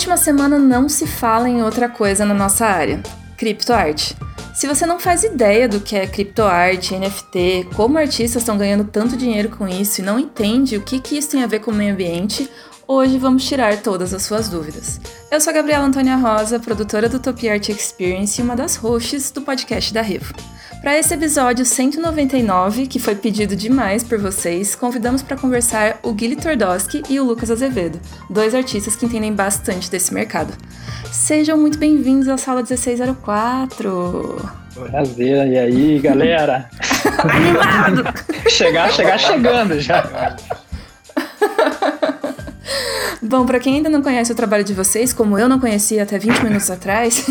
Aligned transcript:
Última 0.00 0.16
semana 0.16 0.58
não 0.58 0.88
se 0.88 1.06
fala 1.06 1.46
em 1.46 1.62
outra 1.62 1.86
coisa 1.86 2.24
na 2.24 2.32
nossa 2.32 2.64
área, 2.64 3.02
criptoarte. 3.36 4.16
Se 4.54 4.66
você 4.66 4.86
não 4.86 4.98
faz 4.98 5.24
ideia 5.24 5.68
do 5.68 5.78
que 5.78 5.94
é 5.94 6.06
criptoarte, 6.06 6.96
NFT, 6.96 7.68
como 7.76 7.98
artistas 7.98 8.40
estão 8.40 8.56
ganhando 8.56 8.84
tanto 8.84 9.14
dinheiro 9.14 9.50
com 9.50 9.68
isso 9.68 10.00
e 10.00 10.02
não 10.02 10.18
entende 10.18 10.78
o 10.78 10.80
que, 10.80 11.00
que 11.00 11.18
isso 11.18 11.28
tem 11.28 11.42
a 11.42 11.46
ver 11.46 11.58
com 11.58 11.70
o 11.70 11.74
meio 11.74 11.92
ambiente, 11.92 12.50
hoje 12.88 13.18
vamos 13.18 13.46
tirar 13.46 13.76
todas 13.82 14.14
as 14.14 14.22
suas 14.22 14.48
dúvidas. 14.48 14.98
Eu 15.30 15.38
sou 15.38 15.50
a 15.50 15.54
Gabriela 15.54 15.84
Antônia 15.84 16.16
Rosa, 16.16 16.58
produtora 16.58 17.06
do 17.06 17.20
Top 17.20 17.46
Art 17.46 17.68
Experience 17.68 18.40
e 18.40 18.42
uma 18.42 18.56
das 18.56 18.76
hosts 18.76 19.30
do 19.30 19.42
podcast 19.42 19.92
da 19.92 20.00
Revo. 20.00 20.32
Para 20.80 20.98
esse 20.98 21.12
episódio 21.12 21.66
199, 21.66 22.86
que 22.86 22.98
foi 22.98 23.14
pedido 23.14 23.54
demais 23.54 24.02
por 24.02 24.18
vocês, 24.18 24.74
convidamos 24.74 25.22
para 25.22 25.36
conversar 25.36 25.98
o 26.02 26.14
Guilherme 26.14 26.42
Tordowski 26.42 27.02
e 27.06 27.20
o 27.20 27.24
Lucas 27.24 27.50
Azevedo, 27.50 28.00
dois 28.30 28.54
artistas 28.54 28.96
que 28.96 29.04
entendem 29.04 29.34
bastante 29.34 29.90
desse 29.90 30.14
mercado. 30.14 30.54
Sejam 31.12 31.58
muito 31.58 31.76
bem-vindos 31.76 32.28
à 32.28 32.38
sala 32.38 32.62
1604. 32.62 34.50
Prazer, 34.74 35.48
e 35.48 35.58
aí, 35.58 35.98
galera? 35.98 36.70
Animado! 37.28 38.14
chegar, 38.48 38.90
chegar 38.90 39.18
chegando 39.18 39.78
já. 39.78 40.34
Bom, 43.20 43.44
para 43.44 43.60
quem 43.60 43.76
ainda 43.76 43.90
não 43.90 44.00
conhece 44.00 44.32
o 44.32 44.34
trabalho 44.34 44.64
de 44.64 44.72
vocês, 44.72 45.12
como 45.12 45.38
eu 45.38 45.46
não 45.46 45.60
conhecia 45.60 46.04
até 46.04 46.18
20 46.18 46.42
minutos 46.42 46.70
atrás, 46.70 47.26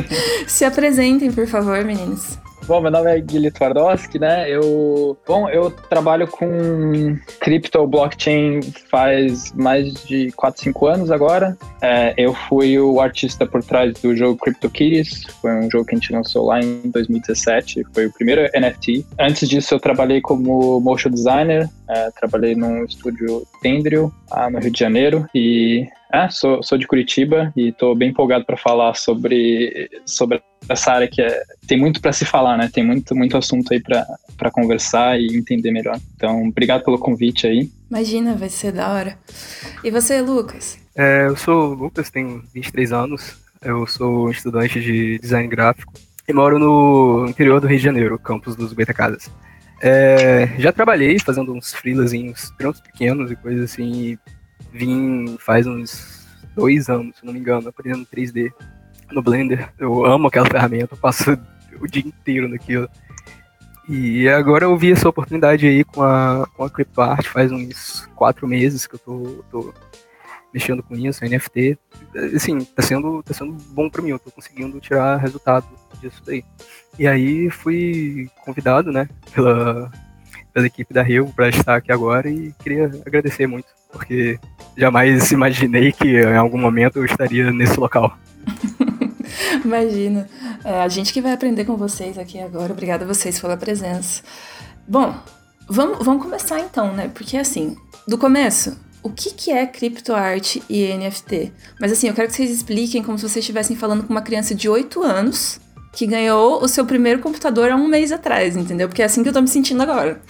se 0.48 0.64
apresentem, 0.64 1.30
por 1.30 1.46
favor, 1.46 1.84
meninos. 1.84 2.38
Bom, 2.66 2.80
meu 2.80 2.90
nome 2.90 3.14
é 3.14 3.20
Guilherme 3.20 3.50
Twardowski, 3.50 4.18
né? 4.18 4.50
Eu, 4.50 5.18
bom, 5.26 5.50
eu 5.50 5.70
trabalho 5.70 6.26
com 6.26 7.14
cripto 7.38 7.86
blockchain 7.86 8.62
faz 8.90 9.52
mais 9.52 9.92
de 10.04 10.32
4, 10.32 10.62
5 10.62 10.86
anos 10.86 11.10
agora. 11.10 11.58
É, 11.82 12.14
eu 12.16 12.32
fui 12.32 12.78
o 12.78 13.00
artista 13.00 13.44
por 13.44 13.62
trás 13.62 13.92
do 14.00 14.16
jogo 14.16 14.38
CryptoKitties, 14.38 15.24
foi 15.42 15.52
um 15.52 15.70
jogo 15.70 15.84
que 15.84 15.94
a 15.94 15.98
gente 15.98 16.10
lançou 16.10 16.46
lá 16.46 16.58
em 16.60 16.90
2017, 16.90 17.84
foi 17.92 18.06
o 18.06 18.12
primeiro 18.12 18.50
NFT. 18.58 19.04
Antes 19.20 19.46
disso, 19.46 19.74
eu 19.74 19.80
trabalhei 19.80 20.22
como 20.22 20.80
motion 20.80 21.10
designer, 21.10 21.68
é, 21.88 22.10
trabalhei 22.12 22.54
num 22.54 22.84
estúdio 22.84 23.46
Tendril, 23.60 24.10
ah, 24.34 24.50
no 24.50 24.58
Rio 24.58 24.70
de 24.70 24.78
Janeiro, 24.78 25.26
e 25.34 25.86
é, 26.12 26.28
sou, 26.28 26.62
sou 26.62 26.78
de 26.78 26.86
Curitiba 26.86 27.52
e 27.56 27.68
estou 27.68 27.94
bem 27.94 28.10
empolgado 28.10 28.44
para 28.44 28.56
falar 28.56 28.94
sobre, 28.94 29.90
sobre 30.06 30.42
essa 30.68 30.92
área 30.92 31.08
que 31.08 31.20
é, 31.20 31.42
tem 31.66 31.78
muito 31.78 32.00
para 32.00 32.12
se 32.12 32.24
falar, 32.24 32.56
né? 32.56 32.70
Tem 32.72 32.84
muito, 32.84 33.14
muito 33.14 33.36
assunto 33.36 33.72
aí 33.72 33.80
para 33.80 34.50
conversar 34.50 35.20
e 35.20 35.26
entender 35.36 35.70
melhor. 35.70 35.98
Então, 36.14 36.48
obrigado 36.48 36.84
pelo 36.84 36.98
convite 36.98 37.46
aí. 37.46 37.70
Imagina, 37.90 38.34
vai 38.34 38.48
ser 38.48 38.72
da 38.72 38.92
hora. 38.92 39.18
E 39.82 39.90
você, 39.90 40.20
Lucas? 40.20 40.78
É, 40.96 41.26
eu 41.26 41.36
sou 41.36 41.72
o 41.72 41.74
Lucas, 41.74 42.10
tenho 42.10 42.42
23 42.54 42.92
anos. 42.92 43.36
Eu 43.62 43.86
sou 43.86 44.30
estudante 44.30 44.80
de 44.80 45.18
design 45.18 45.48
gráfico 45.48 45.92
e 46.28 46.32
moro 46.32 46.58
no 46.58 47.26
interior 47.28 47.60
do 47.60 47.66
Rio 47.66 47.78
de 47.78 47.84
Janeiro, 47.84 48.18
campus 48.18 48.54
dos 48.54 48.72
Goitacazes. 48.72 49.30
É, 49.86 50.46
já 50.58 50.72
trabalhei 50.72 51.18
fazendo 51.18 51.52
uns 51.52 51.74
freelazinhos, 51.74 52.50
trampos 52.56 52.80
pequenos 52.80 53.30
e 53.30 53.36
coisas 53.36 53.70
assim, 53.70 53.92
e 53.92 54.18
vim 54.72 55.36
faz 55.38 55.66
uns 55.66 56.26
dois 56.56 56.88
anos, 56.88 57.18
se 57.18 57.26
não 57.26 57.34
me 57.34 57.38
engano, 57.38 57.68
aprendendo 57.68 58.06
3D 58.06 58.50
no 59.12 59.20
Blender. 59.20 59.70
Eu 59.78 60.06
amo 60.06 60.28
aquela 60.28 60.48
ferramenta, 60.48 60.94
eu 60.94 60.96
passo 60.98 61.38
o 61.78 61.86
dia 61.86 62.02
inteiro 62.02 62.48
naquilo. 62.48 62.88
E 63.86 64.26
agora 64.26 64.64
eu 64.64 64.74
vi 64.74 64.90
essa 64.90 65.06
oportunidade 65.06 65.66
aí 65.66 65.84
com 65.84 66.02
a, 66.02 66.48
com 66.56 66.64
a 66.64 66.70
CryptoArt, 66.70 67.26
faz 67.26 67.52
uns 67.52 68.08
quatro 68.14 68.48
meses 68.48 68.86
que 68.86 68.94
eu 68.94 68.98
tô, 68.98 69.44
tô 69.50 69.74
mexendo 70.54 70.82
com 70.82 70.94
isso, 70.94 71.22
NFT. 71.22 71.78
Assim, 72.34 72.60
tá 72.60 72.82
sendo, 72.82 73.22
tá 73.22 73.34
sendo 73.34 73.52
bom 73.70 73.88
para 73.90 74.02
mim, 74.02 74.10
eu 74.10 74.18
tô 74.18 74.30
conseguindo 74.30 74.78
tirar 74.80 75.16
resultado 75.16 75.66
disso 76.00 76.22
daí. 76.24 76.44
E 76.98 77.06
aí 77.06 77.50
fui 77.50 78.28
convidado, 78.44 78.92
né, 78.92 79.08
pela, 79.34 79.90
pela 80.52 80.66
equipe 80.66 80.94
da 80.94 81.02
Rio 81.02 81.32
para 81.34 81.48
estar 81.48 81.76
aqui 81.76 81.90
agora 81.90 82.30
e 82.30 82.52
queria 82.62 82.86
agradecer 83.04 83.46
muito, 83.46 83.66
porque 83.90 84.38
jamais 84.76 85.32
imaginei 85.32 85.92
que 85.92 86.20
em 86.20 86.36
algum 86.36 86.58
momento 86.58 86.98
eu 86.98 87.04
estaria 87.04 87.50
nesse 87.50 87.78
local. 87.78 88.16
Imagina. 89.64 90.28
É, 90.64 90.82
a 90.82 90.88
gente 90.88 91.12
que 91.12 91.20
vai 91.20 91.32
aprender 91.32 91.64
com 91.64 91.76
vocês 91.76 92.18
aqui 92.18 92.38
agora. 92.38 92.72
Obrigada 92.72 93.04
a 93.04 93.08
vocês 93.08 93.40
pela 93.40 93.56
presença. 93.56 94.22
Bom, 94.86 95.14
vamos, 95.68 96.04
vamos 96.04 96.22
começar 96.22 96.60
então, 96.60 96.92
né? 96.92 97.10
Porque 97.12 97.36
assim, 97.36 97.76
do 98.06 98.18
começo, 98.18 98.78
o 99.04 99.10
que, 99.10 99.30
que 99.30 99.52
é 99.52 99.66
criptoarte 99.66 100.62
e 100.68 100.92
NFT? 100.94 101.52
Mas 101.78 101.92
assim, 101.92 102.08
eu 102.08 102.14
quero 102.14 102.26
que 102.26 102.34
vocês 102.34 102.50
expliquem 102.50 103.02
como 103.02 103.18
se 103.18 103.28
vocês 103.28 103.44
estivessem 103.44 103.76
falando 103.76 104.02
com 104.02 104.10
uma 104.10 104.22
criança 104.22 104.54
de 104.54 104.66
8 104.66 105.02
anos 105.02 105.60
que 105.92 106.06
ganhou 106.06 106.60
o 106.62 106.66
seu 106.66 106.86
primeiro 106.86 107.20
computador 107.20 107.70
há 107.70 107.76
um 107.76 107.86
mês 107.86 108.10
atrás, 108.10 108.56
entendeu? 108.56 108.88
Porque 108.88 109.02
é 109.02 109.04
assim 109.04 109.22
que 109.22 109.28
eu 109.28 109.32
tô 109.32 109.42
me 109.42 109.46
sentindo 109.46 109.82
agora. 109.82 110.20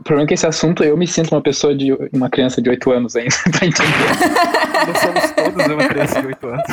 O 0.00 0.02
problema 0.02 0.24
é 0.24 0.28
que 0.28 0.34
esse 0.34 0.46
assunto 0.46 0.82
eu 0.82 0.96
me 0.96 1.06
sinto 1.06 1.32
uma 1.32 1.42
pessoa 1.42 1.76
de 1.76 1.92
uma 2.12 2.28
criança 2.28 2.60
de 2.60 2.70
8 2.70 2.90
anos 2.90 3.14
ainda, 3.14 3.36
pra 3.52 3.66
entender. 3.66 3.92
Nós 4.88 4.98
somos 4.98 5.30
todos 5.30 5.66
uma 5.66 5.88
criança 5.88 6.20
de 6.22 6.26
8 6.26 6.46
anos. 6.48 6.66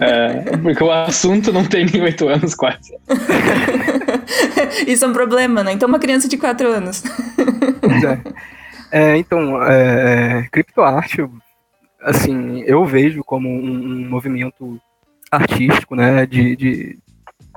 É, 0.00 0.56
porque 0.56 0.82
o 0.82 0.90
assunto 0.90 1.52
não 1.52 1.64
tem 1.64 1.84
nem 1.84 2.02
8 2.02 2.28
anos 2.28 2.54
quase. 2.54 2.96
Isso 4.86 5.04
é 5.04 5.08
um 5.08 5.12
problema, 5.12 5.62
né? 5.62 5.72
Então 5.72 5.88
uma 5.88 5.98
criança 5.98 6.28
de 6.28 6.36
4 6.36 6.68
anos. 6.68 7.02
É. 8.90 9.12
é 9.12 9.16
então, 9.16 9.62
é, 9.62 10.48
criptoarte, 10.50 11.26
assim, 12.02 12.62
eu 12.62 12.84
vejo 12.84 13.22
como 13.24 13.48
um, 13.48 13.70
um 13.70 14.08
movimento 14.08 14.80
artístico, 15.30 15.96
né, 15.96 16.26
de, 16.26 16.54
de, 16.54 16.98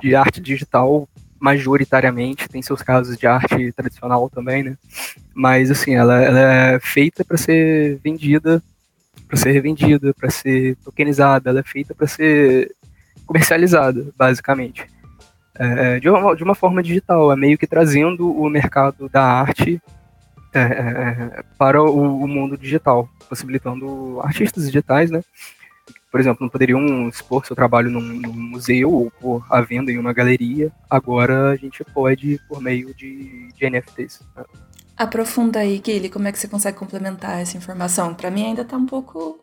de 0.01 0.15
arte 0.15 0.41
digital 0.41 1.07
majoritariamente, 1.39 2.49
tem 2.49 2.61
seus 2.61 2.81
casos 2.81 3.15
de 3.17 3.27
arte 3.27 3.71
tradicional 3.73 4.29
também, 4.29 4.63
né? 4.63 4.77
Mas 5.35 5.69
assim, 5.69 5.93
ela, 5.93 6.19
ela 6.19 6.39
é 6.39 6.79
feita 6.79 7.23
para 7.23 7.37
ser 7.37 7.99
vendida, 8.03 8.61
para 9.27 9.37
ser 9.37 9.51
revendida, 9.51 10.13
para 10.13 10.29
ser 10.29 10.75
tokenizada, 10.77 11.49
ela 11.49 11.59
é 11.59 11.63
feita 11.63 11.93
para 11.93 12.07
ser 12.07 12.73
comercializada, 13.25 14.11
basicamente. 14.17 14.87
É, 15.59 15.99
de, 15.99 16.09
uma, 16.09 16.35
de 16.35 16.43
uma 16.43 16.55
forma 16.55 16.83
digital, 16.83 17.31
é 17.31 17.35
meio 17.35 17.57
que 17.57 17.65
trazendo 17.65 18.31
o 18.31 18.49
mercado 18.49 19.09
da 19.09 19.23
arte 19.23 19.81
é, 20.53 20.61
é 20.61 21.43
para 21.57 21.81
o, 21.81 22.23
o 22.23 22.27
mundo 22.27 22.57
digital, 22.57 23.09
possibilitando 23.27 24.19
artistas 24.21 24.65
digitais, 24.65 25.09
né? 25.09 25.21
por 26.11 26.19
exemplo, 26.19 26.39
não 26.41 26.49
poderiam 26.49 27.07
expor 27.09 27.45
seu 27.45 27.55
trabalho 27.55 27.91
num, 27.91 28.01
num 28.01 28.33
museu 28.33 28.91
ou 28.91 29.11
por 29.11 29.45
à 29.49 29.61
venda 29.61 29.91
em 29.91 29.97
uma 29.97 30.13
galeria. 30.13 30.71
Agora 30.89 31.51
a 31.51 31.55
gente 31.55 31.83
pode 31.83 32.39
por 32.47 32.61
meio 32.61 32.93
de, 32.93 33.49
de 33.53 33.69
NFTs. 33.69 34.21
Né? 34.35 34.43
Aprofunda 34.95 35.59
aí, 35.59 35.79
Guilherme, 35.79 36.09
como 36.09 36.27
é 36.27 36.31
que 36.31 36.39
você 36.39 36.47
consegue 36.47 36.77
complementar 36.77 37.39
essa 37.39 37.57
informação? 37.57 38.15
Para 38.15 38.31
mim 38.31 38.45
ainda 38.45 38.63
está 38.63 38.77
um 38.77 38.85
pouco 38.85 39.39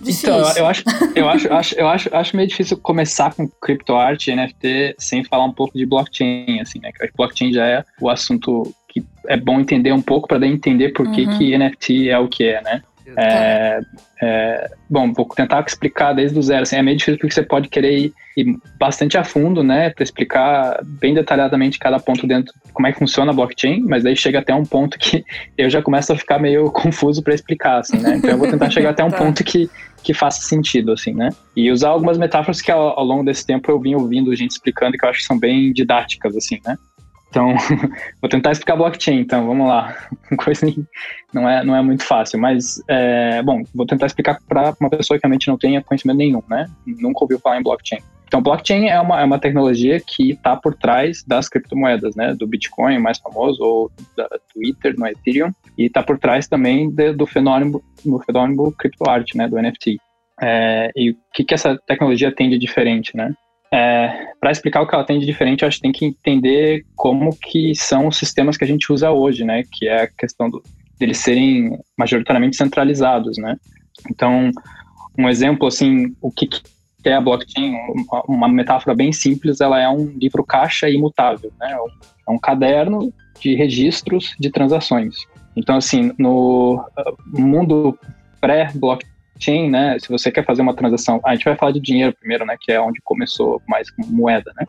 difícil. 0.00 0.28
Então, 0.28 0.38
eu 0.56 0.66
acho, 0.66 0.84
eu 1.14 1.28
acho, 1.28 1.52
acho, 1.52 1.74
eu 1.74 1.88
acho, 1.88 2.14
acho 2.14 2.36
meio 2.36 2.48
difícil 2.48 2.76
começar 2.78 3.34
com 3.34 3.48
criptoarte 3.48 4.30
e 4.30 4.36
NFT 4.36 4.96
sem 4.98 5.24
falar 5.24 5.44
um 5.44 5.52
pouco 5.52 5.76
de 5.76 5.86
blockchain, 5.86 6.60
assim, 6.60 6.78
né? 6.80 6.90
Que 6.92 7.10
blockchain 7.16 7.52
já 7.52 7.66
é 7.66 7.84
o 8.00 8.08
assunto 8.08 8.74
que 8.88 9.04
é 9.26 9.36
bom 9.36 9.60
entender 9.60 9.92
um 9.92 10.02
pouco 10.02 10.28
para 10.28 10.46
entender 10.46 10.90
por 10.90 11.10
que, 11.10 11.26
uhum. 11.26 11.38
que 11.38 11.58
NFT 11.58 12.08
é 12.08 12.18
o 12.18 12.28
que 12.28 12.44
é, 12.44 12.62
né? 12.62 12.82
É, 13.16 13.80
é, 14.20 14.70
bom, 14.90 15.12
vou 15.12 15.26
tentar 15.26 15.64
explicar 15.66 16.12
desde 16.12 16.38
o 16.38 16.42
zero. 16.42 16.62
Assim, 16.62 16.76
é 16.76 16.82
meio 16.82 16.96
difícil 16.96 17.18
porque 17.18 17.34
você 17.34 17.42
pode 17.42 17.68
querer 17.68 17.96
ir, 17.96 18.14
ir 18.36 18.56
bastante 18.78 19.16
a 19.16 19.24
fundo, 19.24 19.62
né, 19.62 19.90
para 19.90 20.02
explicar 20.02 20.80
bem 20.84 21.14
detalhadamente 21.14 21.78
cada 21.78 21.98
ponto 21.98 22.26
dentro, 22.26 22.52
como 22.72 22.86
é 22.86 22.92
que 22.92 22.98
funciona 22.98 23.30
a 23.30 23.34
blockchain, 23.34 23.82
mas 23.86 24.02
daí 24.02 24.16
chega 24.16 24.40
até 24.40 24.54
um 24.54 24.64
ponto 24.64 24.98
que 24.98 25.24
eu 25.56 25.70
já 25.70 25.80
começo 25.80 26.12
a 26.12 26.16
ficar 26.16 26.38
meio 26.38 26.70
confuso 26.72 27.22
para 27.22 27.34
explicar, 27.34 27.78
assim, 27.78 27.98
né? 27.98 28.16
Então 28.16 28.30
eu 28.30 28.38
vou 28.38 28.48
tentar 28.48 28.70
chegar 28.70 28.90
até 28.90 29.04
um 29.04 29.10
tá. 29.10 29.18
ponto 29.18 29.42
que, 29.44 29.70
que 30.02 30.14
faça 30.14 30.42
sentido, 30.42 30.92
assim, 30.92 31.12
né? 31.12 31.30
E 31.56 31.70
usar 31.70 31.90
algumas 31.90 32.18
metáforas 32.18 32.60
que 32.60 32.70
ao, 32.70 32.98
ao 32.98 33.04
longo 33.04 33.24
desse 33.24 33.46
tempo 33.46 33.70
eu 33.70 33.80
vim 33.80 33.94
ouvindo 33.94 34.34
gente 34.34 34.52
explicando 34.52 34.96
que 34.96 35.04
eu 35.04 35.08
acho 35.08 35.20
que 35.20 35.26
são 35.26 35.38
bem 35.38 35.72
didáticas, 35.72 36.36
assim, 36.36 36.58
né? 36.64 36.78
Então, 37.30 37.54
vou 38.20 38.28
tentar 38.28 38.52
explicar 38.52 38.76
blockchain, 38.76 39.20
então, 39.20 39.46
vamos 39.46 39.68
lá. 39.68 39.94
Coisa 40.42 40.66
não 41.32 41.48
é, 41.48 41.64
não 41.64 41.76
é 41.76 41.82
muito 41.82 42.04
fácil, 42.04 42.38
mas, 42.38 42.82
é, 42.88 43.42
bom, 43.42 43.62
vou 43.74 43.86
tentar 43.86 44.06
explicar 44.06 44.38
para 44.48 44.74
uma 44.80 44.90
pessoa 44.90 45.18
que 45.18 45.26
realmente 45.26 45.48
não 45.48 45.58
tenha 45.58 45.82
conhecimento 45.82 46.16
nenhum, 46.16 46.42
né? 46.48 46.66
Nunca 46.86 47.24
ouviu 47.24 47.38
falar 47.38 47.58
em 47.58 47.62
blockchain. 47.62 48.00
Então, 48.38 48.42
blockchain 48.42 48.86
é 48.86 49.00
uma, 49.00 49.20
é 49.20 49.24
uma 49.24 49.38
tecnologia 49.40 49.98
que 49.98 50.30
está 50.30 50.54
por 50.54 50.72
trás 50.72 51.24
das 51.26 51.48
criptomoedas, 51.48 52.14
né? 52.14 52.34
Do 52.34 52.46
Bitcoin, 52.46 52.98
mais 52.98 53.18
famoso, 53.18 53.60
ou 53.60 53.90
da, 54.16 54.28
Ether, 54.56 54.96
no 54.96 55.08
Ethereum, 55.08 55.52
e 55.76 55.86
está 55.86 56.04
por 56.04 56.18
trás 56.20 56.46
também 56.46 56.88
de, 56.88 57.12
do 57.12 57.26
fenômeno, 57.26 57.82
do 58.04 58.20
fenômeno 58.20 58.70
criptoarte, 58.70 59.36
né? 59.36 59.48
Do 59.48 59.60
NFT. 59.60 59.98
É, 60.40 60.92
e 60.94 61.10
o 61.10 61.16
que, 61.34 61.42
que 61.42 61.52
essa 61.52 61.76
tecnologia 61.84 62.32
tem 62.32 62.48
de 62.48 62.58
diferente, 62.58 63.16
né? 63.16 63.34
É, 63.72 64.28
para 64.40 64.52
explicar 64.52 64.82
o 64.82 64.86
que 64.86 64.94
ela 64.94 65.04
tem 65.04 65.18
de 65.18 65.26
diferente, 65.26 65.64
acho 65.64 65.78
que 65.78 65.82
tem 65.82 65.92
que 65.92 66.04
entender 66.04 66.86
como 66.94 67.36
que 67.36 67.74
são 67.74 68.06
os 68.06 68.16
sistemas 68.16 68.56
que 68.56 68.62
a 68.62 68.68
gente 68.68 68.92
usa 68.92 69.10
hoje, 69.10 69.44
né? 69.44 69.64
Que 69.72 69.88
é 69.88 70.02
a 70.02 70.06
questão 70.06 70.48
do 70.48 70.62
deles 70.96 71.18
serem 71.18 71.76
majoritariamente 71.96 72.56
centralizados, 72.56 73.36
né? 73.36 73.56
Então, 74.08 74.50
um 75.18 75.28
exemplo, 75.28 75.66
assim, 75.66 76.14
o 76.20 76.30
que, 76.30 76.48
que 77.08 77.12
é 77.12 77.14
a 77.14 77.22
blockchain, 77.22 77.74
uma 78.28 78.46
metáfora 78.46 78.94
bem 78.94 79.12
simples, 79.12 79.62
ela 79.62 79.80
é 79.80 79.88
um 79.88 80.12
livro 80.18 80.44
caixa 80.44 80.90
imutável, 80.90 81.50
né? 81.58 81.72
É 81.72 82.30
um 82.30 82.34
é 82.34 82.38
caderno 82.38 83.10
de 83.40 83.54
registros 83.54 84.34
de 84.38 84.50
transações. 84.50 85.14
Então, 85.56 85.76
assim, 85.76 86.12
no 86.18 86.84
mundo 87.26 87.98
pré-blockchain, 88.42 89.70
né, 89.70 89.98
se 89.98 90.06
você 90.10 90.30
quer 90.30 90.44
fazer 90.44 90.60
uma 90.60 90.74
transação, 90.74 91.18
a 91.24 91.34
gente 91.34 91.46
vai 91.46 91.56
falar 91.56 91.72
de 91.72 91.80
dinheiro 91.80 92.14
primeiro, 92.14 92.44
né, 92.44 92.56
que 92.60 92.70
é 92.70 92.78
onde 92.78 93.00
começou 93.02 93.62
mais 93.66 93.90
como 93.90 94.12
moeda, 94.12 94.52
né? 94.54 94.66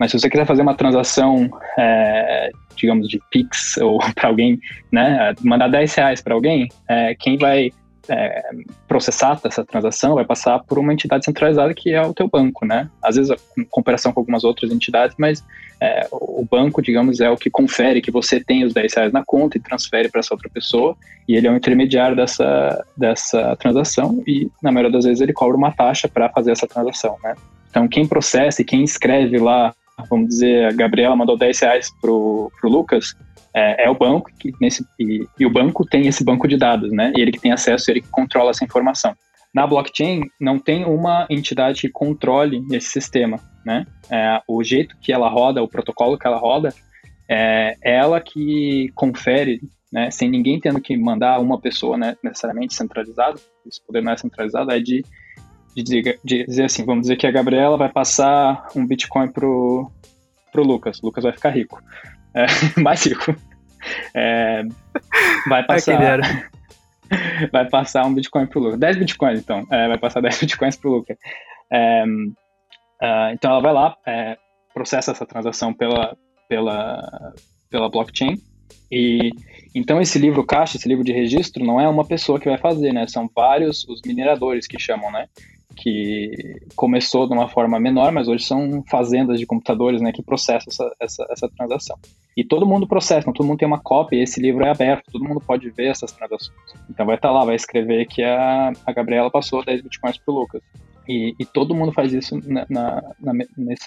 Mas 0.00 0.10
se 0.10 0.18
você 0.18 0.30
quiser 0.30 0.46
fazer 0.46 0.62
uma 0.62 0.74
transação, 0.74 1.50
é, 1.78 2.50
digamos, 2.74 3.06
de 3.06 3.20
Pix 3.30 3.76
ou 3.76 3.98
para 4.16 4.28
alguém, 4.28 4.58
né, 4.90 5.34
mandar 5.42 5.68
10 5.68 5.94
reais 5.94 6.22
para 6.22 6.32
alguém, 6.32 6.68
é, 6.88 7.14
quem 7.16 7.36
vai 7.36 7.70
é, 8.08 8.50
processar 8.86 9.40
essa 9.44 9.64
transação 9.64 10.14
vai 10.14 10.24
passar 10.24 10.58
por 10.60 10.78
uma 10.78 10.92
entidade 10.92 11.24
centralizada 11.24 11.72
que 11.74 11.92
é 11.92 12.02
o 12.02 12.14
teu 12.14 12.28
banco, 12.28 12.64
né? 12.64 12.88
Às 13.02 13.16
vezes, 13.16 13.36
em 13.56 13.64
comparação 13.64 14.12
com 14.12 14.20
algumas 14.20 14.44
outras 14.44 14.70
entidades, 14.70 15.16
mas 15.18 15.44
é, 15.80 16.06
o 16.10 16.46
banco, 16.50 16.80
digamos, 16.80 17.20
é 17.20 17.30
o 17.30 17.36
que 17.36 17.50
confere 17.50 18.00
que 18.00 18.10
você 18.10 18.40
tem 18.40 18.64
os 18.64 18.72
10 18.72 18.94
reais 18.94 19.12
na 19.12 19.24
conta 19.24 19.56
e 19.56 19.60
transfere 19.60 20.08
para 20.08 20.20
essa 20.20 20.34
outra 20.34 20.48
pessoa, 20.48 20.96
e 21.28 21.36
ele 21.36 21.46
é 21.46 21.50
o 21.50 21.56
intermediário 21.56 22.16
dessa, 22.16 22.84
dessa 22.96 23.56
transação, 23.56 24.22
e 24.26 24.50
na 24.62 24.72
maioria 24.72 24.92
das 24.92 25.04
vezes 25.04 25.20
ele 25.20 25.32
cobra 25.32 25.56
uma 25.56 25.72
taxa 25.72 26.08
para 26.08 26.28
fazer 26.30 26.52
essa 26.52 26.66
transação, 26.66 27.16
né? 27.22 27.34
Então, 27.70 27.86
quem 27.86 28.06
processa 28.06 28.62
e 28.62 28.64
quem 28.64 28.84
escreve 28.84 29.38
lá 29.38 29.74
vamos 30.10 30.28
dizer, 30.28 30.66
a 30.66 30.72
Gabriela 30.72 31.16
mandou 31.16 31.38
10 31.38 31.60
reais 31.60 31.90
pro, 32.00 32.50
pro 32.60 32.68
Lucas, 32.68 33.14
é, 33.56 33.86
é 33.86 33.90
o 33.90 33.94
banco 33.94 34.30
que 34.38 34.52
nesse, 34.60 34.84
e, 35.00 35.26
e, 35.40 35.46
o 35.46 35.50
banco 35.50 35.82
tem 35.86 36.06
esse 36.06 36.22
banco 36.22 36.46
de 36.46 36.58
dados, 36.58 36.92
né? 36.92 37.10
E 37.16 37.22
ele 37.22 37.32
que 37.32 37.40
tem 37.40 37.52
acesso, 37.52 37.90
ele 37.90 38.02
que 38.02 38.08
controla 38.08 38.50
essa 38.50 38.64
informação. 38.64 39.14
Na 39.54 39.66
blockchain, 39.66 40.24
não 40.38 40.58
tem 40.58 40.84
uma 40.84 41.26
entidade 41.30 41.80
que 41.80 41.88
controle 41.88 42.62
esse 42.70 42.90
sistema, 42.90 43.40
né? 43.64 43.86
É, 44.10 44.42
o 44.46 44.62
jeito 44.62 44.94
que 45.00 45.10
ela 45.10 45.30
roda, 45.30 45.62
o 45.62 45.68
protocolo 45.68 46.18
que 46.18 46.26
ela 46.26 46.36
roda, 46.36 46.68
é 47.26 47.78
ela 47.82 48.20
que 48.20 48.92
confere, 48.94 49.62
né? 49.90 50.10
Sem 50.10 50.28
ninguém 50.28 50.60
tendo 50.60 50.78
que 50.78 50.94
mandar 50.94 51.40
uma 51.40 51.58
pessoa, 51.58 51.96
né? 51.96 52.14
Necessariamente 52.22 52.74
centralizado, 52.74 53.40
esse 53.66 53.80
poder 53.86 54.02
não 54.02 54.12
é 54.12 54.18
centralizado, 54.18 54.70
é 54.70 54.78
de 54.78 55.02
de 55.74 55.82
dizer, 55.82 56.20
de 56.24 56.46
dizer 56.46 56.64
assim, 56.64 56.86
vamos 56.86 57.02
dizer 57.02 57.16
que 57.16 57.26
a 57.26 57.30
Gabriela 57.30 57.76
vai 57.76 57.90
passar 57.90 58.66
um 58.74 58.86
Bitcoin 58.86 59.28
pro, 59.28 59.90
pro 60.50 60.62
Lucas. 60.62 60.98
O 61.02 61.06
Lucas 61.06 61.24
vai 61.24 61.34
ficar 61.34 61.50
rico. 61.50 61.82
É, 62.34 62.46
mais 62.80 63.04
rico. 63.04 63.34
É, 64.14 64.62
vai 65.48 65.64
passar. 65.64 66.20
vai 67.52 67.68
passar 67.68 68.06
um 68.06 68.14
Bitcoin 68.14 68.46
pro 68.46 68.60
Lucas. 68.60 68.78
10 68.78 68.96
Bitcoins, 68.98 69.40
então. 69.40 69.64
É, 69.70 69.88
vai 69.88 69.98
passar 69.98 70.20
10 70.22 70.40
Bitcoins 70.40 70.76
pro 70.76 70.90
Lucas. 70.90 71.16
É, 71.70 72.04
uh, 72.04 73.32
então 73.32 73.50
ela 73.50 73.60
vai 73.60 73.72
lá, 73.72 73.96
é, 74.06 74.36
processa 74.72 75.12
essa 75.12 75.26
transação 75.26 75.72
pela, 75.72 76.16
pela, 76.48 77.34
pela 77.70 77.88
blockchain. 77.88 78.36
E 78.90 79.32
então 79.74 80.00
esse 80.00 80.18
livro 80.18 80.44
caixa, 80.44 80.76
esse 80.76 80.88
livro 80.88 81.04
de 81.04 81.12
registro, 81.12 81.64
não 81.64 81.80
é 81.80 81.88
uma 81.88 82.04
pessoa 82.04 82.38
que 82.38 82.48
vai 82.48 82.58
fazer, 82.58 82.92
né? 82.92 83.06
São 83.08 83.28
vários 83.34 83.84
os 83.88 84.00
mineradores 84.06 84.66
que 84.66 84.78
chamam, 84.78 85.10
né? 85.10 85.26
que 85.76 86.30
começou 86.74 87.28
de 87.28 87.34
uma 87.34 87.48
forma 87.48 87.78
menor, 87.78 88.10
mas 88.10 88.26
hoje 88.26 88.44
são 88.44 88.82
fazendas 88.88 89.38
de 89.38 89.46
computadores 89.46 90.00
né, 90.00 90.10
que 90.10 90.22
processam 90.22 90.68
essa, 90.68 90.96
essa, 90.98 91.26
essa 91.30 91.48
transação. 91.50 91.98
E 92.36 92.44
todo 92.44 92.66
mundo 92.66 92.86
processa, 92.86 93.32
todo 93.32 93.46
mundo 93.46 93.58
tem 93.58 93.66
uma 93.66 93.80
cópia, 93.80 94.22
esse 94.22 94.38
livro 94.40 94.62
é 94.64 94.70
aberto, 94.70 95.10
todo 95.10 95.24
mundo 95.24 95.40
pode 95.40 95.70
ver 95.70 95.86
essas 95.86 96.12
transações. 96.12 96.52
Então 96.90 97.06
vai 97.06 97.14
estar 97.16 97.28
tá 97.28 97.34
lá, 97.34 97.44
vai 97.44 97.56
escrever 97.56 98.06
que 98.06 98.22
a, 98.22 98.72
a 98.84 98.92
Gabriela 98.92 99.30
passou 99.30 99.64
10 99.64 99.80
bitcoins 99.80 100.18
para 100.18 100.34
o 100.34 100.38
Lucas. 100.38 100.62
E, 101.08 101.34
e, 101.38 101.44
todo 101.44 101.74
mundo 101.74 101.92
faz 101.92 102.12
isso 102.12 102.38
na, 102.44 102.66
na, 102.68 103.14
na, 103.20 103.32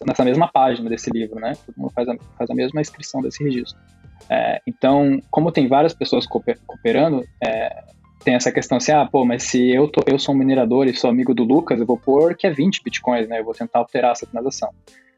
nessa 0.07 0.23
mesma 0.23 0.47
página 0.47 0.89
desse 0.89 1.09
livro, 1.11 1.37
né? 1.37 1.53
Todo 1.65 1.75
mundo 1.75 1.91
faz 1.93 2.07
a, 2.07 2.15
faz 2.37 2.49
a 2.49 2.55
mesma 2.55 2.79
inscrição 2.79 3.21
desse 3.21 3.43
registro. 3.43 3.77
É, 4.29 4.61
então, 4.65 5.21
como 5.29 5.51
tem 5.51 5.67
várias 5.67 5.93
pessoas 5.93 6.25
cooperando, 6.25 7.25
é, 7.43 7.83
tem 8.23 8.35
essa 8.35 8.51
questão 8.51 8.77
assim, 8.77 8.93
ah, 8.93 9.05
pô, 9.05 9.25
mas 9.25 9.43
se 9.43 9.69
eu, 9.69 9.87
tô, 9.87 10.01
eu 10.07 10.17
sou 10.17 10.33
um 10.33 10.37
minerador 10.37 10.87
e 10.87 10.95
sou 10.95 11.09
amigo 11.09 11.33
do 11.33 11.43
Lucas, 11.43 11.79
eu 11.79 11.85
vou 11.85 11.97
pôr 11.97 12.35
que 12.35 12.47
é 12.47 12.51
20 12.51 12.83
bitcoins, 12.83 13.27
né? 13.27 13.39
Eu 13.39 13.45
vou 13.45 13.53
tentar 13.53 13.79
alterar 13.79 14.11
essa 14.11 14.25
transação. 14.25 14.69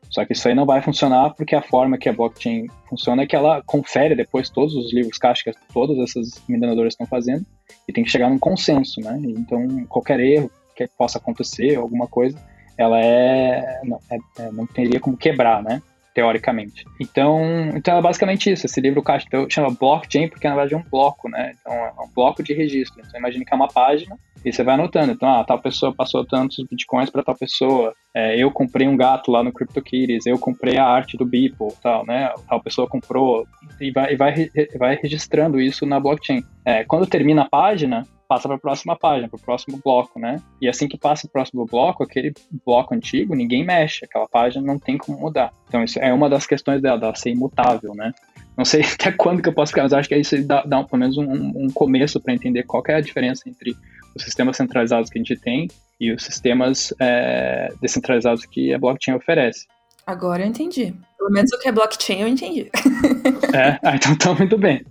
Só 0.09 0.25
que 0.25 0.33
isso 0.33 0.47
aí 0.47 0.53
não 0.53 0.65
vai 0.65 0.81
funcionar 0.81 1.33
porque 1.35 1.55
a 1.55 1.61
forma 1.61 1.97
que 1.97 2.09
a 2.09 2.13
blockchain 2.13 2.67
funciona 2.89 3.23
é 3.23 3.27
que 3.27 3.35
ela 3.35 3.61
confere 3.65 4.15
depois 4.15 4.49
todos 4.49 4.75
os 4.75 4.93
livros 4.93 5.17
caixa 5.17 5.51
que 5.51 5.57
todas 5.73 5.97
essas 5.99 6.41
mineradoras 6.49 6.93
estão 6.93 7.07
fazendo 7.07 7.45
e 7.87 7.93
tem 7.93 8.03
que 8.03 8.09
chegar 8.09 8.29
num 8.29 8.39
consenso, 8.39 8.99
né? 9.01 9.19
Então, 9.23 9.85
qualquer 9.87 10.19
erro 10.19 10.51
que 10.75 10.87
possa 10.97 11.17
acontecer, 11.17 11.75
alguma 11.75 12.07
coisa, 12.07 12.37
ela 12.77 12.99
é 12.99 13.81
não, 13.83 13.99
é, 14.09 14.17
é, 14.39 14.51
não 14.51 14.65
teria 14.65 14.99
como 14.99 15.15
quebrar, 15.15 15.63
né? 15.63 15.81
Teoricamente. 16.13 16.85
Então, 16.99 17.71
então 17.75 17.97
é 17.97 18.01
basicamente 18.01 18.51
isso. 18.51 18.65
Esse 18.65 18.81
livro 18.81 19.01
caixa 19.01 19.25
então, 19.27 19.47
chama 19.49 19.71
blockchain 19.71 20.29
porque 20.29 20.47
na 20.47 20.55
verdade 20.55 20.75
é 20.75 20.77
um 20.77 20.89
bloco, 20.89 21.29
né? 21.29 21.53
Então 21.59 21.73
é 21.73 21.91
um 22.01 22.13
bloco 22.13 22.43
de 22.43 22.53
registro. 22.53 23.01
Então 23.05 23.19
imagine 23.19 23.45
que 23.45 23.53
é 23.53 23.55
uma 23.55 23.67
página 23.67 24.17
e 24.43 24.51
você 24.51 24.63
vai 24.63 24.73
anotando. 24.73 25.11
Então, 25.11 25.29
ah, 25.29 25.43
tal 25.43 25.59
pessoa 25.59 25.93
passou 25.93 26.25
tantos 26.25 26.65
bitcoins 26.69 27.09
para 27.09 27.23
tal 27.23 27.35
pessoa. 27.35 27.93
É, 28.13 28.35
eu 28.35 28.51
comprei 28.51 28.87
um 28.87 28.97
gato 28.97 29.31
lá 29.31 29.43
no 29.43 29.53
CryptoKitties. 29.53 30.25
Eu 30.25 30.37
comprei 30.37 30.77
a 30.77 30.85
arte 30.85 31.15
do 31.15 31.25
Beeple, 31.25 31.67
tal, 31.81 32.05
né? 32.05 32.33
Tal 32.47 32.61
pessoa 32.61 32.87
comprou 32.87 33.45
e 33.79 33.91
vai, 33.91 34.13
e 34.13 34.15
vai, 34.15 34.49
vai 34.77 34.95
registrando 34.95 35.61
isso 35.61 35.85
na 35.85 35.99
blockchain. 35.99 36.43
É, 36.65 36.83
quando 36.83 37.05
termina 37.07 37.43
a 37.43 37.49
página, 37.49 38.05
passa 38.31 38.47
para 38.47 38.55
a 38.55 38.59
próxima 38.59 38.95
página, 38.95 39.27
para 39.27 39.35
o 39.35 39.41
próximo 39.41 39.77
bloco, 39.83 40.17
né? 40.17 40.41
E 40.61 40.69
assim 40.69 40.87
que 40.87 40.97
passa 40.97 41.27
o 41.27 41.29
próximo 41.29 41.65
bloco, 41.65 42.01
aquele 42.01 42.33
bloco 42.65 42.95
antigo, 42.95 43.35
ninguém 43.35 43.65
mexe, 43.65 44.05
aquela 44.05 44.25
página 44.25 44.65
não 44.65 44.79
tem 44.79 44.97
como 44.97 45.19
mudar. 45.19 45.51
Então 45.67 45.83
isso 45.83 45.99
é 45.99 46.13
uma 46.13 46.29
das 46.29 46.47
questões 46.47 46.81
dela, 46.81 46.97
dela 46.97 47.13
ser 47.13 47.31
imutável, 47.31 47.93
né? 47.93 48.13
Não 48.55 48.63
sei 48.63 48.83
até 48.87 49.11
quando 49.11 49.41
que 49.41 49.49
eu 49.49 49.53
posso 49.53 49.73
ficar, 49.73 49.83
mas 49.83 49.91
acho 49.91 50.07
que 50.07 50.15
isso 50.15 50.41
dá, 50.47 50.63
dá 50.63 50.81
pelo 50.81 51.01
menos 51.01 51.17
um, 51.17 51.25
um 51.25 51.67
começo 51.73 52.21
para 52.21 52.33
entender 52.33 52.63
qual 52.63 52.81
é 52.87 52.93
a 52.93 53.01
diferença 53.01 53.49
entre 53.49 53.75
os 54.15 54.23
sistemas 54.23 54.55
centralizados 54.55 55.09
que 55.09 55.19
a 55.19 55.21
gente 55.21 55.35
tem 55.35 55.67
e 55.99 56.13
os 56.13 56.23
sistemas 56.23 56.93
é, 57.01 57.67
descentralizados 57.81 58.45
que 58.45 58.73
a 58.73 58.79
blockchain 58.79 59.15
oferece. 59.15 59.67
Agora 60.05 60.43
eu 60.43 60.47
entendi. 60.47 60.93
Pelo 61.17 61.29
menos 61.29 61.51
o 61.51 61.59
que 61.59 61.67
é 61.67 61.71
blockchain 61.71 62.21
eu 62.21 62.27
entendi. 62.27 62.69
É, 63.53 63.77
ah, 63.83 63.97
então 63.97 64.15
tá 64.15 64.33
muito 64.33 64.57
bem. 64.57 64.81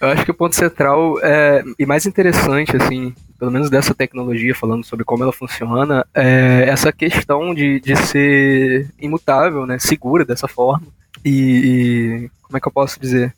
Eu 0.00 0.08
acho 0.08 0.24
que 0.24 0.32
o 0.32 0.34
ponto 0.34 0.56
central 0.56 1.16
é, 1.22 1.62
e 1.78 1.86
mais 1.86 2.06
interessante, 2.06 2.76
assim, 2.76 3.14
pelo 3.38 3.52
menos 3.52 3.70
dessa 3.70 3.94
tecnologia, 3.94 4.52
falando 4.52 4.84
sobre 4.84 5.04
como 5.04 5.22
ela 5.22 5.32
funciona, 5.32 6.04
é 6.12 6.64
essa 6.66 6.92
questão 6.92 7.54
de, 7.54 7.78
de 7.78 7.94
ser 7.94 8.90
imutável, 8.98 9.64
né, 9.64 9.78
segura 9.78 10.24
dessa 10.24 10.48
forma. 10.48 10.88
E, 11.24 11.30
e 11.30 12.30
como 12.42 12.56
é 12.56 12.60
que 12.60 12.66
eu 12.66 12.72
posso 12.72 12.98
dizer? 12.98 13.32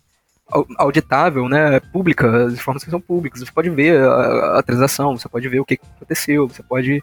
auditável, 0.79 1.49
né, 1.49 1.79
pública, 1.93 2.47
as 2.47 2.55
informações 2.55 2.91
são 2.91 3.01
públicas, 3.01 3.41
você 3.41 3.53
pode 3.53 3.71
ver 3.71 4.03
a, 4.03 4.59
a 4.59 4.63
transação, 4.63 5.17
você 5.17 5.29
pode 5.29 5.49
ver 5.49 5.61
o 5.61 5.65
que 5.65 5.79
aconteceu, 5.97 6.49
você 6.49 6.63
pode 6.63 7.03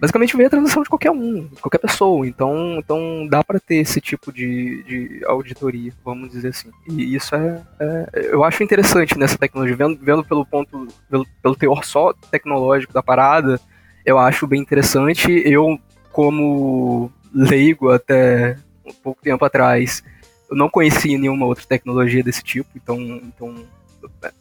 basicamente 0.00 0.34
ver 0.36 0.46
a 0.46 0.50
transação 0.50 0.82
de 0.82 0.88
qualquer 0.88 1.10
um, 1.10 1.46
de 1.46 1.60
qualquer 1.60 1.78
pessoa. 1.78 2.26
Então, 2.26 2.78
então 2.78 3.26
dá 3.28 3.44
para 3.44 3.60
ter 3.60 3.76
esse 3.76 4.00
tipo 4.00 4.32
de, 4.32 4.82
de 4.84 5.24
auditoria, 5.26 5.92
vamos 6.02 6.30
dizer 6.30 6.48
assim. 6.48 6.70
E 6.88 7.14
isso 7.14 7.34
é, 7.34 7.62
é 7.78 8.28
eu 8.32 8.42
acho 8.42 8.62
interessante 8.62 9.18
nessa 9.18 9.36
tecnologia, 9.36 9.76
vendo, 9.76 9.98
vendo 10.00 10.24
pelo 10.24 10.44
ponto, 10.46 10.88
pelo, 11.08 11.26
pelo 11.42 11.54
teor 11.54 11.84
só 11.84 12.14
tecnológico 12.30 12.94
da 12.94 13.02
parada, 13.02 13.60
eu 14.04 14.18
acho 14.18 14.46
bem 14.46 14.62
interessante. 14.62 15.30
Eu, 15.44 15.78
como 16.10 17.12
leigo 17.34 17.90
até 17.90 18.56
um 18.86 18.92
pouco 18.94 19.22
tempo 19.22 19.44
atrás, 19.44 20.02
eu 20.50 20.56
não 20.56 20.70
conhecia 20.70 21.18
nenhuma 21.18 21.44
outra 21.44 21.64
tecnologia 21.66 22.24
desse 22.24 22.42
tipo, 22.42 22.70
então, 22.74 22.98
então 22.98 23.54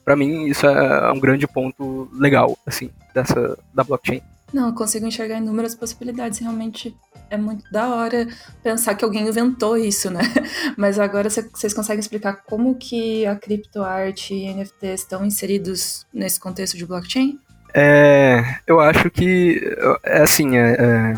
para 0.05 0.15
mim 0.15 0.45
isso 0.45 0.65
é 0.65 1.11
um 1.11 1.19
grande 1.19 1.45
ponto 1.45 2.09
legal, 2.13 2.57
assim, 2.65 2.89
dessa 3.13 3.57
da 3.73 3.83
blockchain. 3.83 4.21
Não, 4.53 4.67
eu 4.67 4.73
consigo 4.73 5.05
enxergar 5.05 5.37
inúmeras 5.37 5.75
possibilidades. 5.75 6.39
Realmente 6.39 6.95
é 7.29 7.37
muito 7.37 7.69
da 7.71 7.87
hora 7.89 8.27
pensar 8.63 8.95
que 8.95 9.05
alguém 9.05 9.27
inventou 9.27 9.77
isso, 9.77 10.09
né? 10.09 10.21
Mas 10.77 10.97
agora 10.99 11.29
vocês 11.29 11.73
conseguem 11.73 11.99
explicar 11.99 12.43
como 12.47 12.75
que 12.75 13.25
a 13.25 13.35
criptoarte 13.35 14.33
e 14.33 14.53
NFT 14.53 14.87
estão 14.87 15.25
inseridos 15.25 16.05
nesse 16.13 16.39
contexto 16.39 16.77
de 16.77 16.85
blockchain? 16.85 17.39
É, 17.73 18.55
eu 18.65 18.79
acho 18.79 19.11
que 19.11 19.61
é 20.03 20.23
assim, 20.23 20.57
é, 20.57 20.71
é, 20.71 21.17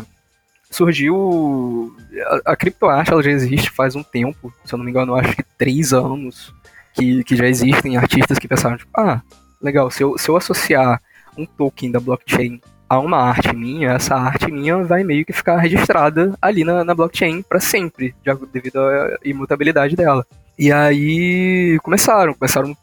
surgiu 0.70 1.96
a, 2.44 2.52
a 2.52 2.56
criptoarte, 2.56 3.10
ela 3.10 3.22
já 3.22 3.30
existe 3.30 3.70
faz 3.70 3.96
um 3.96 4.02
tempo, 4.02 4.52
se 4.64 4.74
eu 4.74 4.76
não 4.76 4.84
me 4.84 4.90
engano, 4.90 5.14
acho 5.14 5.34
que 5.34 5.42
três 5.56 5.94
anos 5.94 6.52
que, 6.92 7.24
que 7.24 7.36
já 7.36 7.46
existem 7.46 7.96
artistas 7.96 8.38
que 8.38 8.46
pensaram 8.46 8.76
tipo, 8.76 8.90
ah, 8.94 9.22
legal, 9.62 9.90
se 9.90 10.02
eu, 10.02 10.18
se 10.18 10.28
eu 10.28 10.36
associar 10.36 11.00
um 11.38 11.46
token 11.46 11.90
da 11.90 12.00
blockchain 12.00 12.60
uma 12.98 13.18
arte 13.18 13.54
minha, 13.54 13.92
essa 13.92 14.14
arte 14.14 14.50
minha 14.50 14.82
vai 14.82 15.04
meio 15.04 15.24
que 15.24 15.32
ficar 15.32 15.56
registrada 15.58 16.36
ali 16.40 16.64
na, 16.64 16.84
na 16.84 16.94
blockchain 16.94 17.42
para 17.42 17.60
sempre, 17.60 18.14
devido 18.52 18.78
à 18.78 19.18
imutabilidade 19.24 19.96
dela. 19.96 20.26
E 20.58 20.70
aí 20.72 21.78
começaram, 21.82 22.34
começaram 22.34 22.76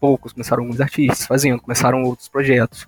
poucos, 0.00 0.32
começaram 0.32 0.62
alguns 0.62 0.80
artistas 0.80 1.26
fazendo, 1.26 1.60
começaram 1.60 2.02
outros 2.02 2.28
projetos 2.28 2.86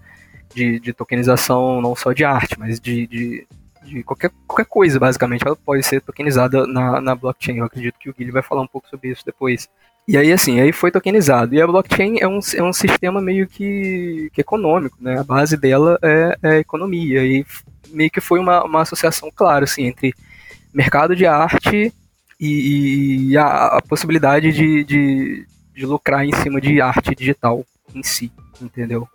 de, 0.55 0.81
de 0.81 0.93
tokenização 0.93 1.81
não 1.81 1.95
só 1.95 2.13
de 2.13 2.25
arte, 2.25 2.59
mas 2.59 2.81
de, 2.81 3.07
de, 3.07 3.47
de, 3.83 4.03
qualquer, 4.03 4.31
qualquer 4.47 4.67
coisa, 4.67 4.99
basicamente, 4.99 5.47
ela 5.47 5.57
pode 5.57 5.83
ser 5.83 6.01
tokenizada 6.01 6.67
na, 6.67 7.01
na 7.01 7.15
blockchain. 7.15 7.59
Eu 7.59 7.65
acredito 7.65 7.99
que 7.99 8.11
o 8.11 8.15
Guilherme 8.15 8.33
vai 8.33 8.43
falar 8.43 8.63
um 8.63 8.67
pouco 8.67 8.89
sobre 8.89 9.11
isso 9.11 9.25
depois. 9.25 9.69
E 10.09 10.17
aí, 10.17 10.33
assim, 10.33 10.59
aí 10.59 10.73
foi 10.73 10.91
tokenizado. 10.91 11.55
E 11.55 11.61
a 11.61 11.67
blockchain 11.67 12.17
é 12.19 12.27
um, 12.27 12.41
é 12.57 12.63
um 12.63 12.73
sistema 12.73 13.21
meio 13.21 13.47
que, 13.47 14.31
que 14.33 14.41
econômico, 14.41 14.97
né? 14.99 15.21
A 15.21 15.23
base 15.23 15.55
dela 15.55 15.99
é, 16.03 16.39
é 16.43 16.59
economia. 16.61 17.23
E 17.27 17.45
meio 17.91 18.11
que 18.11 18.19
foi 18.19 18.41
uma, 18.41 18.65
uma 18.65 18.81
associação 18.81 19.31
clara, 19.31 19.65
assim, 19.65 19.85
entre 19.85 20.15
mercado 20.73 21.15
de 21.15 21.27
arte 21.27 21.93
e, 22.41 23.29
e 23.33 23.37
a, 23.37 23.67
a, 23.67 23.83
possibilidade 23.83 24.51
de, 24.51 24.83
de, 24.83 25.47
de 25.75 25.85
lucrar 25.85 26.25
em 26.25 26.33
cima 26.33 26.59
de 26.59 26.81
arte 26.81 27.15
digital 27.15 27.63
em 27.95 28.03
si, 28.03 28.33
entendeu? 28.63 29.07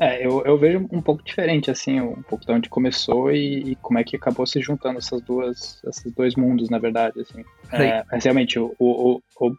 É, 0.00 0.26
eu, 0.26 0.42
eu 0.44 0.58
vejo 0.58 0.88
um 0.90 1.00
pouco 1.00 1.22
diferente, 1.22 1.70
assim, 1.70 2.00
um 2.00 2.22
pouco 2.22 2.44
de 2.44 2.50
onde 2.50 2.68
começou 2.68 3.30
e, 3.30 3.72
e 3.72 3.76
como 3.76 4.00
é 4.00 4.04
que 4.04 4.16
acabou 4.16 4.46
se 4.46 4.60
juntando 4.60 4.98
essas 4.98 5.20
duas, 5.20 5.80
esses 5.86 6.10
dois 6.12 6.34
mundos, 6.34 6.68
na 6.70 6.78
verdade, 6.78 7.20
assim. 7.20 7.44
É, 7.70 8.02
mas 8.10 8.24
realmente, 8.24 8.58
o, 8.58 8.74
o, 8.78 9.22
o 9.38 9.54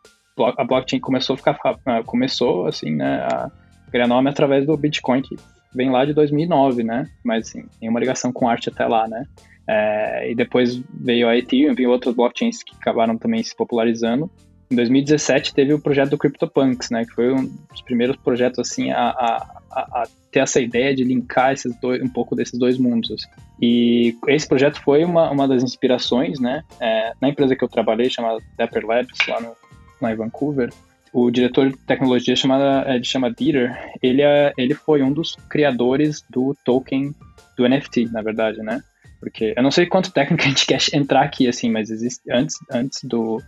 a 0.58 0.64
blockchain 0.64 1.00
começou 1.00 1.34
a 1.34 1.38
ficar 1.38 1.60
ah, 1.86 2.04
começou 2.04 2.68
assim, 2.68 2.92
né, 2.92 3.18
a 3.22 3.52
ganhar 3.92 4.08
nome 4.08 4.30
através 4.30 4.66
do 4.66 4.76
Bitcoin 4.78 5.22
que 5.22 5.36
vem 5.74 5.90
lá 5.90 6.06
de 6.06 6.14
2009, 6.14 6.84
né? 6.84 7.08
Mas 7.24 7.48
assim, 7.48 7.66
tem 7.80 7.90
uma 7.90 8.00
ligação 8.00 8.32
com 8.32 8.48
arte 8.48 8.70
até 8.70 8.86
lá, 8.86 9.08
né? 9.08 9.26
É, 9.68 10.32
e 10.32 10.36
depois 10.36 10.82
veio 10.94 11.30
a 11.30 11.38
Ethereum, 11.38 11.74
veio 11.74 11.92
outras 11.92 12.16
blockchains 12.16 12.64
que 12.64 12.76
acabaram 12.76 13.18
também 13.18 13.42
se 13.44 13.56
popularizando. 13.56 14.30
Em 14.70 14.76
2017 14.76 15.54
teve 15.54 15.74
o 15.74 15.80
projeto 15.80 16.12
do 16.12 16.18
CryptoPunks, 16.18 16.90
né? 16.90 17.06
Que 17.06 17.14
foi 17.14 17.32
um 17.34 17.46
dos 17.46 17.82
primeiros 17.84 18.16
projetos 18.18 18.60
assim 18.60 18.92
a, 18.92 19.10
a, 19.10 19.62
a, 19.72 20.04
ter 20.32 20.40
essa 20.40 20.60
ideia 20.60 20.96
de 20.96 21.04
linkar 21.04 21.54
esses 21.54 21.74
dois, 21.80 22.02
um 22.02 22.08
pouco 22.08 22.36
desses 22.36 22.58
dois 22.58 22.78
mundos. 22.78 23.12
Assim. 23.12 23.28
E 23.62 24.16
esse 24.28 24.48
projeto 24.48 24.82
foi 24.82 25.04
uma, 25.04 25.30
uma 25.30 25.48
das 25.48 25.64
inspirações, 25.64 26.40
né? 26.40 26.64
É, 26.80 27.14
na 27.22 27.30
empresa 27.30 27.56
que 27.56 27.64
eu 27.64 27.70
trabalhei, 27.70 28.10
chamada 28.10 28.40
Dapper 28.58 28.86
Labs, 28.86 29.18
lá 29.28 29.42
no, 29.42 29.56
lá 30.01 30.12
em 30.12 30.15
Vancouver, 30.15 30.70
o 31.13 31.29
diretor 31.29 31.70
de 31.70 31.77
tecnologia 31.77 32.36
chamada, 32.36 32.86
ele 32.93 33.03
chama 33.03 33.31
Dieter, 33.31 33.75
ele, 34.01 34.22
é, 34.22 34.53
ele 34.58 34.74
foi 34.74 35.01
um 35.01 35.12
dos 35.12 35.36
criadores 35.50 36.24
do 36.29 36.55
token 36.63 37.13
do 37.58 37.67
NFT, 37.67 38.05
na 38.12 38.22
verdade, 38.22 38.60
né? 38.60 38.81
Porque 39.20 39.53
eu 39.55 39.62
não 39.62 39.72
sei 39.72 39.86
quanto 39.86 40.12
técnico 40.12 40.43
a 40.43 40.48
gente 40.48 40.65
quer 40.65 40.79
entrar 40.93 41.24
aqui, 41.24 41.48
assim, 41.48 41.70
mas 41.70 41.89
existe, 41.89 42.22
antes, 42.31 42.58
antes, 42.72 43.03
do, 43.03 43.41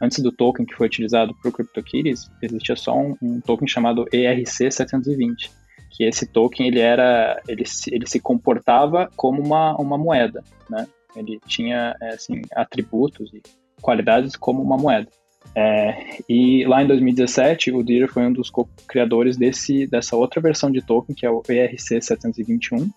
antes 0.00 0.20
do 0.20 0.30
token 0.30 0.64
que 0.64 0.74
foi 0.74 0.86
utilizado 0.86 1.34
para 1.34 1.48
o 1.48 1.52
CryptoKitties, 1.52 2.30
existia 2.40 2.76
só 2.76 2.96
um, 2.96 3.16
um 3.20 3.40
token 3.40 3.66
chamado 3.66 4.06
ERC720, 4.12 5.50
que 5.90 6.04
esse 6.04 6.26
token 6.26 6.68
ele 6.68 6.80
era, 6.80 7.42
ele, 7.48 7.64
ele 7.88 8.06
se 8.06 8.20
comportava 8.20 9.10
como 9.16 9.42
uma, 9.42 9.74
uma 9.76 9.98
moeda, 9.98 10.44
né? 10.70 10.86
Ele 11.16 11.40
tinha, 11.46 11.96
é, 12.00 12.10
assim, 12.10 12.42
atributos 12.54 13.32
e 13.34 13.42
qualidades 13.82 14.36
como 14.36 14.62
uma 14.62 14.76
moeda. 14.76 15.08
É, 15.54 16.22
e 16.28 16.64
lá 16.66 16.82
em 16.82 16.86
2017, 16.86 17.72
o 17.72 17.82
Dieter 17.82 18.12
foi 18.12 18.24
um 18.24 18.32
dos 18.32 18.50
criadores 18.86 19.36
desse, 19.36 19.86
dessa 19.86 20.16
outra 20.16 20.40
versão 20.40 20.70
de 20.70 20.80
token, 20.80 21.14
que 21.14 21.26
é 21.26 21.30
o 21.30 21.42
ERC721, 21.42 22.88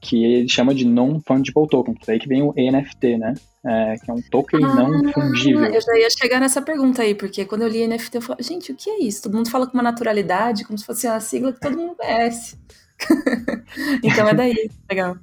que 0.00 0.24
ele 0.24 0.48
chama 0.48 0.74
de 0.74 0.84
Non-Fungible 0.84 1.68
Token, 1.68 1.94
que 1.94 2.06
daí 2.06 2.18
que 2.18 2.28
vem 2.28 2.42
o 2.42 2.54
NFT, 2.56 3.18
né? 3.18 3.34
É, 3.64 3.96
que 3.98 4.10
é 4.10 4.14
um 4.14 4.22
token 4.22 4.64
ah, 4.64 4.74
não 4.74 5.12
fungível. 5.12 5.64
Eu 5.64 5.80
já 5.80 5.98
ia 5.98 6.08
chegar 6.08 6.40
nessa 6.40 6.62
pergunta 6.62 7.02
aí, 7.02 7.14
porque 7.14 7.44
quando 7.44 7.62
eu 7.62 7.68
li 7.68 7.86
NFT, 7.86 8.16
eu 8.16 8.22
falei, 8.22 8.44
gente, 8.44 8.70
o 8.70 8.76
que 8.76 8.88
é 8.88 9.02
isso? 9.02 9.22
Todo 9.22 9.36
mundo 9.36 9.50
fala 9.50 9.66
com 9.66 9.74
uma 9.74 9.82
naturalidade, 9.82 10.64
como 10.64 10.78
se 10.78 10.86
fosse 10.86 11.08
uma 11.08 11.18
sigla 11.18 11.52
que 11.52 11.60
todo 11.60 11.76
mundo 11.76 11.96
conhece. 11.96 12.56
então 14.04 14.28
é 14.28 14.34
daí, 14.34 14.70
legal. 14.88 15.16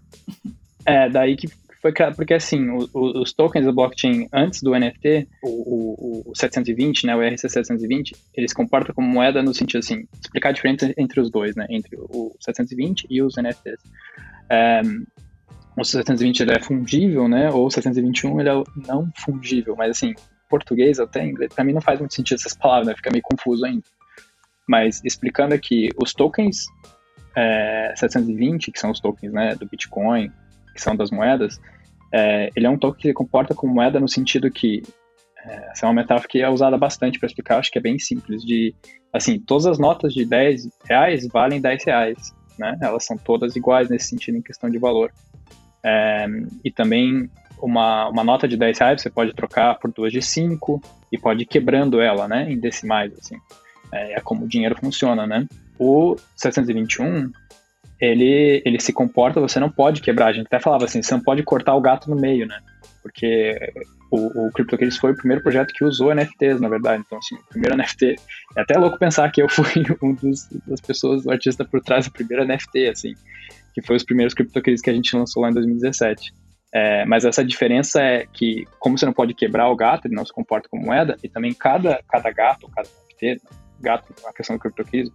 É, 0.86 1.10
daí 1.10 1.38
que 1.38 1.48
foi 1.84 1.92
porque 2.16 2.34
assim, 2.34 2.70
o, 2.70 2.90
o, 2.94 3.22
os 3.22 3.34
tokens 3.34 3.66
da 3.66 3.72
blockchain 3.74 4.30
antes 4.32 4.62
do 4.62 4.72
NFT, 4.72 5.28
o, 5.44 6.30
o, 6.32 6.34
720, 6.34 7.06
né, 7.06 7.14
o 7.14 7.20
ERC720, 7.20 8.16
eles 8.34 8.52
se 8.52 8.56
comportam 8.56 8.96
como 8.96 9.06
moeda 9.06 9.44
no 9.44 9.54
sentido 9.54 9.80
assim, 9.80 10.08
explicar 10.22 10.50
a 10.50 10.52
diferença 10.54 10.94
entre 10.98 11.20
os 11.20 11.30
dois, 11.30 11.58
né, 11.58 11.68
entre 11.70 11.98
o 11.98 12.34
720 12.40 13.06
e 13.10 13.22
os 13.22 13.36
NFTs. 13.36 13.84
É, 14.50 14.82
o 15.78 15.84
720 15.84 16.40
ele 16.40 16.54
é 16.54 16.60
fungível, 16.62 17.28
né, 17.28 17.52
ou 17.52 17.68
o 17.68 17.70
721 17.70 18.40
ele 18.40 18.50
é 18.50 18.64
não 18.88 19.12
fungível, 19.18 19.76
mas 19.76 19.92
assim, 19.92 20.14
português 20.50 21.02
até 21.02 21.26
inglês, 21.26 21.54
para 21.54 21.66
mim 21.66 21.74
não 21.74 21.82
faz 21.82 22.00
muito 22.00 22.14
sentido 22.14 22.38
essas 22.38 22.56
palavras, 22.56 22.88
né, 22.88 22.96
fica 22.96 23.12
meio 23.12 23.24
confuso 23.24 23.66
ainda. 23.66 23.84
Mas 24.66 25.02
explicando 25.04 25.54
aqui, 25.54 25.90
os 26.02 26.14
tokens 26.14 26.66
é, 27.36 27.94
720, 27.98 28.72
que 28.72 28.80
são 28.80 28.90
os 28.90 29.02
tokens 29.02 29.34
né, 29.34 29.54
do 29.56 29.66
Bitcoin, 29.66 30.32
que 30.74 30.82
são 30.82 30.96
das 30.96 31.12
moedas, 31.12 31.60
é, 32.12 32.50
ele 32.56 32.66
é 32.66 32.70
um 32.70 32.78
token 32.78 33.02
que 33.02 33.08
se 33.08 33.14
comporta 33.14 33.56
como 33.56 33.74
moeda 33.74 34.00
no 34.00 34.08
sentido 34.08 34.50
que 34.52 34.84
é, 35.46 35.72
essa 35.72 35.86
é 35.86 35.90
uma 35.90 35.96
metáfora 36.02 36.28
que 36.28 36.42
é 36.42 36.50
usada 36.50 36.78
bastante 36.78 37.20
para 37.20 37.28
explicar, 37.28 37.60
acho 37.60 37.72
que 37.72 37.78
é 37.78 37.82
bem 37.82 38.00
simples, 38.00 38.44
de, 38.44 38.74
assim, 39.12 39.40
todas 39.40 39.66
as 39.66 39.78
notas 39.78 40.14
de 40.14 40.26
10 40.26 40.70
reais 40.86 41.28
valem 41.28 41.60
10 41.60 41.84
reais, 41.86 42.34
né? 42.58 42.78
Elas 42.82 43.06
são 43.06 43.18
todas 43.18 43.56
iguais 43.56 43.90
nesse 43.90 44.08
sentido 44.08 44.38
em 44.38 44.42
questão 44.42 44.70
de 44.70 44.78
valor. 44.78 45.12
É, 45.84 46.26
e 46.64 46.72
também 46.72 47.30
uma, 47.62 48.08
uma 48.08 48.24
nota 48.24 48.48
de 48.48 48.56
10 48.56 48.80
reais 48.80 49.02
você 49.02 49.10
pode 49.10 49.34
trocar 49.34 49.78
por 49.80 49.92
duas 49.92 50.14
de 50.14 50.22
5 50.22 50.82
e 51.12 51.18
pode 51.18 51.44
ir 51.44 51.46
quebrando 51.46 52.00
ela, 52.00 52.28
né, 52.28 52.50
em 52.50 52.60
decimais, 52.60 53.14
assim. 53.18 53.36
É, 53.92 54.14
é 54.14 54.20
como 54.22 54.46
o 54.46 54.48
dinheiro 54.48 54.78
funciona, 54.80 55.28
né? 55.28 55.46
O 55.78 56.16
721, 56.36 57.32
ele, 58.04 58.62
ele 58.66 58.82
se 58.82 58.92
comporta, 58.92 59.40
você 59.40 59.62
não 59.62 59.70
pode 59.70 60.02
quebrar. 60.02 60.28
A 60.28 60.34
gente 60.34 60.48
até 60.48 60.60
falava 60.60 60.84
assim, 60.84 61.02
você 61.02 61.14
não 61.14 61.24
pode 61.24 61.42
cortar 61.42 61.74
o 61.74 61.80
gato 61.80 62.10
no 62.10 62.18
meio, 62.18 62.46
né? 62.46 62.60
Porque 63.02 63.58
o, 64.12 64.48
o 64.48 64.52
CryptoKitties 64.52 64.98
foi 64.98 65.14
o 65.14 65.16
primeiro 65.16 65.42
projeto 65.42 65.74
que 65.74 65.86
usou 65.86 66.14
NFTs, 66.14 66.60
na 66.60 66.68
verdade. 66.68 67.02
Então, 67.06 67.18
assim, 67.18 67.36
o 67.36 67.44
primeiro 67.48 67.78
NFT. 67.78 68.16
É 68.58 68.62
até 68.62 68.78
louco 68.78 69.00
pensar 69.00 69.32
que 69.32 69.42
eu 69.42 69.48
fui 69.50 69.86
um 70.02 70.14
dos, 70.16 70.50
das 70.68 70.82
pessoas, 70.82 71.26
o 71.26 71.32
artista 71.32 71.64
por 71.64 71.80
trás 71.82 72.06
do 72.06 72.12
primeiro 72.12 72.46
NFT, 72.46 72.90
assim, 72.90 73.14
que 73.74 73.82
foi 73.82 73.96
os 73.96 74.04
primeiros 74.04 74.34
CryptoKitties 74.34 74.82
que 74.82 74.90
a 74.90 74.94
gente 74.94 75.16
lançou 75.16 75.42
lá 75.42 75.50
em 75.50 75.54
2017. 75.54 76.34
É, 76.76 77.06
mas 77.06 77.24
essa 77.24 77.46
diferença 77.46 78.02
é 78.02 78.26
que, 78.34 78.68
como 78.80 78.98
você 78.98 79.06
não 79.06 79.14
pode 79.14 79.34
quebrar 79.34 79.70
o 79.70 79.76
gato, 79.78 80.08
ele 80.08 80.16
não 80.16 80.26
se 80.26 80.34
comporta 80.34 80.68
como 80.68 80.84
moeda, 80.84 81.16
e 81.24 81.30
também 81.30 81.54
cada, 81.54 82.04
cada 82.10 82.30
gato, 82.32 82.68
cada 82.68 82.90
NFT, 82.90 83.42
gato, 83.80 84.14
a 84.26 84.34
questão 84.34 84.58
do 84.58 84.60
CryptoKitties, 84.60 85.10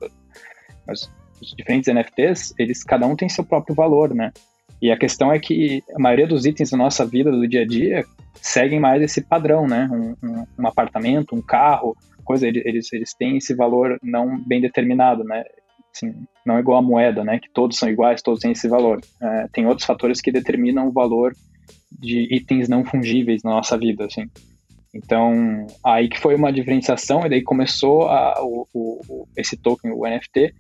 mas 0.87 1.11
os 1.41 1.55
diferentes 1.57 1.93
NFTs, 1.93 2.55
eles 2.59 2.85
cada 2.85 3.07
um 3.07 3.17
tem 3.17 3.29
seu 3.29 3.45
próprio 3.45 3.75
valor, 3.75 4.15
né? 4.15 4.33
E 4.81 4.91
a 4.91 4.97
questão 4.97 5.33
é 5.33 5.39
que 5.39 5.83
a 5.95 5.99
maioria 5.99 6.27
dos 6.27 6.47
itens 6.47 6.71
da 6.71 6.77
nossa 6.77 7.05
vida, 7.05 7.31
do 7.31 7.49
dia 7.49 7.63
a 7.63 7.67
dia, 7.67 8.05
seguem 8.35 8.79
mais 8.79 9.03
esse 9.03 9.21
padrão, 9.21 9.67
né? 9.67 9.89
Um, 9.91 10.15
um, 10.23 10.47
um 10.59 10.67
apartamento, 10.67 11.35
um 11.35 11.43
carro, 11.43 11.97
coisa, 12.25 12.47
eles, 12.47 12.93
eles 12.93 13.15
têm 13.15 13.39
esse 13.39 13.55
valor 13.55 13.99
não 14.03 14.39
bem 14.39 14.61
determinado, 14.61 15.25
né? 15.25 15.45
Assim, 15.95 16.15
não 16.47 16.57
é 16.57 16.61
igual 16.61 16.79
a 16.79 16.83
moeda, 16.83 17.25
né? 17.25 17.41
Que 17.41 17.51
todos 17.53 17.77
são 17.77 17.89
iguais, 17.89 18.23
todos 18.23 18.41
têm 18.41 18.53
esse 18.53 18.69
valor. 18.69 19.01
É, 19.21 19.49
tem 19.53 19.67
outros 19.67 19.87
fatores 19.87 20.21
que 20.21 20.31
determinam 20.31 20.87
o 20.87 20.93
valor 20.93 21.33
de 21.91 22.29
itens 22.35 22.69
não 22.69 22.85
fungíveis 22.85 23.43
na 23.43 23.51
nossa 23.51 23.77
vida, 23.77 24.05
assim. 24.05 24.27
Então, 24.95 25.67
aí 25.85 26.09
que 26.09 26.19
foi 26.19 26.35
uma 26.35 26.53
diferenciação, 26.53 27.25
e 27.25 27.29
daí 27.29 27.43
começou 27.43 28.09
a, 28.09 28.43
o, 28.43 28.67
o, 28.73 29.29
esse 29.37 29.57
token, 29.57 29.93
o 29.93 30.07
NFT, 30.07 30.55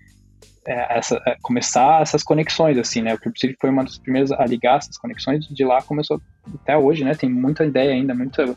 essa, 0.68 1.20
é, 1.26 1.36
começar 1.42 2.02
essas 2.02 2.22
conexões, 2.22 2.76
assim, 2.78 3.02
né? 3.02 3.14
O 3.14 3.18
CryptoCity 3.18 3.56
foi 3.60 3.70
uma 3.70 3.84
das 3.84 3.98
primeiras 3.98 4.30
a 4.32 4.44
ligar 4.44 4.78
essas 4.78 4.98
conexões, 4.98 5.46
de 5.46 5.64
lá 5.64 5.80
começou 5.82 6.20
até 6.62 6.76
hoje, 6.76 7.04
né? 7.04 7.14
Tem 7.14 7.30
muita 7.30 7.64
ideia 7.64 7.92
ainda, 7.92 8.14
muita, 8.14 8.56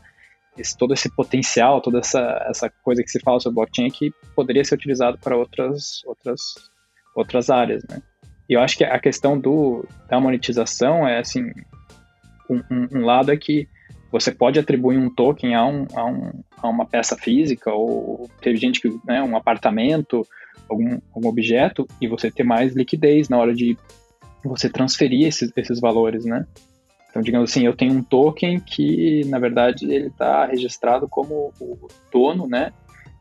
esse, 0.58 0.78
todo 0.78 0.94
esse 0.94 1.10
potencial, 1.16 1.82
toda 1.82 2.00
essa, 2.00 2.46
essa 2.50 2.70
coisa 2.84 3.02
que 3.02 3.10
se 3.10 3.20
fala 3.20 3.40
sobre 3.40 3.56
blockchain 3.56 3.90
que 3.90 4.12
poderia 4.36 4.64
ser 4.64 4.76
utilizado 4.76 5.18
para 5.18 5.38
outras, 5.38 6.02
outras, 6.06 6.42
outras 7.16 7.50
áreas, 7.50 7.84
né? 7.90 8.02
E 8.50 8.54
eu 8.54 8.62
acho 8.62 8.78
que 8.78 8.84
a 8.84 9.00
questão 9.00 9.40
do, 9.40 9.88
da 10.10 10.20
monetização 10.20 11.08
é, 11.08 11.20
assim, 11.20 11.52
um, 12.50 12.62
um, 12.70 13.00
um 13.00 13.06
lado 13.06 13.32
é 13.32 13.38
que 13.38 13.68
você 14.12 14.30
pode 14.30 14.60
atribuir 14.60 14.98
um 14.98 15.10
token 15.10 15.56
a, 15.56 15.66
um, 15.66 15.88
a, 15.96 16.06
um, 16.06 16.44
a 16.62 16.68
uma 16.68 16.86
peça 16.86 17.16
física, 17.16 17.72
ou 17.72 18.30
teve 18.42 18.58
gente 18.58 18.82
que, 18.82 18.90
né, 19.06 19.24
um 19.24 19.38
apartamento, 19.38 20.28
algum, 20.72 21.00
algum 21.14 21.28
objeto 21.28 21.88
e 22.00 22.08
você 22.08 22.32
ter 22.32 22.44
mais 22.44 22.74
liquidez 22.74 23.30
na 23.30 23.38
hora 23.38 23.54
de 23.54 23.78
você 24.44 24.70
transferir 24.70 25.28
esses, 25.28 25.52
esses 25.56 25.80
valores, 25.80 26.26
né? 26.26 26.46
Então, 27.10 27.22
digamos 27.22 27.52
assim, 27.52 27.66
eu 27.66 27.76
tenho 27.76 27.94
um 27.94 28.02
token 28.02 28.60
que, 28.60 29.22
na 29.26 29.38
verdade, 29.38 29.86
ele 29.86 30.08
está 30.08 30.46
registrado 30.46 31.08
como 31.10 31.54
o 31.60 31.88
dono, 32.12 32.48
né, 32.48 32.72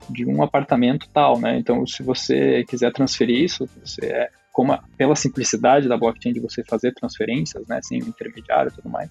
de 0.09 0.25
um 0.25 0.43
apartamento 0.43 1.09
tal, 1.13 1.39
né? 1.39 1.59
Então, 1.59 1.85
se 1.87 2.03
você 2.03 2.65
quiser 2.65 2.93
transferir 2.93 3.43
isso, 3.43 3.69
você 3.85 4.07
é, 4.07 4.29
como 4.53 4.73
a, 4.73 4.83
pela 4.97 5.17
simplicidade 5.17 5.89
da 5.89 5.97
blockchain 5.97 6.33
de 6.33 6.41
você 6.41 6.63
fazer 6.65 6.95
transferências, 6.95 7.67
né, 7.67 7.81
sem 7.83 7.99
intermediário 7.99 8.71
e 8.71 8.75
tudo 8.75 8.89
mais, 8.89 9.11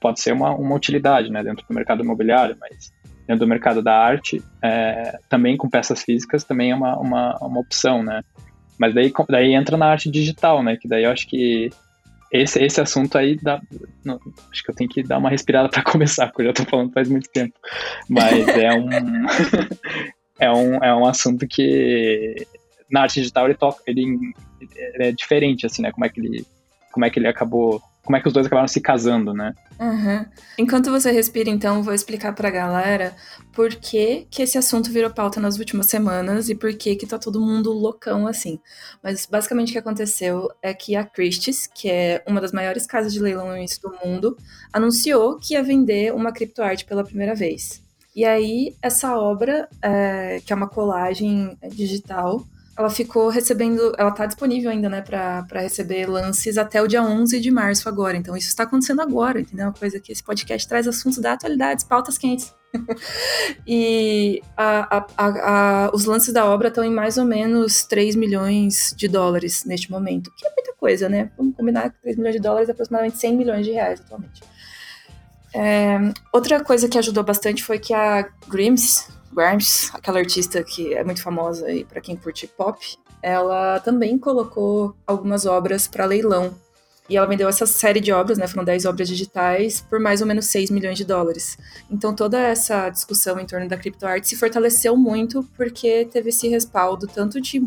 pode 0.00 0.20
ser 0.20 0.32
uma, 0.32 0.50
uma 0.54 0.74
utilidade, 0.74 1.30
né, 1.30 1.42
dentro 1.42 1.64
do 1.66 1.74
mercado 1.74 2.02
imobiliário, 2.02 2.56
mas 2.60 2.92
dentro 3.26 3.44
do 3.44 3.48
mercado 3.48 3.82
da 3.82 3.96
arte, 3.96 4.42
é, 4.62 5.18
também 5.28 5.56
com 5.56 5.68
peças 5.68 6.02
físicas, 6.02 6.44
também 6.44 6.70
é 6.70 6.74
uma, 6.74 6.96
uma, 6.98 7.36
uma 7.40 7.60
opção, 7.60 8.02
né? 8.02 8.22
Mas 8.78 8.94
daí, 8.94 9.12
daí 9.28 9.54
entra 9.54 9.76
na 9.76 9.86
arte 9.86 10.10
digital, 10.10 10.62
né? 10.62 10.76
Que 10.76 10.86
daí 10.86 11.04
eu 11.04 11.10
acho 11.10 11.26
que 11.26 11.70
esse, 12.30 12.62
esse 12.62 12.80
assunto 12.80 13.16
aí 13.16 13.36
dá. 13.36 13.60
Não, 14.04 14.20
acho 14.50 14.62
que 14.62 14.70
eu 14.70 14.74
tenho 14.74 14.90
que 14.90 15.02
dar 15.02 15.18
uma 15.18 15.30
respirada 15.30 15.68
para 15.70 15.82
começar, 15.82 16.26
porque 16.26 16.42
eu 16.42 16.46
já 16.46 16.52
tô 16.52 16.64
falando 16.64 16.92
faz 16.92 17.08
muito 17.08 17.28
tempo. 17.30 17.54
Mas 18.08 18.46
é 18.48 18.72
um. 18.72 18.88
é, 20.38 20.52
um 20.52 20.74
é 20.76 20.94
um 20.94 21.06
assunto 21.06 21.46
que 21.46 22.46
na 22.90 23.02
arte 23.02 23.20
digital 23.20 23.46
ele 23.46 23.54
toca. 23.54 23.82
Ele, 23.86 24.02
ele 24.60 25.04
é 25.04 25.12
diferente, 25.12 25.66
assim, 25.66 25.82
né? 25.82 25.90
Como 25.92 26.04
é 26.04 26.08
que 26.08 26.20
ele. 26.20 26.46
Como 26.92 27.04
é 27.04 27.10
que 27.10 27.18
ele 27.18 27.28
acabou 27.28 27.82
como 28.06 28.16
é 28.16 28.20
que 28.20 28.28
os 28.28 28.32
dois 28.32 28.46
acabaram 28.46 28.68
se 28.68 28.80
casando, 28.80 29.34
né? 29.34 29.52
Uhum. 29.78 30.24
Enquanto 30.56 30.90
você 30.90 31.10
respira, 31.10 31.50
então, 31.50 31.82
vou 31.82 31.92
explicar 31.92 32.32
pra 32.32 32.48
galera 32.48 33.14
por 33.52 33.74
que, 33.74 34.26
que 34.30 34.42
esse 34.42 34.56
assunto 34.56 34.90
virou 34.90 35.10
pauta 35.10 35.40
nas 35.40 35.58
últimas 35.58 35.86
semanas 35.86 36.48
e 36.48 36.54
por 36.54 36.72
que 36.72 36.94
que 36.94 37.06
tá 37.06 37.18
todo 37.18 37.40
mundo 37.40 37.72
loucão 37.72 38.26
assim. 38.26 38.60
Mas 39.02 39.26
basicamente 39.26 39.70
o 39.70 39.72
que 39.72 39.78
aconteceu 39.78 40.48
é 40.62 40.72
que 40.72 40.94
a 40.94 41.04
Christie's, 41.04 41.66
que 41.66 41.90
é 41.90 42.22
uma 42.26 42.40
das 42.40 42.52
maiores 42.52 42.86
casas 42.86 43.12
de 43.12 43.20
leilões 43.20 43.76
do 43.78 43.92
mundo, 44.02 44.38
anunciou 44.72 45.36
que 45.36 45.54
ia 45.54 45.62
vender 45.62 46.14
uma 46.14 46.32
criptoarte 46.32 46.84
pela 46.84 47.04
primeira 47.04 47.34
vez. 47.34 47.84
E 48.14 48.24
aí, 48.24 48.74
essa 48.80 49.18
obra, 49.18 49.68
é, 49.82 50.40
que 50.46 50.52
é 50.52 50.56
uma 50.56 50.68
colagem 50.68 51.58
digital, 51.68 52.42
ela 52.76 52.90
ficou 52.90 53.28
recebendo, 53.28 53.92
ela 53.96 54.10
tá 54.10 54.26
disponível 54.26 54.70
ainda, 54.70 54.88
né, 54.88 55.00
para 55.00 55.60
receber 55.60 56.06
lances 56.06 56.58
até 56.58 56.82
o 56.82 56.86
dia 56.86 57.02
11 57.02 57.40
de 57.40 57.50
março 57.50 57.88
agora. 57.88 58.16
Então 58.16 58.36
isso 58.36 58.48
está 58.48 58.64
acontecendo 58.64 59.00
agora, 59.00 59.40
entendeu? 59.40 59.66
Uma 59.66 59.72
coisa 59.72 59.98
que 59.98 60.12
esse 60.12 60.22
podcast 60.22 60.68
traz 60.68 60.86
assuntos 60.86 61.18
da 61.18 61.32
atualidade, 61.32 61.86
pautas 61.86 62.18
quentes. 62.18 62.54
e 63.66 64.42
a, 64.54 64.98
a, 64.98 65.06
a, 65.86 65.90
os 65.94 66.04
lances 66.04 66.34
da 66.34 66.44
obra 66.44 66.68
estão 66.68 66.84
em 66.84 66.90
mais 66.90 67.16
ou 67.16 67.24
menos 67.24 67.84
3 67.84 68.14
milhões 68.14 68.92
de 68.94 69.08
dólares 69.08 69.64
neste 69.64 69.90
momento, 69.90 70.30
que 70.36 70.46
é 70.46 70.50
muita 70.50 70.74
coisa, 70.74 71.08
né? 71.08 71.30
Vamos 71.38 71.56
combinar 71.56 71.90
que 71.90 72.02
3 72.02 72.16
milhões 72.18 72.34
de 72.34 72.42
dólares 72.42 72.68
é 72.68 72.72
aproximadamente 72.72 73.16
100 73.16 73.36
milhões 73.36 73.64
de 73.64 73.72
reais 73.72 74.00
atualmente. 74.00 74.42
É, 75.54 75.98
outra 76.30 76.62
coisa 76.62 76.86
que 76.86 76.98
ajudou 76.98 77.24
bastante 77.24 77.64
foi 77.64 77.78
que 77.78 77.94
a 77.94 78.28
Grims, 78.46 79.08
Grimes, 79.36 79.90
aquela 79.92 80.18
artista 80.18 80.64
que 80.64 80.94
é 80.94 81.04
muito 81.04 81.22
famosa 81.22 81.66
aí 81.66 81.84
para 81.84 82.00
quem 82.00 82.16
curte 82.16 82.46
pop, 82.46 82.96
ela 83.22 83.78
também 83.80 84.18
colocou 84.18 84.96
algumas 85.06 85.44
obras 85.44 85.86
para 85.86 86.06
leilão. 86.06 86.54
E 87.08 87.16
ela 87.16 87.26
vendeu 87.26 87.48
essa 87.48 87.66
série 87.66 88.00
de 88.00 88.10
obras, 88.10 88.36
né? 88.36 88.48
Foram 88.48 88.64
10 88.64 88.84
obras 88.84 89.06
digitais 89.06 89.80
por 89.80 90.00
mais 90.00 90.20
ou 90.20 90.26
menos 90.26 90.46
6 90.46 90.70
milhões 90.70 90.98
de 90.98 91.04
dólares. 91.04 91.56
Então 91.88 92.12
toda 92.12 92.36
essa 92.36 92.88
discussão 92.90 93.38
em 93.38 93.46
torno 93.46 93.68
da 93.68 93.76
criptoarte 93.76 94.26
se 94.26 94.34
fortaleceu 94.34 94.96
muito 94.96 95.44
porque 95.56 96.08
teve 96.10 96.30
esse 96.30 96.48
respaldo 96.48 97.06
tanto 97.06 97.40
de, 97.40 97.62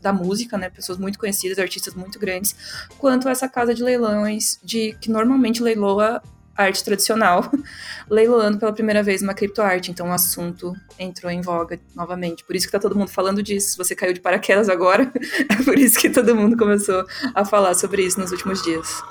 da 0.00 0.10
música, 0.10 0.56
né? 0.56 0.70
Pessoas 0.70 0.96
muito 0.96 1.18
conhecidas, 1.18 1.58
artistas 1.58 1.92
muito 1.92 2.18
grandes, 2.18 2.56
quanto 2.96 3.28
essa 3.28 3.46
casa 3.46 3.74
de 3.74 3.82
leilões 3.82 4.58
de 4.64 4.96
que 5.00 5.10
normalmente 5.10 5.62
leiloa 5.62 6.22
arte 6.58 6.84
tradicional, 6.84 7.50
leiloando 8.10 8.58
pela 8.58 8.72
primeira 8.72 9.02
vez 9.02 9.22
uma 9.22 9.32
criptoarte. 9.32 9.90
Então 9.92 10.08
o 10.08 10.12
assunto 10.12 10.74
entrou 10.98 11.30
em 11.30 11.40
voga 11.40 11.78
novamente. 11.94 12.44
Por 12.44 12.56
isso 12.56 12.66
que 12.66 12.72
tá 12.72 12.80
todo 12.80 12.96
mundo 12.96 13.10
falando 13.10 13.42
disso. 13.42 13.76
Você 13.78 13.94
caiu 13.94 14.12
de 14.12 14.20
paraquedas 14.20 14.68
agora, 14.68 15.10
é 15.48 15.56
por 15.62 15.78
isso 15.78 15.98
que 15.98 16.10
todo 16.10 16.34
mundo 16.34 16.56
começou 16.56 17.06
a 17.34 17.44
falar 17.44 17.74
sobre 17.74 18.02
isso 18.02 18.18
nos 18.18 18.32
últimos 18.32 18.62
dias. 18.62 19.02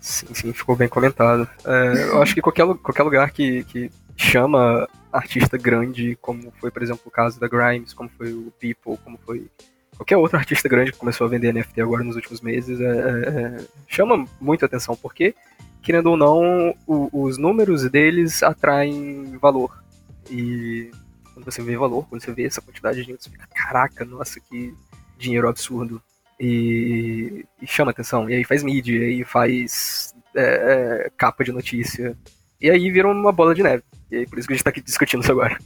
Sim, 0.00 0.26
sim, 0.32 0.52
ficou 0.52 0.76
bem 0.76 0.88
comentado. 0.88 1.48
É, 1.64 2.08
eu 2.10 2.22
acho 2.22 2.34
que 2.34 2.40
qualquer, 2.40 2.66
qualquer 2.76 3.02
lugar 3.02 3.30
que, 3.30 3.64
que 3.64 3.90
chama 4.16 4.88
artista 5.12 5.58
grande, 5.58 6.16
como 6.20 6.52
foi, 6.60 6.70
por 6.70 6.82
exemplo, 6.82 7.02
o 7.06 7.10
caso 7.10 7.40
da 7.40 7.48
Grimes, 7.48 7.92
como 7.92 8.08
foi 8.16 8.32
o 8.32 8.52
People, 8.58 8.96
como 9.04 9.18
foi 9.24 9.50
qualquer 9.96 10.16
outro 10.16 10.38
artista 10.38 10.68
grande 10.68 10.92
que 10.92 10.98
começou 10.98 11.26
a 11.26 11.30
vender 11.30 11.52
NFT 11.52 11.82
agora 11.82 12.02
nos 12.02 12.16
últimos 12.16 12.40
meses, 12.40 12.80
é, 12.80 12.84
é, 12.84 13.58
é 13.60 13.66
chama 13.86 14.24
muito 14.40 14.64
atenção, 14.64 14.96
porque 14.96 15.34
querendo 15.82 16.10
ou 16.10 16.16
não, 16.16 16.74
o, 16.86 17.08
os 17.12 17.38
números 17.38 17.88
deles 17.90 18.42
atraem 18.42 19.36
valor. 19.38 19.82
E 20.30 20.90
quando 21.34 21.44
você 21.44 21.62
vê 21.62 21.76
valor, 21.76 22.06
quando 22.08 22.22
você 22.22 22.32
vê 22.32 22.44
essa 22.44 22.60
quantidade 22.60 22.96
de 22.96 23.02
dinheiro, 23.02 23.22
você 23.22 23.30
fica, 23.30 23.46
caraca, 23.54 24.04
nossa, 24.04 24.38
que 24.40 24.74
dinheiro 25.18 25.48
absurdo. 25.48 26.00
E, 26.38 27.44
e 27.60 27.66
chama 27.66 27.90
atenção. 27.90 28.28
E 28.28 28.34
aí 28.34 28.44
faz 28.44 28.62
mídia, 28.62 28.96
e 28.96 29.04
aí 29.04 29.24
faz 29.24 30.14
é, 30.34 31.06
é, 31.06 31.10
capa 31.16 31.44
de 31.44 31.52
notícia. 31.52 32.16
E 32.60 32.70
aí 32.70 32.90
vira 32.90 33.08
uma 33.08 33.32
bola 33.32 33.54
de 33.54 33.62
neve. 33.62 33.82
E 34.10 34.16
aí 34.16 34.26
por 34.26 34.38
isso 34.38 34.48
que 34.48 34.54
a 34.54 34.56
gente 34.56 34.64
tá 34.64 34.70
aqui 34.70 34.80
discutindo 34.80 35.22
isso 35.22 35.32
agora. 35.32 35.58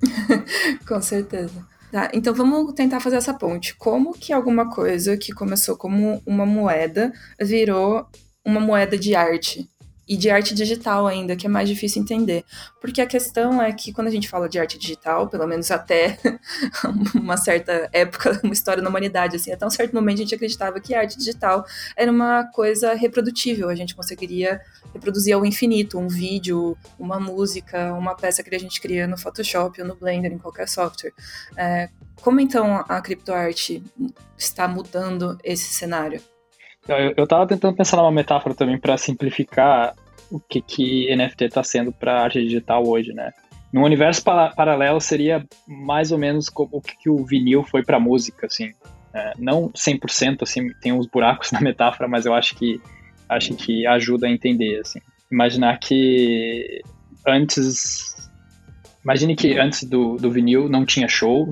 Com 0.86 1.00
certeza. 1.00 1.66
Tá, 1.90 2.10
então 2.12 2.34
vamos 2.34 2.74
tentar 2.74 3.00
fazer 3.00 3.16
essa 3.16 3.32
ponte. 3.32 3.74
Como 3.74 4.12
que 4.12 4.32
alguma 4.32 4.70
coisa 4.70 5.16
que 5.16 5.32
começou 5.32 5.76
como 5.76 6.22
uma 6.26 6.44
moeda 6.44 7.12
virou 7.40 8.06
uma 8.44 8.60
moeda 8.60 8.96
de 8.98 9.14
arte 9.14 9.68
e 10.08 10.16
de 10.16 10.30
arte 10.30 10.54
digital 10.54 11.06
ainda, 11.06 11.36
que 11.36 11.46
é 11.46 11.50
mais 11.50 11.68
difícil 11.68 12.00
entender. 12.00 12.42
Porque 12.80 13.00
a 13.00 13.06
questão 13.06 13.60
é 13.60 13.70
que 13.72 13.92
quando 13.92 14.08
a 14.08 14.10
gente 14.10 14.28
fala 14.28 14.48
de 14.48 14.58
arte 14.58 14.78
digital, 14.78 15.28
pelo 15.28 15.46
menos 15.46 15.70
até 15.70 16.18
uma 17.14 17.36
certa 17.36 17.88
época, 17.92 18.40
uma 18.42 18.54
história 18.54 18.82
na 18.82 18.88
humanidade, 18.88 19.36
assim, 19.36 19.52
até 19.52 19.66
um 19.66 19.70
certo 19.70 19.94
momento 19.94 20.16
a 20.16 20.22
gente 20.22 20.34
acreditava 20.34 20.80
que 20.80 20.94
arte 20.94 21.18
digital 21.18 21.64
era 21.94 22.10
uma 22.10 22.44
coisa 22.44 22.94
reprodutível, 22.94 23.68
a 23.68 23.74
gente 23.74 23.94
conseguiria 23.94 24.60
reproduzir 24.94 25.34
ao 25.34 25.44
infinito 25.44 25.98
um 25.98 26.08
vídeo, 26.08 26.76
uma 26.98 27.20
música, 27.20 27.92
uma 27.92 28.14
peça 28.14 28.42
que 28.42 28.54
a 28.54 28.58
gente 28.58 28.80
cria 28.80 29.06
no 29.06 29.18
Photoshop 29.18 29.82
ou 29.82 29.86
no 29.86 29.94
Blender, 29.94 30.32
em 30.32 30.38
qualquer 30.38 30.68
software. 30.68 31.12
É, 31.54 31.90
como 32.22 32.40
então 32.40 32.82
a 32.88 33.00
criptoarte 33.02 33.82
está 34.38 34.66
mudando 34.66 35.38
esse 35.44 35.74
cenário? 35.74 36.22
Eu, 36.88 37.14
eu 37.16 37.26
tava 37.26 37.46
tentando 37.46 37.76
pensar 37.76 37.98
numa 37.98 38.10
metáfora 38.10 38.54
também 38.54 38.78
para 38.78 38.96
simplificar 38.96 39.94
o 40.30 40.40
que, 40.40 40.60
que 40.60 41.14
NFT 41.14 41.44
está 41.44 41.62
sendo 41.62 41.92
para 41.92 42.22
arte 42.22 42.42
digital 42.42 42.86
hoje, 42.86 43.12
né? 43.12 43.32
No 43.72 43.84
universo 43.84 44.22
para 44.22 44.50
paralelo 44.50 45.00
seria 45.00 45.44
mais 45.66 46.10
ou 46.10 46.18
menos 46.18 46.46
o 46.54 46.80
que, 46.80 46.96
que 46.96 47.10
o 47.10 47.24
vinil 47.24 47.62
foi 47.62 47.82
para 47.84 48.00
música, 48.00 48.46
assim. 48.46 48.72
É, 49.12 49.32
não 49.38 49.70
100%, 49.70 50.42
assim, 50.42 50.68
tem 50.80 50.92
uns 50.92 51.06
buracos 51.06 51.50
na 51.52 51.60
metáfora, 51.60 52.08
mas 52.08 52.24
eu 52.24 52.34
acho 52.34 52.54
que 52.54 52.80
acho 53.28 53.54
que 53.54 53.86
ajuda 53.86 54.26
a 54.26 54.30
entender, 54.30 54.80
assim. 54.80 55.00
Imaginar 55.30 55.78
que 55.78 56.80
antes 57.26 58.07
Imagine 59.04 59.36
que 59.36 59.58
antes 59.58 59.84
do, 59.84 60.16
do 60.16 60.30
vinil 60.30 60.68
não 60.68 60.84
tinha 60.84 61.08
show, 61.08 61.48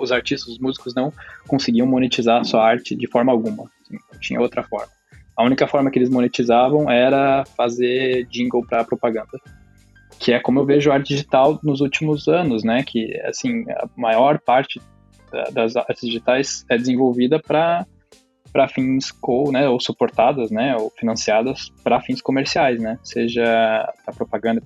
os 0.00 0.12
artistas, 0.12 0.54
os 0.54 0.58
músicos 0.58 0.94
não 0.94 1.12
conseguiam 1.46 1.86
monetizar 1.86 2.40
a 2.40 2.44
sua 2.44 2.64
arte 2.64 2.94
de 2.94 3.06
forma 3.06 3.32
alguma. 3.32 3.64
Assim, 3.64 3.98
tinha 4.20 4.40
outra 4.40 4.62
forma. 4.62 4.92
A 5.36 5.44
única 5.44 5.66
forma 5.66 5.90
que 5.90 5.98
eles 5.98 6.10
monetizavam 6.10 6.90
era 6.90 7.44
fazer 7.56 8.26
jingle 8.26 8.64
para 8.66 8.84
propaganda. 8.84 9.38
Que 10.18 10.32
é 10.32 10.38
como 10.38 10.60
eu 10.60 10.66
vejo 10.66 10.90
a 10.90 10.94
arte 10.94 11.08
digital 11.08 11.58
nos 11.62 11.80
últimos 11.80 12.28
anos, 12.28 12.62
né? 12.62 12.84
Que, 12.84 13.18
assim, 13.24 13.64
a 13.70 13.88
maior 13.96 14.38
parte 14.38 14.80
das 15.52 15.76
artes 15.76 16.06
digitais 16.06 16.64
é 16.68 16.76
desenvolvida 16.76 17.40
para 17.40 17.86
para 18.52 18.68
fins 18.68 19.10
co, 19.10 19.50
né, 19.50 19.66
ou 19.66 19.80
suportadas, 19.80 20.50
né, 20.50 20.76
ou 20.76 20.90
financiadas 20.90 21.72
para 21.82 22.02
fins 22.02 22.20
comerciais, 22.20 22.78
né, 22.78 22.98
seja 23.02 23.90
a 24.06 24.12
propaganda, 24.12 24.62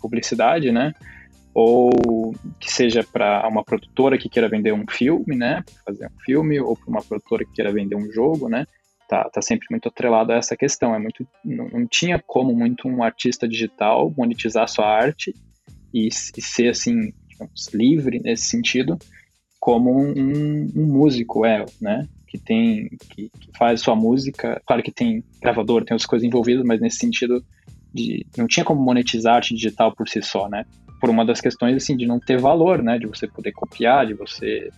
publicidade, 0.00 0.70
né, 0.72 0.92
ou 1.54 2.34
que 2.58 2.72
seja 2.72 3.04
para 3.04 3.46
uma 3.48 3.62
produtora 3.62 4.18
que 4.18 4.28
queira 4.28 4.48
vender 4.48 4.72
um 4.72 4.84
filme, 4.88 5.36
né, 5.36 5.62
fazer 5.84 6.06
um 6.06 6.20
filme, 6.24 6.60
ou 6.60 6.76
para 6.76 6.88
uma 6.88 7.02
produtora 7.02 7.44
que 7.44 7.52
queira 7.52 7.72
vender 7.72 7.94
um 7.94 8.10
jogo, 8.10 8.48
né, 8.48 8.66
tá, 9.08 9.28
tá 9.30 9.40
sempre 9.40 9.66
muito 9.70 9.88
atrelado 9.88 10.32
a 10.32 10.36
essa 10.36 10.56
questão. 10.56 10.94
É 10.94 10.98
muito, 10.98 11.26
não, 11.44 11.68
não 11.68 11.86
tinha 11.86 12.22
como 12.26 12.54
muito 12.54 12.88
um 12.88 13.02
artista 13.02 13.46
digital 13.46 14.12
monetizar 14.16 14.68
sua 14.68 14.86
arte 14.86 15.34
e, 15.92 16.08
e 16.08 16.42
ser 16.42 16.70
assim, 16.70 17.12
digamos, 17.28 17.68
livre 17.72 18.20
nesse 18.20 18.46
sentido, 18.46 18.98
como 19.60 19.96
um, 19.96 20.72
um 20.76 20.86
músico 20.86 21.46
é, 21.46 21.64
né, 21.80 22.08
que 22.26 22.38
tem, 22.38 22.88
que, 23.10 23.30
que 23.30 23.50
faz 23.56 23.80
sua 23.80 23.94
música. 23.94 24.60
Claro 24.66 24.82
que 24.82 24.90
tem 24.90 25.22
gravador, 25.40 25.84
tem 25.84 25.94
outras 25.94 26.06
coisas 26.06 26.26
envolvidas, 26.26 26.64
mas 26.64 26.80
nesse 26.80 26.98
sentido 26.98 27.44
de 27.94 28.26
não 28.36 28.46
tinha 28.46 28.64
como 28.64 28.82
monetizar 28.82 29.36
arte 29.36 29.54
digital 29.54 29.94
por 29.94 30.08
si 30.08 30.20
só, 30.20 30.48
né? 30.48 30.64
por 31.04 31.10
uma 31.10 31.22
das 31.22 31.38
questões 31.38 31.76
assim 31.76 31.94
de 31.98 32.06
não 32.06 32.18
ter 32.18 32.38
valor, 32.38 32.82
né, 32.82 32.98
de 32.98 33.06
você 33.06 33.28
poder 33.28 33.52
copiar, 33.52 34.06
de 34.06 34.14
você 34.14 34.70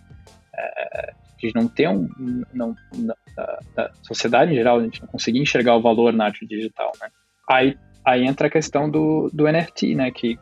é, 0.53 1.13
de 1.39 1.53
não 1.55 1.69
ter 1.69 1.89
um 1.89 2.09
não, 2.53 2.75
da, 3.37 3.59
da, 3.77 3.91
sociedade 4.03 4.51
em 4.51 4.57
geral 4.57 4.79
a 4.79 4.83
gente 4.83 5.01
não 5.01 5.09
conseguir 5.09 5.39
enxergar 5.39 5.77
o 5.77 5.81
valor 5.81 6.13
na 6.13 6.25
arte 6.25 6.45
digital, 6.45 6.91
né? 7.01 7.09
Aí 7.49 7.77
aí 8.05 8.25
entra 8.25 8.49
a 8.49 8.51
questão 8.51 8.91
do, 8.91 9.31
do 9.33 9.47
NFT, 9.47 9.95
né, 9.95 10.11
que 10.11 10.37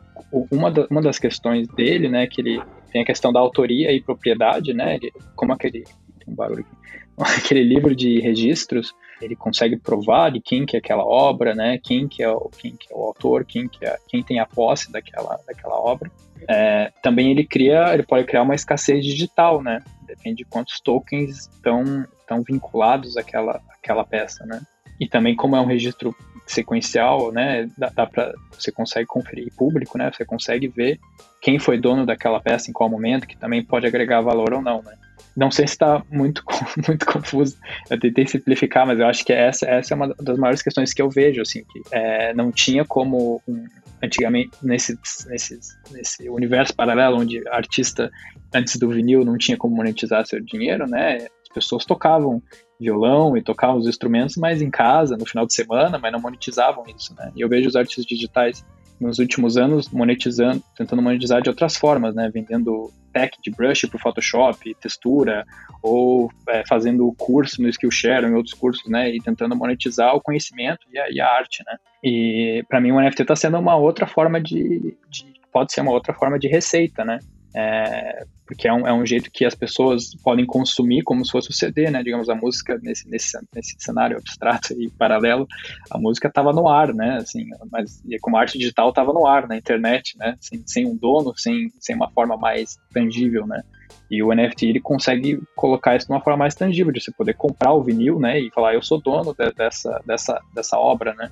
uma, 0.51 0.71
da, 0.71 0.87
uma 0.89 1.03
das 1.03 1.19
questões 1.19 1.67
dele, 1.67 2.09
né, 2.09 2.25
que 2.25 2.41
ele 2.41 2.59
tem 2.91 3.03
a 3.03 3.05
questão 3.05 3.31
da 3.31 3.39
autoria 3.39 3.91
e 3.91 4.01
propriedade, 4.01 4.73
né, 4.73 4.95
ele, 4.95 5.11
como 5.35 5.53
aquele 5.53 5.83
um 6.27 6.33
barulho 6.33 6.65
aqui, 6.65 6.75
aquele 7.43 7.63
livro 7.63 7.95
de 7.95 8.19
registros, 8.19 8.91
ele 9.21 9.35
consegue 9.35 9.77
provar 9.77 10.31
de 10.31 10.41
quem 10.41 10.65
que 10.65 10.75
é 10.75 10.79
aquela 10.79 11.03
obra, 11.03 11.55
né? 11.55 11.79
Quem 11.83 12.07
que 12.07 12.21
é 12.21 12.29
o, 12.29 12.49
quem 12.57 12.75
que 12.75 12.91
é 12.91 12.95
o 12.95 13.03
autor, 13.03 13.45
quem 13.45 13.67
que 13.67 13.85
é, 13.85 13.97
quem 14.07 14.21
tem 14.21 14.39
a 14.39 14.45
posse 14.45 14.91
daquela, 14.91 15.39
daquela 15.47 15.75
obra. 15.75 16.11
É, 16.47 16.91
também 17.01 17.31
ele 17.31 17.45
cria, 17.45 17.93
ele 17.93 18.03
pode 18.03 18.25
criar 18.25 18.41
uma 18.41 18.55
escassez 18.55 19.03
digital, 19.05 19.61
né? 19.61 19.81
Depende 20.05 20.37
de 20.37 20.45
quantos 20.45 20.79
tokens 20.79 21.47
estão, 21.47 22.05
estão 22.19 22.43
vinculados 22.43 23.17
àquela, 23.17 23.61
àquela 23.69 24.03
peça, 24.03 24.45
né? 24.45 24.61
E 24.99 25.07
também 25.07 25.35
como 25.35 25.55
é 25.55 25.61
um 25.61 25.65
registro 25.65 26.15
sequencial, 26.45 27.31
né? 27.31 27.69
Dá, 27.77 27.89
dá 27.89 28.09
você 28.51 28.71
consegue 28.71 29.07
conferir 29.07 29.53
público, 29.55 29.97
né? 29.97 30.11
Você 30.11 30.25
consegue 30.25 30.67
ver 30.67 30.99
quem 31.41 31.57
foi 31.57 31.79
dono 31.79 32.05
daquela 32.05 32.39
peça 32.39 32.69
em 32.69 32.73
qual 32.73 32.89
momento, 32.89 33.27
que 33.27 33.37
também 33.37 33.63
pode 33.63 33.87
agregar 33.87 34.21
valor 34.21 34.53
ou 34.53 34.61
não, 34.61 34.81
né? 34.81 34.95
Não 35.35 35.51
sei 35.51 35.67
se 35.67 35.73
está 35.73 36.01
muito, 36.09 36.43
muito 36.87 37.05
confuso. 37.05 37.57
Eu 37.89 37.99
tentei 37.99 38.25
simplificar, 38.25 38.87
mas 38.87 38.99
eu 38.99 39.07
acho 39.07 39.25
que 39.25 39.33
essa, 39.33 39.65
essa 39.65 39.93
é 39.93 39.95
uma 39.95 40.15
das 40.19 40.37
maiores 40.37 40.61
questões 40.61 40.93
que 40.93 41.01
eu 41.01 41.09
vejo, 41.09 41.41
assim, 41.41 41.63
que 41.65 41.81
é, 41.91 42.33
não 42.33 42.51
tinha 42.51 42.85
como 42.85 43.41
um, 43.47 43.65
antigamente 44.01 44.51
nesse, 44.61 44.97
nesse, 45.27 45.59
nesse 45.91 46.29
universo 46.29 46.75
paralelo 46.75 47.17
onde 47.19 47.45
artista 47.49 48.09
antes 48.53 48.77
do 48.77 48.89
vinil 48.89 49.25
não 49.25 49.37
tinha 49.37 49.57
como 49.57 49.75
monetizar 49.75 50.25
seu 50.25 50.39
dinheiro, 50.39 50.87
né? 50.87 51.17
As 51.17 51.53
pessoas 51.53 51.85
tocavam 51.85 52.41
violão 52.79 53.37
e 53.37 53.41
tocavam 53.41 53.77
os 53.77 53.87
instrumentos, 53.87 54.35
mas 54.35 54.61
em 54.61 54.69
casa, 54.69 55.17
no 55.17 55.25
final 55.25 55.45
de 55.45 55.53
semana, 55.53 55.97
mas 55.97 56.11
não 56.11 56.19
monetizavam 56.19 56.83
isso, 56.95 57.13
né? 57.15 57.31
E 57.35 57.41
eu 57.41 57.49
vejo 57.49 57.67
os 57.67 57.75
artistas 57.75 58.05
digitais 58.05 58.65
nos 58.99 59.19
últimos 59.19 59.57
anos 59.57 59.89
monetizando, 59.89 60.63
tentando 60.77 61.01
monetizar 61.01 61.41
de 61.41 61.49
outras 61.49 61.75
formas, 61.75 62.15
né? 62.15 62.29
Vendendo 62.33 62.91
pack 63.15 63.37
de 63.41 63.49
brush 63.49 63.87
para 63.87 63.95
o 63.95 63.99
Photoshop, 63.99 64.75
textura, 64.75 65.45
ou 65.81 66.29
é, 66.49 66.65
fazendo 66.67 67.09
curso 67.17 67.61
no 67.61 67.69
Skillshare, 67.69 68.25
em 68.25 68.33
outros 68.33 68.53
cursos, 68.53 68.85
né? 68.91 69.09
E 69.09 69.21
tentando 69.21 69.55
monetizar 69.55 70.13
o 70.13 70.21
conhecimento 70.21 70.85
e 70.91 70.99
a, 70.99 71.09
e 71.09 71.21
a 71.21 71.27
arte, 71.27 71.63
né? 71.65 71.77
E 72.03 72.65
para 72.67 72.81
mim 72.81 72.91
o 72.91 72.99
NFT 72.99 73.21
está 73.21 73.35
sendo 73.35 73.57
uma 73.57 73.77
outra 73.77 74.05
forma 74.05 74.41
de, 74.41 74.97
de, 75.09 75.33
pode 75.53 75.71
ser 75.71 75.79
uma 75.79 75.91
outra 75.91 76.13
forma 76.13 76.37
de 76.37 76.49
receita, 76.49 77.05
né? 77.05 77.19
É, 77.57 78.25
porque 78.45 78.67
é 78.67 78.73
um, 78.73 78.85
é 78.85 78.93
um 78.93 79.05
jeito 79.05 79.31
que 79.31 79.45
as 79.45 79.55
pessoas 79.55 80.13
podem 80.15 80.45
consumir 80.45 81.03
como 81.03 81.23
se 81.23 81.31
fosse 81.31 81.49
o 81.49 81.53
CD, 81.53 81.89
né? 81.89 82.03
Digamos, 82.03 82.29
a 82.29 82.35
música 82.35 82.77
nesse, 82.83 83.09
nesse, 83.09 83.37
nesse 83.55 83.75
cenário 83.79 84.17
abstrato 84.17 84.73
e 84.73 84.89
paralelo, 84.89 85.47
a 85.89 85.97
música 85.97 86.27
estava 86.27 86.51
no 86.51 86.67
ar, 86.67 86.93
né? 86.93 87.15
Assim, 87.15 87.45
mas 87.71 88.03
como 88.21 88.35
a 88.35 88.41
arte 88.41 88.57
digital 88.57 88.89
estava 88.89 89.13
no 89.13 89.25
ar, 89.25 89.47
na 89.47 89.55
internet, 89.55 90.17
né? 90.17 90.35
Sem, 90.41 90.61
sem 90.65 90.85
um 90.85 90.97
dono, 90.97 91.33
sem, 91.37 91.71
sem 91.79 91.95
uma 91.95 92.11
forma 92.11 92.35
mais 92.35 92.77
tangível, 92.93 93.47
né? 93.47 93.63
E 94.11 94.21
o 94.21 94.33
NFT 94.33 94.67
ele 94.67 94.81
consegue 94.81 95.39
colocar 95.55 95.95
isso 95.95 96.07
de 96.07 96.13
uma 96.13 96.21
forma 96.21 96.37
mais 96.37 96.53
tangível, 96.53 96.91
de 96.91 97.01
você 97.01 97.11
poder 97.11 97.35
comprar 97.35 97.71
o 97.71 97.81
vinil, 97.81 98.19
né? 98.19 98.37
E 98.37 98.51
falar, 98.51 98.73
eu 98.73 98.81
sou 98.81 99.01
dono 99.01 99.33
de, 99.33 99.49
dessa, 99.53 100.01
dessa, 100.05 100.41
dessa 100.53 100.77
obra, 100.77 101.13
né? 101.15 101.31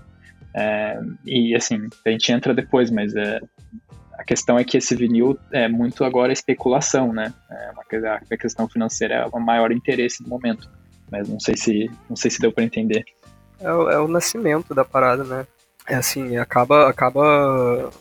É, 0.55 0.99
e 1.25 1.55
assim, 1.55 1.89
a 2.05 2.09
gente 2.09 2.31
entra 2.31 2.53
depois, 2.53 2.91
mas 2.91 3.15
é, 3.15 3.41
a 4.17 4.23
questão 4.23 4.57
é 4.57 4.63
que 4.63 4.77
esse 4.77 4.95
vinil 4.95 5.37
é 5.51 5.67
muito 5.67 6.03
agora 6.03 6.31
especulação, 6.31 7.11
né? 7.11 7.33
É 7.49 7.71
uma, 7.71 7.83
a 8.31 8.37
questão 8.37 8.67
financeira 8.67 9.15
é 9.15 9.25
o 9.25 9.39
maior 9.39 9.71
interesse 9.71 10.21
no 10.23 10.29
momento. 10.29 10.69
Mas 11.11 11.27
não 11.27 11.39
sei 11.39 11.57
se, 11.57 11.91
não 12.09 12.15
sei 12.15 12.31
se 12.31 12.39
deu 12.39 12.51
para 12.51 12.63
entender. 12.63 13.03
É, 13.59 13.67
é, 13.67 13.99
o 13.99 14.07
nascimento 14.07 14.73
da 14.73 14.85
parada, 14.85 15.23
né? 15.23 15.47
É 15.87 15.95
assim, 15.95 16.37
acaba, 16.37 16.89
acaba, 16.89 17.91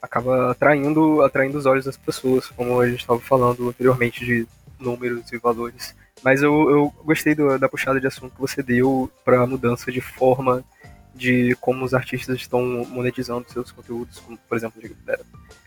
acaba 0.00 0.50
atraindo, 0.52 1.22
atraindo 1.22 1.58
os 1.58 1.66
olhos 1.66 1.84
das 1.84 1.96
pessoas, 1.96 2.48
como 2.48 2.80
a 2.80 2.88
gente 2.88 3.00
estava 3.00 3.20
falando 3.20 3.68
anteriormente 3.68 4.24
de 4.24 4.46
números 4.78 5.32
e 5.32 5.38
valores. 5.38 5.94
Mas 6.22 6.42
eu, 6.42 6.70
eu 6.70 6.94
gostei 7.04 7.34
do, 7.34 7.58
da 7.58 7.68
puxada 7.68 8.00
de 8.00 8.06
assunto 8.06 8.34
que 8.34 8.40
você 8.40 8.62
deu 8.62 9.10
para 9.24 9.42
a 9.42 9.46
mudança 9.46 9.90
de 9.90 10.00
forma 10.00 10.64
de 11.14 11.56
como 11.60 11.84
os 11.84 11.94
artistas 11.94 12.36
estão 12.36 12.62
monetizando 12.86 13.50
seus 13.50 13.70
conteúdos, 13.70 14.20
como, 14.20 14.38
por 14.48 14.56
exemplo, 14.56 14.80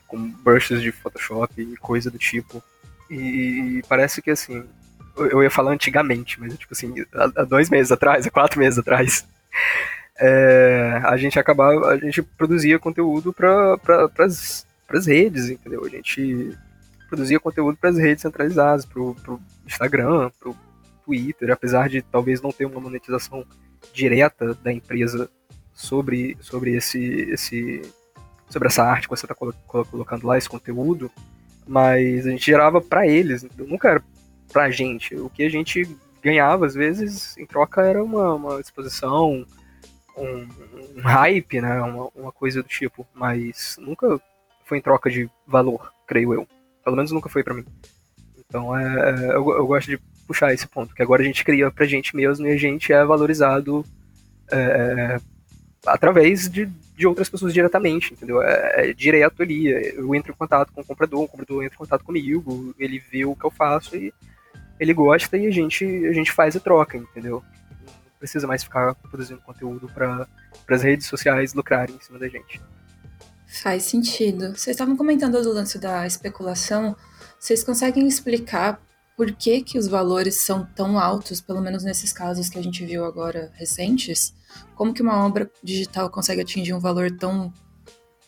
com 0.07 0.17
brushes 0.17 0.81
de 0.81 0.91
Photoshop 0.91 1.61
e 1.61 1.77
coisa 1.77 2.09
do 2.09 2.17
tipo. 2.17 2.63
E 3.09 3.81
parece 3.87 4.21
que 4.21 4.31
assim, 4.31 4.63
eu 5.15 5.43
ia 5.43 5.51
falar 5.51 5.71
antigamente, 5.71 6.39
mas 6.39 6.57
tipo 6.57 6.73
assim, 6.73 6.93
há 7.13 7.43
dois 7.43 7.69
meses 7.69 7.91
atrás, 7.91 8.25
há 8.25 8.31
quatro 8.31 8.59
meses 8.59 8.79
atrás, 8.79 9.27
é, 10.17 11.01
a 11.03 11.15
gente 11.17 11.39
acabava, 11.39 11.87
a 11.89 11.97
gente 11.97 12.21
produzia 12.21 12.79
conteúdo 12.79 13.31
para 13.31 13.77
pra, 13.77 14.09
as 14.25 14.65
redes, 15.05 15.49
entendeu? 15.49 15.85
A 15.85 15.89
gente 15.89 16.57
produzia 17.07 17.39
conteúdo 17.39 17.77
para 17.77 17.89
as 17.89 17.97
redes 17.97 18.21
centralizadas, 18.21 18.85
para 18.85 19.01
o 19.01 19.39
Instagram, 19.65 20.31
para 20.39 20.49
o 20.49 20.57
Twitter, 21.05 21.51
apesar 21.51 21.87
de 21.87 22.01
talvez 22.01 22.41
não 22.41 22.51
ter 22.51 22.65
uma 22.65 22.81
monetização 22.81 23.45
direta 23.93 24.53
da 24.55 24.71
empresa 24.71 25.29
sobre, 25.73 26.37
sobre 26.39 26.75
esse, 26.75 26.99
esse 27.31 27.81
sobre 28.55 28.69
essa 28.69 28.83
arte 28.83 29.09
que 29.09 29.09
você 29.09 29.25
está 29.25 29.35
colocando 29.35 30.25
lá, 30.25 30.37
esse 30.37 30.47
conteúdo, 30.47 31.11
mas 31.67 32.25
a 32.25 32.29
gente 32.29 32.45
gerava 32.45 32.79
para 32.79 33.05
eles, 33.05 33.45
nunca 33.57 33.89
era 33.89 34.03
pra 34.53 34.71
gente. 34.71 35.13
O 35.13 35.29
que 35.29 35.43
a 35.43 35.49
gente 35.49 35.85
ganhava, 36.23 36.65
às 36.65 36.73
vezes, 36.73 37.37
em 37.37 37.45
troca 37.45 37.81
era 37.81 38.01
uma, 38.01 38.33
uma 38.33 38.61
exposição, 38.61 39.45
um, 40.17 40.47
um 40.95 41.01
hype, 41.01 41.59
né, 41.59 41.81
uma, 41.81 42.09
uma 42.15 42.31
coisa 42.31 42.63
do 42.63 42.69
tipo, 42.69 43.05
mas 43.13 43.75
nunca 43.77 44.21
foi 44.63 44.77
em 44.77 44.81
troca 44.81 45.09
de 45.09 45.29
valor, 45.45 45.91
creio 46.07 46.33
eu. 46.33 46.47
Pelo 46.81 46.95
menos 46.95 47.11
nunca 47.11 47.27
foi 47.27 47.43
para 47.43 47.55
mim. 47.55 47.65
Então 48.39 48.77
é, 48.77 48.85
é, 48.85 49.35
eu, 49.35 49.49
eu, 49.51 49.67
gosto 49.67 49.89
de 49.89 49.97
puxar 50.25 50.53
esse 50.53 50.65
ponto, 50.65 50.95
que 50.95 51.03
agora 51.03 51.21
a 51.21 51.25
gente 51.25 51.43
cria 51.43 51.69
pra 51.69 51.85
gente 51.85 52.15
mesmo 52.15 52.47
e 52.47 52.51
a 52.51 52.57
gente 52.57 52.93
é 52.93 53.03
valorizado 53.03 53.83
é, 54.49 55.19
através 55.85 56.49
de, 56.49 56.65
de 56.65 57.07
outras 57.07 57.29
pessoas 57.29 57.53
diretamente, 57.53 58.13
entendeu? 58.13 58.41
É, 58.41 58.89
é, 58.89 58.93
direto 58.93 59.41
ali. 59.41 59.67
Eu 59.67 60.13
entro 60.15 60.31
em 60.31 60.35
contato 60.35 60.71
com 60.73 60.81
o 60.81 60.85
comprador, 60.85 61.23
o 61.23 61.27
comprador 61.27 61.63
entra 61.63 61.75
em 61.75 61.77
contato 61.77 62.03
comigo, 62.03 62.73
ele 62.79 62.99
vê 62.99 63.25
o 63.25 63.35
que 63.35 63.45
eu 63.45 63.51
faço 63.51 63.95
e 63.95 64.13
ele 64.79 64.93
gosta 64.93 65.37
e 65.37 65.47
a 65.47 65.51
gente, 65.51 65.85
a 65.85 66.13
gente 66.13 66.31
faz 66.31 66.55
a 66.55 66.59
troca, 66.59 66.97
entendeu? 66.97 67.43
Não 67.85 68.19
precisa 68.19 68.47
mais 68.47 68.63
ficar 68.63 68.95
produzindo 68.95 69.41
conteúdo 69.41 69.89
para 69.89 70.27
as 70.69 70.83
redes 70.83 71.07
sociais 71.07 71.53
lucrarem 71.53 71.95
em 71.95 72.01
cima 72.01 72.19
da 72.19 72.27
gente. 72.27 72.61
Faz 73.47 73.83
sentido. 73.83 74.49
Vocês 74.49 74.75
estavam 74.75 74.97
comentando 74.97 75.41
do 75.41 75.53
lance 75.53 75.79
da 75.79 76.05
especulação. 76.05 76.95
Vocês 77.39 77.63
conseguem 77.63 78.07
explicar 78.07 78.81
por 79.15 79.31
que, 79.31 79.61
que 79.61 79.77
os 79.77 79.87
valores 79.87 80.35
são 80.35 80.67
tão 80.75 80.99
altos, 80.99 81.39
pelo 81.39 81.61
menos 81.61 81.83
nesses 81.83 82.11
casos 82.11 82.49
que 82.49 82.59
a 82.59 82.63
gente 82.63 82.85
viu 82.85 83.05
agora 83.05 83.51
recentes? 83.55 84.33
Como 84.75 84.93
que 84.93 85.01
uma 85.01 85.25
obra 85.25 85.49
digital 85.63 86.09
consegue 86.09 86.41
atingir 86.41 86.73
um 86.73 86.79
valor 86.79 87.11
tão 87.11 87.53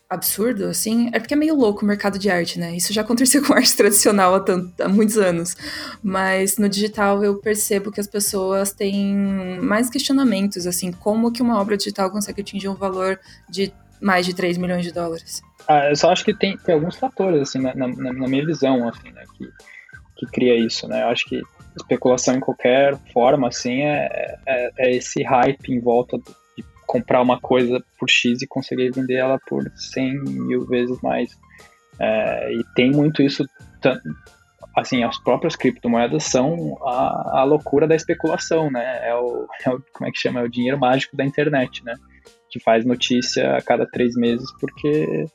absurdo 0.09 0.65
assim? 0.65 1.09
É 1.13 1.19
porque 1.19 1.33
é 1.33 1.37
meio 1.37 1.55
louco 1.55 1.83
o 1.83 1.87
mercado 1.87 2.17
de 2.17 2.29
arte, 2.29 2.59
né? 2.59 2.75
Isso 2.75 2.93
já 2.93 3.01
aconteceu 3.01 3.43
com 3.45 3.53
arte 3.53 3.75
tradicional 3.75 4.35
há, 4.35 4.39
tanto, 4.39 4.81
há 4.81 4.87
muitos 4.87 5.17
anos. 5.17 5.55
Mas 6.01 6.57
no 6.57 6.69
digital 6.69 7.23
eu 7.23 7.37
percebo 7.39 7.91
que 7.91 7.99
as 7.99 8.07
pessoas 8.07 8.71
têm 8.71 9.59
mais 9.61 9.89
questionamentos, 9.89 10.65
assim, 10.65 10.91
como 10.91 11.31
que 11.31 11.41
uma 11.41 11.59
obra 11.59 11.77
digital 11.77 12.09
consegue 12.11 12.41
atingir 12.41 12.69
um 12.69 12.75
valor 12.75 13.19
de 13.49 13.71
mais 13.99 14.25
de 14.25 14.33
3 14.33 14.57
milhões 14.57 14.83
de 14.83 14.93
dólares? 14.93 15.41
Ah, 15.67 15.89
eu 15.89 15.95
só 15.95 16.11
acho 16.11 16.23
que 16.23 16.33
tem, 16.33 16.55
tem 16.57 16.75
alguns 16.75 16.95
fatores, 16.95 17.41
assim, 17.41 17.59
na, 17.59 17.75
na, 17.75 17.87
na 17.87 18.27
minha 18.27 18.45
visão, 18.45 18.87
assim, 18.87 19.11
né, 19.11 19.23
que 19.35 19.49
que 20.17 20.25
cria 20.25 20.55
isso, 20.57 20.87
né? 20.87 21.03
Eu 21.03 21.07
acho 21.07 21.25
que 21.25 21.41
especulação 21.77 22.35
em 22.35 22.39
qualquer 22.39 22.95
forma, 23.13 23.47
assim, 23.47 23.81
é, 23.81 24.37
é, 24.45 24.71
é 24.77 24.91
esse 24.95 25.23
hype 25.23 25.69
em 25.69 25.79
volta 25.79 26.17
de 26.17 26.63
comprar 26.85 27.21
uma 27.21 27.39
coisa 27.39 27.83
por 27.99 28.09
X 28.09 28.41
e 28.41 28.47
conseguir 28.47 28.91
vender 28.91 29.15
ela 29.15 29.39
por 29.47 29.71
100 29.75 30.23
mil 30.23 30.65
vezes 30.65 30.99
mais. 31.01 31.29
É, 31.99 32.53
e 32.53 32.63
tem 32.75 32.91
muito 32.91 33.21
isso, 33.21 33.45
assim, 34.75 35.03
as 35.03 35.17
próprias 35.19 35.55
criptomoedas 35.55 36.23
são 36.23 36.77
a, 36.83 37.39
a 37.39 37.43
loucura 37.43 37.87
da 37.87 37.95
especulação, 37.95 38.69
né? 38.69 39.07
É 39.07 39.15
o, 39.15 39.47
é 39.65 39.69
o, 39.69 39.81
como 39.93 40.09
é 40.09 40.11
que 40.11 40.19
chama? 40.19 40.41
É 40.41 40.43
o 40.43 40.49
dinheiro 40.49 40.79
mágico 40.79 41.15
da 41.15 41.25
internet, 41.25 41.83
né? 41.83 41.95
Que 42.49 42.59
faz 42.59 42.85
notícia 42.85 43.55
a 43.55 43.61
cada 43.61 43.85
três 43.85 44.15
meses 44.15 44.47
porque 44.59 45.25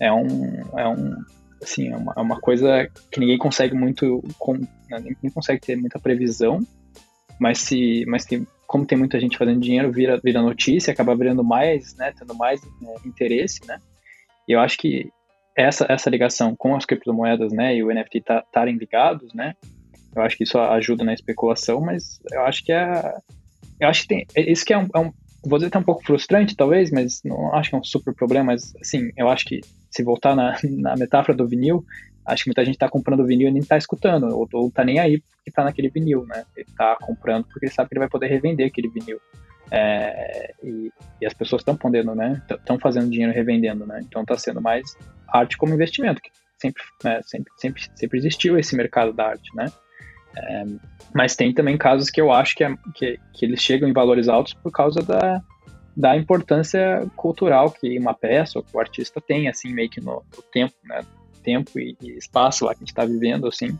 é 0.00 0.12
um, 0.12 0.62
é 0.76 0.88
um 0.88 1.14
assim, 1.62 1.88
é 1.88 1.96
uma, 1.96 2.12
é 2.16 2.20
uma 2.20 2.40
coisa 2.40 2.88
que 3.10 3.20
ninguém 3.20 3.38
consegue 3.38 3.74
muito, 3.74 4.22
com, 4.38 4.54
né, 4.54 4.98
ninguém 4.98 5.30
consegue 5.32 5.60
ter 5.60 5.76
muita 5.76 5.98
previsão, 5.98 6.60
mas 7.38 7.58
se, 7.58 8.04
mas 8.06 8.24
tem, 8.24 8.46
como 8.66 8.86
tem 8.86 8.98
muita 8.98 9.18
gente 9.18 9.38
fazendo 9.38 9.60
dinheiro, 9.60 9.92
vira, 9.92 10.20
vira 10.22 10.42
notícia, 10.42 10.92
acaba 10.92 11.16
virando 11.16 11.44
mais, 11.44 11.94
né, 11.96 12.12
tendo 12.18 12.34
mais 12.34 12.62
né, 12.80 12.94
interesse, 13.04 13.60
né, 13.66 13.78
e 14.48 14.52
eu 14.52 14.60
acho 14.60 14.78
que 14.78 15.10
essa, 15.56 15.86
essa 15.88 16.10
ligação 16.10 16.54
com 16.56 16.74
as 16.74 16.84
criptomoedas, 16.84 17.52
né, 17.52 17.76
e 17.76 17.82
o 17.82 17.92
NFT 17.92 18.18
estarem 18.18 18.44
tá, 18.50 18.64
ligados, 18.80 19.32
né, 19.34 19.54
eu 20.14 20.22
acho 20.22 20.36
que 20.36 20.44
isso 20.44 20.58
ajuda 20.58 21.04
na 21.04 21.14
especulação, 21.14 21.80
mas 21.80 22.20
eu 22.32 22.42
acho 22.42 22.64
que 22.64 22.72
é, 22.72 23.14
eu 23.78 23.88
acho 23.88 24.02
que 24.02 24.08
tem, 24.08 24.26
isso 24.36 24.64
que 24.64 24.72
é 24.72 24.78
um, 24.78 24.88
é 24.94 24.98
um 24.98 25.12
vou 25.44 25.58
dizer 25.58 25.70
que 25.70 25.76
é 25.76 25.80
um 25.80 25.84
pouco 25.84 26.04
frustrante, 26.04 26.56
talvez, 26.56 26.90
mas 26.90 27.22
não 27.24 27.54
acho 27.54 27.70
que 27.70 27.76
é 27.76 27.78
um 27.78 27.84
super 27.84 28.14
problema, 28.14 28.52
mas, 28.52 28.74
assim, 28.80 29.10
eu 29.16 29.28
acho 29.28 29.46
que 29.46 29.60
se 29.90 30.02
voltar 30.02 30.34
na, 30.36 30.56
na 30.64 30.96
metáfora 30.96 31.36
do 31.36 31.46
vinil, 31.46 31.84
acho 32.24 32.44
que 32.44 32.50
muita 32.50 32.64
gente 32.64 32.74
está 32.74 32.88
comprando 32.88 33.26
vinil 33.26 33.48
e 33.48 33.52
nem 33.52 33.62
está 33.62 33.76
escutando, 33.76 34.28
ou, 34.28 34.48
ou 34.52 34.70
tá 34.70 34.84
nem 34.84 34.98
aí 34.98 35.20
porque 35.20 35.50
está 35.50 35.64
naquele 35.64 35.88
vinil, 35.88 36.24
né? 36.26 36.44
Ele 36.56 36.66
está 36.68 36.96
comprando 36.96 37.44
porque 37.44 37.66
ele 37.66 37.72
sabe 37.72 37.88
que 37.88 37.94
ele 37.94 38.00
vai 38.00 38.08
poder 38.08 38.28
revender 38.28 38.66
aquele 38.66 38.88
vinil. 38.88 39.20
É, 39.70 40.52
e, 40.62 40.92
e, 41.20 41.26
as 41.26 41.32
pessoas 41.32 41.60
estão 41.60 41.76
podendo, 41.76 42.14
né? 42.14 42.42
Estão 42.50 42.78
fazendo 42.78 43.10
dinheiro 43.10 43.32
revendendo, 43.32 43.86
né? 43.86 44.00
Então 44.02 44.22
está 44.22 44.36
sendo 44.36 44.60
mais 44.60 44.96
arte 45.28 45.56
como 45.56 45.74
investimento, 45.74 46.20
que 46.20 46.30
sempre, 46.58 46.82
né, 47.04 47.20
sempre, 47.24 47.52
sempre, 47.56 47.82
sempre 47.94 48.18
existiu 48.18 48.58
esse 48.58 48.76
mercado 48.76 49.12
da 49.12 49.28
arte, 49.28 49.54
né? 49.54 49.66
É, 50.36 50.64
mas 51.14 51.34
tem 51.34 51.52
também 51.52 51.76
casos 51.76 52.10
que 52.10 52.20
eu 52.20 52.30
acho 52.30 52.54
que, 52.54 52.62
é, 52.62 52.74
que, 52.94 53.18
que, 53.32 53.44
eles 53.44 53.60
chegam 53.60 53.88
em 53.88 53.92
valores 53.92 54.28
altos 54.28 54.54
por 54.54 54.70
causa 54.70 55.02
da, 55.02 55.42
da 56.00 56.16
importância 56.16 57.06
cultural 57.14 57.70
que 57.70 57.98
uma 57.98 58.14
peça 58.14 58.58
ou 58.58 58.64
que 58.64 58.76
o 58.76 58.80
artista 58.80 59.20
tem, 59.20 59.48
assim, 59.48 59.72
meio 59.72 59.90
que 59.90 60.00
no, 60.00 60.22
no 60.36 60.42
tempo, 60.50 60.74
né? 60.84 61.02
Tempo 61.42 61.78
e, 61.78 61.96
e, 62.00 62.16
espaço 62.16 62.64
lá 62.64 62.72
que 62.74 62.78
a 62.78 62.80
gente 62.80 62.92
está 62.92 63.04
vivendo, 63.04 63.46
assim. 63.46 63.78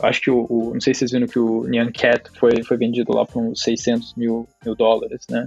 Eu 0.00 0.08
acho 0.08 0.20
que 0.20 0.30
o, 0.30 0.46
o, 0.48 0.74
Não 0.74 0.80
sei 0.80 0.94
se 0.94 1.00
vocês 1.00 1.12
viram 1.12 1.26
que 1.26 1.38
o 1.38 1.64
Nyan 1.64 1.90
Cat 1.92 2.30
foi, 2.38 2.62
foi 2.62 2.76
vendido 2.76 3.14
lá 3.14 3.24
por 3.24 3.42
uns 3.42 3.60
600 3.62 4.14
mil, 4.14 4.48
mil 4.64 4.74
dólares, 4.74 5.24
né? 5.30 5.46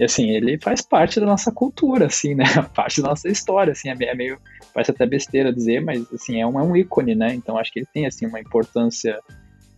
E 0.00 0.04
assim, 0.04 0.30
ele 0.30 0.58
faz 0.58 0.80
parte 0.80 1.20
da 1.20 1.26
nossa 1.26 1.52
cultura, 1.52 2.06
assim, 2.06 2.34
né? 2.34 2.44
Parte 2.74 3.02
da 3.02 3.10
nossa 3.10 3.28
história, 3.28 3.72
assim, 3.72 3.88
é 3.88 4.14
meio. 4.14 4.38
Parece 4.72 4.90
até 4.90 5.06
besteira 5.06 5.52
dizer, 5.52 5.80
mas 5.80 6.10
assim, 6.12 6.40
é 6.40 6.46
um, 6.46 6.58
é 6.58 6.62
um 6.62 6.74
ícone, 6.74 7.14
né? 7.14 7.34
Então 7.34 7.58
acho 7.58 7.70
que 7.70 7.80
ele 7.80 7.88
tem 7.92 8.06
assim 8.06 8.26
uma 8.26 8.40
importância 8.40 9.20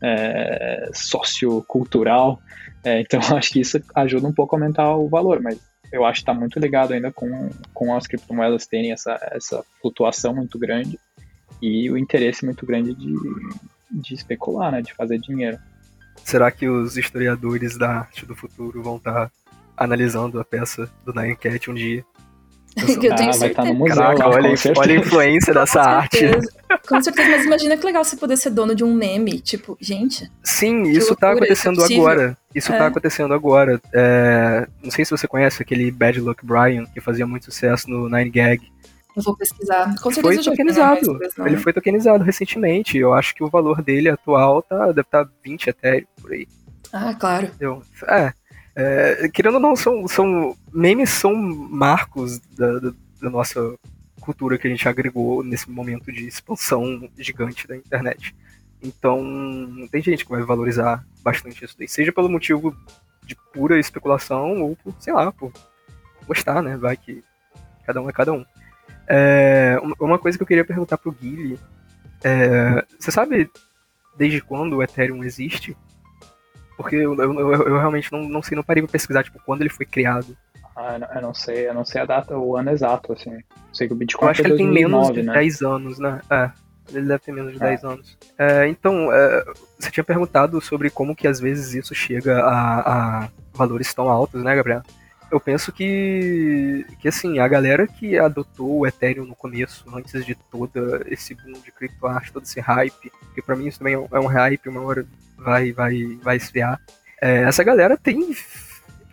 é, 0.00 0.88
sociocultural. 0.92 2.38
É, 2.84 3.00
então 3.00 3.20
acho 3.36 3.52
que 3.52 3.60
isso 3.60 3.82
ajuda 3.94 4.28
um 4.28 4.32
pouco 4.32 4.54
a 4.54 4.58
aumentar 4.58 4.94
o 4.96 5.08
valor, 5.08 5.40
mas 5.42 5.58
eu 5.94 6.04
acho 6.04 6.20
que 6.20 6.22
está 6.22 6.34
muito 6.34 6.58
ligado 6.58 6.92
ainda 6.92 7.12
com, 7.12 7.50
com 7.72 7.94
as 7.94 8.04
criptomoedas 8.04 8.66
terem 8.66 8.90
essa, 8.90 9.16
essa 9.30 9.64
flutuação 9.80 10.34
muito 10.34 10.58
grande 10.58 10.98
e 11.62 11.88
o 11.88 11.96
interesse 11.96 12.44
muito 12.44 12.66
grande 12.66 12.92
de, 12.94 13.14
de 13.92 14.12
especular, 14.12 14.72
né, 14.72 14.82
de 14.82 14.92
fazer 14.92 15.18
dinheiro. 15.18 15.56
Será 16.24 16.50
que 16.50 16.68
os 16.68 16.96
historiadores 16.96 17.78
da 17.78 17.98
arte 17.98 18.26
do 18.26 18.34
futuro 18.34 18.82
vão 18.82 18.96
estar 18.96 19.28
tá 19.28 19.32
analisando 19.76 20.40
a 20.40 20.44
peça 20.44 20.90
do 21.04 21.12
Nine 21.12 21.36
Cat 21.36 21.70
um 21.70 21.74
dia 21.74 22.04
que 23.00 23.06
eu 23.06 23.14
tenho 23.14 23.30
ah, 23.30 23.36
vai 23.36 23.50
estar 23.50 23.62
tá 23.62 23.64
no 23.64 23.74
museu. 23.74 23.96
Caraca, 23.96 24.28
olha, 24.28 24.54
olha 24.76 24.94
a 24.94 24.98
influência 24.98 25.54
dessa 25.54 25.82
com 25.82 25.88
arte. 25.88 26.18
Com 26.88 27.02
certeza, 27.02 27.30
mas 27.30 27.44
imagina 27.44 27.76
que 27.76 27.86
legal 27.86 28.04
você 28.04 28.16
poder 28.16 28.36
ser 28.36 28.50
dono 28.50 28.74
de 28.74 28.82
um 28.82 28.92
meme. 28.92 29.40
Tipo, 29.40 29.78
gente. 29.80 30.30
Sim, 30.42 30.82
isso 30.82 31.14
tá 31.14 31.32
acontecendo 31.32 31.80
isso 31.82 31.92
é 31.92 31.96
agora. 31.96 32.38
Isso 32.54 32.68
tá 32.68 32.74
é. 32.74 32.78
tá 32.78 32.86
acontecendo 32.86 33.32
agora. 33.32 33.80
É, 33.92 34.66
não 34.82 34.90
sei 34.90 35.04
se 35.04 35.10
você 35.10 35.28
conhece 35.28 35.62
aquele 35.62 35.90
Bad 35.90 36.20
Luck 36.20 36.44
Brian, 36.44 36.84
que 36.86 37.00
fazia 37.00 37.26
muito 37.26 37.44
sucesso 37.46 37.88
no 37.88 38.08
Nine 38.08 38.30
Gag. 38.30 38.60
Eu 39.16 39.22
vou 39.22 39.36
pesquisar. 39.36 39.94
Com 40.02 40.10
certeza 40.10 40.42
foi 40.42 40.52
tokenizado. 40.52 41.18
Não, 41.38 41.46
Ele 41.46 41.56
foi 41.56 41.72
tokenizado 41.72 42.24
recentemente. 42.24 42.98
Eu 42.98 43.14
acho 43.14 43.34
que 43.34 43.44
o 43.44 43.48
valor 43.48 43.80
dele 43.80 44.08
atual 44.08 44.60
tá, 44.62 44.86
deve 44.86 45.02
estar 45.02 45.24
tá 45.24 45.30
20 45.44 45.68
Ethereum 45.68 46.06
por 46.20 46.32
aí. 46.32 46.48
Ah, 46.92 47.14
claro. 47.14 47.46
Entendeu? 47.46 47.82
É. 48.08 48.32
É, 48.76 49.28
querendo 49.28 49.54
ou 49.54 49.60
não, 49.60 49.76
são, 49.76 50.06
são 50.08 50.56
memes 50.72 51.10
são 51.10 51.34
marcos 51.34 52.40
da, 52.40 52.78
da, 52.80 52.92
da, 53.22 53.30
nossa 53.30 53.78
cultura 54.20 54.58
que 54.58 54.66
a 54.66 54.70
gente 54.70 54.88
agregou 54.88 55.44
nesse 55.44 55.70
momento 55.70 56.10
de 56.10 56.26
expansão 56.26 57.08
gigante 57.16 57.68
da 57.68 57.76
internet. 57.76 58.34
Então, 58.82 59.22
tem 59.90 60.02
gente 60.02 60.24
que 60.24 60.30
vai 60.30 60.42
valorizar 60.42 61.06
bastante 61.22 61.64
isso 61.64 61.76
daí, 61.78 61.88
seja 61.88 62.12
pelo 62.12 62.28
motivo 62.28 62.76
de 63.24 63.36
pura 63.52 63.78
especulação 63.78 64.60
ou 64.62 64.76
por, 64.76 64.94
sei 64.98 65.12
lá, 65.12 65.30
por 65.30 65.52
gostar, 66.26 66.62
né? 66.62 66.76
Vai 66.76 66.96
que 66.96 67.22
cada 67.86 68.02
um 68.02 68.10
é 68.10 68.12
cada 68.12 68.32
um. 68.32 68.44
É, 69.06 69.78
uma 70.00 70.18
coisa 70.18 70.36
que 70.36 70.42
eu 70.42 70.46
queria 70.46 70.64
perguntar 70.64 70.98
pro 70.98 71.12
Guilherme, 71.12 71.58
é, 72.22 72.84
você 72.98 73.10
sabe 73.10 73.50
desde 74.16 74.40
quando 74.40 74.76
o 74.76 74.82
Ethereum 74.82 75.22
existe? 75.22 75.76
Porque 76.76 76.96
eu, 76.96 77.14
eu, 77.14 77.52
eu, 77.52 77.78
realmente 77.78 78.10
não, 78.12 78.28
não 78.28 78.42
sei, 78.42 78.56
não 78.56 78.64
parei 78.64 78.82
pra 78.82 78.90
pesquisar, 78.90 79.22
tipo, 79.22 79.40
quando 79.44 79.60
ele 79.60 79.70
foi 79.70 79.86
criado. 79.86 80.36
Ah, 80.76 80.98
eu 81.14 81.22
não 81.22 81.32
sei, 81.32 81.68
eu 81.68 81.74
não 81.74 81.84
sei 81.84 82.00
a 82.00 82.04
data, 82.04 82.36
o 82.36 82.56
ano 82.56 82.70
exato, 82.70 83.12
assim. 83.12 83.38
Sei 83.72 83.86
que 83.86 83.94
o 83.94 83.96
Bitcoin 83.96 84.26
Eu 84.26 84.30
acho 84.30 84.42
que 84.42 84.48
ele 84.48 84.56
2009, 84.56 84.74
tem 84.74 84.90
menos 84.90 85.14
de 85.14 85.22
né? 85.22 85.32
10 85.34 85.62
anos, 85.62 85.98
né? 86.00 86.20
É, 86.28 86.50
ele 86.92 87.06
deve 87.06 87.20
ter 87.20 87.32
menos 87.32 87.52
de 87.52 87.62
é. 87.62 87.66
10 87.68 87.84
anos. 87.84 88.18
É, 88.36 88.68
então, 88.68 89.12
é, 89.12 89.44
você 89.78 89.90
tinha 89.90 90.02
perguntado 90.02 90.60
sobre 90.60 90.90
como 90.90 91.14
que 91.14 91.28
às 91.28 91.38
vezes 91.38 91.74
isso 91.74 91.94
chega 91.94 92.40
a, 92.40 93.24
a 93.24 93.28
valores 93.52 93.94
tão 93.94 94.08
altos, 94.08 94.42
né, 94.42 94.54
Gabriel? 94.56 94.82
Eu 95.30 95.40
penso 95.40 95.72
que, 95.72 96.84
que, 97.00 97.08
assim, 97.08 97.38
a 97.38 97.48
galera 97.48 97.86
que 97.86 98.18
adotou 98.18 98.80
o 98.80 98.86
Ethereum 98.86 99.24
no 99.24 99.34
começo, 99.34 99.84
antes 99.94 100.24
de 100.24 100.34
todo 100.34 101.02
esse 101.06 101.34
boom 101.34 101.52
de 101.52 101.72
criptoarte, 101.72 102.32
todo 102.32 102.44
esse 102.44 102.60
hype, 102.60 103.10
que 103.34 103.42
para 103.42 103.56
mim 103.56 103.66
isso 103.66 103.78
também 103.78 103.94
é 103.94 104.20
um 104.20 104.26
hype, 104.26 104.68
uma 104.68 104.82
hora 104.82 105.06
vai, 105.44 105.72
vai, 105.72 106.18
vai 106.22 106.36
esfriar. 106.36 106.80
É, 107.20 107.42
essa 107.42 107.62
galera 107.62 107.96
tem 107.96 108.34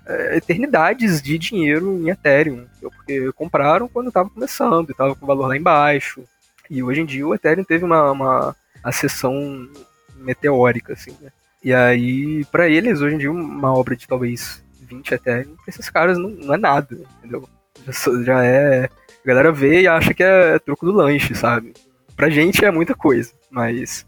é, 0.06 0.38
eternidades 0.38 1.22
de 1.22 1.38
dinheiro 1.38 2.00
em 2.00 2.10
Ethereum, 2.10 2.66
porque 2.80 3.32
compraram 3.34 3.88
quando 3.88 4.08
estava 4.08 4.30
começando 4.30 4.90
estava 4.90 5.16
com 5.16 5.26
o 5.26 5.28
valor 5.28 5.48
lá 5.48 5.58
embaixo. 5.58 6.24
E 6.70 6.82
hoje 6.82 7.02
em 7.02 7.06
dia 7.06 7.28
o 7.28 7.36
Ethereum 7.36 7.64
teve 7.64 7.84
uma, 7.84 8.12
uma 8.12 8.56
acessão 8.84 9.68
meteórica, 10.16 10.94
assim, 10.94 11.16
né? 11.22 11.32
E 11.64 11.74
aí, 11.74 12.44
para 12.46 12.68
eles, 12.68 13.02
hoje 13.02 13.16
em 13.16 13.18
dia, 13.20 13.32
uma 13.32 13.72
obra 13.72 13.96
de 13.96 14.08
talvez 14.08 14.64
20 14.82 15.14
Ethereum, 15.14 15.56
pra 15.56 15.66
esses 15.68 15.90
caras 15.90 16.18
não, 16.18 16.30
não 16.30 16.56
é 16.56 16.58
nada, 16.58 16.98
entendeu? 17.20 17.48
Já, 17.86 18.24
já 18.24 18.46
é. 18.46 18.86
A 18.86 19.28
galera 19.28 19.52
vê 19.52 19.82
e 19.82 19.88
acha 19.88 20.14
que 20.14 20.24
é 20.24 20.58
troco 20.58 20.86
do 20.86 20.92
lanche, 20.92 21.36
sabe? 21.36 21.74
Pra 22.16 22.30
gente 22.30 22.66
é 22.66 22.72
muita 22.72 22.96
coisa, 22.96 23.32
mas 23.52 24.06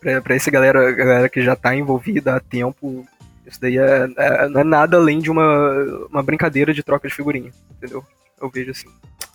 pra, 0.00 0.22
pra 0.22 0.34
essa 0.34 0.50
galera, 0.50 0.92
galera 0.92 1.28
que 1.28 1.42
já 1.42 1.54
tá 1.56 1.74
envolvida 1.74 2.36
há 2.36 2.40
tempo, 2.40 3.06
isso 3.46 3.60
daí 3.60 3.78
é, 3.78 4.08
é, 4.16 4.48
não 4.48 4.60
é 4.60 4.64
nada 4.64 4.96
além 4.96 5.18
de 5.18 5.30
uma, 5.30 6.06
uma 6.10 6.22
brincadeira 6.22 6.74
de 6.74 6.82
troca 6.82 7.08
de 7.08 7.14
figurinha, 7.14 7.50
entendeu? 7.70 8.04
Eu 8.40 8.50
vejo 8.50 8.70
assim. 8.70 8.88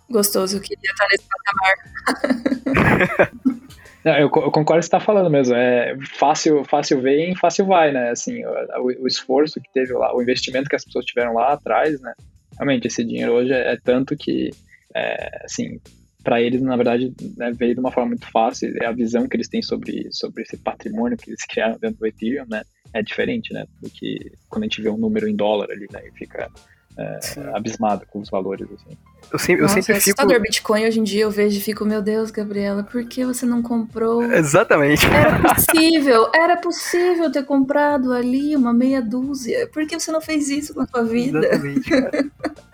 Gostoso, 0.09 0.57
eu 0.57 0.61
queria 0.61 0.91
estar 0.91 1.07
nesse 1.09 1.25
patamar. 1.27 1.75
Não, 4.03 4.13
eu, 4.13 4.21
eu, 4.21 4.29
concordo 4.29 4.51
com 4.51 4.61
o 4.61 4.65
que 4.65 4.73
você 4.73 4.79
está 4.79 4.99
falando 4.99 5.29
mesmo. 5.29 5.55
É 5.55 5.95
fácil, 6.17 6.65
fácil 6.65 6.99
vem, 7.01 7.35
fácil 7.35 7.67
vai, 7.67 7.91
né? 7.91 8.09
Assim, 8.09 8.43
o, 8.43 9.03
o, 9.03 9.07
esforço 9.07 9.61
que 9.61 9.71
teve 9.71 9.93
lá, 9.93 10.15
o 10.15 10.21
investimento 10.21 10.67
que 10.67 10.75
as 10.75 10.83
pessoas 10.83 11.05
tiveram 11.05 11.35
lá 11.35 11.53
atrás, 11.53 12.01
né? 12.01 12.15
Realmente, 12.55 12.87
esse 12.87 13.03
dinheiro 13.03 13.33
hoje 13.33 13.53
é, 13.53 13.73
é 13.73 13.77
tanto 13.77 14.17
que, 14.17 14.49
é, 14.95 15.45
assim, 15.45 15.79
para 16.23 16.41
eles, 16.41 16.61
na 16.61 16.75
verdade, 16.75 17.13
né, 17.37 17.51
veio 17.51 17.73
de 17.73 17.79
uma 17.79 17.91
forma 17.91 18.09
muito 18.09 18.29
fácil. 18.31 18.73
É 18.81 18.85
a 18.85 18.91
visão 18.91 19.27
que 19.27 19.35
eles 19.35 19.47
têm 19.47 19.61
sobre, 19.61 20.07
sobre 20.11 20.43
esse 20.43 20.57
patrimônio 20.57 21.17
que 21.17 21.29
eles 21.29 21.43
criaram 21.47 21.77
dentro 21.79 21.99
do 21.99 22.07
Ethereum, 22.07 22.45
né? 22.47 22.63
É 22.93 23.01
diferente, 23.01 23.53
né? 23.53 23.65
Do 23.81 23.89
que 23.89 24.31
quando 24.49 24.63
a 24.63 24.65
gente 24.65 24.81
vê 24.81 24.89
um 24.89 24.97
número 24.97 25.27
em 25.27 25.35
dólar 25.35 25.71
ali, 25.71 25.87
né? 25.91 26.01
E 26.07 26.11
fica 26.11 26.49
é, 26.97 27.19
abismado 27.53 28.05
com 28.07 28.19
os 28.19 28.29
valores, 28.29 28.67
assim. 28.71 28.97
Eu 29.31 29.39
sempre, 29.39 29.61
Nossa, 29.61 29.79
eu 29.79 29.83
sempre 29.83 29.97
é 29.97 30.01
fico... 30.01 30.21
assustador 30.21 30.41
Bitcoin 30.41 30.85
hoje 30.85 30.99
em 30.99 31.03
dia, 31.03 31.23
eu 31.23 31.31
vejo 31.31 31.57
e 31.57 31.61
fico, 31.61 31.85
meu 31.85 32.01
Deus, 32.01 32.31
Gabriela, 32.31 32.83
por 32.83 33.05
que 33.05 33.23
você 33.23 33.45
não 33.45 33.61
comprou? 33.61 34.21
Exatamente. 34.23 35.05
Era 35.05 35.39
possível, 35.55 36.29
era 36.35 36.57
possível 36.57 37.31
ter 37.31 37.45
comprado 37.45 38.11
ali 38.11 38.55
uma 38.55 38.73
meia 38.73 39.01
dúzia. 39.01 39.67
Por 39.67 39.87
que 39.87 39.97
você 39.97 40.11
não 40.11 40.21
fez 40.21 40.49
isso 40.49 40.73
com 40.73 40.81
a 40.81 40.87
sua 40.87 41.03
vida? 41.03 41.39
Exatamente, 41.39 41.89
cara. 41.89 42.31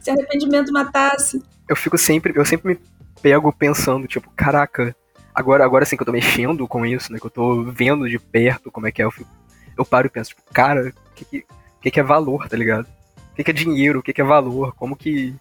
Se 0.00 0.10
arrependimento 0.10 0.72
matasse. 0.72 1.42
Eu 1.68 1.76
fico 1.76 1.96
sempre, 1.96 2.32
eu 2.36 2.44
sempre 2.44 2.74
me 2.74 2.80
pego 3.22 3.52
pensando, 3.52 4.06
tipo, 4.06 4.30
caraca, 4.36 4.94
agora, 5.34 5.64
agora 5.64 5.84
sim 5.84 5.96
que 5.96 6.02
eu 6.02 6.06
tô 6.06 6.12
mexendo 6.12 6.66
com 6.66 6.84
isso, 6.84 7.12
né, 7.12 7.18
que 7.18 7.26
eu 7.26 7.30
tô 7.30 7.62
vendo 7.64 8.08
de 8.08 8.18
perto 8.18 8.70
como 8.70 8.86
é 8.86 8.92
que 8.92 9.00
é, 9.00 9.04
eu, 9.04 9.10
fico, 9.10 9.30
eu 9.76 9.84
paro 9.84 10.06
e 10.06 10.10
penso, 10.10 10.30
tipo, 10.30 10.42
cara, 10.52 10.88
o 10.88 11.14
que, 11.14 11.44
que, 11.80 11.90
que, 11.90 12.00
é 12.00 12.02
valor, 12.02 12.48
tá 12.48 12.56
ligado? 12.56 12.86
O 13.32 13.34
que, 13.36 13.44
que 13.44 13.50
é 13.50 13.54
dinheiro, 13.54 14.00
o 14.00 14.02
que, 14.02 14.12
que 14.12 14.20
é 14.20 14.24
valor, 14.24 14.74
como 14.74 14.96
que 14.96 15.34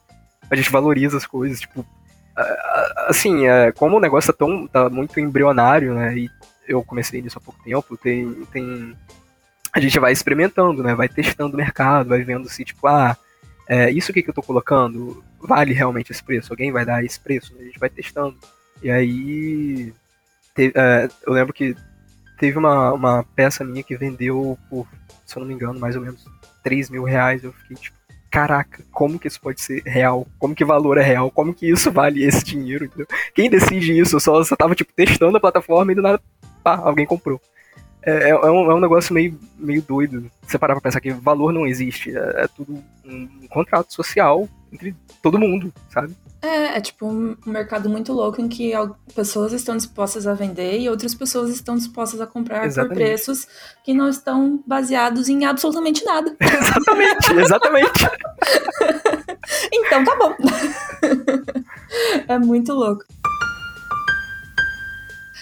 a 0.50 0.56
gente 0.56 0.72
valoriza 0.72 1.18
as 1.18 1.26
coisas, 1.26 1.60
tipo, 1.60 1.86
assim, 3.08 3.48
é, 3.48 3.72
como 3.72 3.98
o 3.98 4.00
negócio 4.00 4.32
tá, 4.32 4.38
tão, 4.38 4.68
tá 4.68 4.90
muito 4.90 5.20
embrionário, 5.20 5.94
né, 5.94 6.16
e 6.16 6.30
eu 6.68 6.84
comecei 6.84 7.22
nisso 7.22 7.38
há 7.38 7.42
pouco 7.42 7.62
tempo, 7.64 7.98
tem, 7.98 8.46
tem, 8.52 8.96
a 9.74 9.80
gente 9.80 10.00
vai 10.00 10.12
experimentando, 10.12 10.84
né, 10.84 10.94
vai 10.94 11.10
testando 11.10 11.56
o 11.56 11.58
mercado, 11.58 12.10
vai 12.10 12.24
vendo 12.24 12.48
se, 12.48 12.64
tipo, 12.64 12.88
ah, 12.88 13.18
é, 13.72 13.90
isso 13.90 14.12
aqui 14.12 14.22
que 14.22 14.30
eu 14.30 14.34
tô 14.34 14.44
colocando 14.44 15.24
vale 15.40 15.74
realmente 15.74 16.12
esse 16.12 16.22
preço? 16.22 16.52
Alguém 16.52 16.74
vai 16.74 16.86
dar 16.86 17.06
esse 17.06 17.18
preço? 17.18 17.56
A 17.58 17.64
gente 17.64 17.80
vai 17.80 17.90
testando. 17.90 18.36
E 18.84 18.92
aí, 18.92 19.94
te, 20.54 20.74
é, 20.76 21.08
eu 21.26 21.32
lembro 21.32 21.54
que 21.54 21.74
teve 22.38 22.58
uma, 22.58 22.92
uma 22.92 23.24
peça 23.34 23.64
minha 23.64 23.82
que 23.82 23.96
vendeu 23.96 24.60
por, 24.70 24.86
se 25.26 25.38
eu 25.38 25.40
não 25.40 25.48
me 25.48 25.54
engano, 25.54 25.80
mais 25.80 25.96
ou 25.96 26.02
menos 26.02 26.26
3 26.62 26.90
mil 26.90 27.06
reais. 27.06 27.46
Eu 27.46 27.54
fiquei 27.54 27.78
tipo, 27.78 27.96
caraca, 28.30 28.84
como 28.92 29.18
que 29.18 29.30
isso 29.30 29.40
pode 29.40 29.62
ser 29.62 29.82
real? 29.84 30.28
Como 30.38 30.54
que 30.54 30.66
valor 30.66 30.98
é 30.98 31.04
real? 31.04 31.32
Como 31.32 31.54
que 31.54 31.72
isso 31.72 31.90
vale 31.94 32.26
esse 32.26 32.44
dinheiro? 32.44 32.84
Entendeu? 32.84 33.08
Quem 33.34 33.50
decide 33.50 33.98
isso? 33.98 34.18
Eu 34.18 34.20
só, 34.20 34.44
só 34.44 34.54
tava 34.54 34.76
tipo 34.76 34.92
testando 34.94 35.38
a 35.38 35.40
plataforma 35.40 35.94
e 35.94 35.96
do 35.96 36.02
nada, 36.02 36.22
pá, 36.62 36.76
alguém 36.76 37.06
comprou. 37.06 37.40
É, 38.04 38.12
é, 38.12 38.30
é, 38.30 38.36
um, 38.36 38.72
é 38.72 38.76
um 38.76 38.80
negócio 38.80 39.14
meio, 39.14 39.40
meio 39.58 39.82
doido. 39.82 40.30
Você 40.42 40.58
parar 40.58 40.74
pra 40.74 40.82
pensar 40.82 41.00
que 41.00 41.12
valor 41.12 41.54
não 41.54 41.68
existe. 41.68 42.16
É, 42.16 42.44
é 42.44 42.48
tudo 42.48 42.84
um, 43.06 43.12
um, 43.44 43.48
contrato 43.48 43.94
social 43.94 44.48
entre 44.72 44.96
todo 45.22 45.38
mundo, 45.38 45.72
sabe? 45.90 46.16
É, 46.42 46.78
é 46.78 46.82
tipo 46.82 47.06
um 47.06 47.36
mercado 47.46 47.88
muito 47.88 48.12
louco 48.12 48.42
em 48.42 48.48
que 48.48 48.72
pessoas 49.14 49.54
estão 49.54 49.78
dispostas 49.78 50.26
a 50.26 50.34
vender 50.34 50.80
e 50.80 50.90
outras 50.90 51.14
pessoas 51.14 51.52
estão 51.52 51.76
dispostas 51.76 52.20
a 52.20 52.26
comprar 52.26 52.66
exatamente. 52.66 52.98
por 52.98 53.04
preços 53.04 53.48
que 53.84 53.94
não 53.94 54.10
estão 54.10 54.64
baseados 54.66 55.30
em 55.30 55.46
absolutamente 55.46 56.04
nada. 56.04 56.36
exatamente, 56.42 57.34
exatamente. 57.34 58.10
então 59.72 60.04
tá 60.04 60.16
bom. 60.16 60.36
é 62.28 62.40
muito 62.40 62.74
louco. 62.74 63.06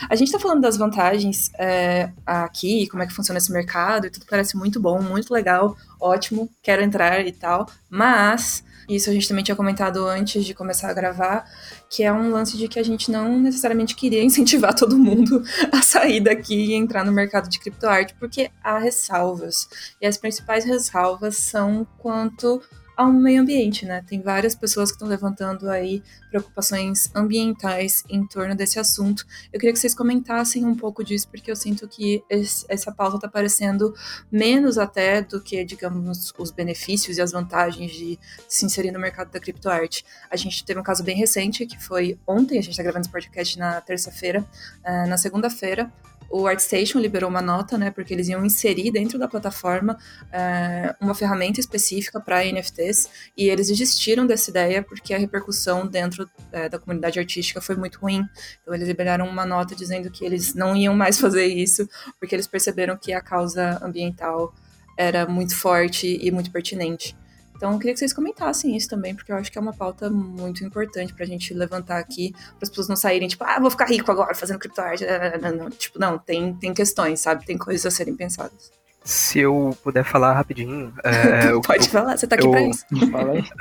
A 0.07 0.15
gente 0.15 0.27
está 0.27 0.39
falando 0.39 0.61
das 0.61 0.77
vantagens 0.77 1.51
é, 1.57 2.11
aqui, 2.25 2.87
como 2.87 3.03
é 3.03 3.07
que 3.07 3.13
funciona 3.13 3.37
esse 3.37 3.51
mercado 3.51 4.07
e 4.07 4.09
tudo 4.09 4.25
parece 4.29 4.55
muito 4.55 4.79
bom, 4.79 5.01
muito 5.01 5.33
legal, 5.33 5.75
ótimo, 5.99 6.49
quero 6.61 6.83
entrar 6.83 7.25
e 7.25 7.31
tal, 7.31 7.67
mas 7.89 8.63
isso 8.89 9.07
a 9.09 9.13
gente 9.13 9.27
também 9.27 9.43
tinha 9.43 9.55
comentado 9.55 10.07
antes 10.07 10.43
de 10.43 10.53
começar 10.55 10.89
a 10.89 10.93
gravar, 10.93 11.45
que 11.89 12.03
é 12.03 12.11
um 12.11 12.31
lance 12.31 12.57
de 12.57 12.67
que 12.67 12.79
a 12.79 12.83
gente 12.83 13.11
não 13.11 13.39
necessariamente 13.39 13.95
queria 13.95 14.23
incentivar 14.25 14.73
todo 14.73 14.97
mundo 14.97 15.43
a 15.71 15.81
sair 15.83 16.19
daqui 16.19 16.55
e 16.55 16.73
entrar 16.73 17.05
no 17.05 17.11
mercado 17.11 17.47
de 17.47 17.59
criptoarte, 17.59 18.15
porque 18.19 18.49
há 18.63 18.79
ressalvas. 18.79 19.69
E 20.01 20.07
as 20.07 20.17
principais 20.17 20.65
ressalvas 20.65 21.37
são 21.37 21.85
quanto 21.99 22.61
ao 22.99 23.13
meio 23.13 23.41
ambiente, 23.41 23.85
né? 23.85 24.03
Tem 24.05 24.21
várias 24.21 24.53
pessoas 24.53 24.89
que 24.91 24.95
estão 24.95 25.07
levantando 25.07 25.69
aí 25.69 26.03
preocupações 26.29 27.09
ambientais 27.15 28.03
em 28.09 28.27
torno 28.27 28.53
desse 28.53 28.77
assunto. 28.77 29.25
Eu 29.53 29.57
queria 29.57 29.71
que 29.71 29.79
vocês 29.79 29.95
comentassem 29.95 30.65
um 30.65 30.75
pouco 30.75 31.01
disso, 31.01 31.25
porque 31.29 31.49
eu 31.49 31.55
sinto 31.55 31.87
que 31.87 32.21
esse, 32.29 32.65
essa 32.67 32.91
pauta 32.91 33.15
está 33.15 33.27
aparecendo 33.27 33.95
menos 34.29 34.77
até 34.77 35.21
do 35.21 35.39
que, 35.39 35.63
digamos, 35.63 36.33
os 36.37 36.51
benefícios 36.51 37.15
e 37.15 37.21
as 37.21 37.31
vantagens 37.31 37.93
de 37.93 38.19
se 38.49 38.65
inserir 38.65 38.91
no 38.91 38.99
mercado 38.99 39.31
da 39.31 39.39
criptoarte. 39.39 40.03
A 40.29 40.35
gente 40.35 40.65
teve 40.65 40.77
um 40.77 40.83
caso 40.83 41.01
bem 41.01 41.15
recente, 41.15 41.65
que 41.65 41.81
foi 41.81 42.19
ontem, 42.27 42.59
a 42.59 42.61
gente 42.61 42.71
está 42.71 42.83
gravando 42.83 43.03
esse 43.03 43.11
podcast 43.11 43.57
na 43.57 43.79
terça-feira. 43.79 44.45
Uh, 44.83 45.07
na 45.07 45.17
segunda-feira, 45.17 45.89
o 46.29 46.47
ArtStation 46.47 46.99
liberou 46.99 47.29
uma 47.29 47.41
nota, 47.41 47.77
né, 47.77 47.91
porque 47.91 48.13
eles 48.13 48.27
iam 48.27 48.45
inserir 48.45 48.91
dentro 48.91 49.17
da 49.17 49.27
plataforma 49.27 49.97
é, 50.31 50.95
uma 51.01 51.15
ferramenta 51.15 51.59
específica 51.59 52.19
para 52.19 52.45
NFTs 52.45 53.09
e 53.35 53.49
eles 53.49 53.67
desistiram 53.67 54.27
dessa 54.27 54.49
ideia 54.49 54.83
porque 54.83 55.13
a 55.13 55.17
repercussão 55.17 55.87
dentro 55.87 56.29
é, 56.51 56.69
da 56.69 56.77
comunidade 56.77 57.19
artística 57.19 57.59
foi 57.59 57.75
muito 57.75 57.99
ruim. 57.99 58.23
Então 58.61 58.73
eles 58.73 58.87
liberaram 58.87 59.27
uma 59.27 59.45
nota 59.45 59.75
dizendo 59.75 60.09
que 60.11 60.23
eles 60.23 60.53
não 60.53 60.75
iam 60.75 60.95
mais 60.95 61.17
fazer 61.19 61.45
isso 61.45 61.87
porque 62.19 62.35
eles 62.35 62.47
perceberam 62.47 62.95
que 62.97 63.11
a 63.11 63.21
causa 63.21 63.83
ambiental 63.83 64.53
era 64.97 65.25
muito 65.25 65.55
forte 65.55 66.19
e 66.21 66.29
muito 66.29 66.51
pertinente. 66.51 67.15
Então, 67.59 67.73
eu 67.73 67.77
queria 67.77 67.91
que 67.91 67.99
vocês 67.99 68.13
comentassem 68.13 68.73
isso 68.73 68.87
também, 68.87 69.13
porque 69.13 69.33
eu 69.33 69.35
acho 69.35 69.51
que 69.51 69.57
é 69.57 69.61
uma 69.61 69.73
pauta 69.73 70.09
muito 70.09 70.63
importante 70.63 71.13
pra 71.13 71.25
gente 71.25 71.53
levantar 71.53 71.97
aqui, 71.97 72.31
para 72.31 72.63
as 72.63 72.69
pessoas 72.69 72.87
não 72.87 72.95
saírem, 72.95 73.27
tipo, 73.27 73.43
ah, 73.43 73.59
vou 73.59 73.69
ficar 73.69 73.83
rico 73.83 74.09
agora 74.09 74.33
fazendo 74.33 74.59
criptoarte. 74.59 75.03
Não, 75.41 75.69
tipo, 75.69 75.99
não, 75.99 76.17
tem, 76.17 76.53
tem 76.53 76.73
questões, 76.73 77.19
sabe? 77.19 77.45
Tem 77.45 77.57
coisas 77.57 77.85
a 77.85 77.91
serem 77.91 78.15
pensadas. 78.15 78.71
Se 79.03 79.39
eu 79.39 79.77
puder 79.83 80.05
falar 80.05 80.35
rapidinho. 80.35 80.93
É, 81.03 81.51
Pode 81.67 81.87
eu, 81.87 81.91
falar, 81.91 82.17
você 82.17 82.27
tá 82.27 82.37
aqui 82.37 82.47
eu, 82.47 82.51
pra 82.51 82.61
isso. 82.61 82.85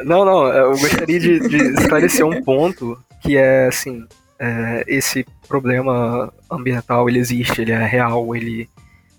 não, 0.04 0.24
não, 0.24 0.46
eu 0.46 0.70
gostaria 0.78 1.18
de, 1.18 1.40
de 1.48 1.56
esclarecer 1.80 2.24
um 2.24 2.40
ponto 2.44 2.96
que 3.20 3.36
é 3.36 3.66
assim. 3.66 4.06
É, 4.38 4.84
esse 4.86 5.26
problema 5.48 6.32
ambiental 6.48 7.08
ele 7.08 7.18
existe, 7.18 7.62
ele 7.62 7.72
é 7.72 7.84
real, 7.84 8.36
ele 8.36 8.70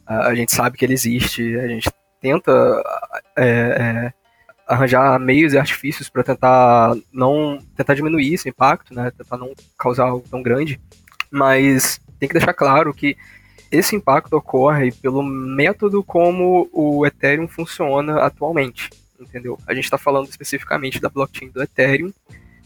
a, 0.07 0.27
a 0.27 0.35
gente 0.35 0.53
sabe 0.53 0.77
que 0.77 0.85
ele 0.85 0.93
existe, 0.93 1.57
a 1.57 1.67
gente 1.67 1.91
tenta 2.21 2.51
é, 3.35 4.13
é 4.15 4.18
arranjar 4.69 5.19
meios 5.19 5.51
e 5.51 5.57
artifícios 5.57 6.09
para 6.09 6.23
tentar 6.23 6.95
não 7.11 7.57
tentar 7.75 7.95
diminuir 7.95 8.35
esse 8.35 8.47
impacto, 8.47 8.93
né? 8.93 9.11
Tentar 9.17 9.35
não 9.35 9.51
causar 9.75 10.05
algo 10.05 10.23
tão 10.29 10.43
grande, 10.43 10.79
mas 11.31 11.99
tem 12.19 12.29
que 12.29 12.35
deixar 12.35 12.53
claro 12.53 12.93
que 12.93 13.17
esse 13.71 13.95
impacto 13.95 14.33
ocorre 14.33 14.91
pelo 14.91 15.23
método 15.23 16.03
como 16.03 16.69
o 16.71 17.03
Ethereum 17.03 17.47
funciona 17.47 18.21
atualmente, 18.21 18.91
entendeu? 19.19 19.57
A 19.65 19.73
gente 19.73 19.85
está 19.85 19.97
falando 19.97 20.27
especificamente 20.27 21.01
da 21.01 21.09
blockchain 21.09 21.49
do 21.49 21.63
Ethereum 21.63 22.13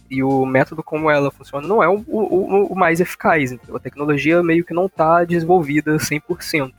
e 0.09 0.21
o 0.21 0.45
método 0.45 0.83
como 0.83 1.09
ela 1.09 1.31
funciona 1.31 1.65
não 1.65 1.81
é 1.81 1.87
o, 1.87 2.03
o, 2.05 2.73
o 2.73 2.75
mais 2.75 2.99
eficaz, 2.99 3.53
entendeu? 3.53 3.77
A 3.77 3.79
tecnologia 3.79 4.43
meio 4.43 4.65
que 4.65 4.73
não 4.73 4.87
está 4.87 5.23
desenvolvida 5.23 5.95
100%. 5.95 6.71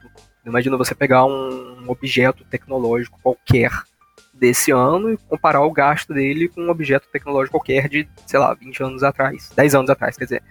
Imagina 0.45 0.77
você 0.77 0.95
pegar 0.95 1.25
um 1.25 1.85
objeto 1.89 2.45
tecnológico 2.45 3.19
qualquer 3.23 3.71
desse 4.35 4.71
ano 4.71 5.13
e 5.13 5.17
comparar 5.17 5.63
o 5.63 5.71
gasto 5.71 6.13
dele 6.13 6.49
com 6.49 6.63
um 6.63 6.71
objeto 6.71 7.09
tecnológico 7.11 7.59
qualquer 7.59 7.89
de, 7.89 8.09
sei 8.27 8.39
lá, 8.39 8.53
20 8.55 8.83
anos 8.83 9.03
atrás, 9.03 9.51
10 9.55 9.75
anos 9.75 9.91
atrás, 9.91 10.17
quer 10.17 10.25
dizer. 10.25 10.43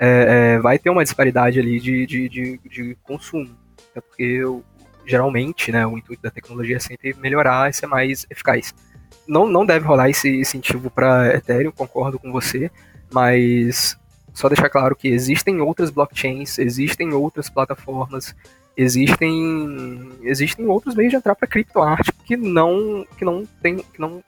É, 0.00 0.54
é, 0.54 0.58
vai 0.60 0.78
ter 0.78 0.90
uma 0.90 1.02
disparidade 1.02 1.58
ali 1.58 1.80
de, 1.80 2.06
de, 2.06 2.28
de, 2.28 2.60
de 2.68 2.96
consumo. 3.02 3.50
Até 3.90 4.00
porque 4.00 4.42
geralmente 5.04 5.72
né, 5.72 5.86
o 5.86 5.96
intuito 5.98 6.22
da 6.22 6.30
tecnologia 6.30 6.76
é 6.76 6.80
sempre 6.80 7.14
melhorar 7.14 7.68
e 7.68 7.72
ser 7.72 7.86
mais 7.86 8.26
eficaz. 8.30 8.74
Não, 9.26 9.46
não 9.46 9.66
deve 9.66 9.86
rolar 9.86 10.08
esse 10.08 10.28
incentivo 10.40 10.90
para 10.90 11.34
Ethereum, 11.34 11.72
concordo 11.72 12.18
com 12.18 12.30
você, 12.30 12.70
mas 13.12 13.98
só 14.32 14.48
deixar 14.48 14.68
claro 14.68 14.94
que 14.94 15.08
existem 15.08 15.60
outras 15.60 15.90
blockchains, 15.90 16.58
existem 16.58 17.12
outras 17.12 17.50
plataformas 17.50 18.34
existem 18.78 20.12
existem 20.22 20.64
outros 20.66 20.94
meios 20.94 21.10
de 21.10 21.16
entrar 21.16 21.34
para 21.34 21.48
criptoarte 21.48 22.12
que 22.24 22.36
não 22.36 23.04
que 23.18 23.24
não 23.24 23.44
tem 23.60 23.78
que 23.78 24.00
não 24.00 24.22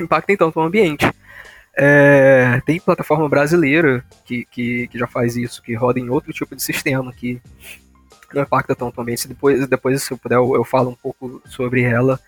impactem 0.00 0.36
tanto 0.36 0.58
o 0.58 0.62
ambiente. 0.62 1.08
É, 1.80 2.60
tem 2.66 2.80
plataforma 2.80 3.28
brasileira 3.28 4.04
que, 4.24 4.44
que, 4.46 4.88
que, 4.88 4.98
já 4.98 5.06
faz 5.06 5.36
isso, 5.36 5.62
que 5.62 5.74
roda 5.74 6.00
em 6.00 6.10
outro 6.10 6.32
tipo 6.32 6.56
de 6.56 6.62
sistema, 6.62 7.12
que 7.12 7.40
não 8.34 8.42
impacta 8.42 8.74
tanto 8.74 8.98
o 8.98 9.00
ambiente. 9.00 9.28
Depois, 9.28 9.66
depois 9.68 10.02
se 10.02 10.12
eu 10.12 10.18
puder, 10.18 10.36
eu, 10.36 10.56
eu 10.56 10.64
falo 10.64 10.90
um 10.90 10.96
pouco 10.96 11.40
sobre 11.46 11.82
ela. 11.82 12.18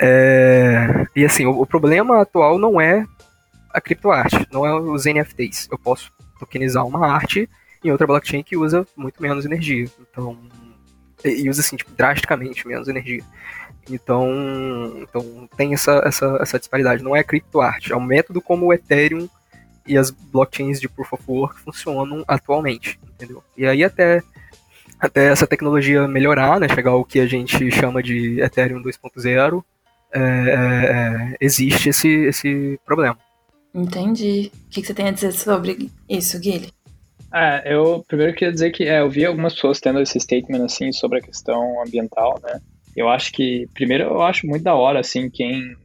É, 0.00 1.04
e 1.16 1.24
assim, 1.24 1.46
o, 1.46 1.60
o, 1.60 1.66
problema 1.66 2.22
atual 2.22 2.58
não 2.58 2.80
é 2.80 3.04
a 3.72 3.80
criptoarte, 3.80 4.46
não 4.52 4.64
é 4.64 4.72
os 4.72 5.04
NFTs. 5.04 5.68
Eu 5.70 5.78
posso 5.78 6.12
tokenizar 6.38 6.86
uma 6.86 7.08
arte 7.08 7.48
em 7.82 7.90
outra 7.90 8.06
blockchain 8.06 8.42
que 8.42 8.56
usa 8.56 8.86
muito 8.96 9.20
menos 9.20 9.44
energia. 9.44 9.88
Então, 10.00 10.38
e 11.24 11.48
usa 11.48 11.60
assim, 11.60 11.76
tipo, 11.76 11.90
drasticamente 11.92 12.66
menos 12.66 12.88
energia. 12.88 13.22
Então, 13.90 14.30
então 15.00 15.48
tem 15.56 15.72
essa, 15.72 16.02
essa, 16.04 16.38
essa 16.40 16.58
disparidade. 16.58 17.02
Não 17.02 17.14
é 17.14 17.22
criptoarte, 17.22 17.92
é 17.92 17.96
um 17.96 18.00
método 18.00 18.40
como 18.40 18.66
o 18.66 18.72
Ethereum 18.72 19.28
e 19.86 19.96
as 19.96 20.10
blockchains 20.10 20.80
de 20.80 20.88
Proof 20.88 21.12
of 21.12 21.22
Work 21.28 21.60
funcionam 21.60 22.24
atualmente, 22.26 22.98
entendeu? 23.14 23.42
E 23.56 23.66
aí 23.66 23.84
até, 23.84 24.22
até 24.98 25.28
essa 25.28 25.46
tecnologia 25.46 26.08
melhorar, 26.08 26.58
né, 26.58 26.68
chegar 26.68 26.90
ao 26.90 27.04
que 27.04 27.20
a 27.20 27.26
gente 27.26 27.70
chama 27.70 28.02
de 28.02 28.40
Ethereum 28.40 28.82
2.0, 28.82 29.62
é, 30.12 30.20
é, 30.20 30.22
é, 30.22 31.36
existe 31.40 31.90
esse, 31.90 32.08
esse 32.08 32.80
problema. 32.84 33.18
Entendi. 33.74 34.50
O 34.66 34.70
que 34.70 34.82
você 34.82 34.94
tem 34.94 35.08
a 35.08 35.10
dizer 35.10 35.32
sobre 35.32 35.90
isso, 36.08 36.40
Guilherme? 36.40 36.75
É, 37.36 37.74
eu 37.74 38.02
primeiro 38.08 38.32
queria 38.32 38.50
dizer 38.50 38.70
que 38.70 38.84
é, 38.84 39.00
eu 39.00 39.10
vi 39.10 39.26
algumas 39.26 39.52
pessoas 39.52 39.78
tendo 39.78 40.00
esse 40.00 40.18
statement 40.18 40.64
assim 40.64 40.90
sobre 40.90 41.18
a 41.18 41.20
questão 41.20 41.82
ambiental, 41.82 42.40
né? 42.42 42.58
Eu 42.96 43.10
acho 43.10 43.30
que, 43.30 43.68
primeiro, 43.74 44.04
eu 44.04 44.22
acho 44.22 44.46
muito 44.46 44.62
da 44.62 44.74
hora, 44.74 45.00
assim, 45.00 45.28
quem, 45.28 45.76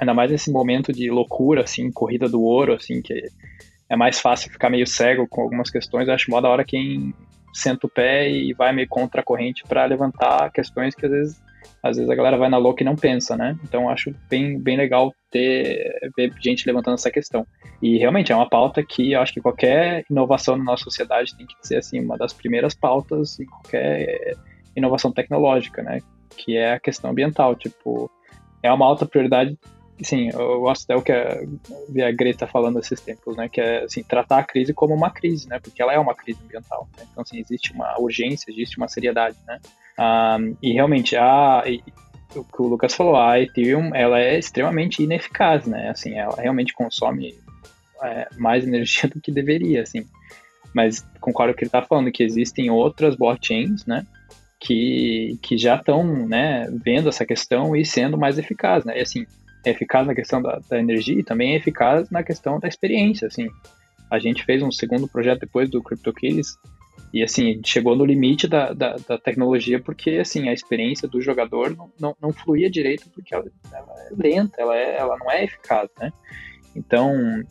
ainda 0.00 0.14
mais 0.14 0.30
nesse 0.30 0.52
momento 0.52 0.92
de 0.92 1.10
loucura, 1.10 1.64
assim, 1.64 1.90
corrida 1.90 2.28
do 2.28 2.40
ouro, 2.40 2.74
assim, 2.74 3.02
que 3.02 3.24
é 3.88 3.96
mais 3.96 4.20
fácil 4.20 4.52
ficar 4.52 4.70
meio 4.70 4.86
cego 4.86 5.26
com 5.26 5.40
algumas 5.40 5.68
questões, 5.68 6.06
eu 6.06 6.14
acho 6.14 6.30
mó 6.30 6.40
da 6.40 6.48
hora 6.48 6.64
quem 6.64 7.12
senta 7.52 7.88
o 7.88 7.90
pé 7.90 8.30
e 8.30 8.52
vai 8.52 8.72
meio 8.72 8.86
contra 8.88 9.20
a 9.20 9.24
corrente 9.24 9.64
para 9.68 9.84
levantar 9.86 10.52
questões 10.52 10.94
que 10.94 11.06
às 11.06 11.10
vezes 11.10 11.42
às 11.82 11.96
vezes 11.96 12.10
a 12.10 12.14
galera 12.14 12.36
vai 12.36 12.48
na 12.48 12.58
louca 12.58 12.82
e 12.82 12.86
não 12.86 12.96
pensa, 12.96 13.36
né? 13.36 13.58
Então 13.64 13.88
acho 13.88 14.14
bem, 14.28 14.58
bem 14.58 14.76
legal 14.76 15.12
ter 15.30 16.10
ver 16.16 16.32
gente 16.40 16.66
levantando 16.66 16.94
essa 16.94 17.10
questão. 17.10 17.46
E 17.82 17.98
realmente 17.98 18.32
é 18.32 18.36
uma 18.36 18.48
pauta 18.48 18.82
que 18.82 19.12
eu 19.12 19.20
acho 19.20 19.32
que 19.32 19.40
qualquer 19.40 20.04
inovação 20.10 20.56
na 20.56 20.64
nossa 20.64 20.84
sociedade 20.84 21.36
tem 21.36 21.46
que 21.46 21.54
ser 21.62 21.76
assim 21.76 22.00
uma 22.00 22.16
das 22.18 22.32
primeiras 22.32 22.74
pautas 22.74 23.38
em 23.40 23.46
qualquer 23.46 24.36
inovação 24.76 25.12
tecnológica, 25.12 25.82
né? 25.82 26.00
Que 26.36 26.56
é 26.56 26.74
a 26.74 26.80
questão 26.80 27.10
ambiental, 27.10 27.54
tipo, 27.54 28.10
é 28.62 28.72
uma 28.72 28.86
alta 28.86 29.06
prioridade 29.06 29.58
sim, 30.02 30.30
eu 30.32 30.60
gosto 30.60 30.84
até 30.84 30.96
o 30.96 31.02
que 31.02 31.12
a, 31.12 32.08
a 32.08 32.12
Greta 32.12 32.46
falando 32.46 32.78
esses 32.78 33.00
tempos, 33.00 33.36
né, 33.36 33.48
que 33.48 33.60
é, 33.60 33.84
assim, 33.84 34.02
tratar 34.02 34.38
a 34.38 34.44
crise 34.44 34.72
como 34.72 34.94
uma 34.94 35.10
crise, 35.10 35.48
né, 35.48 35.58
porque 35.60 35.82
ela 35.82 35.92
é 35.92 35.98
uma 35.98 36.14
crise 36.14 36.38
ambiental, 36.42 36.88
né? 36.96 37.04
então, 37.10 37.22
assim, 37.22 37.38
existe 37.38 37.72
uma 37.72 37.98
urgência, 37.98 38.50
existe 38.50 38.76
uma 38.76 38.88
seriedade, 38.88 39.36
né, 39.46 39.60
um, 39.98 40.56
e 40.62 40.72
realmente, 40.72 41.16
a, 41.16 41.62
e, 41.66 41.82
o 42.34 42.44
que 42.44 42.62
o 42.62 42.68
Lucas 42.68 42.94
falou, 42.94 43.16
a 43.16 43.40
Ethereum, 43.40 43.94
ela 43.94 44.20
é 44.20 44.38
extremamente 44.38 45.02
ineficaz, 45.02 45.66
né, 45.66 45.90
assim, 45.90 46.14
ela 46.14 46.36
realmente 46.40 46.72
consome 46.72 47.34
é, 48.02 48.28
mais 48.38 48.66
energia 48.66 49.08
do 49.12 49.20
que 49.20 49.32
deveria, 49.32 49.82
assim, 49.82 50.04
mas 50.74 51.04
concordo 51.20 51.52
com 51.52 51.56
o 51.56 51.58
que 51.58 51.64
ele 51.64 51.68
está 51.68 51.82
falando, 51.82 52.12
que 52.12 52.22
existem 52.22 52.70
outras 52.70 53.16
blockchains, 53.16 53.84
né, 53.86 54.06
que, 54.60 55.38
que 55.42 55.56
já 55.56 55.76
estão, 55.76 56.04
né, 56.26 56.68
vendo 56.84 57.08
essa 57.08 57.26
questão 57.26 57.74
e 57.74 57.84
sendo 57.84 58.16
mais 58.18 58.38
eficaz, 58.38 58.84
né, 58.84 58.98
e 58.98 59.02
assim, 59.02 59.26
é 59.64 59.70
eficaz 59.70 60.06
na 60.06 60.14
questão 60.14 60.40
da, 60.40 60.60
da, 60.68 60.78
energia 60.78 61.18
e 61.18 61.22
também 61.22 61.52
é 61.52 61.56
eficaz 61.56 62.10
na 62.10 62.22
questão 62.22 62.58
da 62.58 62.68
experiência, 62.68 63.26
assim. 63.26 63.48
A 64.10 64.18
gente 64.18 64.44
fez 64.44 64.62
um 64.62 64.72
segundo 64.72 65.06
projeto 65.06 65.40
depois 65.40 65.68
do 65.68 65.82
CryptoKitties 65.82 66.56
e, 67.12 67.22
assim, 67.22 67.60
chegou 67.64 67.96
no 67.96 68.04
limite 68.04 68.46
da, 68.46 68.72
da, 68.72 68.96
da, 68.96 69.18
tecnologia 69.18 69.80
porque, 69.80 70.10
assim, 70.10 70.48
a 70.48 70.52
experiência 70.52 71.08
do 71.08 71.20
jogador 71.20 71.76
não, 71.76 71.90
não, 71.98 72.16
não 72.20 72.32
fluía 72.32 72.70
direito 72.70 73.10
porque 73.10 73.34
ela, 73.34 73.44
ela, 73.72 73.94
é 73.98 74.08
lenta, 74.16 74.60
ela, 74.60 74.76
é, 74.76 74.96
ela 74.96 75.16
não 75.18 75.30
é 75.30 75.44
eficaz, 75.44 75.88
né? 75.98 76.12
Então, 76.74 77.42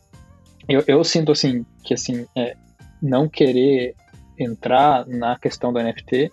eu, 0.67 0.83
eu 0.87 1.03
sinto, 1.03 1.31
assim, 1.31 1.65
que, 1.83 1.93
assim, 1.93 2.25
é, 2.37 2.55
não 3.01 3.27
querer 3.27 3.95
entrar 4.37 5.05
na 5.05 5.37
questão 5.37 5.73
do 5.73 5.81
NFT 5.81 6.31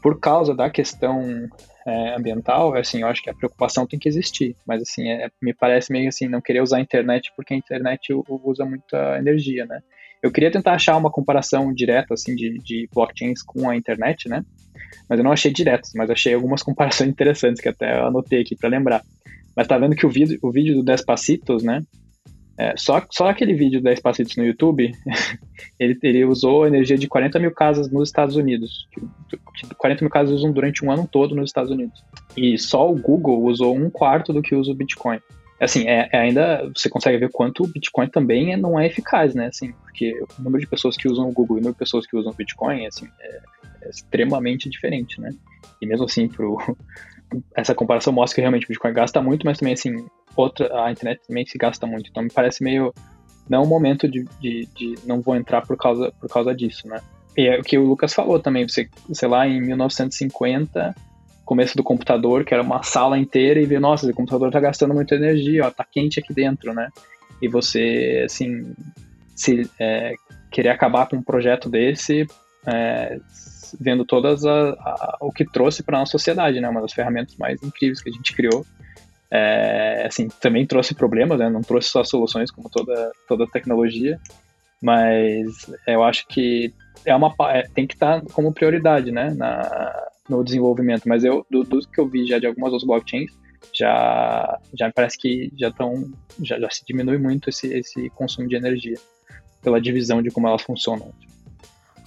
por 0.00 0.20
causa 0.20 0.54
da 0.54 0.70
questão 0.70 1.48
é, 1.86 2.14
ambiental, 2.14 2.74
assim, 2.76 3.00
eu 3.00 3.08
acho 3.08 3.22
que 3.22 3.30
a 3.30 3.34
preocupação 3.34 3.86
tem 3.86 3.98
que 3.98 4.08
existir, 4.08 4.54
mas 4.66 4.82
assim, 4.82 5.08
é, 5.08 5.30
me 5.40 5.54
parece 5.54 5.90
meio 5.90 6.08
assim, 6.08 6.28
não 6.28 6.40
querer 6.40 6.62
usar 6.62 6.76
a 6.76 6.80
internet 6.80 7.32
porque 7.34 7.54
a 7.54 7.56
internet 7.56 8.12
usa 8.44 8.64
muita 8.64 9.18
energia, 9.18 9.64
né? 9.66 9.80
Eu 10.22 10.32
queria 10.32 10.50
tentar 10.50 10.74
achar 10.74 10.96
uma 10.96 11.10
comparação 11.10 11.72
direta, 11.72 12.14
assim, 12.14 12.34
de, 12.34 12.58
de 12.58 12.88
blockchains 12.92 13.42
com 13.42 13.68
a 13.68 13.76
internet, 13.76 14.28
né? 14.28 14.44
Mas 15.08 15.18
eu 15.18 15.24
não 15.24 15.32
achei 15.32 15.52
direto, 15.52 15.88
mas 15.94 16.10
achei 16.10 16.34
algumas 16.34 16.62
comparações 16.64 17.10
interessantes 17.10 17.60
que 17.60 17.68
até 17.68 18.00
anotei 18.00 18.42
aqui 18.42 18.56
para 18.56 18.68
lembrar. 18.68 19.02
Mas 19.56 19.66
tá 19.66 19.78
vendo 19.78 19.96
que 19.96 20.06
o 20.06 20.10
vídeo, 20.10 20.38
o 20.42 20.50
vídeo 20.50 20.74
do 20.74 20.82
Despacitos, 20.82 21.62
né? 21.62 21.82
É, 22.56 22.76
só, 22.76 23.00
só 23.08 23.28
aquele 23.28 23.54
vídeo 23.54 23.80
do 23.80 23.84
Despacitos 23.84 24.36
no 24.36 24.44
YouTube, 24.44 24.90
ele, 25.78 25.96
ele 26.02 26.24
usou 26.24 26.66
energia 26.66 26.98
de 26.98 27.06
40 27.06 27.38
mil 27.38 27.52
casas 27.52 27.88
nos 27.90 28.08
Estados 28.08 28.34
Unidos. 28.34 28.88
40 29.76 30.02
mil 30.02 30.10
casas 30.10 30.34
usam 30.34 30.50
durante 30.50 30.84
um 30.84 30.90
ano 30.90 31.08
todo 31.10 31.36
nos 31.36 31.50
Estados 31.50 31.70
Unidos. 31.70 32.02
E 32.36 32.58
só 32.58 32.90
o 32.90 32.96
Google 32.96 33.44
usou 33.44 33.76
um 33.76 33.88
quarto 33.88 34.32
do 34.32 34.42
que 34.42 34.56
usa 34.56 34.72
o 34.72 34.74
Bitcoin. 34.74 35.20
Assim, 35.60 35.88
é, 35.88 36.08
é 36.12 36.18
ainda 36.18 36.70
você 36.74 36.88
consegue 36.88 37.18
ver 37.18 37.30
quanto 37.30 37.64
o 37.64 37.66
Bitcoin 37.66 38.08
também 38.08 38.52
é, 38.52 38.56
não 38.56 38.78
é 38.78 38.86
eficaz, 38.86 39.34
né? 39.34 39.46
Assim, 39.46 39.72
porque 39.72 40.14
o 40.38 40.42
número 40.42 40.60
de 40.60 40.68
pessoas 40.68 40.96
que 40.96 41.08
usam 41.08 41.28
o 41.28 41.32
Google 41.32 41.56
e 41.56 41.60
o 41.60 41.62
número 41.62 41.74
de 41.74 41.78
pessoas 41.78 42.06
que 42.06 42.16
usam 42.16 42.32
o 42.32 42.34
Bitcoin 42.34 42.86
assim, 42.86 43.08
é, 43.20 43.40
é 43.82 43.90
extremamente 43.90 44.70
diferente, 44.70 45.20
né? 45.20 45.30
E 45.82 45.86
mesmo 45.86 46.04
assim, 46.04 46.28
pro, 46.28 46.58
essa 47.56 47.74
comparação 47.74 48.12
mostra 48.12 48.36
que 48.36 48.40
realmente 48.40 48.66
o 48.66 48.68
Bitcoin 48.68 48.92
gasta 48.92 49.20
muito, 49.20 49.44
mas 49.44 49.58
também 49.58 49.74
assim, 49.74 50.06
outra, 50.36 50.84
a 50.84 50.92
internet 50.92 51.22
também 51.26 51.44
se 51.44 51.58
gasta 51.58 51.86
muito. 51.86 52.08
Então 52.08 52.22
me 52.22 52.30
parece 52.30 52.62
meio 52.62 52.94
não 53.48 53.64
o 53.64 53.66
momento 53.66 54.06
de, 54.06 54.24
de, 54.40 54.68
de, 54.76 54.94
não 55.06 55.20
vou 55.20 55.34
entrar 55.34 55.66
por 55.66 55.76
causa, 55.76 56.12
por 56.20 56.28
causa 56.28 56.54
disso, 56.54 56.86
né? 56.86 57.00
E 57.36 57.46
é 57.46 57.58
o 57.58 57.62
que 57.62 57.78
o 57.78 57.84
Lucas 57.84 58.12
falou 58.12 58.38
também, 58.38 58.68
você, 58.68 58.88
sei 59.12 59.28
lá, 59.28 59.46
em 59.46 59.60
1950, 59.60 60.94
começo 61.48 61.74
do 61.74 61.82
computador, 61.82 62.44
que 62.44 62.52
era 62.52 62.62
uma 62.62 62.82
sala 62.82 63.18
inteira, 63.18 63.58
e 63.58 63.64
ver, 63.64 63.80
nossa, 63.80 64.06
o 64.06 64.12
computador 64.12 64.52
tá 64.52 64.60
gastando 64.60 64.92
muita 64.92 65.14
energia, 65.14 65.66
ó, 65.66 65.70
tá 65.70 65.82
quente 65.82 66.20
aqui 66.20 66.34
dentro, 66.34 66.74
né? 66.74 66.90
E 67.40 67.48
você, 67.48 68.22
assim, 68.26 68.74
se 69.34 69.66
é, 69.80 70.12
querer 70.50 70.68
acabar 70.68 71.08
com 71.08 71.16
um 71.16 71.22
projeto 71.22 71.70
desse, 71.70 72.26
é, 72.66 73.18
vendo 73.80 74.04
todas 74.04 74.44
a, 74.44 74.72
a, 74.72 75.16
o 75.22 75.32
que 75.32 75.50
trouxe 75.50 75.82
para 75.82 75.98
nossa 75.98 76.12
sociedade, 76.12 76.60
né? 76.60 76.68
Uma 76.68 76.82
das 76.82 76.92
ferramentas 76.92 77.34
mais 77.36 77.62
incríveis 77.62 78.02
que 78.02 78.10
a 78.10 78.12
gente 78.12 78.36
criou. 78.36 78.66
É, 79.30 80.04
assim, 80.06 80.28
também 80.28 80.66
trouxe 80.66 80.94
problemas, 80.94 81.38
né? 81.38 81.48
Não 81.48 81.62
trouxe 81.62 81.88
só 81.88 82.04
soluções 82.04 82.50
como 82.50 82.68
toda 82.68 83.10
toda 83.26 83.46
tecnologia, 83.46 84.20
mas 84.82 85.46
eu 85.86 86.02
acho 86.04 86.26
que 86.28 86.74
é 87.06 87.16
uma 87.16 87.34
é, 87.50 87.62
tem 87.74 87.86
que 87.86 87.94
estar 87.94 88.20
tá 88.20 88.26
como 88.34 88.52
prioridade, 88.52 89.10
né? 89.10 89.32
Na, 89.34 90.08
no 90.28 90.44
desenvolvimento. 90.44 91.08
Mas 91.08 91.24
eu 91.24 91.46
do, 91.50 91.62
do 91.64 91.80
que 91.80 92.00
eu 92.00 92.08
vi 92.08 92.26
já 92.26 92.38
de 92.38 92.46
algumas 92.46 92.72
outras 92.72 92.86
blockchains 92.86 93.30
já 93.74 94.58
já 94.78 94.92
parece 94.92 95.18
que 95.18 95.52
já 95.58 95.68
estão 95.68 96.10
já, 96.42 96.58
já 96.58 96.70
se 96.70 96.84
diminui 96.86 97.18
muito 97.18 97.50
esse 97.50 97.66
esse 97.68 98.10
consumo 98.10 98.48
de 98.48 98.56
energia 98.56 98.96
pela 99.62 99.80
divisão 99.80 100.22
de 100.22 100.30
como 100.30 100.46
elas 100.48 100.62
funcionam. 100.62 101.12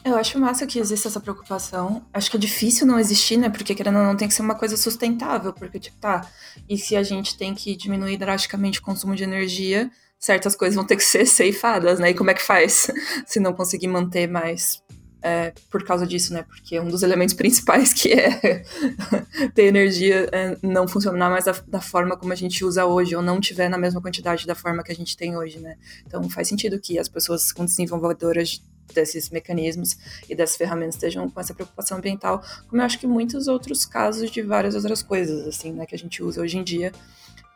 Eu 0.03 0.15
acho 0.15 0.39
massa 0.39 0.65
que 0.65 0.79
existe 0.79 1.05
essa 1.07 1.19
preocupação. 1.19 2.03
Acho 2.11 2.31
que 2.31 2.37
é 2.37 2.39
difícil 2.39 2.87
não 2.87 2.99
existir, 2.99 3.37
né? 3.37 3.49
Porque 3.49 3.75
querendo 3.75 3.99
ou 3.99 4.03
não, 4.03 4.15
tem 4.15 4.27
que 4.27 4.33
ser 4.33 4.41
uma 4.41 4.55
coisa 4.55 4.75
sustentável. 4.75 5.53
Porque, 5.53 5.79
tipo, 5.79 5.97
tá. 5.97 6.27
E 6.67 6.75
se 6.75 6.95
a 6.95 7.03
gente 7.03 7.37
tem 7.37 7.53
que 7.53 7.75
diminuir 7.75 8.17
drasticamente 8.17 8.79
o 8.79 8.81
consumo 8.81 9.15
de 9.15 9.23
energia, 9.23 9.91
certas 10.17 10.55
coisas 10.55 10.75
vão 10.75 10.85
ter 10.85 10.95
que 10.95 11.03
ser 11.03 11.25
ceifadas, 11.27 11.99
né? 11.99 12.09
E 12.09 12.13
como 12.15 12.31
é 12.31 12.33
que 12.33 12.41
faz 12.41 12.89
se 13.27 13.39
não 13.39 13.53
conseguir 13.53 13.87
manter 13.87 14.27
mais 14.27 14.80
é, 15.21 15.53
por 15.69 15.83
causa 15.83 16.05
disso, 16.05 16.33
né? 16.33 16.43
Porque 16.43 16.79
um 16.79 16.87
dos 16.87 17.03
elementos 17.03 17.33
principais 17.35 17.93
que 17.93 18.11
é 18.11 18.63
ter 19.53 19.63
energia 19.63 20.27
é 20.31 20.57
não 20.61 20.87
funcionar 20.87 21.29
mais 21.29 21.45
da, 21.45 21.55
da, 21.67 21.81
forma 21.81 22.17
como 22.17 22.33
a 22.33 22.35
gente 22.35 22.63
usa 22.65 22.85
hoje, 22.85 23.15
ou 23.15 23.21
não 23.21 23.39
tiver 23.39 23.69
na 23.69 23.77
mesma 23.77 24.01
quantidade 24.01 24.47
da 24.47 24.55
forma 24.55 24.83
que 24.83 24.91
a 24.91 24.95
gente 24.95 25.15
tem 25.15 25.37
hoje, 25.37 25.59
né? 25.59 25.77
Então 26.05 26.27
faz 26.29 26.47
sentido 26.47 26.79
que 26.79 26.97
as 26.97 27.07
pessoas 27.07 27.51
com 27.51 27.65
desenvolvedoras 27.65 28.63
desses 28.93 29.29
mecanismos 29.29 29.97
e 30.29 30.35
dessas 30.35 30.57
ferramentas 30.57 30.95
estejam 30.95 31.29
com 31.29 31.39
essa 31.39 31.53
preocupação 31.53 31.97
ambiental, 31.97 32.43
como 32.67 32.81
eu 32.81 32.85
acho 32.85 32.99
que 32.99 33.07
muitos 33.07 33.47
outros 33.47 33.85
casos 33.85 34.29
de 34.29 34.41
várias 34.41 34.75
outras 34.75 35.01
coisas, 35.01 35.47
assim, 35.47 35.71
né, 35.71 35.85
que 35.85 35.95
a 35.95 35.97
gente 35.97 36.21
usa 36.21 36.41
hoje 36.41 36.57
em 36.57 36.63
dia 36.63 36.91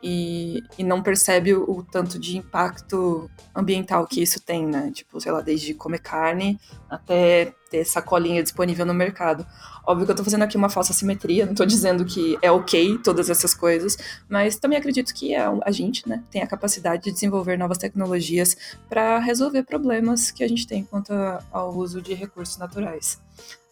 e, 0.02 0.62
e 0.78 0.84
não 0.84 1.02
percebe 1.02 1.54
o, 1.54 1.62
o, 1.70 1.82
tanto 1.82 2.18
de 2.18 2.36
impacto 2.36 3.30
ambiental 3.54 4.06
que 4.06 4.22
isso 4.22 4.40
tem, 4.40 4.66
né? 4.66 4.90
Tipo, 4.92 5.20
sei 5.20 5.32
lá, 5.32 5.40
desde 5.40 5.74
comer 5.74 6.00
carne 6.00 6.60
até 6.88 7.54
ter 7.70 7.84
sacolinha 7.84 8.42
disponível 8.42 8.86
no 8.86 8.94
mercado. 8.94 9.46
Óbvio 9.86 10.06
que 10.06 10.12
eu 10.12 10.16
tô 10.16 10.24
fazendo 10.24 10.42
aqui 10.42 10.56
uma 10.56 10.68
falsa 10.68 10.92
simetria, 10.92 11.46
não 11.46 11.54
tô 11.54 11.64
dizendo 11.64 12.04
que 12.04 12.36
é 12.42 12.50
ok 12.50 12.98
todas 12.98 13.30
essas 13.30 13.54
coisas, 13.54 13.96
mas 14.28 14.56
também 14.56 14.78
acredito 14.78 15.14
que 15.14 15.34
a, 15.34 15.52
a 15.62 15.70
gente, 15.70 16.08
né, 16.08 16.22
tem 16.30 16.42
a 16.42 16.46
capacidade 16.46 17.04
de 17.04 17.12
desenvolver 17.12 17.56
novas 17.56 17.78
tecnologias 17.78 18.56
para 18.88 19.18
resolver 19.18 19.62
problemas 19.62 20.30
que 20.30 20.42
a 20.42 20.48
gente 20.48 20.66
tem 20.66 20.84
quanto 20.84 21.12
ao 21.52 21.74
uso 21.74 22.02
de 22.02 22.14
recursos 22.14 22.56
naturais. 22.56 23.20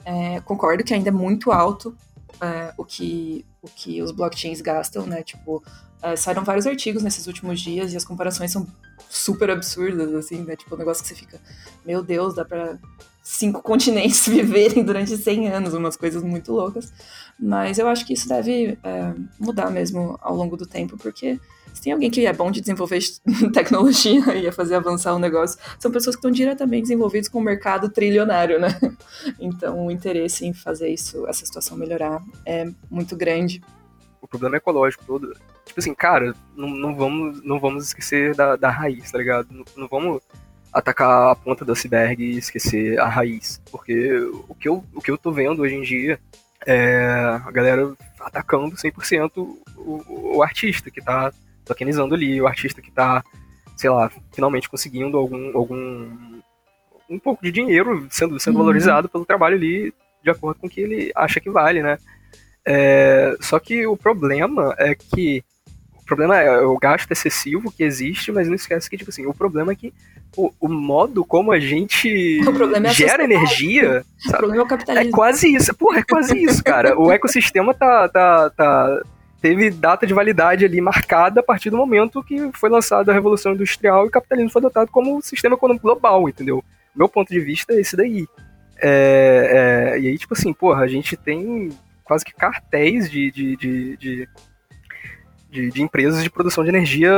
É, 0.05 0.41
concordo 0.41 0.85
que 0.85 0.93
ainda 0.93 1.09
é 1.09 1.13
muito 1.13 1.51
alto 1.51 1.97
é, 2.41 2.75
o, 2.77 2.85
que, 2.85 3.45
o 3.63 3.69
que 3.69 4.03
os 4.03 4.11
blockchains 4.11 4.61
gastam, 4.61 5.07
né? 5.07 5.23
Tipo, 5.23 5.63
é, 6.03 6.17
saíram 6.17 6.45
vários 6.45 6.67
artigos 6.67 7.03
nesses 7.03 7.27
últimos 7.27 7.61
dias 7.61 7.93
e 7.93 7.97
as 7.97 8.05
comparações 8.05 8.53
são 8.53 8.67
super 9.09 9.51
absurdas, 9.51 10.13
assim, 10.15 10.43
né? 10.43 10.57
Tipo, 10.57 10.75
um 10.75 10.79
negócio 10.79 11.03
que 11.03 11.09
você 11.09 11.15
fica, 11.15 11.41
meu 11.85 12.03
Deus, 12.03 12.35
dá 12.35 12.45
pra 12.45 12.79
cinco 13.25 13.63
continentes 13.65 14.29
viverem 14.29 14.85
durante 14.85 15.17
100 15.17 15.49
anos, 15.49 15.75
umas 15.75 15.97
coisas 15.97 16.23
muito 16.23 16.53
loucas. 16.53 16.93
Mas 17.41 17.79
eu 17.79 17.89
acho 17.89 18.07
que 18.07 18.13
isso 18.13 18.29
deve 18.29 18.79
é, 18.85 19.13
mudar 19.41 19.71
mesmo 19.71 20.17
ao 20.23 20.37
longo 20.37 20.57
do 20.57 20.67
tempo, 20.67 20.97
porque 20.97 21.41
se 21.73 21.83
tem 21.83 21.93
alguém 21.93 22.09
que 22.09 22.25
é 22.25 22.33
bom 22.33 22.51
de 22.51 22.61
desenvolver 22.61 23.01
tecnologia 23.53 24.37
e 24.37 24.47
a 24.47 24.53
fazer 24.53 24.77
avançar 24.77 25.15
o 25.15 25.19
negócio, 25.19 25.59
são 25.79 25.91
pessoas 25.91 26.15
que 26.15 26.21
estão 26.21 26.31
diretamente 26.31 26.93
envolvidas 26.93 27.29
com 27.29 27.41
o 27.41 27.43
mercado 27.43 27.89
trilionário, 27.89 28.61
né? 28.61 28.69
Então 29.41 29.87
o 29.87 29.91
interesse 29.91 30.47
em 30.47 30.53
fazer 30.53 30.89
isso, 30.89 31.27
essa 31.27 31.45
situação 31.45 31.77
melhorar, 31.77 32.23
é 32.47 32.71
muito 32.89 33.17
grande. 33.17 33.61
O 34.23 34.29
problema 34.29 34.57
é 34.57 34.59
ecológico 34.59 35.05
todo. 35.05 35.35
Tipo 35.65 35.81
assim, 35.81 35.95
cara, 35.95 36.35
não, 36.57 36.69
não 36.69 36.95
vamos, 36.95 37.43
não 37.43 37.59
vamos 37.59 37.85
esquecer 37.85 38.35
da, 38.35 38.55
da 38.55 38.71
raiz, 38.71 39.11
tá 39.11 39.19
ligado? 39.19 39.49
Não, 39.51 39.65
não 39.77 39.89
vamos 39.89 40.23
atacar 40.75 41.31
a 41.31 41.37
ponta 41.37 41.65
do 41.65 41.73
iceberg 41.73 42.23
e 42.23 42.37
esquecer 42.37 42.99
a 42.99 43.09
raiz. 43.09 43.63
Porque 43.71 44.13
o 44.49 44.55
que 44.55 44.69
eu, 44.69 44.85
o 44.93 45.01
que 45.01 45.11
eu 45.11 45.17
tô 45.17 45.31
vendo 45.31 45.63
hoje 45.63 45.77
em 45.77 45.83
dia 45.83 46.19
é 46.67 47.41
a 47.45 47.51
galera 47.53 47.95
atacando 48.21 48.75
100% 48.75 49.31
o, 49.77 50.37
o 50.37 50.43
artista 50.43 50.91
que 50.91 51.01
tá 51.01 51.33
tokenizando 51.65 52.15
ali, 52.15 52.41
o 52.41 52.47
artista 52.47 52.83
que 52.83 52.91
tá, 52.91 53.23
sei 53.77 53.89
lá, 53.89 54.11
finalmente 54.33 54.69
conseguindo 54.69 55.17
algum, 55.17 55.57
algum 55.57 56.41
um 57.09 57.19
pouco 57.19 57.43
de 57.45 57.53
dinheiro 57.53 58.07
sendo, 58.11 58.41
sendo 58.41 58.57
uhum. 58.57 58.65
valorizado 58.65 59.09
pelo 59.09 59.25
trabalho 59.27 59.57
ali 59.57 59.95
de 60.23 60.31
acordo 60.31 60.59
com 60.59 60.67
o 60.67 60.71
que 60.71 60.81
ele 60.81 61.13
acha 61.15 61.39
que 61.39 61.51
vale, 61.51 61.83
né? 61.83 61.99
É, 62.67 63.37
só 63.41 63.59
que 63.59 63.87
o 63.87 63.97
problema 63.97 64.75
é 64.79 64.95
que 64.95 65.45
o 66.05 66.07
problema 66.07 66.39
é 66.39 66.61
o 66.61 66.79
gasto 66.79 67.11
excessivo 67.11 67.73
que 67.73 67.83
existe, 67.83 68.31
mas 68.31 68.47
não 68.47 68.55
esquece 68.55 68.91
que, 68.91 68.97
tipo 68.97 69.11
assim, 69.11 69.25
o 69.25 69.33
problema 69.33 69.73
é 69.73 69.75
que 69.75 69.93
o, 70.37 70.53
o 70.61 70.69
modo 70.69 71.25
como 71.25 71.53
a 71.53 71.61
gente 71.61 72.41
é 72.41 72.93
gera 72.93 73.25
energia. 73.25 74.05
Sabe? 74.19 74.35
O 74.35 74.39
problema 74.39 74.63
é 74.63 74.65
o 74.65 74.69
capitalismo. 74.69 75.09
É 75.09 75.13
quase 75.13 75.55
isso. 75.55 75.75
Porra, 75.75 76.01
é 76.01 76.03
quase 76.03 76.37
isso, 76.37 76.63
cara. 76.63 76.99
O 76.99 77.11
ecossistema 77.11 77.73
tá, 77.75 78.09
tá, 78.09 78.51
tá, 78.51 79.03
teve 79.41 79.71
data 79.71 80.07
de 80.07 80.15
validade 80.15 80.65
ali 80.65 80.81
marcada 80.81 81.41
a 81.41 81.43
partir 81.43 81.71
do 81.71 81.77
momento 81.77 82.23
que 82.23 82.51
foi 82.53 82.69
lançada 82.69 83.13
a 83.13 83.15
Revolução 83.15 83.53
Industrial 83.53 84.05
e 84.05 84.09
o 84.09 84.11
capitalismo 84.11 84.51
foi 84.51 84.61
adotado 84.61 84.91
como 84.91 85.23
sistema 85.23 85.55
econômico 85.55 85.87
global, 85.87 86.29
entendeu? 86.29 86.65
Meu 86.95 87.09
ponto 87.09 87.33
de 87.33 87.41
vista 87.41 87.73
é 87.73 87.81
esse 87.81 87.97
daí. 87.97 88.27
É, 88.83 89.95
é, 89.95 90.01
e 90.01 90.09
aí, 90.09 90.19
tipo 90.19 90.35
assim, 90.35 90.53
porra, 90.53 90.83
a 90.83 90.89
gente 90.89 91.17
tem 91.17 91.71
quase 92.03 92.25
que 92.25 92.35
cartéis 92.35 93.11
de, 93.11 93.31
de, 93.31 93.57
de, 93.57 93.97
de 93.97 94.29
de, 95.55 95.71
de 95.71 95.83
empresas 95.83 96.21
de 96.23 96.29
produção 96.29 96.65
de 96.65 96.71
energia 96.71 97.13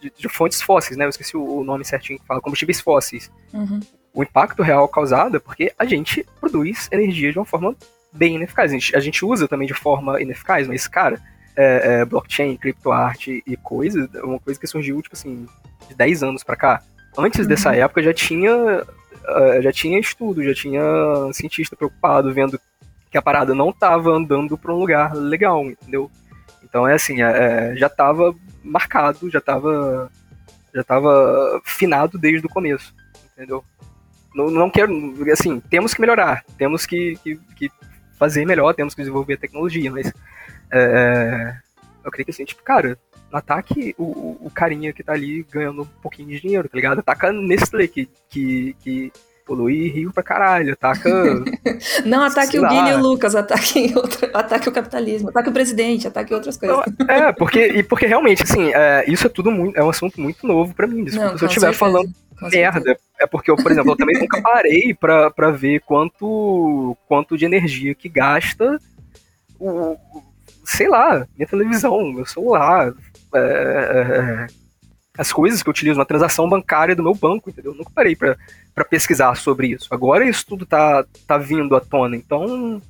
de, 0.00 0.12
de, 0.16 0.28
fontes 0.28 0.60
fósseis, 0.62 0.96
né? 0.96 1.04
Eu 1.04 1.10
esqueci 1.10 1.36
o 1.36 1.64
nome 1.64 1.84
certinho 1.84 2.18
que 2.18 2.26
fala, 2.26 2.40
combustíveis 2.40 2.80
fósseis. 2.80 3.30
Uhum. 3.52 3.80
O 4.12 4.22
impacto 4.22 4.62
real 4.62 4.88
causado 4.88 5.36
é 5.36 5.40
porque 5.40 5.72
a 5.78 5.84
gente 5.84 6.26
produz 6.40 6.88
energia 6.90 7.32
de 7.32 7.38
uma 7.38 7.44
forma 7.44 7.76
bem 8.12 8.36
ineficaz. 8.36 8.70
A 8.70 8.74
gente, 8.74 8.96
a 8.96 9.00
gente 9.00 9.24
usa 9.24 9.46
também 9.46 9.66
de 9.66 9.74
forma 9.74 10.20
ineficaz, 10.20 10.66
mas, 10.66 10.86
cara, 10.88 11.20
é, 11.56 12.00
é, 12.00 12.04
blockchain, 12.04 12.56
criptoarte 12.56 13.42
e 13.46 13.56
coisas, 13.56 14.08
é 14.14 14.22
uma 14.22 14.38
coisa 14.38 14.58
que 14.58 14.66
surgiu, 14.66 15.02
tipo 15.02 15.16
assim, 15.16 15.46
de 15.88 15.94
10 15.94 16.22
anos 16.22 16.44
para 16.44 16.56
cá. 16.56 16.82
Antes 17.16 17.40
uhum. 17.40 17.46
dessa 17.46 17.74
época 17.74 18.02
já 18.02 18.14
tinha, 18.14 18.54
uh, 18.54 19.62
já 19.62 19.72
tinha 19.72 19.98
estudo, 19.98 20.42
já 20.44 20.54
tinha 20.54 20.82
cientista 21.32 21.74
preocupado, 21.74 22.32
vendo 22.32 22.60
que 23.10 23.18
a 23.18 23.22
parada 23.22 23.54
não 23.54 23.70
estava 23.70 24.10
andando 24.10 24.56
para 24.56 24.72
um 24.72 24.78
lugar 24.78 25.14
legal, 25.14 25.64
entendeu? 25.64 26.10
Então 26.68 26.86
é 26.86 26.94
assim, 26.94 27.22
é, 27.22 27.72
é 27.72 27.76
já 27.76 27.86
estava 27.86 28.34
marcado, 28.62 29.30
já 29.30 29.38
estava 29.38 30.10
já 30.74 30.84
tava 30.84 31.60
finado 31.64 32.18
desde 32.18 32.46
o 32.46 32.50
começo, 32.50 32.94
entendeu? 33.32 33.64
não, 34.34 34.50
não 34.50 34.70
quero, 34.70 34.92
assim, 35.32 35.60
temos 35.60 35.94
que 35.94 36.00
melhorar, 36.00 36.44
temos 36.56 36.86
que, 36.86 37.16
que, 37.22 37.36
que 37.56 37.70
fazer 38.18 38.46
melhor, 38.46 38.74
temos 38.74 38.94
que 38.94 39.00
desenvolver 39.00 39.34
a 39.34 39.38
tecnologia, 39.38 39.90
mas 39.90 40.12
é, 40.70 41.56
eu 42.04 42.10
creio 42.10 42.24
que 42.24 42.30
assim, 42.30 42.44
tipo, 42.44 42.62
cara, 42.62 42.98
ataque 43.32 43.94
o, 43.98 44.46
o 44.46 44.50
carinha 44.50 44.92
que 44.92 45.02
tá 45.02 45.12
ali 45.12 45.42
ganhando 45.50 45.82
um 45.82 45.86
pouquinho 46.02 46.28
de 46.28 46.40
dinheiro, 46.40 46.68
tá 46.68 46.76
ligado? 46.76 47.00
Ataca 47.00 47.32
Nestlé, 47.32 47.88
que, 47.88 48.08
que, 48.28 48.76
que 48.80 49.12
polui 49.48 49.88
rio 49.88 50.12
pra 50.12 50.22
caralho, 50.22 50.74
ataca. 50.74 51.08
Não 52.04 52.22
ataque 52.22 52.58
o 52.58 52.68
Guilherme 52.68 52.90
e 52.90 52.94
o 52.94 52.98
Lucas, 53.00 53.34
ataque, 53.34 53.92
outro, 53.96 54.28
ataque 54.34 54.68
o 54.68 54.72
capitalismo, 54.72 55.30
ataque 55.30 55.48
o 55.48 55.52
presidente, 55.52 56.06
ataque 56.06 56.34
outras 56.34 56.58
coisas. 56.58 56.76
Não, 56.76 57.06
é, 57.08 57.32
porque, 57.32 57.66
e 57.66 57.82
porque 57.82 58.06
realmente, 58.06 58.42
assim, 58.42 58.70
é, 58.74 59.04
isso 59.08 59.26
é 59.26 59.30
tudo 59.30 59.50
muito, 59.50 59.76
é 59.76 59.82
um 59.82 59.88
assunto 59.88 60.20
muito 60.20 60.46
novo 60.46 60.74
pra 60.74 60.86
mim. 60.86 61.04
Desculpa 61.04 61.30
Não, 61.30 61.38
se 61.38 61.44
eu 61.44 61.48
estiver 61.48 61.72
falando 61.72 62.12
merda. 62.52 62.98
É 63.18 63.26
porque 63.26 63.50
eu, 63.50 63.56
por 63.56 63.72
exemplo, 63.72 63.92
eu 63.92 63.96
também 63.96 64.20
nunca 64.20 64.40
parei 64.40 64.94
pra, 64.94 65.30
pra 65.30 65.50
ver 65.50 65.80
quanto, 65.80 66.96
quanto 67.08 67.36
de 67.36 67.44
energia 67.44 67.94
que 67.94 68.08
gasta 68.08 68.78
o, 69.58 69.96
sei 70.64 70.88
lá, 70.88 71.26
minha 71.36 71.48
televisão, 71.48 72.12
meu 72.12 72.26
celular, 72.26 72.92
é, 73.34 73.38
é, 73.38 74.46
as 75.18 75.32
coisas 75.32 75.62
que 75.62 75.68
eu 75.68 75.72
utilizo 75.72 75.98
na 75.98 76.04
transação 76.04 76.48
bancária 76.48 76.94
do 76.94 77.02
meu 77.02 77.12
banco, 77.12 77.50
entendeu? 77.50 77.72
Eu 77.72 77.76
nunca 77.76 77.90
parei 77.92 78.14
pra, 78.14 78.36
pra 78.72 78.84
pesquisar 78.84 79.34
sobre 79.34 79.66
isso. 79.66 79.88
Agora 79.90 80.24
isso 80.24 80.46
tudo 80.46 80.64
tá, 80.64 81.04
tá 81.26 81.36
vindo 81.36 81.74
à 81.74 81.80
tona, 81.80 82.16
então, 82.16 82.80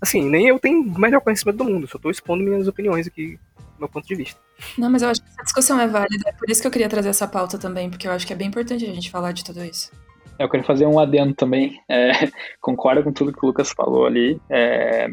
assim, 0.00 0.22
nem 0.22 0.46
eu 0.46 0.58
tenho 0.60 0.82
o 0.82 0.98
melhor 0.98 1.20
conhecimento 1.20 1.56
do 1.56 1.64
mundo, 1.64 1.88
só 1.88 1.98
tô 1.98 2.10
expondo 2.10 2.44
minhas 2.44 2.68
opiniões 2.68 3.08
aqui, 3.08 3.38
do 3.56 3.80
meu 3.80 3.88
ponto 3.88 4.06
de 4.06 4.14
vista. 4.14 4.40
Não, 4.78 4.88
mas 4.88 5.02
eu 5.02 5.08
acho 5.08 5.20
que 5.20 5.28
essa 5.28 5.42
discussão 5.42 5.80
é 5.80 5.88
válida, 5.88 6.28
é 6.28 6.32
por 6.32 6.48
isso 6.48 6.60
que 6.60 6.66
eu 6.68 6.70
queria 6.70 6.88
trazer 6.88 7.08
essa 7.08 7.26
pauta 7.26 7.58
também, 7.58 7.90
porque 7.90 8.06
eu 8.06 8.12
acho 8.12 8.24
que 8.24 8.32
é 8.32 8.36
bem 8.36 8.46
importante 8.46 8.84
a 8.84 8.94
gente 8.94 9.10
falar 9.10 9.32
de 9.32 9.44
tudo 9.44 9.64
isso. 9.64 9.90
É, 10.38 10.44
eu 10.44 10.48
queria 10.48 10.64
fazer 10.64 10.86
um 10.86 11.00
adendo 11.00 11.34
também, 11.34 11.80
é, 11.88 12.12
concordo 12.62 13.02
com 13.02 13.12
tudo 13.12 13.32
que 13.32 13.44
o 13.44 13.46
Lucas 13.48 13.72
falou 13.72 14.06
ali, 14.06 14.40
é, 14.48 15.08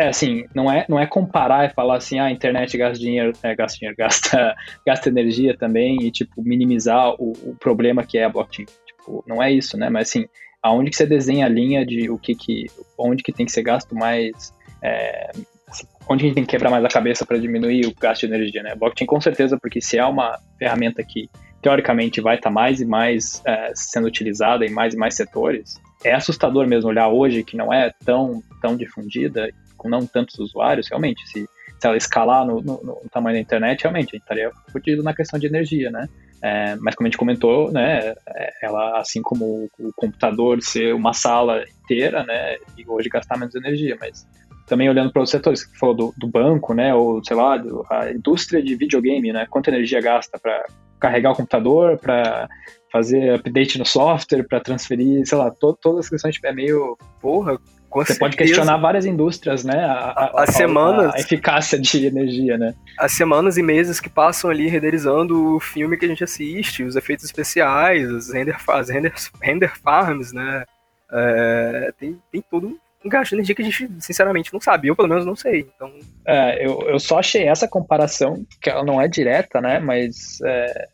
é 0.00 0.08
assim, 0.08 0.44
não 0.54 0.70
é, 0.70 0.86
não 0.88 0.98
é 0.98 1.06
comparar 1.06 1.66
e 1.66 1.74
falar 1.74 1.96
assim, 1.96 2.18
ah, 2.18 2.24
a 2.24 2.30
internet 2.30 2.76
gasta 2.76 2.98
dinheiro, 2.98 3.32
é, 3.42 3.54
gasta 3.54 3.78
dinheiro, 3.78 3.96
gasta, 3.98 4.56
gasta 4.86 5.08
energia 5.08 5.56
também 5.56 6.02
e, 6.02 6.10
tipo, 6.10 6.42
minimizar 6.42 7.10
o, 7.18 7.32
o, 7.44 7.56
problema 7.58 8.04
que 8.04 8.18
é 8.18 8.24
a 8.24 8.28
blockchain. 8.28 8.66
Tipo, 8.86 9.24
não 9.26 9.42
é 9.42 9.52
isso, 9.52 9.76
né? 9.76 9.90
Mas 9.90 10.08
assim, 10.08 10.26
aonde 10.62 10.90
que 10.90 10.96
você 10.96 11.06
desenha 11.06 11.46
a 11.46 11.48
linha 11.48 11.84
de 11.84 12.10
o 12.10 12.18
que 12.18 12.34
que, 12.34 12.66
onde 12.98 13.22
que 13.22 13.32
tem 13.32 13.46
que 13.46 13.52
ser 13.52 13.62
gasto 13.62 13.94
mais, 13.94 14.54
é, 14.82 15.30
assim, 15.68 15.86
onde 16.08 16.24
a 16.24 16.26
gente 16.26 16.34
tem 16.34 16.44
que 16.44 16.50
quebrar 16.50 16.70
mais 16.70 16.84
a 16.84 16.88
cabeça 16.88 17.26
para 17.26 17.38
diminuir 17.38 17.86
o 17.86 17.94
gasto 17.94 18.26
de 18.26 18.32
energia, 18.32 18.62
né? 18.62 18.74
Blockchain 18.74 19.06
com 19.06 19.20
certeza, 19.20 19.58
porque 19.60 19.80
se 19.80 19.98
é 19.98 20.04
uma 20.04 20.38
ferramenta 20.58 21.02
que 21.04 21.28
teoricamente 21.62 22.20
vai 22.20 22.36
estar 22.36 22.48
tá 22.48 22.54
mais 22.54 22.80
e 22.80 22.86
mais 22.86 23.42
é, 23.46 23.72
sendo 23.74 24.06
utilizada 24.06 24.64
em 24.64 24.70
mais 24.70 24.94
e 24.94 24.96
mais 24.96 25.14
setores, 25.14 25.74
é 26.04 26.14
assustador 26.14 26.66
mesmo 26.66 26.88
olhar 26.88 27.08
hoje 27.08 27.44
que 27.44 27.56
não 27.56 27.72
é 27.72 27.92
tão, 28.04 28.42
tão 28.60 28.76
difundida 28.76 29.50
com 29.80 29.88
não 29.88 30.06
tantos 30.06 30.38
usuários, 30.38 30.88
realmente, 30.88 31.26
se, 31.26 31.48
se 31.78 31.86
ela 31.86 31.96
escalar 31.96 32.44
no, 32.44 32.60
no, 32.60 32.82
no 32.82 33.02
tamanho 33.10 33.36
da 33.36 33.40
internet, 33.40 33.82
realmente, 33.82 34.10
a 34.10 34.12
gente 34.12 34.22
estaria 34.22 34.50
fodido 34.70 35.02
na 35.02 35.14
questão 35.14 35.38
de 35.38 35.46
energia, 35.46 35.90
né? 35.90 36.06
É, 36.42 36.76
mas 36.76 36.94
como 36.94 37.06
a 37.06 37.10
gente 37.10 37.18
comentou, 37.18 37.70
né, 37.70 38.14
é, 38.28 38.52
ela, 38.62 38.98
assim 38.98 39.20
como 39.20 39.68
o, 39.78 39.92
computador 39.94 40.62
ser 40.62 40.94
uma 40.94 41.12
sala 41.12 41.62
inteira, 41.82 42.24
né, 42.24 42.56
e 42.78 42.88
hoje 42.88 43.10
gastar 43.10 43.38
menos 43.38 43.54
energia, 43.54 43.96
mas 44.00 44.26
também 44.66 44.88
olhando 44.88 45.12
para 45.12 45.20
os 45.20 45.28
setores, 45.28 45.64
que 45.64 45.78
falou 45.78 45.94
do, 45.94 46.14
do, 46.16 46.26
banco, 46.26 46.72
né, 46.72 46.94
ou 46.94 47.22
sei 47.22 47.36
lá, 47.36 47.58
do, 47.58 47.84
a 47.90 48.10
indústria 48.10 48.62
de 48.62 48.74
videogame, 48.74 49.32
né, 49.32 49.46
quanta 49.50 49.70
energia 49.70 50.00
gasta 50.00 50.38
para 50.38 50.64
carregar 50.98 51.32
o 51.32 51.36
computador, 51.36 51.98
para 51.98 52.48
fazer 52.90 53.34
update 53.34 53.78
no 53.78 53.84
software, 53.86 54.44
para 54.44 54.60
transferir, 54.60 55.26
sei 55.26 55.38
lá, 55.38 55.50
to, 55.50 55.76
todas 55.80 56.06
as 56.06 56.08
questões 56.10 56.38
é 56.42 56.52
meio, 56.52 56.96
porra, 57.20 57.58
com 57.90 57.98
Você 57.98 58.14
certeza. 58.14 58.20
pode 58.20 58.36
questionar 58.36 58.76
várias 58.76 59.04
indústrias, 59.04 59.64
né? 59.64 59.84
A, 59.84 60.10
a, 60.10 60.42
as 60.44 60.50
semanas, 60.50 61.12
a, 61.12 61.18
eficácia 61.18 61.76
de 61.76 62.06
energia, 62.06 62.56
né? 62.56 62.72
As 62.96 63.12
semanas 63.12 63.58
e 63.58 63.62
meses 63.62 63.98
que 63.98 64.08
passam 64.08 64.48
ali 64.48 64.68
renderizando 64.68 65.56
o 65.56 65.60
filme 65.60 65.96
que 65.96 66.04
a 66.04 66.08
gente 66.08 66.22
assiste, 66.22 66.84
os 66.84 66.94
efeitos 66.94 67.24
especiais, 67.24 68.08
as 68.08 68.32
render, 68.32 68.56
as 68.68 68.88
render, 68.88 69.12
render 69.42 69.72
farms, 69.82 70.32
né? 70.32 70.64
É, 71.12 71.92
tem, 71.98 72.16
tem 72.30 72.40
todo 72.48 72.78
um 73.04 73.08
gasto 73.08 73.30
de 73.30 73.36
energia 73.36 73.54
que 73.56 73.62
a 73.62 73.64
gente, 73.64 73.90
sinceramente, 73.98 74.52
não 74.52 74.60
sabe. 74.60 74.86
Eu, 74.86 74.94
pelo 74.94 75.08
menos, 75.08 75.26
não 75.26 75.34
sei. 75.34 75.66
Então... 75.74 75.92
É, 76.24 76.64
eu, 76.64 76.82
eu 76.82 77.00
só 77.00 77.18
achei 77.18 77.48
essa 77.48 77.66
comparação, 77.66 78.46
que 78.60 78.70
ela 78.70 78.84
não 78.84 79.00
é 79.00 79.08
direta, 79.08 79.60
né? 79.60 79.80
Mas 79.80 80.38
é, 80.44 80.88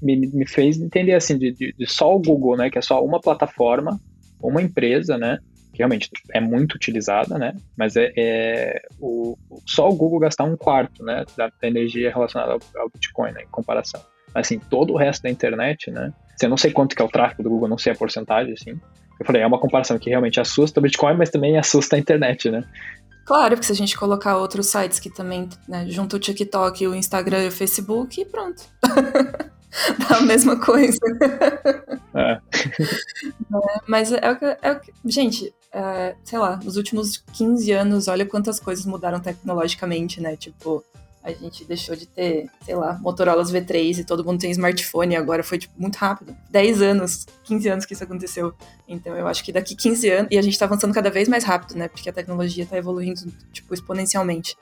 me, 0.00 0.16
me 0.16 0.46
fez 0.46 0.78
entender, 0.78 1.14
assim, 1.14 1.36
de, 1.36 1.50
de, 1.50 1.74
de 1.76 1.90
só 1.90 2.14
o 2.14 2.20
Google, 2.20 2.56
né? 2.56 2.70
Que 2.70 2.78
é 2.78 2.82
só 2.82 3.04
uma 3.04 3.20
plataforma, 3.20 3.98
uma 4.40 4.62
empresa, 4.62 5.18
né? 5.18 5.40
Que 5.76 5.82
realmente 5.82 6.10
é 6.32 6.40
muito 6.40 6.74
utilizada, 6.74 7.38
né? 7.38 7.54
Mas 7.76 7.96
é, 7.96 8.10
é 8.16 8.82
o, 8.98 9.36
só 9.66 9.88
o 9.88 9.94
Google 9.94 10.20
gastar 10.20 10.44
um 10.44 10.56
quarto, 10.56 11.04
né, 11.04 11.24
da, 11.36 11.50
energia 11.62 12.10
relacionada 12.10 12.52
ao, 12.52 12.60
ao, 12.80 12.88
Bitcoin, 12.88 13.32
né, 13.32 13.42
em 13.42 13.48
comparação. 13.48 14.00
Assim, 14.34 14.58
todo 14.58 14.94
o 14.94 14.96
resto 14.96 15.22
da 15.22 15.30
internet, 15.30 15.90
né? 15.90 16.12
Eu 16.40 16.48
não 16.48 16.56
sei 16.56 16.70
quanto 16.70 16.96
que 16.96 17.02
é 17.02 17.04
o 17.04 17.08
tráfego 17.08 17.42
do 17.42 17.50
Google, 17.50 17.68
não 17.68 17.78
sei 17.78 17.92
a 17.92 17.96
porcentagem, 17.96 18.54
assim. 18.54 18.80
Eu 19.18 19.24
falei, 19.24 19.42
é 19.42 19.46
uma 19.46 19.58
comparação 19.58 19.98
que 19.98 20.10
realmente 20.10 20.40
assusta 20.40 20.80
o 20.80 20.82
Bitcoin, 20.82 21.16
mas 21.16 21.30
também 21.30 21.58
assusta 21.58 21.96
a 21.96 21.98
internet, 21.98 22.50
né? 22.50 22.64
Claro, 23.24 23.56
porque 23.56 23.66
se 23.66 23.72
a 23.72 23.76
gente 23.76 23.96
colocar 23.96 24.36
outros 24.36 24.68
sites 24.68 24.98
que 24.98 25.10
também, 25.10 25.48
né, 25.68 25.86
junto 25.88 26.16
o 26.16 26.18
TikTok, 26.18 26.86
o 26.86 26.94
Instagram 26.94 27.44
e 27.44 27.48
o 27.48 27.52
Facebook, 27.52 28.24
pronto. 28.26 28.62
Dá 30.08 30.16
a 30.18 30.22
mesma 30.22 30.58
coisa. 30.58 30.98
É. 32.14 32.32
é 32.32 32.40
mas 33.86 34.12
é, 34.12 34.18
é, 34.18 34.70
é, 34.70 34.80
gente, 35.04 35.52
é, 35.76 36.16
sei 36.24 36.38
lá, 36.38 36.56
nos 36.56 36.78
últimos 36.78 37.22
15 37.34 37.70
anos, 37.70 38.08
olha 38.08 38.24
quantas 38.24 38.58
coisas 38.58 38.86
mudaram 38.86 39.20
tecnologicamente, 39.20 40.22
né? 40.22 40.34
Tipo, 40.34 40.82
a 41.22 41.30
gente 41.32 41.66
deixou 41.66 41.94
de 41.94 42.06
ter, 42.06 42.48
sei 42.64 42.74
lá, 42.74 42.98
Motorola 42.98 43.42
V3 43.42 43.98
e 43.98 44.04
todo 44.04 44.24
mundo 44.24 44.40
tem 44.40 44.50
smartphone, 44.52 45.16
agora 45.16 45.42
foi 45.42 45.58
tipo, 45.58 45.74
muito 45.76 45.96
rápido. 45.96 46.34
10 46.50 46.80
anos, 46.80 47.26
15 47.44 47.68
anos 47.68 47.84
que 47.84 47.92
isso 47.92 48.04
aconteceu. 48.04 48.54
Então 48.88 49.14
eu 49.14 49.28
acho 49.28 49.44
que 49.44 49.52
daqui 49.52 49.76
15 49.76 50.08
anos, 50.08 50.28
e 50.30 50.38
a 50.38 50.42
gente 50.42 50.58
tá 50.58 50.64
avançando 50.64 50.94
cada 50.94 51.10
vez 51.10 51.28
mais 51.28 51.44
rápido, 51.44 51.76
né? 51.76 51.88
Porque 51.88 52.08
a 52.08 52.12
tecnologia 52.12 52.64
tá 52.64 52.78
evoluindo, 52.78 53.20
tipo, 53.52 53.74
exponencialmente. 53.74 54.56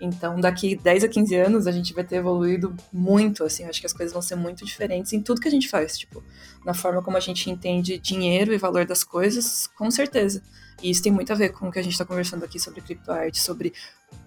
Então, 0.00 0.40
daqui 0.40 0.74
10 0.74 1.04
a 1.04 1.08
15 1.08 1.34
anos, 1.34 1.66
a 1.66 1.72
gente 1.72 1.92
vai 1.92 2.02
ter 2.02 2.16
evoluído 2.16 2.74
muito, 2.90 3.44
assim, 3.44 3.64
acho 3.64 3.80
que 3.80 3.86
as 3.86 3.92
coisas 3.92 4.12
vão 4.12 4.22
ser 4.22 4.34
muito 4.34 4.64
diferentes 4.64 5.12
em 5.12 5.20
tudo 5.20 5.40
que 5.40 5.48
a 5.48 5.50
gente 5.50 5.68
faz, 5.68 5.98
tipo, 5.98 6.24
na 6.64 6.72
forma 6.72 7.02
como 7.02 7.18
a 7.18 7.20
gente 7.20 7.50
entende 7.50 7.98
dinheiro 7.98 8.54
e 8.54 8.56
valor 8.56 8.86
das 8.86 9.04
coisas, 9.04 9.66
com 9.76 9.90
certeza. 9.90 10.42
E 10.82 10.90
isso 10.90 11.02
tem 11.02 11.12
muito 11.12 11.30
a 11.32 11.36
ver 11.36 11.50
com 11.50 11.68
o 11.68 11.72
que 11.72 11.78
a 11.78 11.82
gente 11.82 11.92
está 11.92 12.06
conversando 12.06 12.42
aqui 12.44 12.58
sobre 12.58 12.80
criptoarte, 12.80 13.38
sobre 13.38 13.74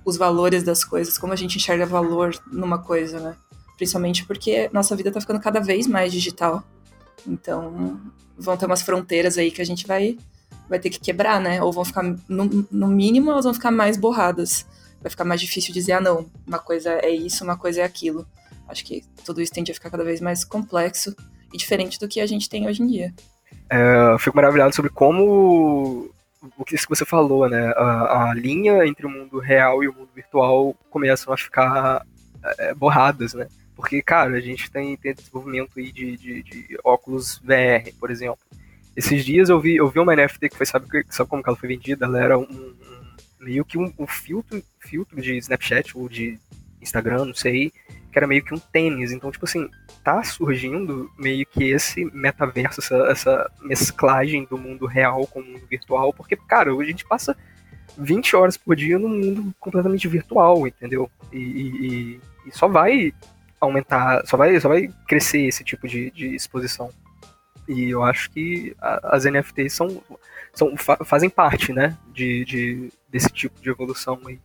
os 0.05 0.15
valores 0.15 0.61
das 0.61 0.85
coisas, 0.85 1.17
como 1.17 1.33
a 1.33 1.35
gente 1.35 1.57
enxerga 1.57 1.87
valor 1.87 2.39
numa 2.51 2.77
coisa, 2.77 3.19
né? 3.19 3.35
Principalmente 3.75 4.23
porque 4.25 4.69
nossa 4.71 4.95
vida 4.95 5.09
está 5.09 5.19
ficando 5.19 5.39
cada 5.39 5.59
vez 5.59 5.87
mais 5.87 6.13
digital. 6.13 6.63
Então, 7.25 7.99
vão 8.37 8.55
ter 8.55 8.67
umas 8.67 8.83
fronteiras 8.83 9.39
aí 9.39 9.49
que 9.49 9.61
a 9.61 9.65
gente 9.65 9.87
vai, 9.87 10.19
vai 10.69 10.77
ter 10.77 10.91
que 10.91 10.99
quebrar, 10.99 11.41
né? 11.41 11.63
Ou 11.63 11.71
vão 11.71 11.83
ficar, 11.83 12.03
no, 12.29 12.67
no 12.71 12.87
mínimo, 12.87 13.31
elas 13.31 13.45
vão 13.45 13.53
ficar 13.55 13.71
mais 13.71 13.97
borradas 13.97 14.67
vai 15.03 15.09
ficar 15.09 15.25
mais 15.25 15.41
difícil 15.41 15.73
dizer, 15.73 15.91
ah, 15.91 16.01
não, 16.01 16.31
uma 16.47 16.59
coisa 16.59 16.93
é 16.93 17.09
isso, 17.09 17.43
uma 17.43 17.57
coisa 17.57 17.81
é 17.81 17.83
aquilo. 17.83 18.25
Acho 18.67 18.85
que 18.85 19.03
tudo 19.25 19.41
isso 19.41 19.51
tende 19.51 19.71
a 19.71 19.73
ficar 19.75 19.89
cada 19.89 20.03
vez 20.03 20.21
mais 20.21 20.45
complexo 20.45 21.13
e 21.53 21.57
diferente 21.57 21.99
do 21.99 22.07
que 22.07 22.21
a 22.21 22.25
gente 22.25 22.49
tem 22.49 22.65
hoje 22.67 22.81
em 22.81 22.87
dia. 22.87 23.13
É, 23.69 24.13
eu 24.13 24.19
fico 24.19 24.35
maravilhado 24.35 24.73
sobre 24.73 24.89
como 24.89 26.09
o 26.57 26.65
que 26.65 26.77
você 26.89 27.05
falou, 27.05 27.49
né? 27.49 27.73
A, 27.75 28.29
a, 28.29 28.33
linha 28.33 28.85
entre 28.85 29.05
o 29.05 29.09
mundo 29.09 29.39
real 29.39 29.83
e 29.83 29.87
o 29.87 29.93
mundo 29.93 30.09
virtual 30.15 30.75
começam 30.89 31.33
a 31.33 31.37
ficar 31.37 32.05
é, 32.57 32.73
borradas, 32.73 33.33
né? 33.33 33.47
Porque, 33.75 34.01
cara, 34.01 34.37
a 34.37 34.41
gente 34.41 34.71
tem, 34.71 34.95
tem 34.95 35.13
desenvolvimento 35.13 35.71
aí 35.77 35.91
de, 35.91 36.15
de, 36.15 36.43
de, 36.43 36.77
óculos 36.83 37.39
VR, 37.39 37.91
por 37.99 38.09
exemplo. 38.09 38.39
Esses 38.95 39.25
dias 39.25 39.49
eu 39.49 39.59
vi, 39.59 39.75
eu 39.75 39.89
vi 39.89 39.99
uma 39.99 40.15
NFT 40.15 40.49
que 40.49 40.57
foi, 40.57 40.65
sabe, 40.65 40.87
sabe 41.09 41.29
como 41.29 41.43
ela 41.45 41.55
foi 41.55 41.69
vendida? 41.69 42.05
Ela 42.05 42.23
era 42.23 42.37
um, 42.37 42.75
meio 43.43 43.65
que 43.65 43.77
um, 43.77 43.93
um, 43.99 44.07
filtro, 44.07 44.63
filtro 44.79 45.21
de 45.21 45.37
Snapchat 45.37 45.97
ou 45.97 46.07
de 46.07 46.39
Instagram, 46.81 47.25
não 47.25 47.33
sei, 47.33 47.71
que 48.11 48.17
era 48.17 48.27
meio 48.27 48.43
que 48.43 48.53
um 48.53 48.59
tênis. 48.59 49.11
Então, 49.11 49.31
tipo 49.31 49.45
assim, 49.45 49.69
tá 50.03 50.23
surgindo 50.23 51.09
meio 51.17 51.45
que 51.45 51.63
esse 51.65 52.05
metaverso, 52.13 52.81
essa, 52.81 52.95
essa 53.09 53.51
mesclagem 53.61 54.45
do 54.45 54.57
mundo 54.57 54.85
real 54.85 55.25
com 55.27 55.39
o 55.39 55.43
mundo 55.43 55.65
virtual, 55.69 56.13
porque, 56.13 56.35
cara, 56.35 56.71
a 56.71 56.83
gente 56.83 57.05
passa 57.05 57.35
20 57.97 58.35
horas 58.35 58.57
por 58.57 58.75
dia 58.75 58.97
num 58.97 59.09
mundo 59.09 59.53
completamente 59.59 60.07
virtual, 60.07 60.67
entendeu? 60.67 61.09
E, 61.31 61.37
e, 61.37 62.19
e 62.47 62.51
só 62.51 62.67
vai 62.67 63.13
aumentar, 63.59 64.25
só 64.25 64.35
vai, 64.35 64.59
só 64.59 64.67
vai 64.67 64.89
crescer 65.07 65.41
esse 65.41 65.63
tipo 65.63 65.87
de, 65.87 66.11
de 66.11 66.35
exposição. 66.35 66.89
E 67.67 67.89
eu 67.89 68.03
acho 68.03 68.29
que 68.31 68.75
a, 68.79 69.15
as 69.15 69.25
NFTs 69.25 69.73
são, 69.73 70.03
são, 70.53 70.73
fazem 70.77 71.29
parte, 71.29 71.73
né, 71.73 71.97
de, 72.13 72.45
de, 72.45 72.93
desse 73.09 73.29
tipo 73.29 73.59
de 73.61 73.69
evolução 73.69 74.19
aí. 74.25 74.39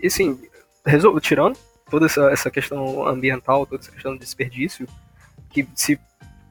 E 0.00 0.06
assim, 0.06 0.38
resol... 0.84 1.20
tirando 1.20 1.56
toda 1.90 2.06
essa, 2.06 2.30
essa 2.30 2.50
questão 2.50 3.06
ambiental, 3.06 3.66
toda 3.66 3.82
essa 3.82 3.92
questão 3.92 4.14
de 4.14 4.20
desperdício, 4.20 4.88
que 5.50 5.66
se, 5.74 6.00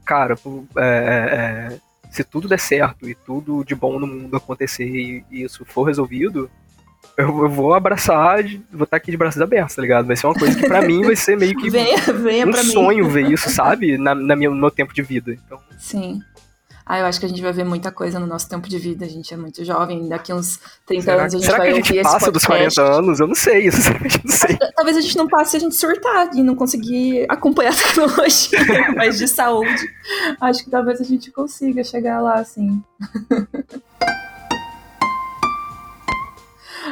cara, 0.05 0.35
é, 0.77 0.81
é, 0.81 1.75
é 1.75 1.79
se 2.11 2.23
tudo 2.23 2.47
der 2.47 2.59
certo 2.59 3.09
e 3.09 3.15
tudo 3.15 3.63
de 3.63 3.73
bom 3.73 3.97
no 3.97 4.05
mundo 4.05 4.35
acontecer 4.35 4.85
e, 4.85 5.25
e 5.31 5.43
isso 5.43 5.65
for 5.65 5.83
resolvido, 5.83 6.51
eu, 7.17 7.43
eu, 7.43 7.49
vou 7.49 7.73
abraçar, 7.73 8.43
vou 8.71 8.83
estar 8.83 8.97
aqui 8.97 9.11
de 9.11 9.17
braços 9.17 9.41
abertos, 9.41 9.75
tá 9.75 9.81
ligado? 9.81 10.05
Vai 10.05 10.15
ser 10.15 10.27
uma 10.27 10.35
coisa 10.35 10.55
que 10.55 10.67
pra 10.67 10.81
mim 10.81 11.01
vai 11.01 11.15
ser 11.15 11.37
meio 11.37 11.55
que 11.55 11.69
venha, 11.71 11.97
venha 11.97 12.47
um 12.47 12.53
sonho 12.53 13.09
ver 13.09 13.31
isso, 13.31 13.49
sabe? 13.49 13.97
Na, 13.97 14.13
na 14.13 14.35
minha, 14.35 14.49
no 14.49 14.55
meu 14.55 14.69
tempo 14.69 14.93
de 14.93 15.01
vida. 15.01 15.33
Então... 15.33 15.59
Sim. 15.79 16.21
Ah, 16.91 16.99
eu 16.99 17.05
acho 17.05 17.21
que 17.21 17.25
a 17.25 17.29
gente 17.29 17.41
vai 17.41 17.53
ver 17.53 17.63
muita 17.63 17.89
coisa 17.89 18.19
no 18.19 18.27
nosso 18.27 18.49
tempo 18.49 18.67
de 18.67 18.77
vida. 18.77 19.05
A 19.05 19.07
gente 19.07 19.33
é 19.33 19.37
muito 19.37 19.63
jovem, 19.63 20.09
daqui 20.09 20.33
uns 20.33 20.59
30 20.85 21.01
Será, 21.01 21.21
anos 21.21 21.33
a 21.33 21.37
gente 21.37 21.45
será 21.45 21.57
vai 21.57 21.67
que 21.67 21.79
a 21.79 21.83
gente 21.83 22.03
passa 22.03 22.29
dos 22.29 22.43
40 22.43 22.81
anos? 22.81 23.19
Eu 23.21 23.27
não 23.27 23.35
sei, 23.35 23.63
isso 23.67 23.79
não 24.25 24.35
sei. 24.35 24.57
Talvez 24.75 24.97
a 24.97 24.99
gente 24.99 25.17
não 25.17 25.25
passe 25.25 25.55
a 25.55 25.59
gente 25.61 25.73
surtar 25.73 26.35
e 26.35 26.43
não 26.43 26.53
conseguir 26.53 27.25
acompanhar 27.29 27.71
a 27.71 27.75
tecnologia, 27.77 28.59
mas 28.93 29.17
de 29.17 29.25
saúde. 29.29 29.89
Acho 30.41 30.65
que 30.65 30.69
talvez 30.69 30.99
a 30.99 31.05
gente 31.05 31.31
consiga 31.31 31.81
chegar 31.81 32.19
lá, 32.19 32.33
assim. 32.33 32.83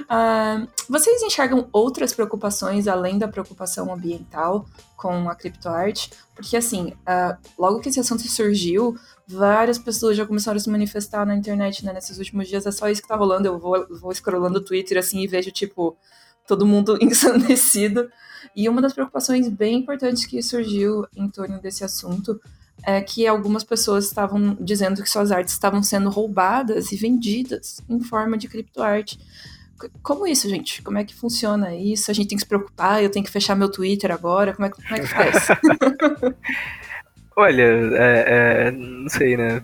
Uh, 0.05 0.65
vocês 0.87 1.21
enxergam 1.23 1.67
outras 1.73 2.13
preocupações 2.13 2.87
além 2.87 3.17
da 3.17 3.27
preocupação 3.27 3.93
ambiental 3.93 4.65
com 4.95 5.29
a 5.29 5.35
criptoarte? 5.35 6.09
Porque, 6.33 6.55
assim, 6.55 6.93
uh, 7.01 7.37
logo 7.57 7.81
que 7.81 7.89
esse 7.89 7.99
assunto 7.99 8.25
surgiu, 8.29 8.95
várias 9.29 9.77
pessoas 9.77 10.17
já 10.17 10.25
começaram 10.25 10.57
a 10.57 10.59
se 10.59 10.69
manifestar 10.69 11.23
na 11.23 11.35
internet 11.35 11.85
né, 11.85 11.93
nesses 11.93 12.17
últimos 12.17 12.47
dias. 12.47 12.65
É 12.65 12.71
só 12.71 12.89
isso 12.89 13.01
que 13.01 13.07
tá 13.07 13.15
rolando. 13.15 13.47
Eu 13.47 13.59
vou, 13.59 13.87
vou 13.99 14.11
scrollando 14.11 14.57
o 14.57 14.61
Twitter 14.61 14.97
assim 14.97 15.21
e 15.21 15.27
vejo, 15.27 15.51
tipo, 15.51 15.95
todo 16.47 16.65
mundo 16.65 16.97
ensandecido. 17.01 18.09
E 18.55 18.67
uma 18.67 18.81
das 18.81 18.91
preocupações 18.91 19.47
bem 19.47 19.77
importantes 19.77 20.25
que 20.25 20.41
surgiu 20.41 21.05
em 21.15 21.29
torno 21.29 21.61
desse 21.61 21.83
assunto 21.83 22.41
é 22.83 22.99
que 23.01 23.27
algumas 23.27 23.63
pessoas 23.63 24.05
estavam 24.05 24.57
dizendo 24.59 25.03
que 25.03 25.09
suas 25.09 25.31
artes 25.31 25.53
estavam 25.53 25.83
sendo 25.83 26.09
roubadas 26.09 26.91
e 26.91 26.95
vendidas 26.95 27.81
em 27.87 27.99
forma 27.99 28.35
de 28.37 28.47
criptoarte. 28.47 29.19
Como 30.01 30.25
isso, 30.25 30.49
gente? 30.49 30.81
Como 30.81 30.97
é 30.97 31.03
que 31.03 31.13
funciona 31.13 31.75
isso? 31.75 32.09
A 32.09 32.13
gente 32.13 32.29
tem 32.29 32.37
que 32.37 32.43
se 32.43 32.47
preocupar? 32.47 33.03
Eu 33.03 33.11
tenho 33.11 33.23
que 33.23 33.31
fechar 33.31 33.55
meu 33.55 33.69
Twitter 33.69 34.11
agora? 34.11 34.53
Como 34.53 34.65
é, 34.65 34.69
como 34.69 34.95
é 34.95 34.99
que 34.99 35.07
faz? 35.07 35.47
Olha, 37.39 37.63
é, 37.63 38.25
é, 38.67 38.71
não 38.71 39.07
sei, 39.07 39.37
né? 39.37 39.63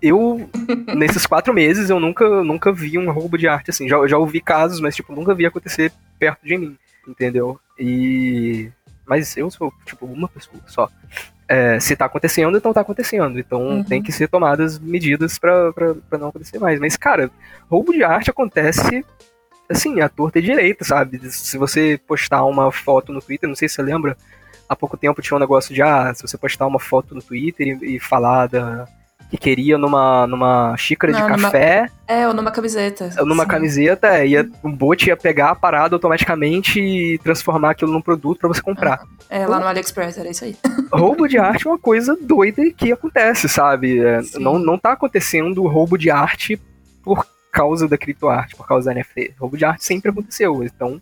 Eu, 0.00 0.48
nesses 0.96 1.26
quatro 1.26 1.52
meses, 1.52 1.90
eu 1.90 1.98
nunca, 1.98 2.44
nunca 2.44 2.72
vi 2.72 2.96
um 2.96 3.10
roubo 3.10 3.36
de 3.36 3.48
arte 3.48 3.70
assim. 3.70 3.88
Já, 3.88 4.06
já 4.06 4.16
ouvi 4.16 4.40
casos, 4.40 4.78
mas, 4.78 4.94
tipo, 4.94 5.12
nunca 5.12 5.34
vi 5.34 5.44
acontecer 5.44 5.92
perto 6.20 6.46
de 6.46 6.56
mim, 6.56 6.78
entendeu? 7.08 7.58
E... 7.76 8.70
Mas 9.04 9.36
eu 9.36 9.50
sou, 9.50 9.72
tipo, 9.84 10.06
uma 10.06 10.28
pessoa 10.28 10.62
só. 10.68 10.88
É, 11.48 11.80
se 11.80 11.96
tá 11.96 12.04
acontecendo, 12.04 12.56
então 12.56 12.72
tá 12.72 12.80
acontecendo. 12.80 13.40
Então 13.40 13.60
uhum. 13.60 13.82
tem 13.82 14.00
que 14.00 14.12
ser 14.12 14.28
tomadas 14.28 14.78
medidas 14.78 15.36
para 15.36 15.72
não 16.12 16.28
acontecer 16.28 16.60
mais. 16.60 16.78
Mas, 16.78 16.96
cara, 16.96 17.28
roubo 17.68 17.92
de 17.92 18.04
arte 18.04 18.30
acontece 18.30 19.04
assim, 19.68 20.00
a 20.00 20.08
torta 20.08 20.38
e 20.38 20.42
direita, 20.42 20.84
sabe? 20.84 21.20
Se 21.28 21.58
você 21.58 21.98
postar 22.06 22.44
uma 22.44 22.70
foto 22.70 23.12
no 23.12 23.20
Twitter, 23.20 23.48
não 23.48 23.56
sei 23.56 23.68
se 23.68 23.74
você 23.74 23.82
lembra, 23.82 24.16
há 24.70 24.76
pouco 24.76 24.96
tempo 24.96 25.20
tinha 25.20 25.36
um 25.36 25.40
negócio 25.40 25.74
de, 25.74 25.82
ah, 25.82 26.14
se 26.14 26.22
você 26.22 26.38
postar 26.38 26.68
uma 26.68 26.78
foto 26.78 27.12
no 27.12 27.20
Twitter 27.20 27.76
e, 27.82 27.96
e 27.96 28.00
falar 28.00 28.46
da, 28.46 28.86
que 29.28 29.36
queria 29.36 29.76
numa, 29.76 30.28
numa 30.28 30.76
xícara 30.76 31.12
não, 31.12 31.20
de 31.20 31.26
numa, 31.26 31.42
café. 31.42 31.88
É, 32.06 32.28
ou 32.28 32.32
numa 32.32 32.52
camiseta. 32.52 33.10
Ou 33.18 33.26
numa 33.26 33.42
sim. 33.42 33.48
camiseta, 33.48 34.06
é, 34.16 34.28
ia, 34.28 34.48
um 34.62 34.70
bot 34.70 35.04
ia 35.08 35.16
pegar 35.16 35.50
a 35.50 35.54
parada 35.56 35.96
automaticamente 35.96 36.80
e 36.80 37.18
transformar 37.18 37.72
aquilo 37.72 37.90
num 37.90 38.00
produto 38.00 38.38
para 38.38 38.48
você 38.48 38.62
comprar. 38.62 39.02
É, 39.28 39.44
lá 39.44 39.58
no 39.58 39.66
AliExpress, 39.66 40.18
era 40.18 40.30
isso 40.30 40.44
aí. 40.44 40.56
Roubo 40.92 41.26
de 41.26 41.36
arte 41.36 41.66
é 41.66 41.70
uma 41.70 41.78
coisa 41.78 42.16
doida 42.20 42.62
que 42.70 42.92
acontece, 42.92 43.48
sabe? 43.48 43.98
É, 43.98 44.20
não, 44.38 44.56
não 44.56 44.78
tá 44.78 44.92
acontecendo 44.92 45.66
roubo 45.66 45.98
de 45.98 46.10
arte 46.10 46.60
por 47.02 47.26
causa 47.52 47.88
da 47.88 47.98
criptoarte, 47.98 48.54
por 48.54 48.68
causa 48.68 48.92
da 48.92 49.00
NFT. 49.00 49.34
Roubo 49.38 49.56
de 49.56 49.64
arte 49.64 49.84
sempre 49.84 50.12
aconteceu, 50.12 50.62
então 50.62 51.00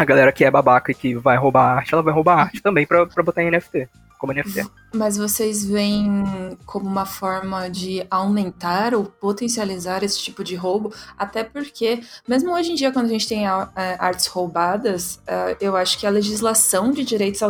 a 0.00 0.04
galera 0.06 0.32
que 0.32 0.42
é 0.42 0.50
babaca 0.50 0.90
e 0.90 0.94
que 0.94 1.14
vai 1.14 1.36
roubar 1.36 1.76
arte, 1.76 1.92
ela 1.92 2.02
vai 2.02 2.14
roubar 2.14 2.38
arte 2.38 2.62
também 2.62 2.86
pra, 2.86 3.04
pra 3.04 3.22
botar 3.22 3.42
em 3.42 3.50
NFT, 3.50 3.86
como 4.18 4.32
NFT. 4.32 4.66
Mas 4.94 5.18
vocês 5.18 5.62
veem 5.62 6.56
como 6.64 6.86
uma 6.86 7.04
forma 7.04 7.68
de 7.68 8.06
aumentar 8.10 8.94
ou 8.94 9.04
potencializar 9.04 10.02
esse 10.02 10.18
tipo 10.18 10.42
de 10.42 10.56
roubo? 10.56 10.90
Até 11.18 11.44
porque, 11.44 12.00
mesmo 12.26 12.50
hoje 12.50 12.72
em 12.72 12.76
dia, 12.76 12.90
quando 12.90 13.06
a 13.06 13.10
gente 13.10 13.28
tem 13.28 13.46
artes 13.46 14.26
roubadas, 14.28 15.16
uh, 15.16 15.54
eu 15.60 15.76
acho 15.76 15.98
que 15.98 16.06
a 16.06 16.10
legislação 16.10 16.92
de 16.92 17.04
direitos 17.04 17.42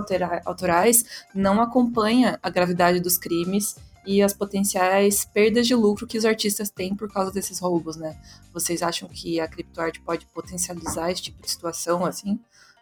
autorais 0.44 1.05
não 1.32 1.62
acompanha 1.62 2.36
a 2.42 2.51
gravidade 2.51 2.98
dos 2.98 3.16
crimes 3.16 3.76
e 4.07 4.22
as 4.22 4.32
potenciais 4.32 5.24
perdas 5.24 5.66
de 5.66 5.74
lucro 5.74 6.07
que 6.07 6.18
os 6.18 6.24
artistas 6.24 6.70
têm 6.70 6.94
por 6.94 7.12
causa 7.12 7.32
desses 7.32 7.59
roubos, 7.59 7.96
né? 7.96 8.18
Vocês 8.53 8.82
acham 8.82 9.09
que 9.09 9.40
a 9.40 9.46
criptoarte 9.46 10.01
pode 10.01 10.26
potencializar 10.26 11.11
esse 11.11 11.22
tipo 11.22 11.40
de 11.42 11.51
situação, 11.51 12.05
assim? 12.05 12.38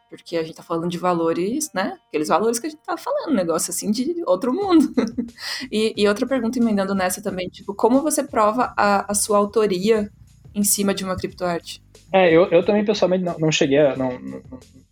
Porque 0.09 0.37
a 0.37 0.43
gente 0.43 0.57
tá 0.57 0.63
falando 0.63 0.89
de 0.89 0.97
valores, 0.97 1.71
né? 1.75 1.99
Aqueles 2.09 2.29
valores 2.29 2.59
que 2.59 2.67
a 2.67 2.71
gente 2.71 2.83
tá 2.83 2.97
falando, 2.97 3.35
negócio 3.35 3.71
assim 3.71 3.91
de 3.91 4.23
outro 4.27 4.53
mundo. 4.53 4.93
e, 5.71 5.93
e, 5.97 6.09
outra 6.09 6.27
pergunta 6.27 6.59
emendando 6.59 6.95
nessa 6.95 7.23
também, 7.23 7.49
tipo, 7.49 7.75
como 7.75 8.01
você 8.01 8.23
prova 8.23 8.73
a, 8.77 9.11
a 9.11 9.15
sua 9.15 9.37
autoria 9.37 10.11
em 10.55 10.63
cima 10.63 10.95
de 10.95 11.05
uma 11.05 11.17
criptoarte? 11.17 11.83
É, 12.13 12.35
eu, 12.35 12.47
eu 12.47 12.65
também 12.65 12.85
pessoalmente 12.85 13.25
não, 13.25 13.39
não 13.39 13.53
cheguei 13.53 13.79
a, 13.79 13.97
não, 13.97 14.19
não, 14.19 14.43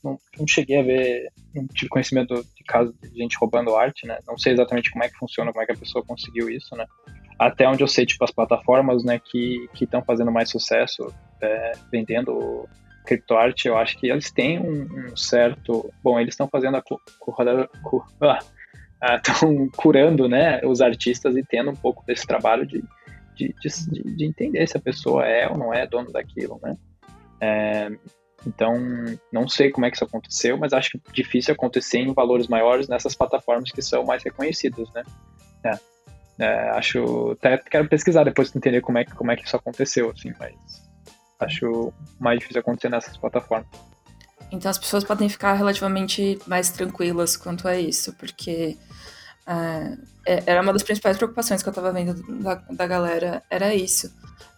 não, 0.07 0.18
não, 0.38 0.46
cheguei 0.46 0.78
a 0.78 0.82
ver, 0.82 1.32
não 1.54 1.66
tive 1.68 1.88
conhecimento 1.88 2.34
de 2.34 2.64
caso 2.64 2.94
de 3.02 3.18
gente 3.18 3.36
roubando 3.38 3.76
arte, 3.76 4.07
né? 4.07 4.18
Não 4.26 4.38
sei 4.38 4.52
exatamente 4.52 4.90
como 4.90 5.04
é 5.04 5.09
que 5.09 5.18
funciona, 5.18 5.52
como 5.52 5.62
é 5.62 5.66
que 5.66 5.72
a 5.72 5.76
pessoa 5.76 6.04
conseguiu 6.04 6.48
isso, 6.48 6.74
né? 6.76 6.86
Até 7.38 7.68
onde 7.68 7.82
eu 7.82 7.88
sei, 7.88 8.07
tipo, 8.07 8.24
as 8.24 8.30
plataformas, 8.30 9.04
né, 9.04 9.18
que 9.18 9.68
estão 9.78 10.02
fazendo 10.02 10.32
mais 10.32 10.48
sucesso 10.48 11.12
é, 11.42 11.72
vendendo 11.92 12.66
criptoarte, 13.07 13.68
eu 13.68 13.76
acho 13.76 13.98
que 13.98 14.09
eles 14.11 14.30
têm 14.30 14.59
um, 14.59 14.82
um 14.82 15.16
certo, 15.16 15.92
bom, 16.02 16.18
eles 16.18 16.32
estão 16.32 16.48
fazendo 16.48 16.76
a 16.76 16.78
estão 16.78 18.02
ah, 18.22 18.38
ah 19.00 19.20
curando, 19.76 20.28
né, 20.28 20.61
os 20.64 20.80
artistas 20.80 21.36
e 21.36 21.42
tendo 21.42 21.70
um 21.70 21.76
pouco 21.76 22.04
desse 22.04 22.26
trabalho 22.26 22.66
de, 22.66 22.82
de, 23.34 23.54
de, 23.61 24.16
de 24.16 24.24
entender 24.24 24.66
se 24.66 24.76
a 24.76 24.80
pessoa 24.80 25.24
é 25.24 25.48
ou 25.48 25.57
não 25.57 25.72
é 25.72 25.86
dono 25.86 26.11
daquilo, 26.11 26.59
né? 26.62 26.76
É, 27.40 27.90
então, 28.47 28.74
não 29.32 29.49
sei 29.49 29.70
como 29.70 29.86
é 29.86 29.90
que 29.90 29.97
isso 29.97 30.05
aconteceu, 30.05 30.57
mas 30.57 30.72
acho 30.72 31.01
difícil 31.12 31.53
acontecer 31.53 31.99
em 31.99 32.14
valores 32.14 32.47
maiores 32.47 32.86
nessas 32.86 33.14
plataformas 33.14 33.72
que 33.72 33.82
são 33.82 34.05
mais 34.05 34.22
reconhecidas, 34.22 34.88
né? 34.92 35.03
É, 35.64 35.78
é, 36.38 36.70
acho, 36.70 37.32
até 37.32 37.59
quero 37.59 37.88
pesquisar 37.88 38.22
depois 38.22 38.51
para 38.51 38.59
entender 38.59 38.80
como 38.82 38.99
é, 38.99 39.05
como 39.05 39.32
é 39.32 39.36
que 39.36 39.44
isso 39.44 39.57
aconteceu, 39.57 40.11
assim, 40.11 40.32
mas 40.38 40.55
acho 41.40 41.92
mais 42.20 42.38
difícil 42.38 42.61
acontecer 42.61 42.88
nessas 42.88 43.16
plataformas. 43.16 43.66
Então 44.53 44.70
as 44.70 44.78
pessoas 44.78 45.03
podem 45.03 45.28
ficar 45.28 45.55
relativamente 45.55 46.38
mais 46.47 46.70
tranquilas 46.70 47.36
quanto 47.36 47.66
a 47.66 47.76
isso, 47.76 48.12
porque 48.14 48.76
uh, 49.49 50.07
era 50.24 50.62
uma 50.62 50.72
das 50.72 50.84
principais 50.84 51.16
preocupações 51.16 51.62
que 51.62 51.68
eu 51.68 51.72
estava 51.72 51.92
vendo 51.92 52.14
da, 52.42 52.55
da 52.55 52.86
galera, 52.86 53.42
era 53.51 53.74
isso. 53.74 54.14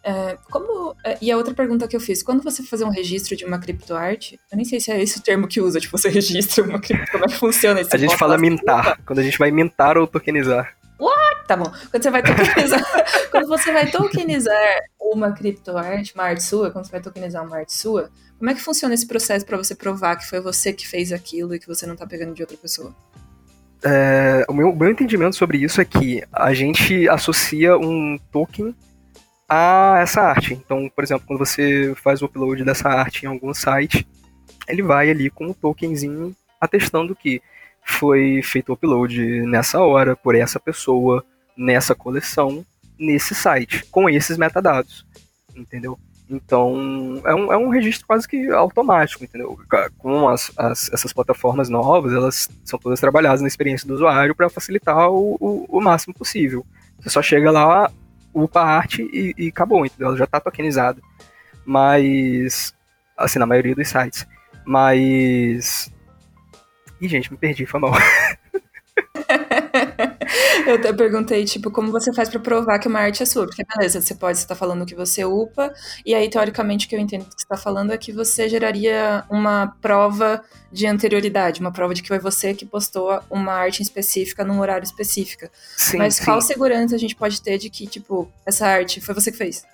É, 0.08 0.38
como, 0.50 0.96
é, 1.04 1.18
e 1.20 1.30
a 1.30 1.36
outra 1.36 1.52
pergunta 1.52 1.86
que 1.86 1.94
eu 1.94 2.00
fiz, 2.00 2.22
quando 2.22 2.42
você 2.42 2.62
fazer 2.62 2.82
um 2.82 2.88
registro 2.88 3.36
de 3.36 3.44
uma 3.44 3.58
criptoarte, 3.58 4.40
eu 4.50 4.56
nem 4.56 4.64
sei 4.64 4.80
se 4.80 4.90
é 4.90 5.02
esse 5.02 5.18
o 5.18 5.22
termo 5.22 5.46
que 5.46 5.60
usa, 5.60 5.78
tipo, 5.78 5.98
você 5.98 6.08
registra 6.10 6.64
uma 6.64 6.80
cripto, 6.80 7.12
como 7.12 7.26
é 7.26 7.28
que 7.28 7.34
funciona 7.34 7.78
isso? 7.78 7.90
A 7.92 7.98
gente 7.98 8.16
fala 8.16 8.38
mintar, 8.38 8.98
quando 9.04 9.18
a 9.18 9.22
gente 9.22 9.36
vai 9.36 9.50
mintar 9.50 9.98
ou 9.98 10.06
tokenizar. 10.06 10.74
What? 10.98 11.46
Tá 11.46 11.58
bom. 11.58 11.70
Quando 11.90 12.02
você 12.02 12.10
vai 12.10 12.22
tokenizar, 12.22 13.04
quando 13.30 13.48
você 13.48 13.70
vai 13.70 13.90
tokenizar 13.90 14.80
uma 14.98 15.30
criptoarte, 15.32 16.14
uma 16.14 16.24
arte 16.24 16.42
sua, 16.42 16.70
quando 16.70 16.86
você 16.86 16.92
vai 16.92 17.02
tokenizar 17.02 17.44
uma 17.44 17.58
arte 17.58 17.74
sua, 17.74 18.10
como 18.38 18.48
é 18.50 18.54
que 18.54 18.62
funciona 18.62 18.94
esse 18.94 19.06
processo 19.06 19.44
para 19.44 19.58
você 19.58 19.74
provar 19.74 20.16
que 20.16 20.26
foi 20.26 20.40
você 20.40 20.72
que 20.72 20.88
fez 20.88 21.12
aquilo 21.12 21.54
e 21.54 21.58
que 21.58 21.66
você 21.66 21.86
não 21.86 21.94
tá 21.94 22.06
pegando 22.06 22.32
de 22.32 22.40
outra 22.40 22.56
pessoa? 22.56 22.96
É, 23.84 24.46
o, 24.48 24.54
meu, 24.54 24.70
o 24.70 24.76
meu 24.76 24.90
entendimento 24.90 25.36
sobre 25.36 25.58
isso 25.58 25.82
é 25.82 25.84
que 25.84 26.24
a 26.32 26.54
gente 26.54 27.06
associa 27.10 27.76
um 27.76 28.18
token 28.32 28.74
a 29.48 29.98
essa 30.00 30.20
arte. 30.20 30.52
Então, 30.54 30.90
por 30.94 31.02
exemplo, 31.02 31.26
quando 31.26 31.38
você 31.38 31.94
faz 31.96 32.20
o 32.20 32.26
upload 32.26 32.64
dessa 32.64 32.88
arte 32.88 33.24
em 33.24 33.28
algum 33.28 33.54
site, 33.54 34.06
ele 34.68 34.82
vai 34.82 35.10
ali 35.10 35.30
com 35.30 35.46
um 35.46 35.52
tokenzinho 35.52 36.34
atestando 36.60 37.16
que 37.16 37.40
foi 37.82 38.42
feito 38.42 38.68
o 38.68 38.72
upload 38.74 39.42
nessa 39.46 39.80
hora, 39.80 40.14
por 40.14 40.34
essa 40.34 40.60
pessoa, 40.60 41.24
nessa 41.56 41.94
coleção, 41.94 42.64
nesse 42.98 43.34
site, 43.34 43.84
com 43.86 44.10
esses 44.10 44.36
metadados, 44.36 45.06
entendeu? 45.56 45.98
Então, 46.30 47.22
é 47.24 47.34
um, 47.34 47.52
é 47.52 47.56
um 47.56 47.70
registro 47.70 48.06
quase 48.06 48.28
que 48.28 48.50
automático, 48.50 49.24
entendeu? 49.24 49.58
Com 49.96 50.28
as, 50.28 50.52
as, 50.58 50.92
essas 50.92 51.12
plataformas 51.12 51.70
novas, 51.70 52.12
elas 52.12 52.50
são 52.64 52.78
todas 52.78 53.00
trabalhadas 53.00 53.40
na 53.40 53.48
experiência 53.48 53.88
do 53.88 53.94
usuário 53.94 54.34
para 54.34 54.50
facilitar 54.50 55.10
o, 55.10 55.38
o, 55.40 55.78
o, 55.78 55.80
máximo 55.80 56.12
possível. 56.12 56.66
Você 57.00 57.08
só 57.08 57.22
chega 57.22 57.50
lá, 57.50 57.90
upa 58.42 58.60
a 58.60 58.76
arte 58.76 59.02
e, 59.02 59.34
e 59.36 59.48
acabou, 59.48 59.84
entendeu? 59.84 60.08
Ela 60.08 60.16
já 60.16 60.24
está 60.24 60.40
tokenizada. 60.40 61.00
Mas, 61.64 62.74
assim, 63.16 63.38
na 63.38 63.46
maioria 63.46 63.74
dos 63.74 63.88
sites. 63.88 64.26
Mas... 64.64 65.92
Ih, 67.00 67.08
gente, 67.08 67.30
me 67.30 67.38
perdi, 67.38 67.66
foi 67.66 67.80
mal. 67.80 67.92
Eu 70.68 70.74
até 70.74 70.92
perguntei, 70.92 71.46
tipo, 71.46 71.70
como 71.70 71.90
você 71.90 72.12
faz 72.12 72.28
para 72.28 72.38
provar 72.38 72.78
que 72.78 72.88
uma 72.88 73.00
arte 73.00 73.22
é 73.22 73.26
sua? 73.26 73.46
Porque, 73.46 73.64
beleza, 73.64 74.02
você 74.02 74.14
pode 74.14 74.36
estar 74.36 74.54
falando 74.54 74.84
que 74.84 74.94
você 74.94 75.24
upa, 75.24 75.72
e 76.04 76.14
aí, 76.14 76.28
teoricamente, 76.28 76.84
o 76.84 76.88
que 76.90 76.94
eu 76.94 77.00
entendo 77.00 77.24
que 77.24 77.30
você 77.30 77.44
está 77.44 77.56
falando 77.56 77.90
é 77.90 77.96
que 77.96 78.12
você 78.12 78.50
geraria 78.50 79.24
uma 79.30 79.74
prova 79.80 80.44
de 80.70 80.86
anterioridade, 80.86 81.60
uma 81.62 81.72
prova 81.72 81.94
de 81.94 82.02
que 82.02 82.08
foi 82.08 82.18
você 82.18 82.52
que 82.52 82.66
postou 82.66 83.18
uma 83.30 83.54
arte 83.54 83.82
específica 83.82 84.44
num 84.44 84.60
horário 84.60 84.84
específico. 84.84 85.48
Sim, 85.74 85.96
Mas 85.96 86.16
sim. 86.16 86.26
qual 86.26 86.38
segurança 86.42 86.94
a 86.94 86.98
gente 86.98 87.16
pode 87.16 87.40
ter 87.40 87.56
de 87.56 87.70
que, 87.70 87.86
tipo, 87.86 88.30
essa 88.44 88.66
arte 88.66 89.00
foi 89.00 89.14
você 89.14 89.32
que 89.32 89.38
fez? 89.38 89.64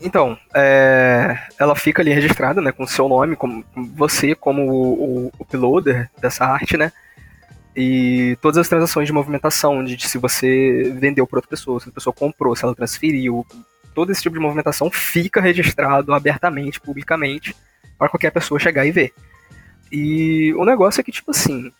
Então, 0.00 0.36
é, 0.54 1.38
ela 1.58 1.76
fica 1.76 2.00
ali 2.00 2.10
registrada, 2.10 2.62
né, 2.62 2.72
com 2.72 2.84
o 2.84 2.88
seu 2.88 3.06
nome, 3.06 3.36
como 3.36 3.62
você 3.76 4.34
como 4.34 4.62
o, 4.62 4.72
o, 4.72 5.26
o 5.26 5.32
uploader 5.40 6.10
dessa 6.18 6.46
arte, 6.46 6.78
né? 6.78 6.90
E 7.74 8.36
todas 8.42 8.58
as 8.58 8.68
transações 8.68 9.06
de 9.06 9.12
movimentação, 9.12 9.82
de 9.82 9.98
se 10.06 10.18
você 10.18 10.92
vendeu 10.98 11.26
para 11.26 11.38
outra 11.38 11.48
pessoa, 11.48 11.80
se 11.80 11.88
a 11.88 11.92
pessoa 11.92 12.12
comprou, 12.12 12.54
se 12.54 12.64
ela 12.64 12.74
transferiu, 12.74 13.46
todo 13.94 14.12
esse 14.12 14.22
tipo 14.22 14.34
de 14.34 14.42
movimentação 14.42 14.90
fica 14.90 15.40
registrado 15.40 16.12
abertamente, 16.12 16.80
publicamente, 16.80 17.56
para 17.98 18.08
qualquer 18.08 18.30
pessoa 18.30 18.60
chegar 18.60 18.84
e 18.84 18.90
ver. 18.90 19.14
E 19.90 20.52
o 20.54 20.64
negócio 20.64 21.00
é 21.00 21.04
que, 21.04 21.12
tipo 21.12 21.30
assim, 21.30 21.72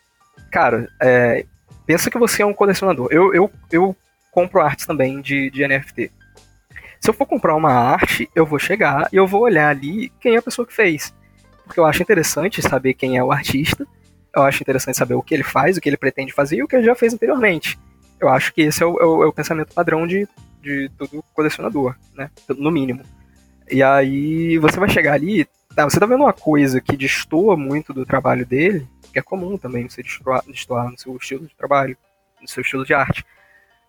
cara, 0.50 0.88
é, 1.00 1.44
pensa 1.86 2.10
que 2.10 2.18
você 2.18 2.42
é 2.42 2.46
um 2.46 2.54
colecionador. 2.54 3.08
Eu, 3.10 3.34
eu, 3.34 3.50
eu 3.70 3.96
compro 4.30 4.60
artes 4.60 4.86
também 4.86 5.20
de, 5.20 5.50
de 5.50 5.66
NFT. 5.66 6.10
Se 7.00 7.10
eu 7.10 7.14
for 7.14 7.26
comprar 7.26 7.56
uma 7.56 7.72
arte, 7.72 8.30
eu 8.34 8.46
vou 8.46 8.58
chegar 8.58 9.08
e 9.12 9.16
eu 9.16 9.26
vou 9.26 9.42
olhar 9.42 9.68
ali 9.68 10.10
quem 10.20 10.34
é 10.34 10.38
a 10.38 10.42
pessoa 10.42 10.66
que 10.66 10.72
fez. 10.72 11.12
Porque 11.64 11.80
eu 11.80 11.84
acho 11.84 12.02
interessante 12.02 12.62
saber 12.62 12.94
quem 12.94 13.16
é 13.16 13.24
o 13.24 13.32
artista, 13.32 13.86
eu 14.34 14.42
acho 14.42 14.62
interessante 14.62 14.96
saber 14.96 15.14
o 15.14 15.22
que 15.22 15.34
ele 15.34 15.42
faz, 15.42 15.76
o 15.76 15.80
que 15.80 15.88
ele 15.88 15.96
pretende 15.96 16.32
fazer 16.32 16.56
e 16.56 16.62
o 16.62 16.68
que 16.68 16.76
ele 16.76 16.84
já 16.86 16.94
fez 16.94 17.12
anteriormente. 17.14 17.78
Eu 18.20 18.28
acho 18.28 18.52
que 18.52 18.62
esse 18.62 18.82
é 18.82 18.86
o, 18.86 18.98
é 18.98 19.04
o, 19.04 19.22
é 19.24 19.26
o 19.26 19.32
pensamento 19.32 19.74
padrão 19.74 20.06
de, 20.06 20.28
de 20.62 20.90
todo 20.96 21.24
colecionador, 21.34 21.96
né? 22.14 22.30
No 22.48 22.70
mínimo. 22.70 23.02
E 23.70 23.82
aí 23.82 24.58
você 24.58 24.78
vai 24.78 24.88
chegar 24.88 25.14
ali, 25.14 25.46
tá, 25.74 25.84
você 25.84 25.98
tá 25.98 26.06
vendo 26.06 26.22
uma 26.22 26.32
coisa 26.32 26.80
que 26.80 26.96
destoa 26.96 27.56
muito 27.56 27.92
do 27.92 28.06
trabalho 28.06 28.46
dele, 28.46 28.86
que 29.12 29.18
é 29.18 29.22
comum 29.22 29.58
também 29.58 29.88
você 29.88 30.02
destoar, 30.02 30.90
no 30.90 30.98
seu 30.98 31.16
estilo 31.16 31.46
de 31.46 31.54
trabalho, 31.54 31.96
no 32.40 32.48
seu 32.48 32.62
estilo 32.62 32.84
de 32.84 32.94
arte 32.94 33.24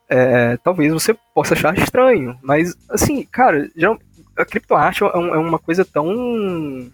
é, 0.10 0.58
talvez 0.58 0.92
você 0.92 1.16
possa 1.34 1.54
achar 1.54 1.78
estranho, 1.78 2.38
mas 2.42 2.76
assim, 2.90 3.24
cara, 3.26 3.70
já, 3.76 3.98
a 4.38 4.46
criptoarte 4.46 5.04
é, 5.04 5.08
é 5.08 5.18
uma 5.18 5.60
coisa 5.60 5.84
tão 5.86 6.92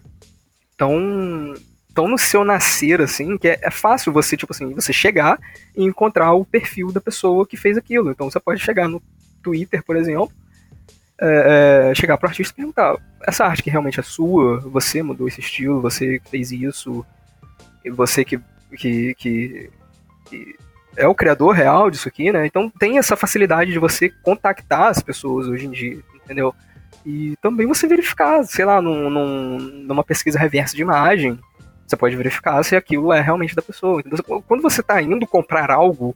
tão 0.76 1.54
tão 1.94 2.08
no 2.08 2.18
seu 2.18 2.44
nascer 2.44 3.00
assim 3.00 3.36
que 3.36 3.48
é, 3.48 3.58
é, 3.62 3.70
fácil 3.70 4.12
você 4.12 4.36
tipo 4.36 4.52
assim 4.52 4.72
você 4.74 4.92
chegar 4.92 5.38
e 5.76 5.84
encontrar 5.84 6.32
o 6.32 6.44
perfil 6.44 6.92
da 6.92 7.00
pessoa 7.00 7.46
que 7.46 7.56
fez 7.56 7.76
aquilo. 7.76 8.10
Então 8.10 8.30
você 8.30 8.40
pode 8.40 8.60
chegar 8.60 8.88
no 8.88 9.02
Twitter, 9.42 9.82
por 9.82 9.96
exemplo, 9.96 10.32
é, 11.20 11.90
é, 11.90 11.94
chegar 11.94 12.16
para 12.16 12.26
o 12.26 12.30
artista 12.30 12.52
e 12.52 12.56
perguntar: 12.56 12.96
essa 13.22 13.44
arte 13.44 13.62
que 13.62 13.70
realmente 13.70 14.00
é 14.00 14.02
sua? 14.02 14.60
Você 14.60 15.02
mudou 15.02 15.28
esse 15.28 15.40
estilo? 15.40 15.80
Você 15.82 16.20
fez 16.30 16.50
isso? 16.50 17.04
Você 17.92 18.24
que, 18.24 18.40
que, 18.76 19.14
que, 19.14 19.70
que 20.26 20.56
é 20.96 21.06
o 21.06 21.14
criador 21.14 21.54
real 21.54 21.90
disso 21.90 22.08
aqui, 22.08 22.32
né? 22.32 22.46
Então 22.46 22.70
tem 22.70 22.98
essa 22.98 23.16
facilidade 23.16 23.72
de 23.72 23.78
você 23.78 24.08
contactar 24.08 24.88
as 24.88 25.02
pessoas 25.02 25.46
hoje 25.46 25.66
em 25.66 25.70
dia, 25.70 26.00
entendeu? 26.24 26.54
E 27.04 27.34
também 27.40 27.66
você 27.66 27.86
verificar, 27.86 28.42
sei 28.44 28.64
lá, 28.64 28.80
num, 28.80 29.08
num, 29.08 29.58
numa 29.58 30.04
pesquisa 30.04 30.38
reversa 30.38 30.76
de 30.76 30.82
imagem, 30.82 31.38
você 31.90 31.96
pode 31.96 32.16
verificar 32.16 32.62
se 32.62 32.76
aquilo 32.76 33.12
é 33.12 33.20
realmente 33.20 33.54
da 33.54 33.62
pessoa. 33.62 34.00
Então, 34.04 34.42
quando 34.46 34.62
você 34.62 34.80
está 34.80 35.02
indo 35.02 35.26
comprar 35.26 35.70
algo, 35.70 36.14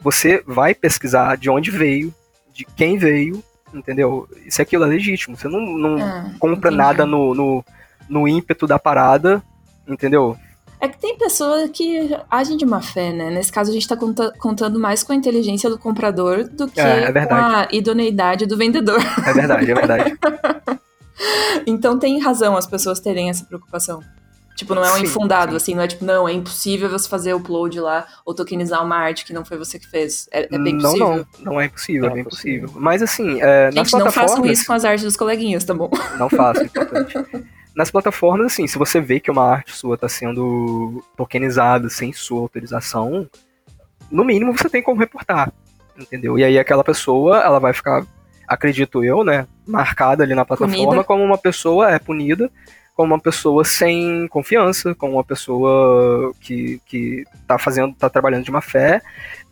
você 0.00 0.42
vai 0.44 0.74
pesquisar 0.74 1.36
de 1.36 1.48
onde 1.48 1.70
veio, 1.70 2.12
de 2.52 2.64
quem 2.64 2.98
veio, 2.98 3.42
entendeu? 3.72 4.28
Se 4.48 4.60
aquilo 4.60 4.84
é 4.84 4.88
legítimo. 4.88 5.36
Você 5.36 5.46
não, 5.46 5.60
não 5.60 6.02
ah, 6.02 6.34
compra 6.40 6.70
entendi. 6.70 6.76
nada 6.76 7.06
no, 7.06 7.32
no, 7.32 7.64
no 8.08 8.26
ímpeto 8.26 8.66
da 8.66 8.78
parada, 8.78 9.40
entendeu? 9.86 10.36
É 10.80 10.88
que 10.88 10.98
tem 10.98 11.16
pessoas 11.16 11.70
que 11.70 12.16
agem 12.30 12.56
de 12.56 12.66
má 12.66 12.80
fé, 12.80 13.12
né? 13.12 13.30
Nesse 13.30 13.52
caso, 13.52 13.70
a 13.70 13.74
gente 13.74 13.86
tá 13.86 13.96
conta 13.96 14.32
contando 14.38 14.78
mais 14.78 15.02
com 15.02 15.12
a 15.12 15.16
inteligência 15.16 15.70
do 15.70 15.78
comprador 15.78 16.44
do 16.48 16.68
que 16.68 16.80
é, 16.80 17.04
é 17.04 17.26
com 17.26 17.34
a 17.34 17.68
idoneidade 17.70 18.46
do 18.46 18.56
vendedor. 18.56 19.00
É 19.26 19.32
verdade, 19.32 19.70
é 19.70 19.74
verdade. 19.74 20.18
então 21.66 21.98
tem 21.98 22.20
razão 22.20 22.56
as 22.56 22.66
pessoas 22.66 23.00
terem 23.00 23.28
essa 23.28 23.44
preocupação. 23.44 24.02
Tipo, 24.58 24.74
não 24.74 24.84
é 24.84 24.90
um 24.90 24.96
sim, 24.96 25.04
infundado, 25.04 25.52
sim. 25.52 25.56
assim, 25.56 25.74
não 25.76 25.82
é 25.84 25.86
tipo, 25.86 26.04
não, 26.04 26.28
é 26.28 26.32
impossível 26.32 26.90
você 26.90 27.08
fazer 27.08 27.32
upload 27.32 27.78
lá 27.78 28.04
ou 28.26 28.34
tokenizar 28.34 28.84
uma 28.84 28.96
arte 28.96 29.24
que 29.24 29.32
não 29.32 29.44
foi 29.44 29.56
você 29.56 29.78
que 29.78 29.86
fez. 29.86 30.28
É, 30.32 30.52
é 30.52 30.58
bem 30.58 30.74
não, 30.74 30.82
possível. 30.82 31.26
Não, 31.38 31.52
não 31.52 31.60
é 31.60 31.66
impossível, 31.66 32.10
é, 32.10 32.14
bem 32.14 32.24
possível. 32.24 32.68
Mas 32.74 33.00
assim, 33.00 33.40
é, 33.40 33.70
Gente, 33.70 33.92
não 33.92 34.10
façam 34.10 34.44
isso 34.44 34.66
com 34.66 34.72
as 34.72 34.84
artes 34.84 35.04
dos 35.04 35.16
coleguinhas, 35.16 35.64
tá 35.64 35.72
bom? 35.72 35.88
Não 36.18 36.28
façam, 36.28 36.64
é 36.64 36.66
importante. 36.66 37.14
Nas 37.72 37.88
plataformas, 37.88 38.46
assim, 38.46 38.66
se 38.66 38.76
você 38.76 39.00
vê 39.00 39.20
que 39.20 39.30
uma 39.30 39.44
arte 39.44 39.76
sua 39.76 39.94
está 39.94 40.08
sendo 40.08 41.04
tokenizada 41.16 41.88
sem 41.88 42.12
sua 42.12 42.40
autorização, 42.40 43.30
no 44.10 44.24
mínimo 44.24 44.58
você 44.58 44.68
tem 44.68 44.82
como 44.82 44.98
reportar, 44.98 45.52
entendeu? 45.96 46.36
E 46.36 46.42
aí 46.42 46.58
aquela 46.58 46.82
pessoa, 46.82 47.38
ela 47.38 47.60
vai 47.60 47.72
ficar, 47.72 48.04
acredito 48.48 49.04
eu, 49.04 49.22
né, 49.22 49.46
marcada 49.64 50.24
ali 50.24 50.34
na 50.34 50.44
plataforma 50.44 50.84
punida. 50.84 51.04
como 51.04 51.22
uma 51.22 51.38
pessoa 51.38 51.92
é 51.92 52.00
punida, 52.00 52.50
como 52.98 53.14
uma 53.14 53.20
pessoa 53.20 53.64
sem 53.64 54.26
confiança, 54.26 54.92
como 54.92 55.12
uma 55.12 55.22
pessoa 55.22 56.34
que, 56.40 56.82
que 56.84 57.24
tá 57.46 57.56
fazendo, 57.56 57.94
tá 57.94 58.10
trabalhando 58.10 58.42
de 58.42 58.50
má 58.50 58.60
fé, 58.60 59.00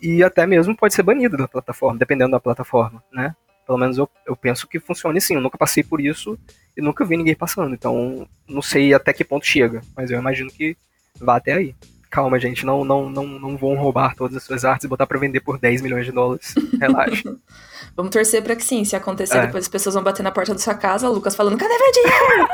e 0.02 0.20
até 0.20 0.44
mesmo 0.44 0.76
pode 0.76 0.92
ser 0.92 1.04
banida 1.04 1.36
da 1.36 1.46
plataforma, 1.46 1.96
dependendo 1.96 2.32
da 2.32 2.40
plataforma, 2.40 3.00
né? 3.12 3.36
Pelo 3.64 3.78
menos 3.78 3.98
eu, 3.98 4.10
eu 4.26 4.34
penso 4.34 4.66
que 4.66 4.80
funcione 4.80 5.18
assim. 5.18 5.36
Eu 5.36 5.40
nunca 5.40 5.56
passei 5.56 5.84
por 5.84 6.00
isso 6.00 6.36
e 6.76 6.82
nunca 6.82 7.04
vi 7.04 7.16
ninguém 7.16 7.36
passando. 7.36 7.72
Então, 7.72 8.26
não 8.48 8.60
sei 8.60 8.92
até 8.92 9.12
que 9.12 9.22
ponto 9.22 9.46
chega, 9.46 9.80
mas 9.96 10.10
eu 10.10 10.18
imagino 10.18 10.50
que 10.50 10.76
vá 11.16 11.36
até 11.36 11.52
aí. 11.52 11.72
Calma, 12.10 12.38
gente, 12.38 12.64
não, 12.64 12.84
não, 12.84 13.10
não, 13.10 13.26
não 13.26 13.56
vão 13.56 13.74
roubar 13.74 14.14
todas 14.14 14.36
as 14.36 14.42
suas 14.44 14.64
artes 14.64 14.84
e 14.84 14.88
botar 14.88 15.06
para 15.06 15.18
vender 15.18 15.40
por 15.40 15.58
10 15.58 15.82
milhões 15.82 16.06
de 16.06 16.12
dólares. 16.12 16.54
Relaxa. 16.80 17.34
Vamos 17.96 18.12
torcer 18.12 18.42
para 18.42 18.54
que 18.54 18.64
sim. 18.64 18.84
Se 18.84 18.94
acontecer, 18.94 19.38
é. 19.38 19.46
depois 19.46 19.64
as 19.64 19.68
pessoas 19.68 19.94
vão 19.94 20.04
bater 20.04 20.22
na 20.22 20.30
porta 20.30 20.52
da 20.52 20.58
sua 20.58 20.74
casa, 20.74 21.08
o 21.08 21.12
Lucas 21.12 21.34
falando: 21.34 21.58
cadê 21.58 21.74
meu 21.76 21.92
dinheiro? 21.92 22.48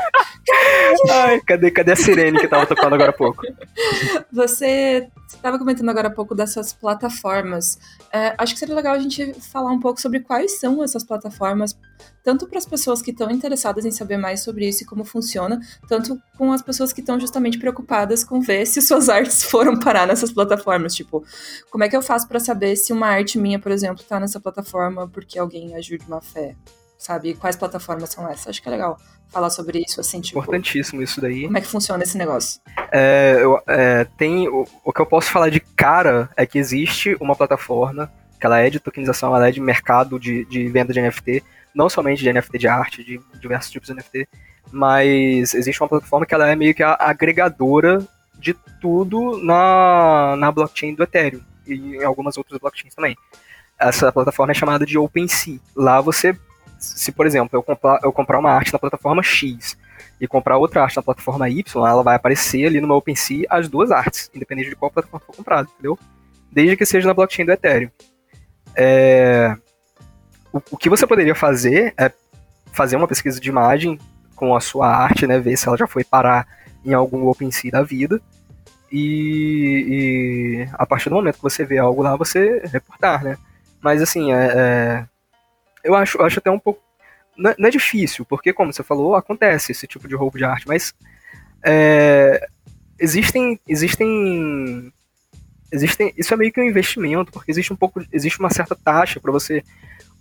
Ai, 1.09 1.41
cadê, 1.41 1.71
cadê 1.71 1.91
a 1.91 1.95
sirene 1.95 2.39
que 2.39 2.47
tava 2.47 2.65
tocando 2.65 2.93
agora 2.95 3.09
há 3.09 3.13
pouco? 3.13 3.43
Você 4.31 5.07
estava 5.27 5.57
comentando 5.57 5.89
agora 5.89 6.07
há 6.07 6.11
pouco 6.11 6.35
dessas 6.35 6.73
plataformas. 6.73 7.77
É, 8.11 8.33
acho 8.37 8.53
que 8.53 8.59
seria 8.59 8.75
legal 8.75 8.93
a 8.93 8.99
gente 8.99 9.33
falar 9.51 9.71
um 9.71 9.79
pouco 9.79 9.99
sobre 9.99 10.19
quais 10.19 10.59
são 10.59 10.83
essas 10.83 11.03
plataformas, 11.03 11.77
tanto 12.23 12.47
para 12.47 12.57
as 12.57 12.65
pessoas 12.65 13.01
que 13.01 13.11
estão 13.11 13.29
interessadas 13.29 13.85
em 13.85 13.91
saber 13.91 14.17
mais 14.17 14.41
sobre 14.41 14.67
isso 14.67 14.83
e 14.83 14.85
como 14.85 15.03
funciona, 15.03 15.59
tanto 15.87 16.17
com 16.37 16.51
as 16.51 16.61
pessoas 16.61 16.93
que 16.93 17.01
estão 17.01 17.19
justamente 17.19 17.59
preocupadas 17.59 18.23
com 18.23 18.39
ver 18.39 18.65
se 18.65 18.81
suas 18.81 19.09
artes 19.09 19.43
foram 19.43 19.79
parar 19.79 20.07
nessas 20.07 20.31
plataformas. 20.31 20.95
Tipo, 20.95 21.23
como 21.69 21.83
é 21.83 21.89
que 21.89 21.95
eu 21.95 22.01
faço 22.01 22.27
para 22.27 22.39
saber 22.39 22.75
se 22.75 22.93
uma 22.93 23.07
arte 23.07 23.37
minha, 23.37 23.59
por 23.59 23.71
exemplo, 23.71 24.01
está 24.01 24.19
nessa 24.19 24.39
plataforma 24.39 25.07
porque 25.07 25.37
alguém 25.37 25.75
agiu 25.75 25.97
de 25.97 26.09
má 26.09 26.21
fé? 26.21 26.55
Sabe? 26.97 27.33
Quais 27.33 27.57
plataformas 27.57 28.11
são 28.11 28.27
essas? 28.29 28.47
Acho 28.47 28.61
que 28.61 28.69
é 28.69 28.71
legal 28.71 28.97
falar 29.27 29.49
sobre 29.49 29.83
isso, 29.85 29.99
assim, 29.99 30.21
tipo... 30.21 30.39
Importantíssimo 30.39 31.01
isso 31.01 31.19
daí. 31.19 31.43
Como 31.45 31.57
é 31.57 31.61
que 31.61 31.67
funciona 31.67 32.03
esse 32.03 32.17
negócio? 32.17 32.61
É, 32.91 33.39
eu, 33.41 33.59
é, 33.67 34.05
tem... 34.17 34.47
O, 34.47 34.65
o 34.85 34.93
que 34.93 35.01
eu 35.01 35.05
posso 35.05 35.29
falar 35.29 35.49
de 35.49 35.59
cara 35.59 36.29
é 36.37 36.45
que 36.45 36.57
existe 36.59 37.17
uma 37.19 37.35
plataforma 37.35 38.09
que 38.43 38.45
ela 38.45 38.59
é 38.59 38.69
de 38.69 38.77
tokenização, 38.77 39.33
ela 39.33 39.47
é 39.47 39.51
de 39.51 39.61
mercado 39.61 40.19
de, 40.19 40.43
de 40.45 40.67
venda 40.67 40.91
de 40.91 41.01
NFT, 41.01 41.41
não 41.73 41.89
somente 41.89 42.23
de 42.23 42.31
NFT 42.31 42.57
de 42.57 42.67
arte, 42.67 43.03
de 43.03 43.19
diversos 43.39 43.71
tipos 43.71 43.89
de 43.89 43.95
NFT, 43.95 44.27
mas 44.71 45.53
existe 45.53 45.81
uma 45.81 45.89
plataforma 45.89 46.25
que 46.25 46.33
ela 46.33 46.49
é 46.49 46.55
meio 46.55 46.73
que 46.73 46.83
a 46.83 46.95
agregadora 46.99 48.05
de 48.37 48.53
tudo 48.81 49.37
na, 49.43 50.35
na 50.37 50.51
blockchain 50.51 50.95
do 50.95 51.03
Ethereum 51.03 51.41
e 51.65 51.97
em 51.97 52.03
algumas 52.03 52.37
outras 52.37 52.59
blockchains 52.59 52.93
também. 52.93 53.15
Essa 53.79 54.11
plataforma 54.11 54.51
é 54.51 54.55
chamada 54.55 54.85
de 54.85 54.97
OpenSea. 54.97 55.59
Lá 55.75 56.01
você 56.01 56.37
se, 56.83 57.11
por 57.11 57.25
exemplo, 57.25 57.57
eu 57.57 57.63
comprar, 57.63 57.99
eu 58.03 58.11
comprar 58.11 58.39
uma 58.39 58.51
arte 58.51 58.73
na 58.73 58.79
plataforma 58.79 59.23
X 59.23 59.77
e 60.19 60.27
comprar 60.27 60.57
outra 60.57 60.83
arte 60.83 60.97
na 60.97 61.03
plataforma 61.03 61.49
Y, 61.49 61.87
ela 61.87 62.03
vai 62.03 62.15
aparecer 62.15 62.65
ali 62.65 62.81
no 62.81 62.87
meu 62.87 62.97
OpenSea 62.97 63.45
as 63.49 63.69
duas 63.69 63.91
artes, 63.91 64.29
independente 64.33 64.69
de 64.69 64.75
qual 64.75 64.91
plataforma 64.91 65.25
for 65.25 65.35
comprada, 65.35 65.69
entendeu? 65.73 65.97
Desde 66.51 66.75
que 66.75 66.85
seja 66.85 67.07
na 67.07 67.13
blockchain 67.13 67.45
do 67.45 67.51
Ethereum. 67.51 67.89
É... 68.75 69.55
O, 70.53 70.61
o, 70.71 70.77
que 70.77 70.89
você 70.89 71.05
poderia 71.07 71.35
fazer 71.35 71.93
é 71.97 72.11
fazer 72.71 72.95
uma 72.95 73.07
pesquisa 73.07 73.39
de 73.39 73.49
imagem 73.49 73.99
com 74.35 74.55
a 74.55 74.61
sua 74.61 74.87
arte, 74.87 75.27
né, 75.27 75.39
ver 75.39 75.57
se 75.57 75.67
ela 75.67 75.77
já 75.77 75.87
foi 75.87 76.03
parar 76.03 76.47
em 76.85 76.93
algum 76.93 77.27
OpenSea 77.27 77.71
da 77.71 77.81
vida, 77.81 78.21
e, 78.91 80.65
e 80.67 80.69
a 80.73 80.85
partir 80.85 81.09
do 81.09 81.15
momento 81.15 81.37
que 81.37 81.41
você 81.41 81.65
vê 81.65 81.79
algo 81.79 82.03
lá, 82.03 82.15
você 82.15 82.61
reportar, 82.71 83.23
né? 83.23 83.37
Mas 83.81 84.01
assim, 84.01 84.31
é, 84.31 84.53
é 84.55 85.05
eu 85.83 85.95
acho, 85.95 86.21
acho 86.21 86.39
até 86.39 86.49
um 86.49 86.59
pouco. 86.59 86.81
Não 87.35 87.49
é, 87.49 87.55
não 87.57 87.67
é, 87.67 87.71
difícil, 87.71 88.23
porque, 88.25 88.53
como 88.53 88.71
você 88.71 88.83
falou, 88.83 89.15
acontece 89.15 89.71
esse 89.71 89.87
tipo 89.87 90.07
de 90.07 90.15
roubo 90.15 90.37
de 90.37 90.45
arte, 90.45 90.67
mas 90.67 90.93
é, 91.63 92.47
existem, 92.99 93.59
existem 93.67 94.93
existem, 95.71 96.13
isso 96.15 96.31
é 96.31 96.37
meio 96.37 96.53
que 96.53 96.61
um 96.61 96.69
investimento, 96.69 97.31
porque 97.31 97.49
existe 97.49 97.73
um 97.73 97.75
pouco, 97.75 98.05
existe 98.11 98.39
uma 98.39 98.51
certa 98.51 98.75
taxa 98.75 99.19
para 99.19 99.31
você 99.31 99.63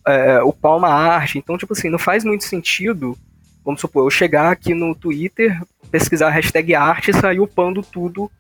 é, 0.07 0.43
upar 0.43 0.77
uma 0.77 0.89
arte. 0.89 1.39
Então, 1.39 1.57
tipo 1.57 1.73
assim, 1.73 1.89
não 1.89 1.99
faz 1.99 2.25
muito 2.25 2.45
sentido, 2.45 3.17
vamos 3.65 3.81
supor, 3.81 4.05
eu 4.05 4.11
chegar 4.11 4.51
aqui 4.51 4.75
no 4.75 4.95
Twitter, 4.95 5.61
pesquisar 5.91 6.29
a 6.29 6.31
hashtag 6.31 6.75
arte 6.75 7.11
e 7.11 7.15
sair 7.15 7.41
upando 7.41 7.83
tudo 7.83 8.31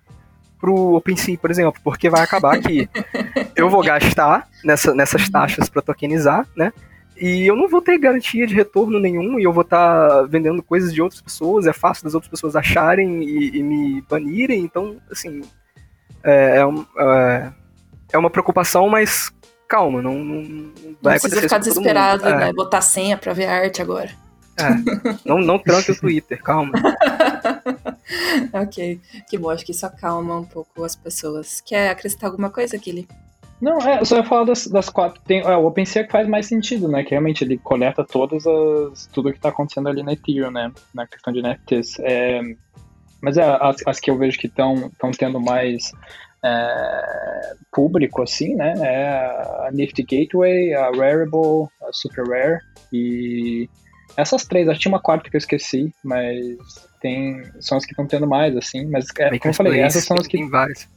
pro 0.60 0.94
OpenSea, 0.94 1.36
por 1.36 1.50
exemplo, 1.50 1.80
porque 1.82 2.08
vai 2.08 2.22
acabar 2.22 2.58
que 2.60 2.88
eu 3.56 3.68
vou 3.68 3.82
gastar 3.82 4.48
nessa, 4.64 4.94
nessas 4.94 5.28
taxas 5.28 5.68
para 5.68 5.82
tokenizar, 5.82 6.46
né? 6.56 6.72
E 7.16 7.46
eu 7.46 7.54
não 7.54 7.68
vou 7.68 7.82
ter 7.82 7.98
garantia 7.98 8.46
de 8.46 8.54
retorno 8.54 8.98
nenhum 8.98 9.38
e 9.38 9.44
eu 9.44 9.52
vou 9.52 9.62
estar 9.62 10.08
tá 10.08 10.22
vendendo 10.22 10.62
coisas 10.62 10.94
de 10.94 11.02
outras 11.02 11.20
pessoas, 11.20 11.66
é 11.66 11.72
fácil 11.72 12.04
das 12.04 12.14
outras 12.14 12.30
pessoas 12.30 12.56
acharem 12.56 13.22
e, 13.22 13.58
e 13.58 13.62
me 13.62 14.00
banirem, 14.02 14.60
então, 14.60 14.96
assim, 15.10 15.42
é, 16.24 16.58
é, 16.58 16.62
é, 16.62 17.52
é 18.12 18.18
uma 18.18 18.30
preocupação, 18.30 18.88
mas 18.88 19.32
calma, 19.72 20.02
não, 20.02 20.12
não, 20.12 20.42
não 20.42 20.72
vai 21.00 21.14
não 21.14 21.20
precisa 21.20 21.40
ficar 21.40 21.56
desesperado, 21.56 22.28
é. 22.28 22.36
né? 22.36 22.52
Botar 22.52 22.82
senha 22.82 23.16
pra 23.16 23.32
ver 23.32 23.46
arte 23.46 23.80
agora. 23.80 24.10
É, 24.58 24.68
não, 25.24 25.38
não 25.38 25.58
tranque 25.58 25.92
o 25.92 25.98
Twitter, 25.98 26.42
calma. 26.42 26.72
ok, 28.52 29.00
que 29.30 29.38
bom, 29.38 29.48
acho 29.48 29.64
que 29.64 29.72
isso 29.72 29.86
acalma 29.86 30.38
um 30.38 30.44
pouco 30.44 30.84
as 30.84 30.94
pessoas. 30.94 31.62
Quer 31.62 31.88
acrescentar 31.88 32.28
alguma 32.28 32.50
coisa, 32.50 32.78
Kili? 32.78 33.08
Não, 33.62 33.80
é, 33.80 34.00
eu 34.00 34.04
só 34.04 34.16
ia 34.16 34.24
falar 34.24 34.44
das, 34.44 34.66
das 34.66 34.90
quatro. 34.90 35.22
Tem, 35.22 35.40
é, 35.40 35.56
o 35.56 35.64
OpenSea 35.64 36.02
é 36.02 36.08
faz 36.08 36.28
mais 36.28 36.46
sentido, 36.46 36.86
né? 36.86 37.02
Que 37.02 37.10
realmente 37.10 37.42
ele 37.42 37.56
coleta 37.56 38.04
todas 38.04 38.46
as. 38.46 39.06
tudo 39.06 39.30
que 39.30 39.38
está 39.38 39.48
acontecendo 39.48 39.88
ali 39.88 40.02
na 40.02 40.12
Ethereum, 40.12 40.50
né? 40.50 40.70
Na 40.92 41.06
questão 41.06 41.32
de 41.32 41.40
NFTs. 41.40 41.98
É, 42.00 42.42
mas 43.22 43.38
é, 43.38 43.44
as, 43.58 43.76
as 43.86 44.00
que 44.00 44.10
eu 44.10 44.18
vejo 44.18 44.38
que 44.38 44.48
estão 44.48 44.90
tendo 45.16 45.40
mais 45.40 45.92
é, 46.44 47.54
público, 47.72 48.22
assim, 48.22 48.54
né? 48.54 48.74
É 48.78 49.66
a 49.66 49.70
Nifty 49.72 50.02
Gateway, 50.02 50.74
a 50.74 50.90
Rarible, 50.90 51.68
a 51.82 51.92
Super 51.92 52.26
Rare 52.26 52.60
e 52.92 53.68
essas 54.16 54.44
três. 54.44 54.68
Acho 54.68 54.78
que 54.78 54.82
tinha 54.82 54.92
uma 54.92 55.00
quarta 55.00 55.30
que 55.30 55.36
eu 55.36 55.38
esqueci, 55.38 55.92
mas 56.04 56.56
tem 57.00 57.42
são 57.60 57.78
as 57.78 57.84
que 57.84 57.92
estão 57.92 58.06
tendo 58.06 58.26
mais, 58.26 58.56
assim. 58.56 58.86
Mas 58.86 59.06
é, 59.18 59.38
como 59.38 59.50
eu 59.50 59.54
falei, 59.54 59.80
essas 59.80 60.04
são 60.04 60.16
as 60.18 60.26
que. 60.26 60.38
Tem 60.38 60.48
várias. 60.48 60.88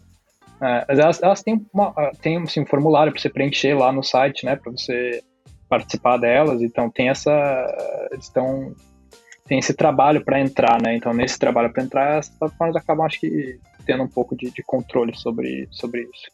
É, 0.62 0.86
elas, 0.88 1.22
elas 1.22 1.44
têm, 1.44 1.66
uma, 1.74 1.94
têm 2.22 2.38
assim, 2.38 2.62
um 2.62 2.66
formulário 2.66 3.12
para 3.12 3.22
você 3.22 3.30
preencher 3.30 3.74
lá 3.74 3.92
no 3.92 4.04
site, 4.04 4.46
né? 4.46 4.56
Para 4.56 4.72
você 4.72 5.22
participar 5.70 6.18
delas. 6.18 6.62
Então 6.62 6.90
tem 6.90 7.10
essa. 7.10 7.32
Eles 8.12 8.26
estão. 8.26 8.74
Tem 9.48 9.60
esse 9.60 9.76
trabalho 9.76 10.26
para 10.26 10.40
entrar, 10.40 10.82
né? 10.82 10.96
Então, 10.96 11.14
nesse 11.14 11.38
trabalho 11.38 11.72
para 11.72 11.84
entrar, 11.84 12.18
as 12.18 12.30
plataformas 12.30 12.76
acabam, 12.76 13.06
acho 13.06 13.20
que, 13.20 13.60
tendo 13.86 14.04
um 14.04 14.08
pouco 14.08 14.36
de, 14.36 14.50
de 14.52 14.64
controle 14.64 15.16
sobre, 15.16 15.68
sobre 15.72 16.02
isso. 16.02 16.32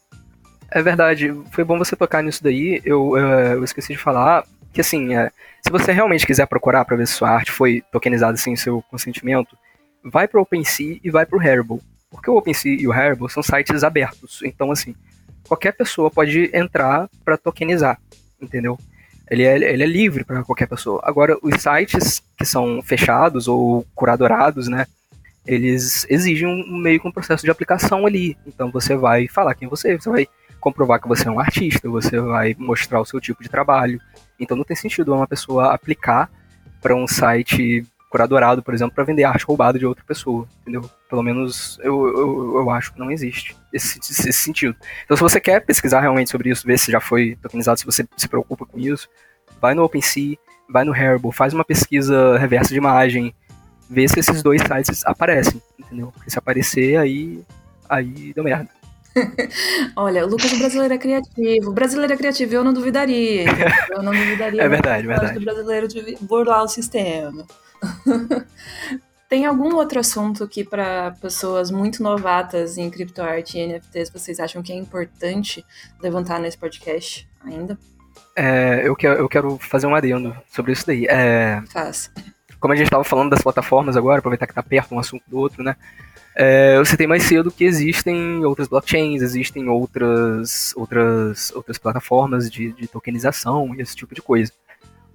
É 0.70 0.82
verdade, 0.82 1.34
foi 1.52 1.64
bom 1.64 1.78
você 1.78 1.96
tocar 1.96 2.24
nisso 2.24 2.44
daí. 2.44 2.82
Eu, 2.86 3.18
eu, 3.18 3.28
eu 3.28 3.64
esqueci 3.64 3.94
de 3.94 4.00
falar 4.00 4.46
que, 4.72 4.80
assim, 4.80 5.16
é, 5.16 5.30
se 5.62 5.70
você 5.70 5.92
realmente 5.92 6.26
quiser 6.26 6.48
procurar 6.48 6.86
para 6.86 6.96
ver 6.96 7.08
se 7.08 7.14
sua 7.14 7.30
arte 7.30 7.52
foi 7.52 7.84
tokenizada 7.92 8.38
sem 8.38 8.56
seu 8.56 8.82
consentimento, 8.84 9.58
vai 10.04 10.28
para 10.28 10.40
o 10.40 10.44
OpenSea 10.44 11.00
e 11.04 11.10
vai 11.10 11.26
para 11.26 11.38
o 11.38 11.42
Haribo. 11.42 11.82
Porque 12.10 12.30
o 12.30 12.38
OpenSea 12.38 12.80
e 12.80 12.88
o 12.88 12.92
Haribo 12.92 13.30
são 13.30 13.44
sites 13.44 13.84
abertos. 13.84 14.42
Então, 14.44 14.72
assim, 14.72 14.96
qualquer 15.48 15.74
pessoa 15.74 16.10
pode 16.10 16.50
entrar 16.54 17.10
para 17.26 17.38
tokenizar, 17.38 18.00
entendeu? 18.42 18.78
Ele 19.30 19.44
é, 19.44 19.56
ele 19.56 19.84
é 19.84 19.88
livre 19.88 20.24
para 20.24 20.44
qualquer 20.44 20.68
pessoa. 20.68 21.02
Agora, 21.04 21.38
os 21.42 21.62
sites 21.62 22.22
que 22.38 22.46
são 22.46 22.82
fechados 22.82 23.48
ou 23.48 23.86
curadorados, 23.96 24.68
né? 24.68 24.86
Eles 25.46 26.06
exigem 26.10 26.48
um, 26.48 26.78
meio 26.78 27.00
que 27.00 27.08
um 27.08 27.12
processo 27.12 27.44
de 27.44 27.52
aplicação 27.52 28.06
ali. 28.06 28.38
Então 28.46 28.72
você 28.72 28.96
vai 28.96 29.28
falar 29.28 29.56
quem 29.56 29.68
você 29.68 29.94
é, 29.94 29.98
você 29.98 30.10
vai 30.10 30.28
comprovar 30.60 31.02
que 31.02 31.08
você 31.08 31.28
é 31.28 31.32
um 31.32 31.40
artista, 31.40 31.90
você 31.90 32.20
vai 32.20 32.56
mostrar 32.58 33.02
o 33.02 33.06
seu 33.06 33.20
tipo 33.20 33.42
de 33.42 33.50
trabalho. 33.50 34.00
Então 34.40 34.56
não 34.56 34.64
tem 34.64 34.76
sentido 34.76 35.14
uma 35.14 35.28
pessoa 35.28 35.74
aplicar 35.74 36.30
para 36.82 36.96
um 36.96 37.08
site 37.08 37.86
curadorado, 38.12 38.62
por 38.62 38.74
exemplo, 38.74 38.94
para 38.94 39.06
vender 39.06 39.24
arte 39.24 39.46
roubada 39.46 39.80
de 39.80 39.86
outra 39.86 40.04
pessoa, 40.04 40.46
entendeu? 40.62 40.84
Pelo 41.10 41.24
menos 41.24 41.80
eu, 41.82 42.06
eu, 42.08 42.56
eu 42.58 42.70
acho 42.70 42.92
que 42.94 43.00
não 43.00 43.10
existe 43.10 43.56
esse, 43.72 44.00
esse, 44.00 44.34
sentido. 44.34 44.76
Então, 45.06 45.16
se 45.16 45.24
você 45.24 45.40
quer 45.40 45.62
pesquisar 45.62 46.02
realmente 46.02 46.30
sobre 46.30 46.50
isso, 46.50 46.68
ver 46.68 46.78
se 46.78 46.92
já 46.92 47.00
foi 47.00 47.38
tokenizado, 47.42 47.80
se 47.80 47.86
você 47.86 48.06
se 48.18 48.28
preocupa 48.28 48.66
com 48.66 48.78
isso, 48.78 49.08
vai 49.62 49.74
no 49.74 49.84
OpenSea, 49.84 50.38
vai 50.70 50.84
no 50.84 50.94
Haribo, 50.94 51.32
faz 51.32 51.54
uma 51.54 51.64
pesquisa 51.64 52.38
reversa 52.38 52.70
de 52.72 52.78
imagem, 52.78 53.34
vê 53.92 54.08
se 54.08 54.20
esses 54.20 54.42
dois 54.42 54.62
sites 54.62 55.06
aparecem, 55.06 55.62
entendeu? 55.78 56.12
Porque 56.14 56.32
se 56.32 56.40
aparecer, 56.40 56.98
aí, 56.98 57.44
aí 57.90 58.32
deu 58.34 58.44
merda. 58.44 58.70
Olha, 59.98 60.26
o 60.26 60.30
Lucas, 60.30 60.54
o 60.54 60.58
brasileiro 60.58 60.94
é 60.94 60.98
criativo. 60.98 61.70
O 61.70 61.74
brasileiro 61.74 62.14
é 62.14 62.18
criativo, 62.18 62.56
eu 62.56 62.64
não 62.64 62.72
duvidaria. 62.72 63.46
Eu 63.90 64.02
não 64.02 64.14
duvidaria. 64.14 64.62
é 64.64 64.70
verdade, 64.70 65.06
verdade. 65.06 65.38
O 65.38 65.42
brasileiro 65.42 65.88
de 65.90 66.18
burlar 66.22 66.64
o 66.64 66.68
sistema. 66.70 67.46
Tem 69.28 69.46
algum 69.46 69.76
outro 69.76 70.00
assunto 70.00 70.48
que 70.48 70.64
para 70.64 71.12
pessoas 71.22 71.70
muito 71.70 72.02
novatas 72.02 72.78
em 72.78 72.90
criptoarte 72.90 73.58
e 73.58 73.68
NFTs 73.68 74.10
vocês 74.10 74.40
acham 74.40 74.62
que 74.62 74.72
é 74.72 74.76
importante 74.76 75.66
levantar 76.02 76.40
nesse 76.40 76.58
podcast 76.58 77.30
ainda? 77.44 77.78
É, 78.36 78.82
eu, 78.86 78.96
quero, 78.96 79.20
eu 79.20 79.28
quero 79.28 79.58
fazer 79.58 79.88
um 79.88 79.96
adendo 79.96 80.36
sobre 80.50 80.72
isso 80.72 80.88
daí. 80.88 81.06
É, 81.10 81.62
Faz. 81.72 82.12
Como 82.62 82.74
a 82.74 82.78
gente 82.78 82.86
estava 82.86 83.04
falando 83.04 83.32
das 83.32 83.42
plataformas 83.42 83.98
agora, 83.98 84.20
aproveitar 84.20 84.46
que 84.46 84.52
está 84.52 84.64
perto 84.64 84.94
um 84.96 85.00
assunto 85.00 85.24
do 85.28 85.38
outro, 85.38 85.64
né? 85.64 85.76
É, 86.36 86.78
eu 86.78 86.86
citei 86.86 87.08
mais 87.08 87.24
cedo 87.24 87.52
que 87.52 87.66
existem 87.66 88.46
outras 88.46 88.68
blockchains, 88.68 89.22
existem 89.22 89.68
outras, 89.68 90.74
outras, 90.78 91.52
outras 91.54 91.78
plataformas 91.78 92.50
de, 92.50 92.72
de 92.72 92.88
tokenização 92.88 93.76
e 93.76 93.82
esse 93.82 93.96
tipo 93.96 94.16
de 94.16 94.22
coisa. 94.22 94.54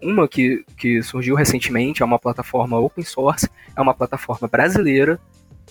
Uma 0.02 0.28
que, 0.28 0.64
que 0.76 1.02
surgiu 1.02 1.34
recentemente 1.36 2.02
é 2.02 2.04
uma 2.04 2.18
plataforma 2.18 2.78
open 2.78 3.04
source, 3.04 3.48
é 3.74 3.80
uma 3.80 3.94
plataforma 3.94 4.46
brasileira, 4.46 5.18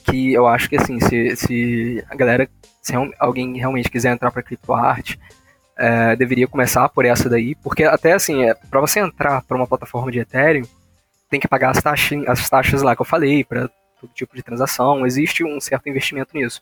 que 0.05 0.33
eu 0.33 0.47
acho 0.47 0.69
que 0.69 0.77
assim, 0.77 0.99
se, 0.99 1.35
se 1.35 2.03
a 2.09 2.15
galera, 2.15 2.49
se 2.81 2.93
alguém 3.19 3.57
realmente 3.57 3.91
quiser 3.91 4.13
entrar 4.13 4.31
para 4.31 4.41
criptoarte, 4.41 5.19
é, 5.77 6.15
deveria 6.15 6.47
começar 6.47 6.87
por 6.89 7.05
essa 7.05 7.29
daí, 7.29 7.53
porque 7.55 7.83
até 7.83 8.13
assim, 8.13 8.43
é, 8.45 8.53
para 8.53 8.79
você 8.79 8.99
entrar 8.99 9.41
para 9.43 9.57
uma 9.57 9.67
plataforma 9.67 10.11
de 10.11 10.19
Ethereum, 10.19 10.65
tem 11.29 11.39
que 11.39 11.47
pagar 11.47 11.71
as 11.71 11.81
taxas, 11.81 12.27
as 12.27 12.49
taxas 12.49 12.81
lá 12.81 12.95
que 12.95 13.01
eu 13.01 13.05
falei, 13.05 13.43
para 13.43 13.69
todo 13.99 14.13
tipo 14.13 14.35
de 14.35 14.43
transação, 14.43 15.05
existe 15.05 15.43
um 15.43 15.59
certo 15.59 15.89
investimento 15.89 16.31
nisso. 16.33 16.61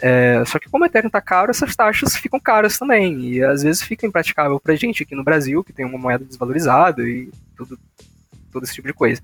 É, 0.00 0.42
só 0.44 0.58
que 0.58 0.68
como 0.68 0.84
o 0.84 0.86
Ethereum 0.86 1.06
está 1.06 1.20
caro, 1.20 1.50
essas 1.50 1.74
taxas 1.76 2.16
ficam 2.16 2.40
caras 2.40 2.78
também. 2.78 3.20
E 3.20 3.44
às 3.44 3.62
vezes 3.62 3.82
fica 3.82 4.06
impraticável 4.06 4.58
para 4.58 4.74
gente 4.74 5.02
aqui 5.02 5.14
no 5.14 5.24
Brasil, 5.24 5.62
que 5.62 5.72
tem 5.72 5.84
uma 5.86 5.98
moeda 5.98 6.24
desvalorizada 6.24 7.02
e 7.02 7.30
tudo, 7.56 7.78
todo 8.50 8.64
esse 8.64 8.74
tipo 8.74 8.88
de 8.88 8.94
coisa. 8.94 9.22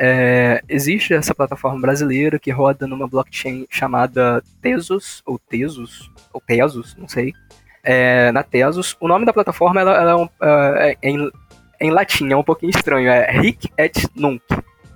É, 0.00 0.62
existe 0.68 1.12
essa 1.12 1.34
plataforma 1.34 1.80
brasileira 1.80 2.38
que 2.38 2.52
roda 2.52 2.86
numa 2.86 3.08
blockchain 3.08 3.66
chamada 3.68 4.42
Tesos, 4.62 5.22
ou 5.26 5.38
Tesos, 5.38 6.10
ou 6.32 6.40
Tesos, 6.40 6.96
não 6.96 7.08
sei. 7.08 7.32
É, 7.82 8.30
na 8.32 8.42
Tesos, 8.42 8.96
o 9.00 9.08
nome 9.08 9.26
da 9.26 9.32
plataforma 9.32 9.80
ela, 9.80 9.96
ela 9.96 10.30
é, 10.40 10.90
é, 10.90 10.96
é 11.02 11.10
em, 11.10 11.30
em 11.80 11.90
latim, 11.90 12.30
é 12.30 12.36
um 12.36 12.42
pouquinho 12.42 12.70
estranho, 12.70 13.08
é 13.08 13.30
Ric 13.30 13.68
et 13.76 14.08
Nunc. 14.14 14.42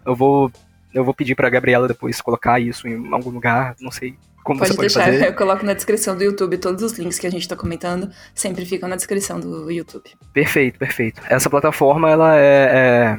Eu 0.05 0.15
vou, 0.15 0.51
eu 0.93 1.05
vou 1.05 1.15
pedir 1.15 1.35
para 1.35 1.49
Gabriela 1.49 1.87
depois 1.87 2.21
colocar 2.21 2.61
isso 2.61 2.89
em 2.89 3.13
algum 3.13 3.31
lugar, 3.31 3.75
não 3.81 3.91
sei 3.91 4.17
como 4.43 4.59
pode 4.59 4.73
você 4.73 4.77
pode 4.77 4.89
deixar, 4.89 5.05
fazer? 5.05 5.29
eu 5.29 5.35
coloco 5.35 5.65
na 5.65 5.73
descrição 5.73 6.17
do 6.17 6.25
YouTube 6.25 6.59
todos 6.59 6.83
os 6.83 6.99
links 6.99 7.19
que 7.19 7.27
a 7.27 7.31
gente 7.31 7.43
está 7.43 7.55
comentando, 7.55 8.11
sempre 8.35 8.67
ficam 8.67 8.89
na 8.89 8.97
descrição 8.97 9.39
do 9.39 9.71
YouTube. 9.71 10.11
Perfeito, 10.33 10.79
perfeito. 10.79 11.23
Essa 11.29 11.49
plataforma, 11.49 12.11
ela 12.11 12.37
é, 12.37 13.19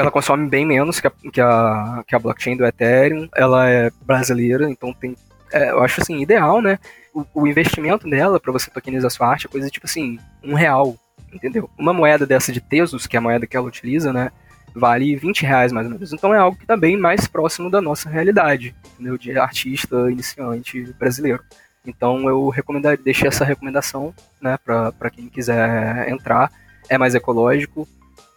ela 0.00 0.10
consome 0.10 0.48
bem 0.48 0.64
menos 0.64 1.00
que 1.00 1.06
a, 1.06 1.12
que 1.32 1.40
a, 1.40 2.02
que 2.06 2.14
a 2.14 2.18
blockchain 2.18 2.56
do 2.56 2.64
Ethereum, 2.64 3.28
ela 3.34 3.68
é 3.68 3.90
brasileira, 4.06 4.70
então 4.70 4.92
tem, 4.94 5.14
é, 5.52 5.70
eu 5.70 5.82
acho 5.82 6.00
assim, 6.00 6.22
ideal, 6.22 6.62
né? 6.62 6.78
O, 7.14 7.26
o 7.34 7.46
investimento 7.46 8.08
dela 8.08 8.40
para 8.40 8.52
você 8.52 8.70
tokenizar 8.70 9.10
sua 9.10 9.28
arte 9.28 9.46
é 9.46 9.50
coisa 9.50 9.68
tipo 9.68 9.86
assim, 9.86 10.18
um 10.42 10.54
real, 10.54 10.96
entendeu? 11.32 11.70
Uma 11.78 11.92
moeda 11.92 12.26
dessa 12.26 12.52
de 12.52 12.60
Tesos, 12.60 13.06
que 13.06 13.16
é 13.16 13.18
a 13.18 13.22
moeda 13.22 13.46
que 13.46 13.56
ela 13.56 13.66
utiliza, 13.66 14.12
né? 14.12 14.30
vale 14.74 15.14
20 15.16 15.42
reais 15.42 15.72
mais 15.72 15.86
ou 15.86 15.92
menos. 15.92 16.12
Então 16.12 16.34
é 16.34 16.38
algo 16.38 16.56
que 16.56 16.66
também 16.66 16.96
tá 16.96 17.02
mais 17.02 17.26
próximo 17.26 17.70
da 17.70 17.80
nossa 17.80 18.08
realidade, 18.08 18.74
entendeu? 18.94 19.18
de 19.18 19.38
artista 19.38 20.10
iniciante 20.10 20.82
brasileiro. 20.98 21.42
Então 21.84 22.28
eu 22.28 22.48
recomendaria, 22.48 23.02
deixei 23.02 23.28
essa 23.28 23.44
recomendação 23.44 24.14
né, 24.40 24.56
para 24.64 25.10
quem 25.10 25.28
quiser 25.28 26.08
entrar. 26.08 26.50
É 26.88 26.96
mais 26.96 27.14
ecológico, 27.14 27.88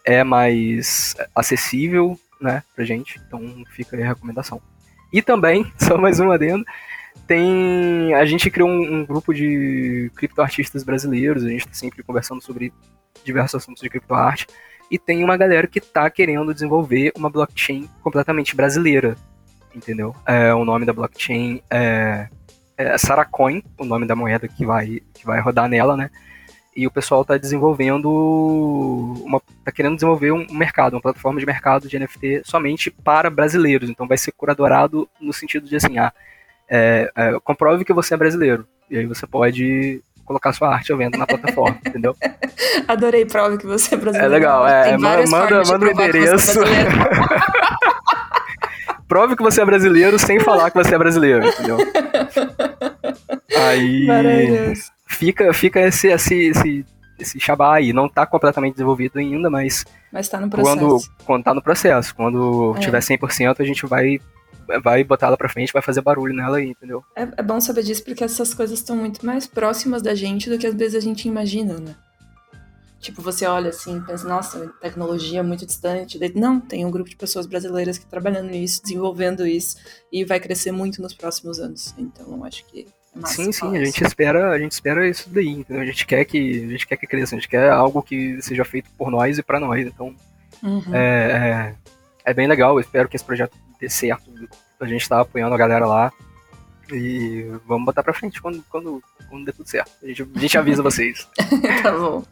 é 0.04 0.22
mais 0.22 1.16
acessível 1.34 2.18
né, 2.40 2.62
pra 2.74 2.84
gente, 2.84 3.20
então 3.26 3.64
fica 3.70 3.96
aí 3.96 4.02
a 4.02 4.08
recomendação. 4.08 4.60
E 5.12 5.22
também, 5.22 5.70
só 5.78 5.96
mais 5.96 6.20
um 6.20 6.30
adendo, 6.30 6.64
tem. 7.26 8.14
A 8.14 8.24
gente 8.24 8.50
criou 8.50 8.68
um, 8.68 9.00
um 9.00 9.04
grupo 9.04 9.32
de 9.32 10.10
criptoartistas 10.14 10.84
brasileiros, 10.84 11.44
a 11.44 11.48
gente 11.48 11.60
está 11.60 11.74
sempre 11.74 12.02
conversando 12.02 12.42
sobre 12.42 12.72
diversos 13.24 13.62
assuntos 13.62 13.82
de 13.82 13.90
criptoarte 13.90 14.46
e 14.90 14.98
tem 14.98 15.24
uma 15.24 15.36
galera 15.36 15.66
que 15.66 15.78
está 15.78 16.08
querendo 16.08 16.54
desenvolver 16.54 17.12
uma 17.16 17.28
blockchain 17.28 17.88
completamente 18.02 18.54
brasileira, 18.54 19.16
entendeu? 19.74 20.14
É, 20.24 20.54
o 20.54 20.64
nome 20.64 20.86
da 20.86 20.92
blockchain 20.92 21.60
é 21.68 22.28
é 22.76 22.98
Saracoin, 22.98 23.62
o 23.78 23.84
nome 23.84 24.06
da 24.06 24.14
moeda 24.14 24.46
que 24.46 24.66
vai, 24.66 25.00
que 25.14 25.24
vai 25.24 25.40
rodar 25.40 25.68
nela, 25.68 25.96
né? 25.96 26.10
E 26.76 26.86
o 26.86 26.90
pessoal 26.90 27.22
está 27.22 27.38
desenvolvendo 27.38 28.10
uma, 29.24 29.40
tá 29.64 29.72
querendo 29.72 29.94
desenvolver 29.94 30.30
um 30.30 30.46
mercado, 30.50 30.92
uma 30.92 31.00
plataforma 31.00 31.40
de 31.40 31.46
mercado 31.46 31.88
de 31.88 31.98
NFT 31.98 32.42
somente 32.44 32.90
para 32.90 33.30
brasileiros. 33.30 33.88
Então 33.88 34.06
vai 34.06 34.18
ser 34.18 34.32
curadorado 34.32 35.08
no 35.18 35.32
sentido 35.32 35.66
de 35.66 35.74
assim, 35.74 35.96
ah, 35.96 36.12
é, 36.68 37.10
é, 37.14 37.32
comprove 37.42 37.84
que 37.84 37.92
você 37.92 38.14
é 38.14 38.16
brasileiro. 38.16 38.66
E 38.90 38.98
aí 38.98 39.06
você 39.06 39.26
pode 39.26 40.00
colocar 40.24 40.52
sua 40.52 40.74
arte 40.74 40.92
à 40.92 40.96
venda 40.96 41.16
na 41.16 41.26
plataforma, 41.26 41.78
entendeu? 41.86 42.16
Adorei 42.86 43.24
prova 43.24 43.56
que 43.56 43.66
você 43.66 43.94
é 43.94 43.98
brasileiro. 43.98 44.34
É 44.34 44.36
legal, 44.36 44.66
é, 44.66 44.96
manda, 44.96 45.62
manda 45.64 45.86
o 45.86 45.90
endereço. 45.90 46.60
Prove 49.08 49.36
que 49.36 49.42
você 49.42 49.62
é 49.62 49.64
brasileiro 49.64 50.18
sem 50.18 50.40
falar 50.40 50.70
que 50.70 50.76
você 50.76 50.94
é 50.94 50.98
brasileiro, 50.98 51.46
entendeu? 51.46 51.78
Aí 53.56 54.74
fica, 55.06 55.52
fica 55.52 55.80
esse, 55.80 56.08
esse, 56.08 56.48
esse, 56.48 56.84
esse 57.16 57.38
xabá 57.38 57.76
aí. 57.76 57.92
Não 57.92 58.06
está 58.06 58.26
completamente 58.26 58.72
desenvolvido 58.74 59.20
ainda, 59.20 59.48
mas. 59.48 59.84
Mas 60.12 60.28
tá 60.28 60.40
no 60.40 60.50
processo. 60.50 60.76
Quando, 60.76 60.98
quando 61.24 61.44
tá 61.44 61.54
no 61.54 61.62
processo. 61.62 62.14
Quando 62.16 62.74
é. 62.76 62.80
tiver 62.80 62.98
100%, 62.98 63.60
a 63.60 63.64
gente 63.64 63.86
vai 63.86 64.18
vai 64.82 65.04
botar 65.04 65.28
ela 65.28 65.36
pra 65.36 65.48
frente, 65.48 65.72
vai 65.72 65.82
fazer 65.82 66.00
barulho 66.00 66.34
nela 66.34 66.58
aí, 66.58 66.70
entendeu? 66.70 67.04
É, 67.14 67.22
é 67.36 67.42
bom 67.42 67.60
saber 67.60 67.82
disso 67.82 68.04
porque 68.04 68.24
essas 68.24 68.52
coisas 68.54 68.78
estão 68.78 68.96
muito 68.96 69.24
mais 69.24 69.46
próximas 69.46 70.02
da 70.02 70.14
gente 70.14 70.50
do 70.50 70.58
que 70.58 70.66
às 70.66 70.74
vezes 70.74 70.94
a 70.94 71.00
gente 71.00 71.28
imagina, 71.28 71.74
né? 71.78 71.94
Tipo, 72.98 73.22
você 73.22 73.46
olha 73.46 73.70
assim, 73.70 74.00
pensa, 74.00 74.26
nossa, 74.26 74.72
tecnologia 74.80 75.40
é 75.40 75.42
muito 75.42 75.66
distante. 75.66 76.18
Não, 76.34 76.58
tem 76.58 76.84
um 76.84 76.90
grupo 76.90 77.08
de 77.08 77.14
pessoas 77.14 77.46
brasileiras 77.46 77.98
que 77.98 78.06
trabalhando 78.06 78.50
nisso, 78.50 78.82
desenvolvendo 78.82 79.46
isso, 79.46 79.76
e 80.10 80.24
vai 80.24 80.40
crescer 80.40 80.72
muito 80.72 81.00
nos 81.00 81.14
próximos 81.14 81.60
anos. 81.60 81.94
Então, 81.98 82.42
acho 82.44 82.64
que 82.66 82.86
é. 83.22 83.26
Sim, 83.26 83.50
sim, 83.50 83.76
a 83.76 83.84
gente 83.84 84.04
espera, 84.04 84.50
a 84.50 84.58
gente 84.58 84.72
espera 84.72 85.08
isso 85.08 85.30
daí, 85.30 85.48
entendeu? 85.48 85.82
A 85.82 85.86
gente 85.86 86.06
quer 86.06 86.24
que, 86.24 86.64
a 86.64 86.68
gente 86.68 86.86
quer 86.86 86.96
que 86.96 87.06
cresça, 87.06 87.34
a 87.34 87.38
gente 87.38 87.48
quer 87.48 87.70
algo 87.70 88.02
que 88.02 88.42
seja 88.42 88.64
feito 88.64 88.90
por 88.98 89.10
nós 89.10 89.38
e 89.38 89.42
para 89.42 89.58
nós. 89.58 89.86
Então, 89.86 90.14
uhum. 90.62 90.94
é, 90.94 91.74
é, 92.24 92.30
é, 92.30 92.34
bem 92.34 92.46
legal. 92.46 92.74
Eu 92.74 92.80
espero 92.80 93.08
que 93.08 93.16
esse 93.16 93.24
projeto 93.24 93.56
dê 93.80 93.88
certo. 93.88 94.30
A 94.80 94.86
gente 94.86 95.08
tá 95.08 95.20
apoiando 95.20 95.54
a 95.54 95.58
galera 95.58 95.86
lá. 95.86 96.12
E 96.92 97.44
vamos 97.66 97.84
botar 97.84 98.02
pra 98.02 98.14
frente 98.14 98.40
quando, 98.40 98.62
quando, 98.70 99.02
quando 99.28 99.44
der 99.44 99.52
tudo 99.52 99.68
certo. 99.68 99.90
A 100.02 100.06
gente, 100.06 100.22
a 100.22 100.38
gente 100.38 100.58
avisa 100.58 100.82
vocês. 100.82 101.28
tá 101.82 101.92
bom. 101.92 102.24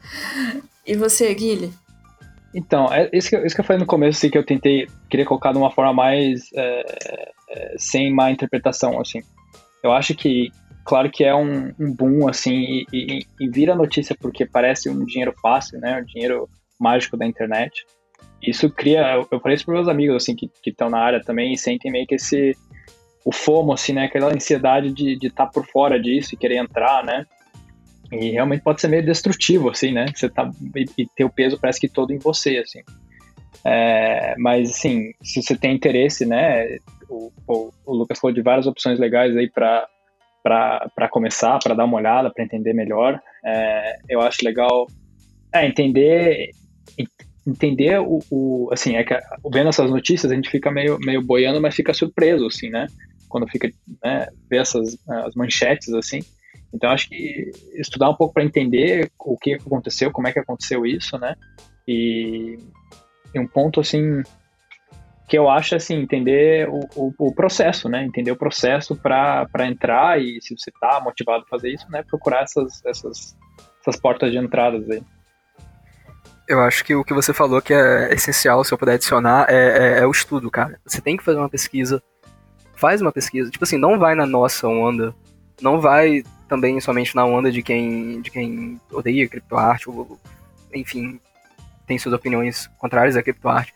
E 0.87 0.97
você, 0.97 1.35
Guilherme? 1.35 1.75
Então, 2.55 2.93
é 2.93 3.11
isso 3.13 3.29
que, 3.29 3.37
isso 3.39 3.55
que 3.55 3.61
eu 3.61 3.65
falei 3.65 3.81
no 3.81 3.87
começo, 3.87 4.19
assim, 4.19 4.31
que 4.31 4.39
eu 4.39 4.47
tentei, 4.47 4.87
queria 5.11 5.27
colocar 5.27 5.51
de 5.51 5.59
uma 5.59 5.73
forma 5.73 5.93
mais 5.93 6.53
é, 6.55 6.85
é, 7.51 7.75
sem 7.77 8.13
má 8.13 8.31
interpretação, 8.31 9.01
assim. 9.01 9.21
Eu 9.83 9.93
acho 9.93 10.15
que, 10.15 10.53
claro 10.85 11.11
que 11.11 11.25
é 11.25 11.35
um, 11.35 11.75
um 11.79 11.93
boom, 11.93 12.29
assim, 12.29 12.87
e, 12.93 13.19
e, 13.19 13.27
e, 13.41 13.49
vira 13.49 13.75
notícia 13.75 14.17
porque 14.19 14.47
parece 14.47 14.89
um 14.89 15.05
dinheiro 15.05 15.35
fácil, 15.43 15.81
né, 15.81 16.01
um 16.01 16.05
dinheiro 16.05 16.49
mágico 16.79 17.17
da 17.17 17.27
internet. 17.27 17.85
Isso 18.43 18.69
cria, 18.69 19.15
eu 19.31 19.41
falei 19.41 19.55
isso 19.55 19.65
para 19.65 19.75
meus 19.75 19.89
amigos, 19.89 20.17
assim, 20.17 20.37
que 20.37 20.51
estão 20.67 20.91
na 20.91 20.99
área 20.99 21.23
também 21.23 21.53
e 21.53 21.59
sentem 21.59 21.91
meio 21.91 22.07
que 22.07 22.17
esse, 22.17 22.57
o 23.25 23.33
FOMO, 23.33 23.73
assim, 23.73 23.95
né? 23.95 24.05
Aquela 24.05 24.33
ansiedade 24.33 24.93
de 24.93 25.27
estar 25.27 25.47
tá 25.47 25.51
por 25.51 25.67
fora 25.67 25.99
disso 25.99 26.35
e 26.35 26.37
querer 26.37 26.57
entrar, 26.57 27.03
né? 27.03 27.25
E 28.13 28.31
realmente 28.31 28.63
pode 28.63 28.81
ser 28.81 28.89
meio 28.89 29.05
destrutivo, 29.05 29.71
assim, 29.71 29.93
né? 29.93 30.07
Você 30.15 30.29
tá, 30.29 30.51
e, 30.77 31.09
e 31.19 31.25
o 31.25 31.31
peso 31.31 31.59
parece 31.59 31.81
que 31.81 31.89
todo 31.89 32.13
em 32.13 32.19
você, 32.19 32.59
assim. 32.59 32.81
É, 33.65 34.35
mas, 34.39 34.71
assim, 34.71 35.13
se 35.23 35.43
você 35.43 35.57
tem 35.57 35.75
interesse, 35.75 36.27
né? 36.27 36.77
O, 37.09 37.33
o, 37.49 37.73
o 37.87 37.95
Lucas 37.95 38.19
falou 38.19 38.35
de 38.35 38.43
várias 38.43 38.67
opções 38.67 38.99
legais 38.99 39.37
aí 39.37 39.49
para 39.49 39.89
para 40.43 41.09
começar, 41.09 41.59
para 41.59 41.75
dar 41.75 41.87
uma 41.87 41.97
olhada, 41.97 42.31
para 42.31 42.45
entender 42.45 42.75
melhor. 42.75 43.19
É, 43.43 43.97
eu 44.11 44.21
acho 44.21 44.45
legal 44.45 44.87
é, 45.51 45.67
entender 45.67 46.51
entender 47.47 48.01
o, 48.01 48.21
o, 48.31 48.71
assim 48.73 48.97
é 48.97 49.05
que 49.05 49.15
vendo 49.53 49.69
essas 49.69 49.91
notícias 49.91 50.33
a 50.33 50.35
gente 50.35 50.51
fica 50.51 50.71
meio 50.71 50.99
meio 50.99 51.21
boiando 51.21 51.61
mas 51.61 51.75
fica 51.75 51.93
surpreso 51.93 52.47
assim 52.47 52.71
né 52.71 52.87
quando 53.35 53.49
fica, 53.49 53.69
né, 54.05 54.29
ver 54.49 54.61
essas 54.61 54.97
as 55.09 55.35
manchetes 55.35 55.93
assim. 55.93 56.21
Então 56.73 56.89
acho 56.89 57.09
que 57.09 57.51
estudar 57.75 58.09
um 58.09 58.15
pouco 58.15 58.33
para 58.33 58.45
entender 58.45 59.11
o 59.19 59.37
que 59.37 59.55
aconteceu, 59.55 60.13
como 60.13 60.29
é 60.29 60.33
que 60.33 60.39
aconteceu 60.39 60.87
isso, 60.87 61.19
né? 61.19 61.35
E, 61.87 62.57
e 63.35 63.41
um 63.41 63.47
ponto 63.49 63.81
assim 63.81 64.23
que 65.27 65.37
eu 65.37 65.51
acho 65.51 65.75
assim 65.75 65.97
entender 65.97 66.69
o, 66.69 66.79
o, 66.95 67.13
o 67.19 67.35
processo, 67.35 67.89
né? 67.89 68.05
Entender 68.05 68.31
o 68.31 68.37
processo 68.37 68.95
para 68.95 69.67
entrar 69.67 70.23
e 70.23 70.41
se 70.41 70.57
você 70.57 70.71
está 70.71 71.01
motivado 71.01 71.43
a 71.45 71.49
fazer 71.49 71.73
isso, 71.73 71.91
né? 71.91 72.05
Procurar 72.09 72.43
essas 72.43 72.85
essas 72.87 73.37
essas 73.81 74.01
portas 74.01 74.31
de 74.31 74.39
entradas 74.39 74.89
aí. 74.89 75.03
Eu 76.47 76.61
acho 76.61 76.85
que 76.85 76.95
o 76.95 77.03
que 77.03 77.15
você 77.15 77.33
falou 77.33 77.63
que 77.63 77.73
é 77.73 78.13
essencial, 78.13 78.63
se 78.65 78.73
eu 78.73 78.79
puder 78.79 78.95
adicionar, 78.95 79.47
é, 79.49 79.55
é, 79.55 79.99
é 80.01 80.07
o 80.07 80.11
estudo, 80.11 80.51
cara. 80.51 80.79
Você 80.85 81.01
tem 81.01 81.17
que 81.17 81.25
fazer 81.25 81.39
uma 81.39 81.49
pesquisa, 81.49 82.03
faz 82.77 83.01
uma 83.01 83.11
pesquisa. 83.11 83.51
Tipo 83.51 83.65
assim, 83.65 83.79
não 83.79 83.99
vai 83.99 84.15
na 84.15 84.27
nossa 84.27 84.69
onda, 84.69 85.15
não 85.61 85.81
vai 85.81 86.23
também 86.49 86.79
somente 86.81 87.17
na 87.17 87.25
onda 87.25 87.51
de 87.51 87.63
quem, 87.63 88.21
de 88.21 88.31
quem 88.31 88.79
odeia 88.93 89.27
criptoarte, 89.27 89.89
ou, 89.89 90.19
enfim, 90.75 91.19
tem 91.87 91.99
suas 91.99 92.15
opiniões 92.15 92.69
contrárias 92.79 93.17
à 93.17 93.23
criptoarte. 93.23 93.75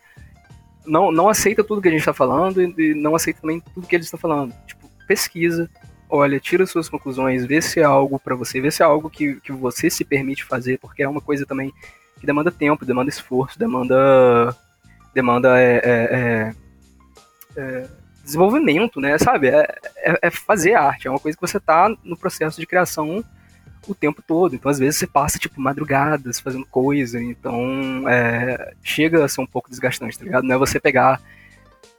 Não, 0.85 1.11
não 1.11 1.27
aceita 1.27 1.63
tudo 1.63 1.81
que 1.81 1.87
a 1.87 1.91
gente 1.91 2.01
está 2.01 2.13
falando 2.13 2.61
e 2.61 2.93
não 2.93 3.15
aceita 3.15 3.41
também 3.41 3.59
tudo 3.73 3.87
que 3.87 3.95
eles 3.95 4.05
estão 4.05 4.19
falando. 4.19 4.53
Tipo, 4.67 4.87
pesquisa, 5.07 5.67
olha, 6.07 6.39
tira 6.39 6.65
suas 6.67 6.87
conclusões, 6.87 7.45
vê 7.45 7.61
se 7.61 7.79
é 7.79 7.83
algo 7.83 8.19
para 8.19 8.35
você, 8.35 8.61
vê 8.61 8.69
se 8.69 8.83
é 8.83 8.85
algo 8.85 9.09
que, 9.09 9.35
que 9.41 9.51
você 9.51 9.89
se 9.89 10.05
permite 10.05 10.43
fazer, 10.43 10.77
porque 10.79 11.01
é 11.01 11.09
uma 11.09 11.21
coisa 11.21 11.45
também 11.45 11.73
que 12.19 12.25
demanda 12.25 12.51
tempo, 12.51 12.85
demanda 12.85 13.09
esforço, 13.09 13.57
demanda 13.57 14.55
demanda 15.13 15.59
é, 15.59 15.75
é, 15.77 15.91
é, 16.11 16.53
é 17.57 17.87
desenvolvimento, 18.23 19.01
né? 19.01 19.17
Sabe? 19.17 19.49
É, 19.49 19.79
é, 20.21 20.29
fazer 20.29 20.75
arte, 20.75 21.07
é 21.07 21.11
uma 21.11 21.19
coisa 21.19 21.37
que 21.37 21.41
você 21.41 21.59
tá 21.59 21.89
no 22.03 22.17
processo 22.17 22.59
de 22.59 22.67
criação 22.67 23.23
o 23.87 23.95
tempo 23.95 24.21
todo. 24.21 24.55
Então, 24.55 24.69
às 24.69 24.77
vezes, 24.77 24.99
você 24.99 25.07
passa, 25.07 25.39
tipo, 25.39 25.59
madrugadas 25.59 26.39
fazendo 26.39 26.65
coisa. 26.65 27.21
Então, 27.21 28.03
chega 28.83 29.25
a 29.25 29.27
ser 29.27 29.41
um 29.41 29.47
pouco 29.47 29.69
desgastante, 29.69 30.17
tá 30.17 30.25
ligado? 30.25 30.43
Não 30.43 30.55
é 30.55 30.59
você 30.59 30.79
pegar 30.79 31.19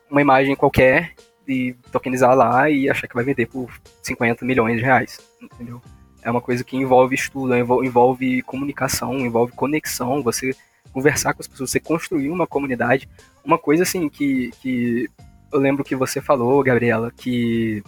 uma 0.09 0.21
imagem 0.21 0.55
qualquer 0.55 1.13
e 1.47 1.73
tokenizar 1.91 2.33
lá 2.35 2.69
e 2.69 2.89
achar 2.89 3.07
que 3.07 3.15
vai 3.15 3.23
vender 3.23 3.47
por 3.47 3.69
50 4.01 4.45
milhões 4.45 4.77
de 4.77 4.83
reais, 4.83 5.19
entendeu? 5.41 5.81
É 6.21 6.29
uma 6.29 6.41
coisa 6.41 6.63
que 6.63 6.77
envolve 6.77 7.15
estudo, 7.15 7.55
envolve 7.55 8.41
comunicação, 8.43 9.17
envolve 9.19 9.53
conexão, 9.53 10.21
você 10.21 10.55
conversar 10.93 11.33
com 11.33 11.41
as 11.41 11.47
pessoas, 11.47 11.71
você 11.71 11.79
construir 11.79 12.29
uma 12.29 12.45
comunidade. 12.45 13.09
Uma 13.43 13.57
coisa, 13.57 13.83
assim, 13.83 14.07
que, 14.09 14.51
que 14.61 15.09
eu 15.51 15.59
lembro 15.59 15.83
que 15.83 15.95
você 15.95 16.21
falou, 16.21 16.63
Gabriela, 16.63 17.11
que, 17.11 17.83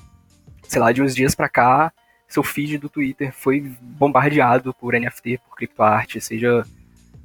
sei 0.63 0.81
lá, 0.81 0.91
de 0.91 1.01
uns 1.01 1.13
dias 1.13 1.35
pra 1.35 1.49
cá, 1.49 1.91
seu 2.27 2.43
feed 2.43 2.77
do 2.77 2.89
Twitter 2.89 3.31
foi 3.31 3.61
bombardeado 3.81 4.73
por 4.73 4.93
NFT, 4.93 5.39
por 5.47 5.55
criptoarte, 5.55 6.19
seja 6.19 6.65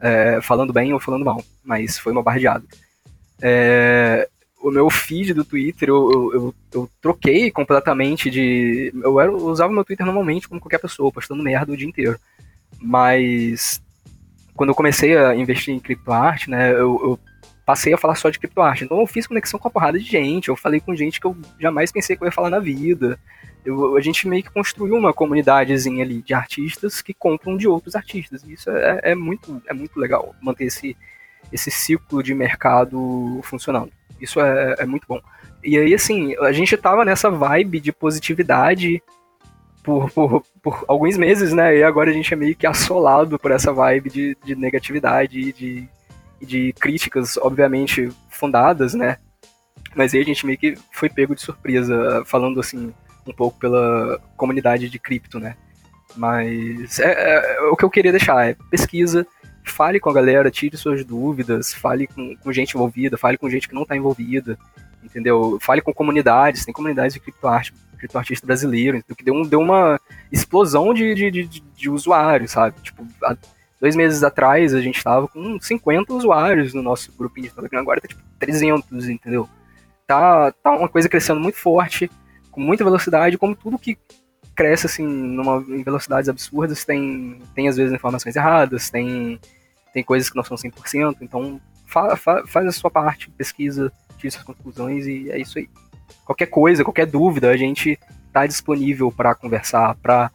é, 0.00 0.40
falando 0.42 0.72
bem 0.72 0.92
ou 0.92 1.00
falando 1.00 1.24
mal, 1.24 1.42
mas 1.64 1.98
foi 1.98 2.12
bombardeado. 2.12 2.66
É, 3.40 4.28
o 4.60 4.70
meu 4.70 4.90
feed 4.90 5.32
do 5.34 5.44
Twitter, 5.44 5.88
eu, 5.88 6.32
eu, 6.32 6.54
eu, 6.72 6.90
troquei 7.00 7.50
completamente 7.50 8.30
de. 8.30 8.92
Eu, 9.02 9.20
era, 9.20 9.30
eu 9.30 9.36
usava 9.36 9.72
meu 9.72 9.84
Twitter 9.84 10.04
normalmente 10.04 10.48
como 10.48 10.60
qualquer 10.60 10.78
pessoa, 10.78 11.12
postando 11.12 11.42
merda 11.42 11.72
o 11.72 11.76
dia 11.76 11.88
inteiro. 11.88 12.18
Mas 12.80 13.80
quando 14.54 14.70
eu 14.70 14.74
comecei 14.74 15.16
a 15.16 15.34
investir 15.34 15.72
em 15.72 15.78
criptoarte, 15.78 16.50
né, 16.50 16.72
eu, 16.72 16.78
eu 16.78 17.18
passei 17.64 17.92
a 17.92 17.98
falar 17.98 18.16
só 18.16 18.28
de 18.30 18.38
criptoarte. 18.38 18.84
Então 18.84 18.98
eu 18.98 19.06
fiz 19.06 19.26
conexão 19.26 19.60
com 19.60 19.68
a 19.68 19.70
porrada 19.70 19.98
de 19.98 20.04
gente, 20.04 20.48
eu 20.48 20.56
falei 20.56 20.80
com 20.80 20.96
gente 20.96 21.20
que 21.20 21.26
eu 21.26 21.36
jamais 21.60 21.92
pensei 21.92 22.16
que 22.16 22.22
eu 22.22 22.26
ia 22.26 22.32
falar 22.32 22.50
na 22.50 22.58
vida. 22.58 23.18
Eu, 23.64 23.96
a 23.96 24.00
gente 24.00 24.26
meio 24.26 24.42
que 24.42 24.50
construiu 24.50 24.96
uma 24.96 25.12
comunidadezinha 25.12 26.02
ali 26.02 26.22
de 26.22 26.34
artistas 26.34 27.00
que 27.00 27.14
compram 27.14 27.56
de 27.56 27.68
outros 27.68 27.94
artistas. 27.94 28.42
Isso 28.44 28.70
é, 28.70 29.00
é, 29.04 29.14
muito, 29.14 29.62
é 29.66 29.72
muito 29.72 30.00
legal, 30.00 30.34
manter 30.40 30.64
esse, 30.64 30.96
esse 31.52 31.70
ciclo 31.70 32.22
de 32.22 32.34
mercado 32.34 33.40
funcionando. 33.42 33.90
Isso 34.20 34.40
é, 34.40 34.76
é 34.78 34.86
muito 34.86 35.06
bom. 35.08 35.20
E 35.62 35.78
aí, 35.78 35.94
assim, 35.94 36.36
a 36.40 36.52
gente 36.52 36.76
tava 36.76 37.04
nessa 37.04 37.30
vibe 37.30 37.80
de 37.80 37.92
positividade 37.92 39.02
por, 39.82 40.10
por, 40.10 40.42
por, 40.62 40.84
alguns 40.86 41.16
meses, 41.16 41.52
né? 41.52 41.76
E 41.78 41.82
agora 41.82 42.10
a 42.10 42.12
gente 42.12 42.32
é 42.32 42.36
meio 42.36 42.54
que 42.54 42.66
assolado 42.66 43.38
por 43.38 43.50
essa 43.50 43.72
vibe 43.72 44.10
de, 44.10 44.36
de 44.44 44.54
negatividade 44.54 45.40
e 45.40 45.52
de 45.52 45.88
de 46.40 46.72
críticas, 46.74 47.36
obviamente, 47.36 48.10
fundadas, 48.28 48.94
né? 48.94 49.18
Mas 49.94 50.14
aí 50.14 50.20
a 50.20 50.24
gente 50.24 50.46
meio 50.46 50.58
que 50.58 50.76
foi 50.92 51.08
pego 51.08 51.34
de 51.34 51.40
surpresa, 51.40 52.22
falando 52.24 52.60
assim, 52.60 52.92
um 53.26 53.32
pouco 53.32 53.58
pela 53.58 54.20
comunidade 54.36 54.88
de 54.88 54.98
cripto, 54.98 55.38
né? 55.40 55.56
Mas 56.16 56.98
é, 56.98 57.12
é, 57.12 57.56
é 57.58 57.60
o 57.62 57.76
que 57.76 57.84
eu 57.84 57.90
queria 57.90 58.12
deixar 58.12 58.48
é 58.48 58.56
pesquisa, 58.70 59.26
fale 59.70 60.00
com 60.00 60.10
a 60.10 60.12
galera, 60.12 60.50
tire 60.50 60.76
suas 60.76 61.04
dúvidas, 61.04 61.72
fale 61.74 62.06
com, 62.06 62.36
com 62.36 62.52
gente 62.52 62.74
envolvida, 62.74 63.16
fale 63.16 63.36
com 63.36 63.48
gente 63.48 63.68
que 63.68 63.74
não 63.74 63.82
está 63.82 63.96
envolvida, 63.96 64.58
entendeu? 65.02 65.58
Fale 65.60 65.80
com 65.80 65.92
comunidades, 65.92 66.64
tem 66.64 66.74
comunidades 66.74 67.14
de 67.14 67.20
criptoarte 67.20 67.72
criptoartista 67.98 68.46
brasileiro, 68.46 69.02
que 69.16 69.24
deu, 69.24 69.34
um, 69.34 69.42
deu 69.42 69.60
uma 69.60 70.00
explosão 70.30 70.94
de, 70.94 71.14
de, 71.14 71.30
de, 71.30 71.60
de 71.60 71.90
usuários, 71.90 72.52
sabe? 72.52 72.80
Tipo, 72.80 73.04
há 73.24 73.36
dois 73.80 73.94
meses 73.94 74.22
atrás 74.22 74.74
a 74.74 74.80
gente 74.80 75.02
tava 75.02 75.28
com 75.28 75.60
50 75.60 76.12
usuários 76.14 76.72
no 76.72 76.82
nosso 76.82 77.12
grupinho 77.16 77.48
de 77.48 77.54
Telegram, 77.54 77.80
agora 77.80 78.00
tá 78.00 78.08
tipo 78.08 78.22
300, 78.38 79.08
entendeu? 79.08 79.48
Tá, 80.06 80.52
tá 80.52 80.70
uma 80.70 80.88
coisa 80.88 81.08
crescendo 81.08 81.40
muito 81.40 81.58
forte, 81.58 82.10
com 82.50 82.60
muita 82.60 82.84
velocidade, 82.84 83.36
como 83.36 83.54
tudo 83.54 83.78
que 83.78 83.98
cresce 84.54 84.86
assim 84.86 85.06
numa, 85.06 85.64
em 85.68 85.82
velocidades 85.84 86.28
absurdas 86.28 86.84
tem, 86.84 87.40
tem 87.54 87.68
às 87.68 87.76
vezes 87.76 87.92
informações 87.92 88.34
erradas, 88.34 88.90
tem, 88.90 89.38
tem 89.92 90.02
coisas 90.02 90.28
que 90.30 90.36
não 90.36 90.44
são 90.44 90.56
100%, 90.56 91.16
então 91.20 91.60
fa, 91.86 92.16
fa, 92.16 92.46
faz 92.46 92.66
a 92.66 92.72
sua 92.72 92.90
parte, 92.90 93.30
pesquisa, 93.30 93.92
tira 94.16 94.30
suas 94.30 94.44
conclusões 94.44 95.06
e 95.06 95.30
é 95.30 95.38
isso 95.38 95.58
aí. 95.58 95.68
Qualquer 96.24 96.46
coisa, 96.46 96.84
qualquer 96.84 97.06
dúvida, 97.06 97.50
a 97.50 97.56
gente 97.56 97.98
está 98.26 98.46
disponível 98.46 99.10
para 99.10 99.34
conversar, 99.34 99.96
para 99.96 100.30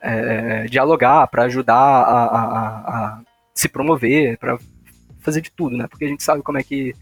é, 0.00 0.64
dialogar, 0.66 1.26
para 1.26 1.44
ajudar 1.44 1.74
a, 1.74 2.24
a, 2.24 2.78
a, 2.78 3.20
se 3.54 3.68
promover, 3.68 4.38
para 4.38 4.58
fazer 5.20 5.40
de 5.40 5.50
tudo, 5.50 5.76
né? 5.76 5.86
Porque 5.88 6.04
a 6.04 6.08
gente 6.08 6.22
sabe 6.22 6.42
como 6.42 6.58
é 6.58 6.62
que 6.62 6.94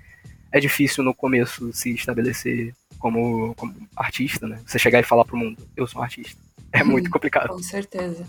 é 0.51 0.59
difícil 0.59 1.05
no 1.05 1.15
começo 1.15 1.73
se 1.73 1.95
estabelecer 1.95 2.75
como, 2.99 3.55
como 3.55 3.75
artista, 3.95 4.47
né? 4.47 4.59
Você 4.67 4.79
chegar 4.79 5.01
e 5.01 5.05
falar 5.05 5.25
pro 5.25 5.37
mundo, 5.37 5.63
eu 5.77 5.87
sou 5.87 6.01
um 6.01 6.05
artista. 6.05 6.41
É 6.73 6.83
muito 6.83 7.11
complicado. 7.11 7.49
Com 7.49 7.63
certeza. 7.63 8.27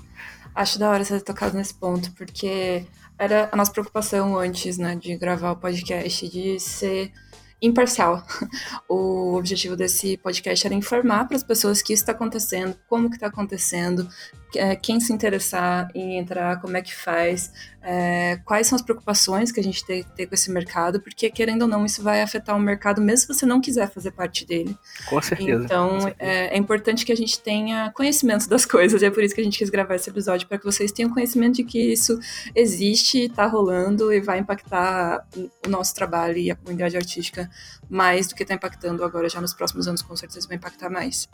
Acho 0.58 0.80
da 0.80 0.90
hora 0.90 1.04
você 1.04 1.20
ter 1.20 1.24
tocado 1.24 1.56
nesse 1.56 1.76
ponto, 1.76 2.12
porque 2.14 2.84
era 3.16 3.48
a 3.52 3.56
nossa 3.56 3.72
preocupação 3.72 4.36
antes, 4.36 4.80
né, 4.80 4.96
de 4.96 5.16
gravar 5.16 5.52
o 5.52 5.56
podcast, 5.56 6.28
de 6.28 6.60
ser 6.60 7.14
imparcial. 7.62 8.24
O 8.90 9.36
objetivo 9.36 9.76
desse 9.76 10.18
podcast 10.18 10.66
era 10.66 10.74
informar 10.74 11.28
para 11.28 11.36
as 11.36 11.44
pessoas 11.44 11.82
que 11.82 11.94
isso 11.94 12.04
está 12.04 12.14
acontecendo, 12.14 12.78
como 12.88 13.10
que 13.10 13.16
está 13.16 13.28
acontecendo, 13.28 14.08
é, 14.56 14.76
quem 14.76 15.00
se 15.00 15.12
interessar 15.12 15.90
em 15.94 16.18
entrar, 16.18 16.62
como 16.62 16.78
é 16.78 16.82
que 16.82 16.96
faz, 16.96 17.52
é, 17.82 18.40
quais 18.46 18.68
são 18.68 18.76
as 18.76 18.82
preocupações 18.82 19.52
que 19.52 19.60
a 19.60 19.64
gente 19.64 19.86
tem, 19.86 20.04
tem 20.16 20.26
com 20.26 20.34
esse 20.34 20.50
mercado, 20.50 21.02
porque 21.02 21.30
querendo 21.30 21.64
ou 21.64 21.68
não, 21.68 21.86
isso 21.86 22.02
vai 22.02 22.22
afetar 22.22 22.56
o 22.56 22.60
mercado, 22.60 23.02
mesmo 23.02 23.34
se 23.34 23.40
você 23.40 23.46
não 23.46 23.60
quiser 23.60 23.90
fazer 23.90 24.12
parte 24.12 24.46
dele. 24.46 24.78
Com 25.08 25.22
certeza. 25.22 25.64
Então, 25.64 25.90
com 25.90 26.02
certeza. 26.02 26.32
É, 26.32 26.56
é, 26.56 26.58
importante 26.58 27.06
que 27.06 27.12
a 27.12 27.16
gente 27.16 27.40
tenha 27.40 27.92
conhecimento 27.92 28.48
das 28.48 28.66
coisas, 28.68 29.02
e 29.02 29.06
é 29.06 29.12
por 29.12 29.24
isso 29.24 29.36
que 29.36 29.42
a 29.42 29.44
gente 29.44 29.58
quis 29.58 29.70
gravar 29.70 29.96
esse 29.96 30.10
episódio, 30.10 30.48
para 30.48 30.58
que 30.58 30.66
vocês 30.66 30.92
tenham 30.92 31.12
conhecimento 31.12 31.56
de 31.56 31.64
que 31.64 31.80
isso 31.80 32.18
existe, 32.56 33.26
está 33.26 33.46
rolando 33.46 34.14
e 34.14 34.22
vai 34.22 34.40
impactar 34.40 35.26
o 35.66 35.70
nosso 35.70 35.94
trabalho 35.94 36.38
e 36.38 36.52
a 36.52 36.56
comunidade 36.56 36.96
artística 36.96 37.47
mais 37.90 38.28
do 38.28 38.36
que 38.36 38.44
está 38.44 38.54
impactando 38.54 39.04
agora, 39.04 39.30
já 39.30 39.42
nos 39.42 39.54
próximos 39.54 39.88
anos, 39.88 40.02
com 40.02 40.16
certeza 40.16 40.48
vai 40.48 40.58
impactar 40.58 40.90
mais. 40.90 41.28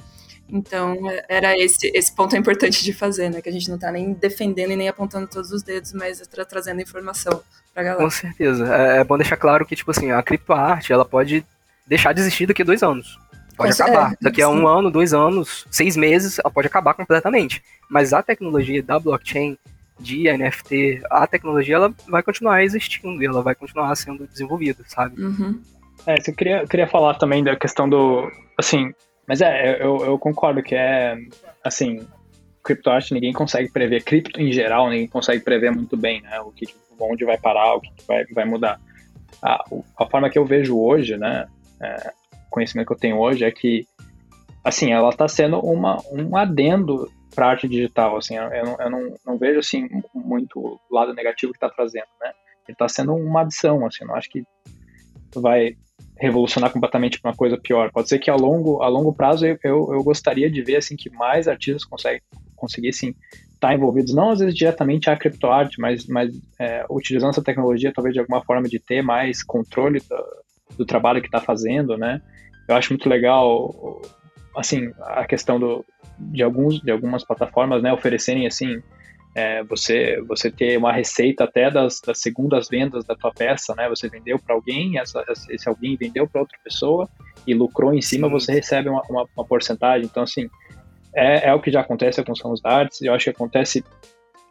Então, 0.49 0.97
era 1.29 1.57
esse, 1.57 1.91
esse 1.93 2.13
ponto 2.13 2.35
importante 2.35 2.83
de 2.83 2.93
fazer, 2.93 3.29
né? 3.29 3.41
Que 3.41 3.49
a 3.49 3.51
gente 3.51 3.67
não 3.69 3.75
está 3.75 3.91
nem 3.91 4.13
defendendo 4.13 4.71
e 4.71 4.75
nem 4.75 4.89
apontando 4.89 5.27
todos 5.27 5.51
os 5.51 5.63
dedos, 5.63 5.93
mas 5.93 6.19
tra 6.27 6.45
trazendo 6.45 6.81
informação 6.81 7.41
pra 7.73 7.83
galera. 7.83 8.03
Com 8.03 8.09
certeza. 8.09 8.75
É, 8.75 8.97
é 8.99 9.03
bom 9.03 9.17
deixar 9.17 9.37
claro 9.37 9.65
que, 9.65 9.75
tipo 9.75 9.91
assim, 9.91 10.11
a 10.11 10.21
criptoarte, 10.21 10.91
ela 10.91 11.05
pode 11.05 11.45
deixar 11.87 12.13
de 12.13 12.21
existir 12.21 12.45
daqui 12.45 12.61
a 12.61 12.65
dois 12.65 12.83
anos. 12.83 13.17
Pode 13.55 13.71
acabar. 13.73 14.13
É, 14.13 14.17
daqui 14.21 14.41
a 14.41 14.49
um 14.49 14.67
ano, 14.67 14.91
dois 14.91 15.13
anos, 15.13 15.65
seis 15.69 15.95
meses, 15.95 16.39
ela 16.39 16.51
pode 16.51 16.67
acabar 16.67 16.93
completamente. 16.93 17.63
Mas 17.89 18.13
a 18.13 18.21
tecnologia 18.21 18.81
da 18.81 18.99
blockchain, 18.99 19.57
de 19.99 20.25
NFT, 20.31 21.03
a 21.09 21.25
tecnologia, 21.27 21.75
ela 21.75 21.93
vai 22.07 22.23
continuar 22.23 22.63
existindo 22.63 23.21
e 23.21 23.25
ela 23.25 23.41
vai 23.41 23.55
continuar 23.55 23.95
sendo 23.95 24.27
desenvolvida, 24.27 24.83
sabe? 24.87 25.21
Uhum. 25.21 25.61
É, 26.05 26.15
eu 26.15 26.35
queria, 26.35 26.67
queria 26.67 26.87
falar 26.87 27.15
também 27.15 27.43
da 27.43 27.55
questão 27.55 27.87
do, 27.87 28.29
assim, 28.57 28.93
mas 29.27 29.41
é, 29.41 29.81
eu, 29.81 30.05
eu 30.05 30.19
concordo 30.19 30.61
que 30.61 30.75
é, 30.75 31.17
assim, 31.63 32.05
criptoarte 32.63 33.13
ninguém 33.13 33.31
consegue 33.31 33.71
prever, 33.71 34.03
cripto 34.03 34.41
em 34.41 34.51
geral 34.51 34.89
ninguém 34.89 35.07
consegue 35.07 35.43
prever 35.43 35.71
muito 35.71 35.95
bem, 35.95 36.21
né, 36.21 36.39
o 36.41 36.51
que, 36.51 36.65
onde 36.99 37.25
vai 37.25 37.37
parar, 37.37 37.75
o 37.75 37.81
que, 37.81 37.91
vai, 38.07 38.25
vai 38.25 38.45
mudar. 38.45 38.79
A, 39.41 39.63
a 39.97 40.05
forma 40.05 40.29
que 40.29 40.37
eu 40.37 40.45
vejo 40.45 40.77
hoje, 40.77 41.17
né, 41.17 41.47
é, 41.81 42.11
o 42.47 42.49
conhecimento 42.49 42.87
que 42.87 42.93
eu 42.93 42.99
tenho 42.99 43.17
hoje 43.17 43.45
é 43.45 43.51
que, 43.51 43.85
assim, 44.63 44.91
ela 44.91 45.09
está 45.09 45.27
sendo 45.27 45.59
uma, 45.59 45.97
um 46.11 46.35
adendo 46.35 47.09
para 47.33 47.47
arte 47.47 47.67
digital, 47.67 48.17
assim, 48.17 48.35
eu, 48.35 48.49
não, 48.65 48.77
eu 48.79 48.89
não, 48.89 49.15
não, 49.25 49.37
vejo, 49.37 49.59
assim, 49.59 49.87
muito 50.13 50.79
lado 50.91 51.13
negativo 51.13 51.53
que 51.53 51.57
está 51.57 51.69
trazendo, 51.69 52.07
né, 52.21 52.31
ele 52.67 52.75
está 52.75 52.89
sendo 52.89 53.15
uma 53.15 53.41
adição, 53.41 53.85
assim, 53.85 54.05
não 54.05 54.15
acho 54.15 54.29
que 54.29 54.43
vai 55.35 55.75
revolucionar 56.23 56.71
completamente 56.71 57.19
para 57.19 57.31
uma 57.31 57.37
coisa 57.37 57.57
pior. 57.57 57.91
Pode 57.91 58.07
ser 58.07 58.17
que 58.17 58.31
a 58.31 58.35
longo, 58.35 58.81
a 58.81 58.87
longo 58.87 59.13
prazo 59.13 59.45
eu, 59.45 59.57
eu, 59.61 59.89
eu 59.91 60.03
gostaria 60.03 60.49
de 60.49 60.61
ver 60.61 60.77
assim 60.77 60.95
que 60.95 61.09
mais 61.09 61.49
artistas 61.49 61.83
conseguem, 61.83 62.21
conseguissem 62.55 63.13
estar 63.53 63.73
envolvidos, 63.73 64.15
não 64.15 64.29
às 64.29 64.39
vezes 64.39 64.55
diretamente 64.55 65.09
a 65.09 65.17
criptoarte, 65.17 65.81
mas, 65.81 66.07
mas 66.07 66.33
é, 66.57 66.85
utilizando 66.89 67.31
essa 67.31 67.43
tecnologia 67.43 67.91
talvez 67.93 68.13
de 68.13 68.21
alguma 68.21 68.41
forma 68.41 68.69
de 68.69 68.79
ter 68.79 69.01
mais 69.01 69.43
controle 69.43 69.99
do, 69.99 70.77
do 70.77 70.85
trabalho 70.85 71.21
que 71.21 71.27
está 71.27 71.41
fazendo, 71.41 71.97
né? 71.97 72.21
Eu 72.69 72.75
acho 72.77 72.93
muito 72.93 73.09
legal, 73.09 74.01
assim, 74.55 74.93
a 75.01 75.25
questão 75.25 75.59
do, 75.59 75.85
de, 76.17 76.41
alguns, 76.41 76.79
de 76.79 76.89
algumas 76.89 77.25
plataformas, 77.25 77.83
né, 77.83 77.91
oferecerem 77.91 78.47
assim 78.47 78.81
é, 79.35 79.63
você 79.63 80.21
você 80.27 80.51
ter 80.51 80.77
uma 80.77 80.91
receita 80.91 81.43
até 81.43 81.69
das, 81.69 81.99
das, 82.05 82.19
segundas 82.19 82.67
vendas 82.69 83.03
da 83.05 83.15
tua 83.15 83.31
peça, 83.33 83.73
né? 83.75 83.89
Você 83.89 84.07
vendeu 84.07 84.37
para 84.37 84.55
alguém, 84.55 84.99
essa, 84.99 85.23
esse 85.49 85.67
alguém 85.67 85.95
vendeu 85.95 86.27
para 86.27 86.41
outra 86.41 86.57
pessoa 86.63 87.09
e 87.47 87.53
lucrou 87.53 87.93
em 87.93 88.01
cima, 88.01 88.27
Sim. 88.27 88.33
você 88.33 88.51
recebe 88.51 88.89
uma, 88.89 89.01
uma, 89.09 89.25
uma, 89.35 89.45
porcentagem. 89.45 90.05
Então, 90.05 90.23
assim, 90.23 90.47
é, 91.15 91.49
é 91.49 91.53
o 91.53 91.59
que 91.59 91.71
já 91.71 91.81
acontece 91.81 92.23
com 92.23 92.31
os 92.31 92.41
ramos 92.41 92.61
da 92.61 92.69
artes. 92.69 93.01
Eu 93.01 93.13
acho 93.13 93.25
que 93.25 93.29
acontece 93.31 93.83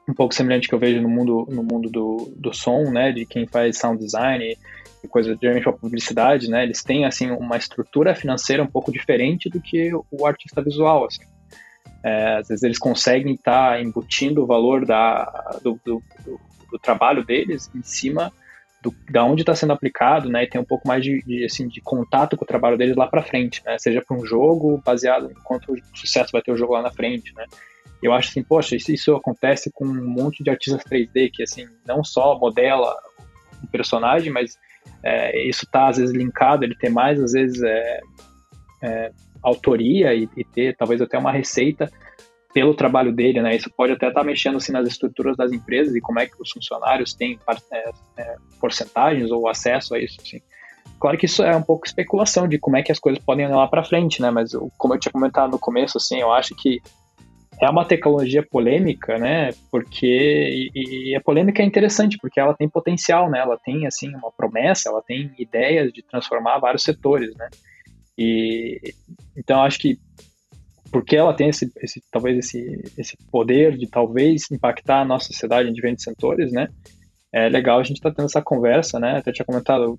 um 0.08 0.14
pouco 0.14 0.34
semelhante 0.34 0.68
que 0.68 0.74
eu 0.74 0.80
vejo 0.80 1.00
no 1.00 1.08
mundo 1.08 1.46
no 1.48 1.62
mundo 1.62 1.88
do, 1.88 2.34
do 2.36 2.52
som, 2.52 2.90
né? 2.90 3.12
De 3.12 3.24
quem 3.24 3.46
faz 3.46 3.78
sound 3.78 4.02
design 4.02 4.56
e 5.02 5.08
coisa 5.08 5.36
geralmente 5.40 5.68
a 5.68 5.72
publicidade, 5.72 6.48
né? 6.50 6.64
Eles 6.64 6.82
têm 6.82 7.04
assim 7.04 7.30
uma 7.30 7.56
estrutura 7.56 8.14
financeira 8.16 8.62
um 8.62 8.66
pouco 8.66 8.90
diferente 8.90 9.48
do 9.48 9.60
que 9.60 9.92
o 10.10 10.26
artista 10.26 10.60
visual, 10.60 11.04
assim. 11.04 11.22
É, 12.02 12.38
às 12.38 12.48
vezes 12.48 12.62
eles 12.62 12.78
conseguem 12.78 13.34
estar 13.34 13.72
tá 13.72 13.80
embutindo 13.80 14.42
o 14.42 14.46
valor 14.46 14.84
da, 14.84 15.24
do, 15.62 15.78
do, 15.84 16.02
do, 16.24 16.40
do, 16.70 16.78
trabalho 16.78 17.24
deles 17.24 17.70
em 17.74 17.82
cima 17.82 18.32
do, 18.82 18.92
da 19.08 19.24
onde 19.24 19.42
está 19.42 19.54
sendo 19.54 19.72
aplicado, 19.72 20.28
né? 20.28 20.42
E 20.42 20.48
tem 20.48 20.60
um 20.60 20.64
pouco 20.64 20.88
mais 20.88 21.04
de, 21.04 21.22
de, 21.22 21.44
assim, 21.44 21.68
de 21.68 21.80
contato 21.80 22.36
com 22.36 22.44
o 22.44 22.48
trabalho 22.48 22.76
deles 22.76 22.96
lá 22.96 23.06
para 23.06 23.22
frente, 23.22 23.62
né? 23.64 23.78
Seja 23.78 24.02
para 24.02 24.16
um 24.16 24.26
jogo 24.26 24.82
baseado 24.84 25.30
em 25.30 25.42
quanto 25.44 25.74
sucesso 25.94 26.32
vai 26.32 26.42
ter 26.42 26.50
o 26.50 26.56
jogo 26.56 26.72
lá 26.72 26.82
na 26.82 26.90
frente, 26.90 27.32
né? 27.34 27.44
Eu 28.02 28.12
acho 28.12 28.30
assim, 28.30 28.42
poxa, 28.42 28.74
isso, 28.74 28.90
isso 28.90 29.14
acontece 29.14 29.70
com 29.72 29.84
um 29.84 30.08
monte 30.08 30.42
de 30.42 30.50
artistas 30.50 30.82
3D 30.82 31.30
que, 31.32 31.44
assim, 31.44 31.68
não 31.86 32.02
só 32.02 32.36
modela 32.36 32.92
um 33.62 33.66
personagem, 33.68 34.32
mas 34.32 34.58
é, 35.04 35.40
isso 35.48 35.64
está 35.64 35.88
às 35.88 35.98
vezes 35.98 36.12
linkado, 36.12 36.64
ele 36.64 36.74
tem 36.74 36.90
mais, 36.90 37.20
às 37.22 37.32
vezes, 37.32 37.62
é, 37.62 38.00
é, 38.82 39.12
autoria 39.42 40.14
e, 40.14 40.28
e, 40.36 40.44
ter 40.44 40.76
talvez 40.76 41.00
até 41.00 41.18
uma 41.18 41.32
receita 41.32 41.90
pelo 42.52 42.74
trabalho 42.74 43.12
dele, 43.12 43.40
né? 43.40 43.56
Isso 43.56 43.70
pode 43.74 43.92
até 43.92 44.08
estar 44.08 44.20
tá 44.20 44.26
mexendo 44.26 44.56
assim, 44.56 44.72
nas 44.72 44.86
estruturas 44.86 45.36
das 45.36 45.52
empresas 45.52 45.94
e 45.94 46.00
como 46.00 46.20
é 46.20 46.26
que 46.26 46.40
os 46.40 46.50
funcionários 46.50 47.14
têm 47.14 47.38
é, 47.72 47.90
é, 48.18 48.36
porcentagens 48.60 49.30
ou 49.30 49.48
acesso 49.48 49.94
a 49.94 49.98
isso, 49.98 50.20
assim. 50.20 50.40
Claro 51.00 51.16
que 51.18 51.26
isso 51.26 51.42
é 51.42 51.56
um 51.56 51.62
pouco 51.62 51.86
especulação 51.86 52.46
de 52.46 52.58
como 52.58 52.76
é 52.76 52.82
que 52.82 52.92
as 52.92 52.98
coisas 52.98 53.22
podem 53.24 53.46
ir 53.46 53.48
lá 53.48 53.66
para 53.66 53.84
frente, 53.84 54.20
né? 54.20 54.30
Mas 54.30 54.52
eu, 54.52 54.70
como 54.76 54.94
eu 54.94 54.98
tinha 54.98 55.12
comentado 55.12 55.50
no 55.50 55.58
começo, 55.58 55.98
assim, 55.98 56.20
eu 56.20 56.32
acho 56.32 56.54
que 56.54 56.80
é 57.60 57.70
uma 57.70 57.84
tecnologia 57.84 58.42
polêmica, 58.42 59.18
né? 59.18 59.50
Porque 59.70 60.70
e, 60.74 61.10
e 61.10 61.16
a 61.16 61.20
polêmica 61.20 61.62
é 61.62 61.66
interessante 61.66 62.18
porque 62.20 62.40
ela 62.40 62.54
tem 62.54 62.68
potencial, 62.68 63.30
né? 63.30 63.38
Ela 63.40 63.56
tem 63.56 63.86
assim 63.86 64.14
uma 64.14 64.30
promessa, 64.30 64.88
ela 64.88 65.02
tem 65.02 65.32
ideias 65.38 65.92
de 65.92 66.02
transformar 66.02 66.58
vários 66.58 66.82
setores, 66.82 67.34
né? 67.36 67.48
E 68.18 68.80
então 69.36 69.62
acho 69.62 69.78
que 69.78 69.98
porque 70.92 71.16
ela 71.16 71.32
tem 71.32 71.48
esse, 71.48 71.72
esse 71.82 72.02
talvez 72.12 72.38
esse, 72.38 72.82
esse 72.98 73.16
poder 73.30 73.78
de 73.78 73.88
talvez 73.88 74.50
impactar 74.50 75.00
a 75.00 75.04
nossa 75.04 75.28
sociedade 75.28 75.68
em 75.68 75.72
diferentes 75.72 76.04
setores, 76.04 76.52
né? 76.52 76.68
É 77.32 77.48
legal 77.48 77.80
a 77.80 77.82
gente 77.82 77.96
estar 77.96 78.10
tá 78.10 78.16
tendo 78.16 78.26
essa 78.26 78.42
conversa, 78.42 79.00
né? 79.00 79.16
Até 79.16 79.32
tinha 79.32 79.46
comentado, 79.46 79.98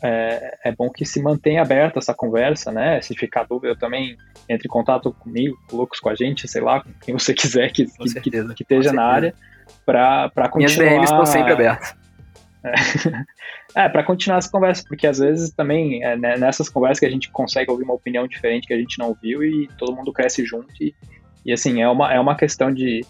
é, 0.00 0.58
é, 0.66 0.72
bom 0.72 0.88
que 0.90 1.04
se 1.04 1.20
mantenha 1.20 1.60
aberta 1.60 1.98
essa 1.98 2.14
conversa, 2.14 2.70
né? 2.70 3.00
Se 3.00 3.16
ficar 3.16 3.44
dúvida 3.44 3.76
também, 3.76 4.16
entre 4.48 4.68
em 4.68 4.70
contato 4.70 5.12
comigo, 5.12 5.58
com 5.68 5.76
Lucas, 5.76 5.98
com 5.98 6.08
a 6.08 6.14
gente, 6.14 6.46
sei 6.46 6.62
lá, 6.62 6.84
com 6.84 6.92
quem 7.00 7.12
você 7.12 7.34
quiser 7.34 7.72
que, 7.72 7.86
que, 7.86 8.20
que, 8.20 8.30
que, 8.30 8.62
esteja 8.62 8.92
na 8.92 9.02
área, 9.02 9.34
para 9.84 10.30
continuar... 10.48 10.56
Minhas 10.56 10.76
DMs 10.76 11.04
estão 11.04 11.26
sempre 11.26 11.52
abertas. 11.52 11.94
É. 12.64 12.74
É, 13.74 13.88
para 13.88 14.02
continuar 14.02 14.38
essa 14.38 14.50
conversa, 14.50 14.82
porque 14.88 15.06
às 15.06 15.18
vezes 15.18 15.50
também 15.50 16.02
é 16.02 16.16
né, 16.16 16.36
nessas 16.38 16.68
conversas 16.68 17.00
que 17.00 17.06
a 17.06 17.10
gente 17.10 17.30
consegue 17.30 17.70
ouvir 17.70 17.84
uma 17.84 17.94
opinião 17.94 18.26
diferente 18.26 18.66
que 18.66 18.72
a 18.72 18.78
gente 18.78 18.98
não 18.98 19.14
viu 19.14 19.44
e 19.44 19.68
todo 19.78 19.94
mundo 19.94 20.12
cresce 20.12 20.44
junto. 20.44 20.68
E, 20.80 20.94
e 21.44 21.52
assim, 21.52 21.82
é 21.82 21.88
uma, 21.88 22.12
é 22.12 22.18
uma 22.18 22.34
questão 22.34 22.72
de 22.72 23.02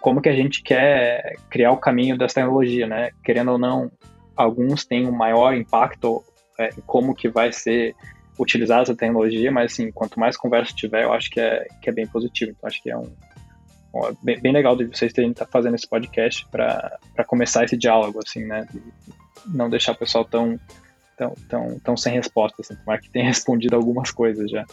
como 0.00 0.20
que 0.20 0.28
a 0.28 0.34
gente 0.34 0.62
quer 0.62 1.34
criar 1.48 1.70
o 1.70 1.76
caminho 1.76 2.18
dessa 2.18 2.34
tecnologia, 2.34 2.86
né? 2.86 3.10
Querendo 3.24 3.52
ou 3.52 3.58
não, 3.58 3.90
alguns 4.36 4.84
têm 4.84 5.06
um 5.06 5.12
maior 5.12 5.54
impacto 5.54 6.22
é, 6.58 6.70
em 6.70 6.80
como 6.84 7.14
que 7.14 7.28
vai 7.28 7.52
ser 7.52 7.94
utilizar 8.38 8.82
essa 8.82 8.96
tecnologia, 8.96 9.52
mas 9.52 9.72
assim, 9.72 9.92
quanto 9.92 10.18
mais 10.18 10.36
conversa 10.36 10.74
tiver, 10.74 11.04
eu 11.04 11.12
acho 11.12 11.30
que 11.30 11.40
é, 11.40 11.66
que 11.80 11.88
é 11.88 11.92
bem 11.92 12.06
positivo. 12.06 12.50
Então, 12.50 12.66
acho 12.66 12.82
que 12.82 12.90
é 12.90 12.96
um, 12.96 13.12
um 13.94 14.16
bem, 14.22 14.40
bem, 14.40 14.52
legal 14.52 14.76
de 14.76 14.86
vocês 14.86 15.12
terem 15.12 15.32
tá 15.32 15.46
fazendo 15.46 15.76
esse 15.76 15.88
podcast 15.88 16.46
para 16.50 16.98
começar 17.26 17.64
esse 17.64 17.76
diálogo, 17.76 18.18
assim, 18.24 18.44
né? 18.44 18.66
Não 19.46 19.70
deixar 19.70 19.92
o 19.92 19.96
pessoal 19.96 20.24
tão, 20.24 20.58
tão, 21.16 21.34
tão, 21.48 21.78
tão 21.80 21.96
sem 21.96 22.14
resposta, 22.14 22.60
assim, 22.60 22.76
tomara 22.76 23.00
que 23.00 23.10
tenha 23.10 23.26
respondido 23.28 23.76
algumas 23.76 24.10
coisas 24.10 24.50
já. 24.50 24.64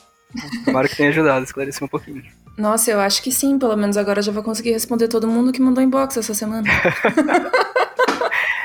Tomara 0.64 0.88
que 0.88 0.96
tenha 0.96 1.10
ajudado 1.10 1.40
a 1.40 1.44
esclarecer 1.44 1.84
um 1.84 1.88
pouquinho. 1.88 2.24
Nossa, 2.58 2.92
eu 2.92 3.00
acho 3.00 3.24
que 3.24 3.32
sim, 3.32 3.58
pelo 3.58 3.76
menos 3.76 3.98
agora 3.98 4.22
já 4.22 4.32
vou 4.32 4.44
conseguir 4.44 4.72
responder 4.72 5.08
todo 5.08 5.28
mundo 5.28 5.52
que 5.52 5.62
mandou 5.62 5.84
inbox 5.84 6.18
essa 6.18 6.34
semana. 6.34 6.68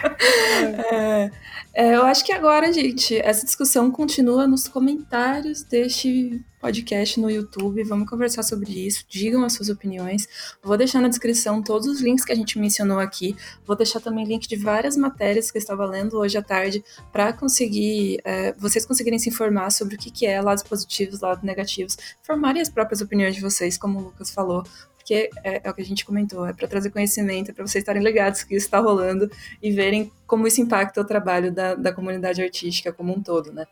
é, 0.93 1.31
é, 1.75 1.97
eu 1.97 2.05
acho 2.05 2.25
que 2.25 2.33
agora, 2.33 2.73
gente, 2.73 3.17
essa 3.17 3.45
discussão 3.45 3.91
continua 3.91 4.47
nos 4.47 4.69
comentários 4.69 5.63
deste 5.63 6.41
podcast 6.61 7.21
no 7.21 7.29
YouTube. 7.29 7.83
Vamos 7.85 8.09
conversar 8.09 8.43
sobre 8.43 8.71
isso. 8.71 9.05
Digam 9.09 9.45
as 9.45 9.53
suas 9.53 9.69
opiniões. 9.69 10.27
Vou 10.63 10.77
deixar 10.79 11.01
na 11.03 11.09
descrição 11.09 11.63
todos 11.63 11.87
os 11.87 12.01
links 12.01 12.25
que 12.25 12.33
a 12.33 12.35
gente 12.35 12.59
mencionou 12.59 12.99
aqui. 12.99 13.37
Vou 13.67 13.77
deixar 13.77 14.01
também 14.01 14.25
link 14.25 14.49
de 14.49 14.57
várias 14.57 14.97
matérias 14.97 15.51
que 15.51 15.59
eu 15.59 15.61
estava 15.61 15.85
lendo 15.85 16.17
hoje 16.17 16.39
à 16.39 16.43
tarde 16.43 16.83
para 17.13 17.33
conseguir 17.33 18.21
é, 18.25 18.53
vocês 18.53 18.87
conseguirem 18.87 19.19
se 19.19 19.29
informar 19.29 19.71
sobre 19.71 19.97
o 19.97 19.99
que, 19.99 20.11
que 20.11 20.27
é 20.27 20.41
lados 20.41 20.63
positivos, 20.63 21.21
lados 21.21 21.43
negativos, 21.43 21.99
formarem 22.23 22.63
as 22.63 22.71
próprias 22.71 23.01
opiniões 23.01 23.35
de 23.35 23.41
vocês, 23.41 23.77
como 23.77 23.99
o 23.99 24.03
Lucas 24.05 24.31
falou, 24.31 24.63
porque 25.05 25.29
é, 25.45 25.61
é, 25.63 25.71
o 25.71 25.75
que 25.75 25.83
a 25.83 25.85
gente 25.85 26.03
comentou, 26.03 26.47
é 26.47 26.55
para 26.55 26.67
trazer 26.67 26.89
conhecimento, 26.89 27.51
é 27.51 27.55
para 27.55 27.67
vocês 27.67 27.83
estarem 27.83 28.03
ligados 28.03 28.43
que 28.43 28.57
isso 28.57 28.65
está 28.65 28.79
rolando 28.79 29.31
e 29.63 29.71
verem 29.71 30.11
como 30.27 30.47
isso 30.47 30.63
impacta 30.63 30.99
o 30.99 31.05
trabalho 31.05 31.53
da, 31.53 31.75
da 31.75 31.93
comunidade 31.93 32.43
artística 32.43 32.91
como 32.91 33.15
um 33.15 33.23
todo, 33.23 33.53
né? 33.53 33.67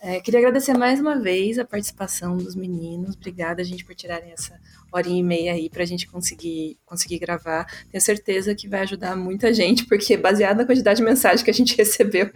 É, 0.00 0.20
queria 0.20 0.38
agradecer 0.38 0.76
mais 0.78 1.00
uma 1.00 1.18
vez 1.18 1.58
a 1.58 1.64
participação 1.64 2.36
dos 2.36 2.54
meninos. 2.54 3.16
Obrigada, 3.16 3.64
gente, 3.64 3.84
por 3.84 3.96
tirarem 3.96 4.32
essa 4.32 4.58
horinha 4.92 5.18
e 5.18 5.22
meia 5.22 5.52
aí 5.52 5.68
para 5.68 5.82
a 5.82 5.86
gente 5.86 6.06
conseguir, 6.06 6.78
conseguir 6.86 7.18
gravar. 7.18 7.66
Tenho 7.90 8.00
certeza 8.00 8.54
que 8.54 8.68
vai 8.68 8.80
ajudar 8.82 9.16
muita 9.16 9.52
gente, 9.52 9.84
porque 9.86 10.16
baseado 10.16 10.58
na 10.58 10.64
quantidade 10.64 10.98
de 10.98 11.04
mensagem 11.04 11.44
que 11.44 11.50
a 11.50 11.54
gente 11.54 11.76
recebeu, 11.76 12.30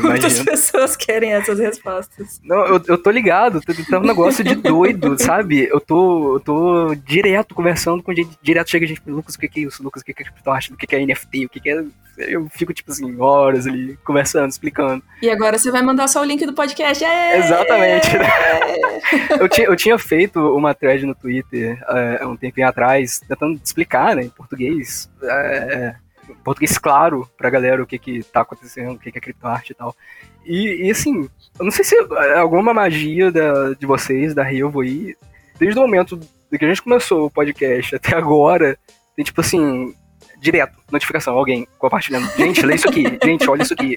muitas 0.00 0.40
pessoas 0.40 0.96
querem 0.96 1.32
essas 1.32 1.58
respostas. 1.58 2.40
Não, 2.44 2.64
eu, 2.66 2.82
eu 2.86 3.02
tô 3.02 3.10
ligado, 3.10 3.60
tá 3.60 3.98
um 3.98 4.02
negócio 4.02 4.44
de 4.44 4.54
doido, 4.54 5.18
sabe? 5.20 5.68
Eu 5.68 5.80
tô, 5.80 6.36
eu 6.36 6.40
tô 6.40 6.94
direto 6.94 7.54
conversando 7.54 8.02
com 8.02 8.14
gente, 8.14 8.38
direto 8.40 8.70
chega 8.70 8.86
gente, 8.86 9.02
Lucas, 9.06 9.34
o 9.34 9.38
que 9.38 9.60
é 9.60 9.62
isso? 9.64 9.82
Lucas, 9.82 10.02
o 10.02 10.04
que 10.04 10.12
é 10.12 10.14
criptoarte? 10.14 10.72
O 10.72 10.76
que 10.76 10.94
é 10.94 11.04
NFT? 11.04 11.46
O 11.46 11.48
que 11.48 11.68
é... 11.68 11.84
Eu 12.28 12.48
fico, 12.48 12.72
tipo 12.72 12.90
assim, 12.90 13.18
horas 13.18 13.66
ali, 13.66 13.96
conversando, 14.04 14.50
explicando. 14.50 15.02
E 15.22 15.30
agora 15.30 15.58
você 15.58 15.70
vai 15.70 15.82
mandar 15.82 16.08
só 16.08 16.20
o 16.20 16.24
link 16.24 16.44
do 16.44 16.52
podcast. 16.52 17.04
Exatamente. 17.04 18.08
eu, 19.40 19.48
tinha, 19.48 19.66
eu 19.66 19.76
tinha 19.76 19.98
feito 19.98 20.38
uma 20.56 20.74
thread 20.74 21.06
no 21.06 21.14
Twitter 21.14 21.82
é, 21.88 22.26
um 22.26 22.36
tempinho 22.36 22.68
atrás, 22.68 23.20
tentando 23.26 23.60
explicar, 23.62 24.16
né, 24.16 24.22
em 24.22 24.28
português, 24.28 25.10
é, 25.22 25.94
português 26.44 26.78
claro 26.78 27.28
pra 27.36 27.50
galera 27.50 27.82
o 27.82 27.86
que 27.86 27.98
que 27.98 28.22
tá 28.22 28.42
acontecendo, 28.42 28.92
o 28.92 28.98
que 28.98 29.10
que 29.10 29.18
é 29.18 29.20
criptoarte 29.20 29.72
e 29.72 29.74
tal. 29.74 29.94
E, 30.44 30.86
e, 30.86 30.90
assim, 30.90 31.28
eu 31.58 31.64
não 31.64 31.70
sei 31.70 31.84
se 31.84 31.94
é 31.96 32.38
alguma 32.38 32.72
magia 32.72 33.30
da, 33.30 33.74
de 33.74 33.86
vocês, 33.86 34.34
da 34.34 34.42
Revo 34.42 34.80
aí, 34.80 35.16
desde 35.58 35.78
o 35.78 35.82
momento 35.82 36.18
que 36.50 36.64
a 36.64 36.68
gente 36.68 36.82
começou 36.82 37.26
o 37.26 37.30
podcast 37.30 37.94
até 37.94 38.16
agora, 38.16 38.78
tem 39.14 39.24
tipo 39.24 39.40
assim, 39.40 39.94
direto, 40.40 40.76
notificação, 40.90 41.34
alguém 41.36 41.68
compartilhando. 41.78 42.28
Gente, 42.36 42.64
lê 42.64 42.74
isso 42.74 42.88
aqui, 42.88 43.04
gente, 43.22 43.48
olha 43.48 43.62
isso 43.62 43.74
aqui. 43.74 43.94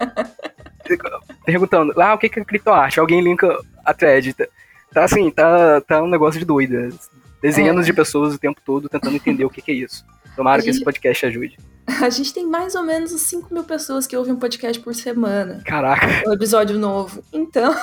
Perguntando, 1.45 1.99
ah, 2.01 2.13
o 2.13 2.17
que 2.17 2.27
é 2.27 2.29
criptoarte? 2.29 2.99
Alguém 2.99 3.21
linka 3.21 3.57
a 3.85 3.93
thread. 3.93 4.35
Tá 4.93 5.05
assim, 5.05 5.31
tá, 5.31 5.81
tá 5.81 6.03
um 6.03 6.07
negócio 6.07 6.39
de 6.39 6.45
doida. 6.45 6.89
Dezenas 7.41 7.85
é. 7.85 7.87
de 7.87 7.93
pessoas 7.93 8.35
o 8.35 8.39
tempo 8.39 8.61
todo 8.63 8.87
tentando 8.87 9.15
entender 9.15 9.45
o 9.45 9.49
que, 9.49 9.61
que 9.61 9.71
é 9.71 9.75
isso. 9.75 10.05
Tomara 10.35 10.61
que 10.61 10.69
esse 10.69 10.83
podcast 10.83 11.25
ajude. 11.25 11.57
A 12.01 12.09
gente 12.09 12.33
tem 12.33 12.45
mais 12.45 12.75
ou 12.75 12.83
menos 12.83 13.11
5 13.11 13.53
mil 13.53 13.63
pessoas 13.63 14.07
que 14.07 14.15
ouvem 14.15 14.33
um 14.33 14.37
podcast 14.37 14.81
por 14.81 14.95
semana. 14.95 15.61
Caraca. 15.65 16.27
Um 16.27 16.33
episódio 16.33 16.77
novo. 16.79 17.23
Então, 17.31 17.73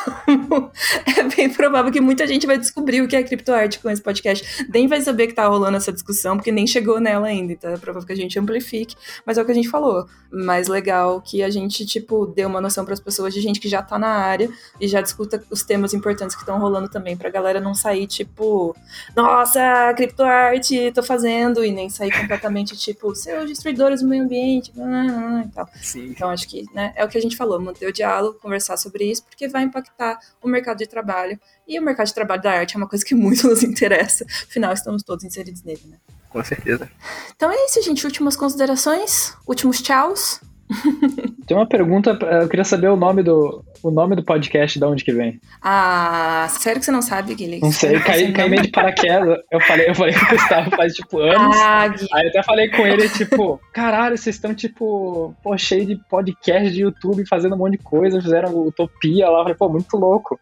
é 1.18 1.22
bem 1.36 1.51
provável 1.51 1.93
que 1.93 2.01
muita 2.01 2.27
gente 2.27 2.47
vai 2.47 2.59
descobrir 2.59 3.02
o 3.02 3.09
que 3.09 3.16
é 3.16 3.22
criptoarte 3.22 3.78
com 3.78 3.90
esse 3.90 4.02
podcast. 4.02 4.66
Nem 4.72 4.89
vai 4.89 5.01
saber 5.01 5.27
que 5.27 5.35
tá 5.35 5.47
rolando 5.47 5.77
essa 5.77 5.93
discussão, 5.93 6.36
porque 6.36 6.51
nem 6.51 6.66
chegou 6.66 6.98
nela 6.98 7.27
ainda. 7.27 7.52
Então, 7.52 7.70
é 7.70 7.77
provável 7.77 8.06
que 8.06 8.12
a 8.12 8.16
gente 8.16 8.39
amplifique. 8.39 8.97
Mas 9.27 9.36
é 9.36 9.43
o 9.43 9.44
que 9.44 9.52
a 9.52 9.55
gente 9.55 9.68
falou. 9.68 10.06
Mais 10.32 10.68
legal 10.68 11.20
que 11.20 11.43
a 11.43 11.51
gente, 11.51 11.85
tipo, 11.85 12.27
dê 12.27 12.44
uma 12.44 12.60
noção 12.60 12.85
para 12.85 12.94
as 12.94 13.01
pessoas 13.01 13.35
de 13.35 13.40
gente 13.40 13.60
que 13.60 13.68
já 13.68 13.82
tá 13.82 13.98
na 13.98 14.09
área 14.09 14.48
e 14.81 14.89
já 14.89 15.01
discuta 15.01 15.43
os 15.51 15.62
temas 15.62 15.93
importantes 15.93 16.35
que 16.35 16.43
estão 16.43 16.59
rolando 16.59 16.89
também, 16.89 17.16
pra 17.16 17.28
galera 17.31 17.60
não 17.60 17.74
sair, 17.74 18.06
tipo, 18.06 18.74
nossa, 19.14 19.93
criptoarte, 19.94 20.93
tô 20.94 21.02
fazendo, 21.02 21.64
e 21.64 21.72
nem 21.72 21.90
sair 21.90 22.12
completamente, 22.12 22.77
tipo, 22.77 23.14
seus 23.14 23.51
destruidores 23.90 24.02
do 24.02 24.08
meio 24.08 24.24
ambiente, 24.24 24.72
e 24.72 25.48
tal. 25.50 25.68
Sim. 25.80 26.06
Então 26.06 26.30
acho 26.30 26.48
que 26.48 26.64
né, 26.72 26.92
é 26.94 27.04
o 27.04 27.08
que 27.08 27.18
a 27.18 27.20
gente 27.20 27.36
falou, 27.36 27.60
manter 27.60 27.86
o 27.86 27.92
diálogo, 27.92 28.38
conversar 28.38 28.76
sobre 28.76 29.10
isso, 29.10 29.24
porque 29.24 29.48
vai 29.48 29.62
impactar 29.64 30.18
o 30.42 30.48
mercado 30.48 30.78
de 30.78 30.86
trabalho. 30.86 31.38
E 31.66 31.78
o 31.78 31.82
mercado 31.82 32.06
de 32.06 32.14
trabalho 32.14 32.42
da 32.42 32.52
arte 32.52 32.74
é 32.74 32.78
uma 32.78 32.88
coisa 32.88 33.04
que 33.04 33.14
muito 33.16 33.46
nos 33.48 33.62
interessa. 33.62 34.24
Afinal, 34.24 34.72
estamos 34.72 35.02
todos 35.02 35.24
inseridos 35.24 35.62
nele, 35.62 35.82
né? 35.88 35.96
Com 36.28 36.42
certeza. 36.44 36.88
Então 37.34 37.50
é 37.50 37.64
isso, 37.64 37.82
gente. 37.82 38.04
Últimas 38.06 38.36
considerações, 38.36 39.34
últimos 39.46 39.82
tchauz. 39.82 40.40
Tem 41.51 41.56
uma 41.56 41.66
pergunta, 41.66 42.16
eu 42.40 42.48
queria 42.48 42.62
saber 42.62 42.86
o 42.86 42.97
nome 42.97 43.24
do, 43.24 43.64
o 43.82 43.90
nome 43.90 44.14
do 44.14 44.22
podcast, 44.22 44.78
de 44.78 44.85
onde 44.85 45.05
que 45.05 45.10
vem. 45.10 45.40
Ah, 45.60 46.47
sério 46.48 46.78
que 46.78 46.85
você 46.85 46.93
não 46.93 47.02
sabe, 47.02 47.35
Guilherme? 47.35 47.62
Não 47.62 47.72
sei, 47.72 47.98
caí, 47.98 48.32
caí 48.32 48.48
meio 48.48 48.62
de 48.62 48.68
paraquedas. 48.70 49.36
Eu 49.51 49.60
falei, 49.62 49.89
eu 49.89 49.94
falei 49.97 50.14
com 50.14 50.27
o 50.27 50.28
Gustavo 50.28 50.70
faz, 50.77 50.94
tipo, 50.94 51.18
anos. 51.18 51.56
Ah, 51.56 51.93
aí 52.12 52.22
eu 52.22 52.28
até 52.28 52.43
falei 52.44 52.70
com 52.70 52.86
ele, 52.86 53.09
tipo, 53.09 53.60
caralho, 53.74 54.16
vocês 54.16 54.36
estão, 54.36 54.55
tipo, 54.55 55.35
pô, 55.43 55.59
cheio 55.59 55.85
de 55.85 55.97
podcast 56.09 56.70
de 56.72 56.82
YouTube, 56.82 57.27
fazendo 57.27 57.56
um 57.56 57.59
monte 57.59 57.78
de 57.78 57.82
coisa, 57.82 58.22
fizeram 58.22 58.56
Utopia 58.56 59.28
lá. 59.28 59.39
Eu 59.39 59.43
falei, 59.43 59.56
pô, 59.59 59.68
muito 59.68 59.97
louco. 59.97 60.39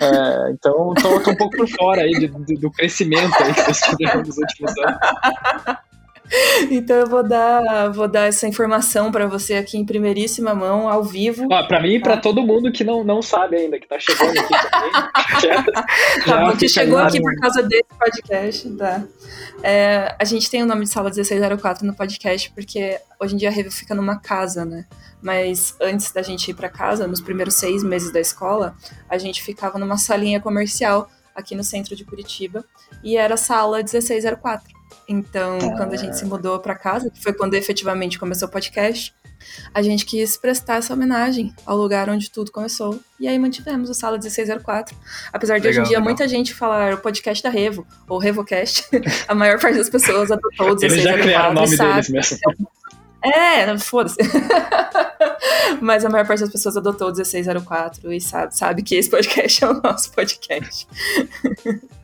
É, 0.00 0.52
então, 0.52 0.94
tô, 0.94 1.18
tô, 1.18 1.32
um 1.32 1.36
pouco 1.36 1.56
por 1.56 1.68
fora 1.70 2.02
aí 2.02 2.12
de, 2.12 2.28
de, 2.28 2.54
do 2.54 2.70
crescimento 2.70 3.34
aí 3.42 3.52
que 3.52 3.62
vocês 3.62 3.80
tiveram 3.80 4.20
nos 4.20 4.38
últimos 4.38 4.78
anos. 4.78 5.78
Então 6.70 6.96
eu 6.96 7.06
vou 7.06 7.22
dar, 7.22 7.90
vou 7.90 8.08
dar 8.08 8.26
essa 8.26 8.46
informação 8.46 9.10
para 9.10 9.26
você 9.26 9.54
aqui 9.54 9.76
em 9.76 9.84
primeiríssima 9.84 10.54
mão, 10.54 10.88
ao 10.88 11.02
vivo. 11.02 11.52
Ah, 11.52 11.64
para 11.64 11.80
mim 11.80 11.94
e 11.94 12.00
para 12.00 12.16
tá? 12.16 12.22
todo 12.22 12.42
mundo 12.42 12.72
que 12.72 12.84
não, 12.84 13.04
não 13.04 13.20
sabe 13.20 13.56
ainda, 13.56 13.78
que 13.78 13.86
tá 13.86 13.98
chegando 13.98 14.38
aqui 14.38 14.54
também. 14.70 15.64
tá 16.24 16.46
bom, 16.46 16.56
que 16.56 16.68
chegou 16.68 16.98
aqui 16.98 17.20
por 17.20 17.34
causa 17.36 17.62
desse 17.62 17.84
podcast, 17.98 18.70
tá? 18.70 19.04
É, 19.62 20.14
a 20.18 20.24
gente 20.24 20.50
tem 20.50 20.62
o 20.62 20.66
nome 20.66 20.84
de 20.84 20.90
Sala 20.90 21.10
1604 21.10 21.86
no 21.86 21.94
podcast 21.94 22.50
porque 22.52 22.98
hoje 23.20 23.34
em 23.34 23.38
dia 23.38 23.48
a 23.48 23.52
review 23.52 23.72
fica 23.72 23.94
numa 23.94 24.18
casa, 24.18 24.64
né? 24.64 24.86
Mas 25.20 25.76
antes 25.80 26.12
da 26.12 26.22
gente 26.22 26.50
ir 26.50 26.54
para 26.54 26.68
casa, 26.68 27.06
nos 27.06 27.20
primeiros 27.20 27.54
seis 27.54 27.82
meses 27.82 28.12
da 28.12 28.20
escola, 28.20 28.74
a 29.08 29.18
gente 29.18 29.42
ficava 29.42 29.78
numa 29.78 29.96
salinha 29.96 30.40
comercial 30.40 31.08
aqui 31.34 31.54
no 31.54 31.64
centro 31.64 31.96
de 31.96 32.04
Curitiba 32.04 32.64
e 33.02 33.16
era 33.16 33.34
a 33.34 33.38
sala 33.38 33.78
1604. 33.78 34.71
Então, 35.12 35.58
quando 35.76 35.92
a 35.92 35.96
gente 35.96 36.16
se 36.16 36.24
mudou 36.24 36.58
para 36.58 36.74
casa, 36.74 37.10
que 37.10 37.22
foi 37.22 37.34
quando 37.34 37.52
efetivamente 37.52 38.18
começou 38.18 38.48
o 38.48 38.50
podcast, 38.50 39.14
a 39.74 39.82
gente 39.82 40.06
quis 40.06 40.38
prestar 40.38 40.76
essa 40.76 40.94
homenagem 40.94 41.54
ao 41.66 41.76
lugar 41.76 42.08
onde 42.08 42.30
tudo 42.30 42.50
começou. 42.50 42.98
E 43.20 43.28
aí 43.28 43.38
mantivemos 43.38 43.90
o 43.90 43.94
Sala 43.94 44.16
1604. 44.16 44.96
Apesar 45.30 45.58
de 45.58 45.66
legal, 45.66 45.70
hoje 45.70 45.80
em 45.80 45.82
dia 45.82 45.98
legal. 45.98 46.04
muita 46.04 46.26
gente 46.26 46.54
falar 46.54 46.94
o 46.94 46.98
podcast 46.98 47.42
da 47.42 47.50
Revo, 47.50 47.86
ou 48.08 48.18
RevoCast, 48.18 48.88
a 49.28 49.34
maior 49.34 49.60
parte 49.60 49.76
das 49.76 49.90
pessoas 49.90 50.30
adotou 50.30 50.72
o 50.72 50.76
1604 50.76 50.84
Eles 50.86 51.02
já 51.02 51.18
criaram 51.22 51.50
o 51.50 51.54
nome 51.54 51.76
sabe. 51.76 51.92
deles 51.92 52.08
mesmo. 52.08 52.38
É, 53.22 53.78
foda-se. 53.78 54.16
Mas 55.80 56.04
a 56.04 56.08
maior 56.08 56.26
parte 56.26 56.40
das 56.40 56.50
pessoas 56.50 56.76
adotou 56.76 57.08
o 57.08 57.12
1604 57.12 58.12
e 58.12 58.20
sabe, 58.20 58.56
sabe 58.56 58.82
que 58.82 58.96
esse 58.96 59.10
podcast 59.10 59.62
é 59.62 59.68
o 59.68 59.80
nosso 59.82 60.10
podcast. 60.10 60.88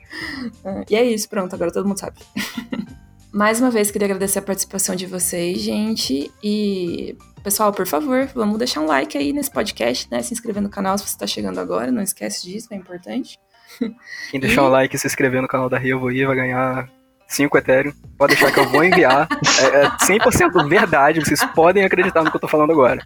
e 0.89 0.97
é 0.97 1.05
isso, 1.05 1.29
pronto, 1.29 1.55
agora 1.55 1.73
todo 1.73 1.87
mundo 1.87 1.99
sabe. 1.99 2.17
Mais 3.33 3.61
uma 3.61 3.71
vez, 3.71 3.91
queria 3.91 4.07
agradecer 4.07 4.39
a 4.39 4.43
participação 4.43 4.97
de 4.97 5.07
vocês, 5.07 5.61
gente. 5.61 6.33
E, 6.43 7.15
pessoal, 7.43 7.73
por 7.73 7.87
favor, 7.87 8.27
vamos 8.35 8.59
deixar 8.59 8.81
um 8.81 8.87
like 8.87 9.19
aí 9.19 9.33
nesse 9.33 9.51
podcast, 9.51 10.11
né? 10.11 10.23
Se 10.23 10.33
inscrever 10.33 10.63
no 10.63 10.71
canal 10.71 10.97
se 10.97 11.05
você 11.05 11.11
está 11.11 11.27
chegando 11.27 11.61
agora, 11.61 11.93
não 11.93 12.03
esquece 12.03 12.47
disso, 12.51 12.69
é 12.71 12.77
importante. 12.77 13.39
Quem 14.31 14.41
deixar 14.41 14.63
e... 14.63 14.65
um 14.65 14.69
like 14.69 14.97
e 14.97 14.99
se 14.99 15.07
inscrever 15.07 15.43
no 15.43 15.49
canal 15.49 15.69
da 15.69 15.79
Revo 15.79 16.09
aí 16.09 16.25
vai 16.25 16.37
ganhar 16.37 16.89
5 17.29 17.59
Ethereum. 17.59 17.93
Pode 18.17 18.35
deixar 18.35 18.51
que 18.51 18.59
eu 18.59 18.69
vou 18.69 18.83
enviar. 18.83 19.29
É, 19.61 19.85
é 19.85 19.89
100% 19.91 20.69
verdade, 20.69 21.19
vocês 21.19 21.45
podem 21.47 21.85
acreditar 21.85 22.23
no 22.23 22.31
que 22.31 22.37
eu 22.37 22.41
tô 22.41 22.47
falando 22.47 22.71
agora. 22.71 23.05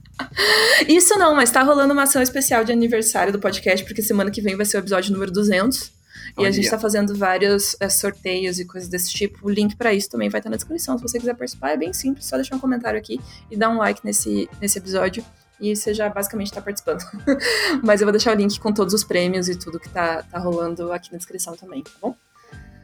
Isso 0.86 1.18
não, 1.18 1.34
mas 1.34 1.50
tá 1.50 1.62
rolando 1.62 1.94
uma 1.94 2.02
ação 2.02 2.20
especial 2.20 2.62
de 2.62 2.70
aniversário 2.70 3.32
do 3.32 3.38
podcast, 3.38 3.84
porque 3.86 4.02
semana 4.02 4.30
que 4.30 4.42
vem 4.42 4.54
vai 4.54 4.66
ser 4.66 4.76
o 4.76 4.80
episódio 4.80 5.12
número 5.12 5.32
200. 5.32 6.01
E 6.38 6.46
a 6.46 6.50
gente 6.50 6.64
está 6.64 6.78
fazendo 6.78 7.14
vários 7.14 7.76
é, 7.80 7.88
sorteios 7.88 8.58
e 8.58 8.64
coisas 8.64 8.88
desse 8.88 9.10
tipo. 9.12 9.46
O 9.46 9.50
link 9.50 9.76
para 9.76 9.92
isso 9.92 10.10
também 10.10 10.28
vai 10.28 10.40
estar 10.40 10.50
na 10.50 10.56
descrição. 10.56 10.96
Se 10.96 11.02
você 11.02 11.18
quiser 11.18 11.34
participar, 11.34 11.70
é 11.70 11.76
bem 11.76 11.92
simples, 11.92 12.26
só 12.26 12.36
deixar 12.36 12.56
um 12.56 12.58
comentário 12.58 12.98
aqui 12.98 13.20
e 13.50 13.56
dar 13.56 13.68
um 13.68 13.78
like 13.78 14.00
nesse, 14.04 14.48
nesse 14.60 14.78
episódio. 14.78 15.24
e 15.60 15.76
você 15.76 15.94
já 15.94 16.08
basicamente 16.08 16.48
está 16.48 16.60
participando. 16.60 17.02
Mas 17.82 18.00
eu 18.00 18.06
vou 18.06 18.12
deixar 18.12 18.34
o 18.34 18.38
link 18.38 18.58
com 18.58 18.72
todos 18.72 18.94
os 18.94 19.04
prêmios 19.04 19.48
e 19.48 19.56
tudo 19.56 19.78
que 19.78 19.88
tá, 19.88 20.22
tá 20.22 20.38
rolando 20.38 20.92
aqui 20.92 21.12
na 21.12 21.18
descrição 21.18 21.54
também, 21.56 21.82
tá 21.82 21.90
bom? 22.00 22.14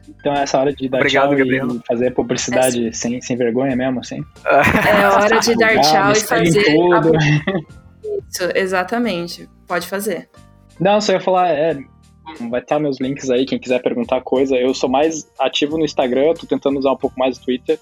Então 0.07 0.33
é 0.33 0.43
essa 0.43 0.59
hora 0.59 0.73
de 0.73 0.89
dar 0.89 0.97
Obrigado, 0.97 1.29
tchau 1.29 1.37
Gabriel. 1.37 1.67
e 1.67 1.81
fazer 1.85 2.11
publicidade 2.11 2.87
é, 2.87 2.91
sem, 2.91 3.21
sem 3.21 3.37
vergonha 3.37 3.75
mesmo, 3.75 3.99
assim? 3.99 4.23
É 4.45 5.07
hora 5.07 5.39
de 5.39 5.55
dar 5.55 5.79
tchau 5.81 6.11
e 6.11 6.15
fazer... 6.15 6.63
Tudo. 6.63 7.11
Isso, 8.29 8.49
exatamente. 8.55 9.49
Pode 9.67 9.87
fazer. 9.87 10.29
Não, 10.79 10.99
só 11.01 11.13
ia 11.13 11.21
falar, 11.21 11.49
é, 11.49 11.77
vai 12.47 12.61
estar 12.61 12.79
meus 12.79 12.99
links 12.99 13.29
aí, 13.29 13.45
quem 13.45 13.59
quiser 13.59 13.81
perguntar 13.81 14.21
coisa. 14.21 14.55
Eu 14.55 14.73
sou 14.73 14.89
mais 14.89 15.29
ativo 15.39 15.77
no 15.77 15.85
Instagram, 15.85 16.33
tô 16.33 16.45
tentando 16.45 16.77
usar 16.77 16.91
um 16.91 16.97
pouco 16.97 17.19
mais 17.19 17.37
o 17.37 17.43
Twitter. 17.43 17.79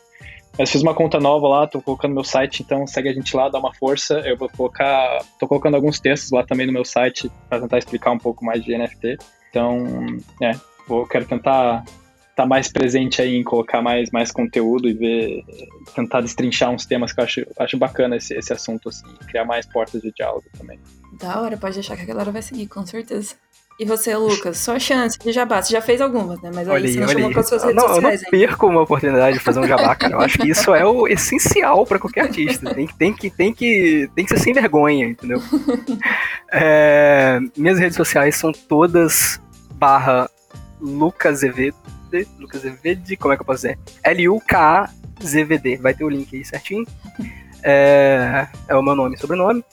Mas 0.58 0.72
fiz 0.72 0.82
uma 0.82 0.94
conta 0.94 1.20
nova 1.20 1.48
lá, 1.48 1.68
tô 1.68 1.80
colocando 1.82 2.16
meu 2.16 2.24
site, 2.24 2.64
então 2.64 2.88
segue 2.88 3.10
a 3.10 3.14
gente 3.14 3.36
lá, 3.36 3.48
dá 3.48 3.60
uma 3.60 3.74
força. 3.76 4.20
Eu 4.22 4.36
vou 4.36 4.50
colocar, 4.50 5.24
tô 5.40 5.48
colocando 5.48 5.76
alguns 5.76 6.00
textos 6.00 6.32
lá 6.32 6.44
também 6.44 6.66
no 6.66 6.74
meu 6.74 6.84
site 6.84 7.30
para 7.48 7.60
tentar 7.62 7.78
explicar 7.78 8.12
um 8.12 8.18
pouco 8.18 8.44
mais 8.44 8.64
de 8.64 8.76
NFT. 8.76 9.18
Então, 9.50 9.86
é, 10.42 10.54
vou 10.88 11.06
quero 11.06 11.26
tentar 11.26 11.84
estar 12.38 12.44
tá 12.44 12.46
mais 12.46 12.72
presente 12.72 13.22
aí 13.22 13.36
em 13.36 13.44
colocar 13.44 13.82
mais, 13.82 14.10
mais 14.12 14.32
conteúdo 14.32 14.88
e 14.88 14.94
ver, 14.94 15.44
tentar 15.96 16.22
destrinchar 16.22 16.72
uns 16.72 16.86
temas 16.86 17.14
que 17.14 17.20
eu 17.20 17.24
acho, 17.24 17.46
acho 17.60 17.78
bacana 17.78 18.16
esse, 18.16 18.36
esse 18.36 18.52
assunto, 18.52 18.90
assim, 18.90 19.06
criar 19.28 19.46
mais 19.46 19.66
portas 19.66 20.02
de 20.02 20.12
diálogo 20.12 20.46
também. 20.58 20.80
Da 21.20 21.42
hora, 21.42 21.58
pode 21.58 21.76
deixar 21.76 21.96
que 21.96 22.04
a 22.04 22.06
galera 22.06 22.32
vai 22.32 22.42
seguir, 22.42 22.68
com 22.68 22.86
certeza. 22.86 23.36
E 23.80 23.86
você, 23.86 24.16
Lucas, 24.16 24.58
sua 24.58 24.80
chance 24.80 25.20
de 25.20 25.32
jabá. 25.32 25.62
Você 25.62 25.72
já 25.72 25.82
fez 25.82 26.02
algumas, 26.02 26.42
né? 26.42 26.50
Mas 26.54 26.68
aí 26.68 26.74
olhei, 26.74 26.94
você 26.94 27.00
não 27.00 27.08
chamou 27.08 27.40
as 27.40 27.48
suas 27.48 27.64
redes 27.64 27.76
não, 27.76 27.88
sociais. 27.88 28.24
Eu 28.24 28.32
não 28.32 28.32
perco 28.32 28.68
uma 28.68 28.82
oportunidade 28.82 29.38
de 29.38 29.44
fazer 29.44 29.60
um 29.60 29.68
jabá, 29.68 29.96
cara. 29.96 30.14
Eu 30.14 30.20
acho 30.20 30.40
que 30.40 30.50
isso 30.50 30.74
é 30.74 30.84
o 30.84 31.08
essencial 31.08 31.86
para 31.86 32.00
qualquer 32.00 32.22
artista. 32.22 32.74
Tem, 32.74 32.88
tem, 32.88 33.14
que, 33.14 33.30
tem, 33.30 33.54
que, 33.54 34.10
tem 34.16 34.26
que 34.26 34.32
ser 34.32 34.40
sem 34.40 34.52
vergonha, 34.52 35.06
entendeu? 35.10 35.40
é, 36.52 37.40
minhas 37.56 37.78
redes 37.78 37.96
sociais 37.96 38.36
são 38.36 38.52
todas 38.52 39.40
barra 39.76 40.28
Lucas 40.82 41.38
Azevedo. 41.38 41.78
Lucas 42.40 42.62
Azevedo, 42.62 43.04
como 43.20 43.34
é 43.34 43.38
que 43.38 43.44
eu 43.44 43.46
posso 43.46 43.62
dizer? 43.62 43.78
L-U-K-A-Z-V-D. 44.04 45.76
Vai 45.78 45.94
ter 45.94 46.04
o 46.04 46.10
link 46.10 46.36
aí 46.36 46.44
certinho. 46.44 46.88
É, 47.62 48.48
é 48.68 48.76
o 48.76 48.82
meu 48.82 48.96
nome 48.96 49.16
e 49.16 49.20
sobrenome. 49.20 49.64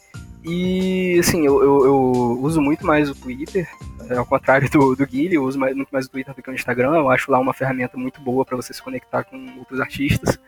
E, 0.45 1.19
assim, 1.19 1.47
eu, 1.47 1.63
eu, 1.63 1.87
eu, 1.87 2.39
uso 2.43 2.61
muito 2.61 2.87
mais 2.87 3.09
o 3.09 3.15
Twitter, 3.15 3.67
é, 4.11 4.17
ao 4.17 4.27
contrário 4.27 4.69
do, 4.71 4.95
do 4.95 5.07
Guilherme, 5.07 5.37
eu 5.37 5.45
uso 5.45 5.59
mais, 5.59 5.75
muito 5.75 5.89
mais 5.89 6.05
o 6.05 6.11
Twitter 6.11 6.35
do 6.35 6.43
que 6.43 6.51
o 6.51 6.55
Instagram. 6.55 6.95
Eu 6.95 7.09
acho 7.09 7.31
lá 7.31 7.39
uma 7.39 7.55
ferramenta 7.55 7.97
muito 7.97 8.21
boa 8.21 8.45
para 8.45 8.57
você 8.57 8.75
se 8.75 8.83
conectar 8.83 9.25
com 9.25 9.59
outros 9.59 9.81
artistas. 9.81 10.39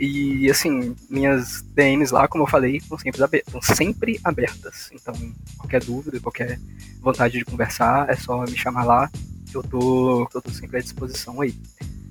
E, 0.00 0.50
assim, 0.50 0.96
minhas 1.10 1.60
DMs 1.74 2.12
lá, 2.12 2.26
como 2.26 2.44
eu 2.44 2.48
falei, 2.48 2.76
estão 2.76 2.98
sempre, 2.98 3.20
estão 3.46 3.60
sempre 3.60 4.18
abertas. 4.24 4.90
Então, 4.94 5.14
qualquer 5.58 5.84
dúvida, 5.84 6.18
qualquer 6.20 6.58
vontade 7.00 7.38
de 7.38 7.44
conversar, 7.44 8.08
é 8.08 8.16
só 8.16 8.40
me 8.42 8.56
chamar 8.56 8.84
lá, 8.84 9.10
que 9.50 9.56
eu 9.56 9.62
tô, 9.62 10.26
eu 10.34 10.40
tô 10.40 10.50
sempre 10.50 10.78
à 10.78 10.80
disposição 10.80 11.42
aí. 11.42 11.54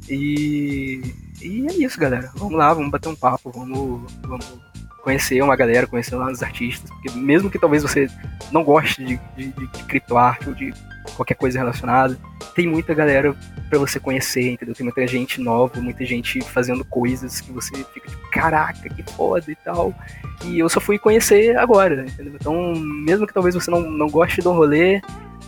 E, 0.08 1.02
e 1.42 1.66
é 1.68 1.74
isso, 1.84 2.00
galera. 2.00 2.32
Vamos 2.36 2.58
lá, 2.58 2.72
vamos 2.76 2.92
bater 2.92 3.10
um 3.10 3.16
papo, 3.16 3.50
vamos, 3.50 4.12
vamos 4.22 4.73
conhecer 5.04 5.42
uma 5.44 5.56
galera, 5.56 5.86
conhecer 5.86 6.16
os 6.16 6.42
artistas, 6.42 6.90
porque 6.90 7.12
mesmo 7.12 7.52
que 7.52 7.60
talvez 7.60 7.84
você 7.84 8.08
não 8.52 8.64
goste 8.64 9.04
de, 9.04 9.20
de, 9.36 9.52
de, 9.52 9.68
de 9.68 9.84
criptoarte 9.84 10.48
ou 10.48 10.56
de 10.56 10.74
qualquer 11.16 11.36
coisa 11.36 11.60
relacionada, 11.60 12.18
tem 12.56 12.68
muita 12.68 12.94
galera 12.94 13.36
para 13.70 13.78
você 13.78 14.00
conhecer, 14.00 14.52
entendeu? 14.52 14.74
Tem 14.74 14.86
muita 14.86 15.06
gente 15.06 15.42
nova, 15.42 15.82
muita 15.82 16.06
gente 16.06 16.42
fazendo 16.42 16.86
coisas 16.86 17.42
que 17.42 17.52
você 17.52 17.76
fica 17.94 18.08
tipo, 18.08 18.32
caraca, 18.32 18.88
que 18.88 19.04
foda 19.12 19.52
e 19.52 19.56
tal, 19.56 19.94
que 20.40 20.58
eu 20.58 20.70
só 20.70 20.80
fui 20.80 20.98
conhecer 20.98 21.58
agora, 21.58 22.06
entendeu? 22.08 22.34
Então, 22.36 22.74
mesmo 22.76 23.28
que 23.28 23.34
talvez 23.34 23.54
você 23.54 23.70
não, 23.70 23.82
não 23.82 24.08
goste 24.08 24.42
do 24.42 24.54
rolê, 24.54 25.02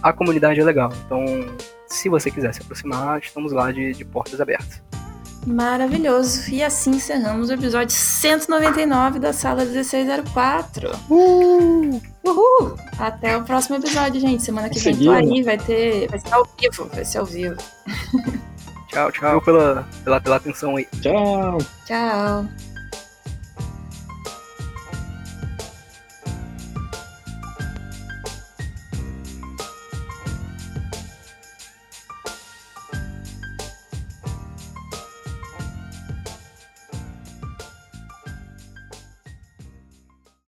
a 0.04 0.12
comunidade 0.12 0.60
é 0.60 0.64
legal. 0.64 0.92
Então, 1.06 1.26
se 1.88 2.10
você 2.10 2.30
quiser 2.30 2.54
se 2.54 2.62
aproximar, 2.62 3.20
estamos 3.20 3.54
lá 3.54 3.72
de, 3.72 3.94
de 3.94 4.04
portas 4.04 4.42
abertas. 4.42 4.84
Maravilhoso. 5.46 6.50
E 6.50 6.64
assim 6.64 6.92
encerramos 6.92 7.50
o 7.50 7.54
episódio 7.54 7.96
199 7.96 9.20
da 9.20 9.32
Sala 9.32 9.64
1604. 9.64 10.92
Uh! 11.10 12.02
Uhul! 12.24 12.76
Até 12.98 13.38
o 13.38 13.44
próximo 13.44 13.76
episódio, 13.76 14.20
gente. 14.20 14.44
Semana 14.44 14.70
que 14.70 14.80
vem 14.80 14.98
tô 14.98 15.12
aí, 15.12 15.44
vai 15.44 15.58
ter. 15.58 16.08
Vai 16.10 16.20
ser 16.20 16.34
ao 16.34 16.48
vivo. 16.60 16.90
Vai 16.94 17.06
ser 17.06 17.18
ao 17.20 17.26
vivo. 17.26 17.56
Tchau, 18.90 19.12
tchau 19.12 19.42
pela, 19.42 19.88
pela, 20.04 20.22
pela 20.22 20.36
atenção 20.38 20.78
aí. 20.78 20.88
Tchau. 21.02 21.58
Tchau. 21.86 22.46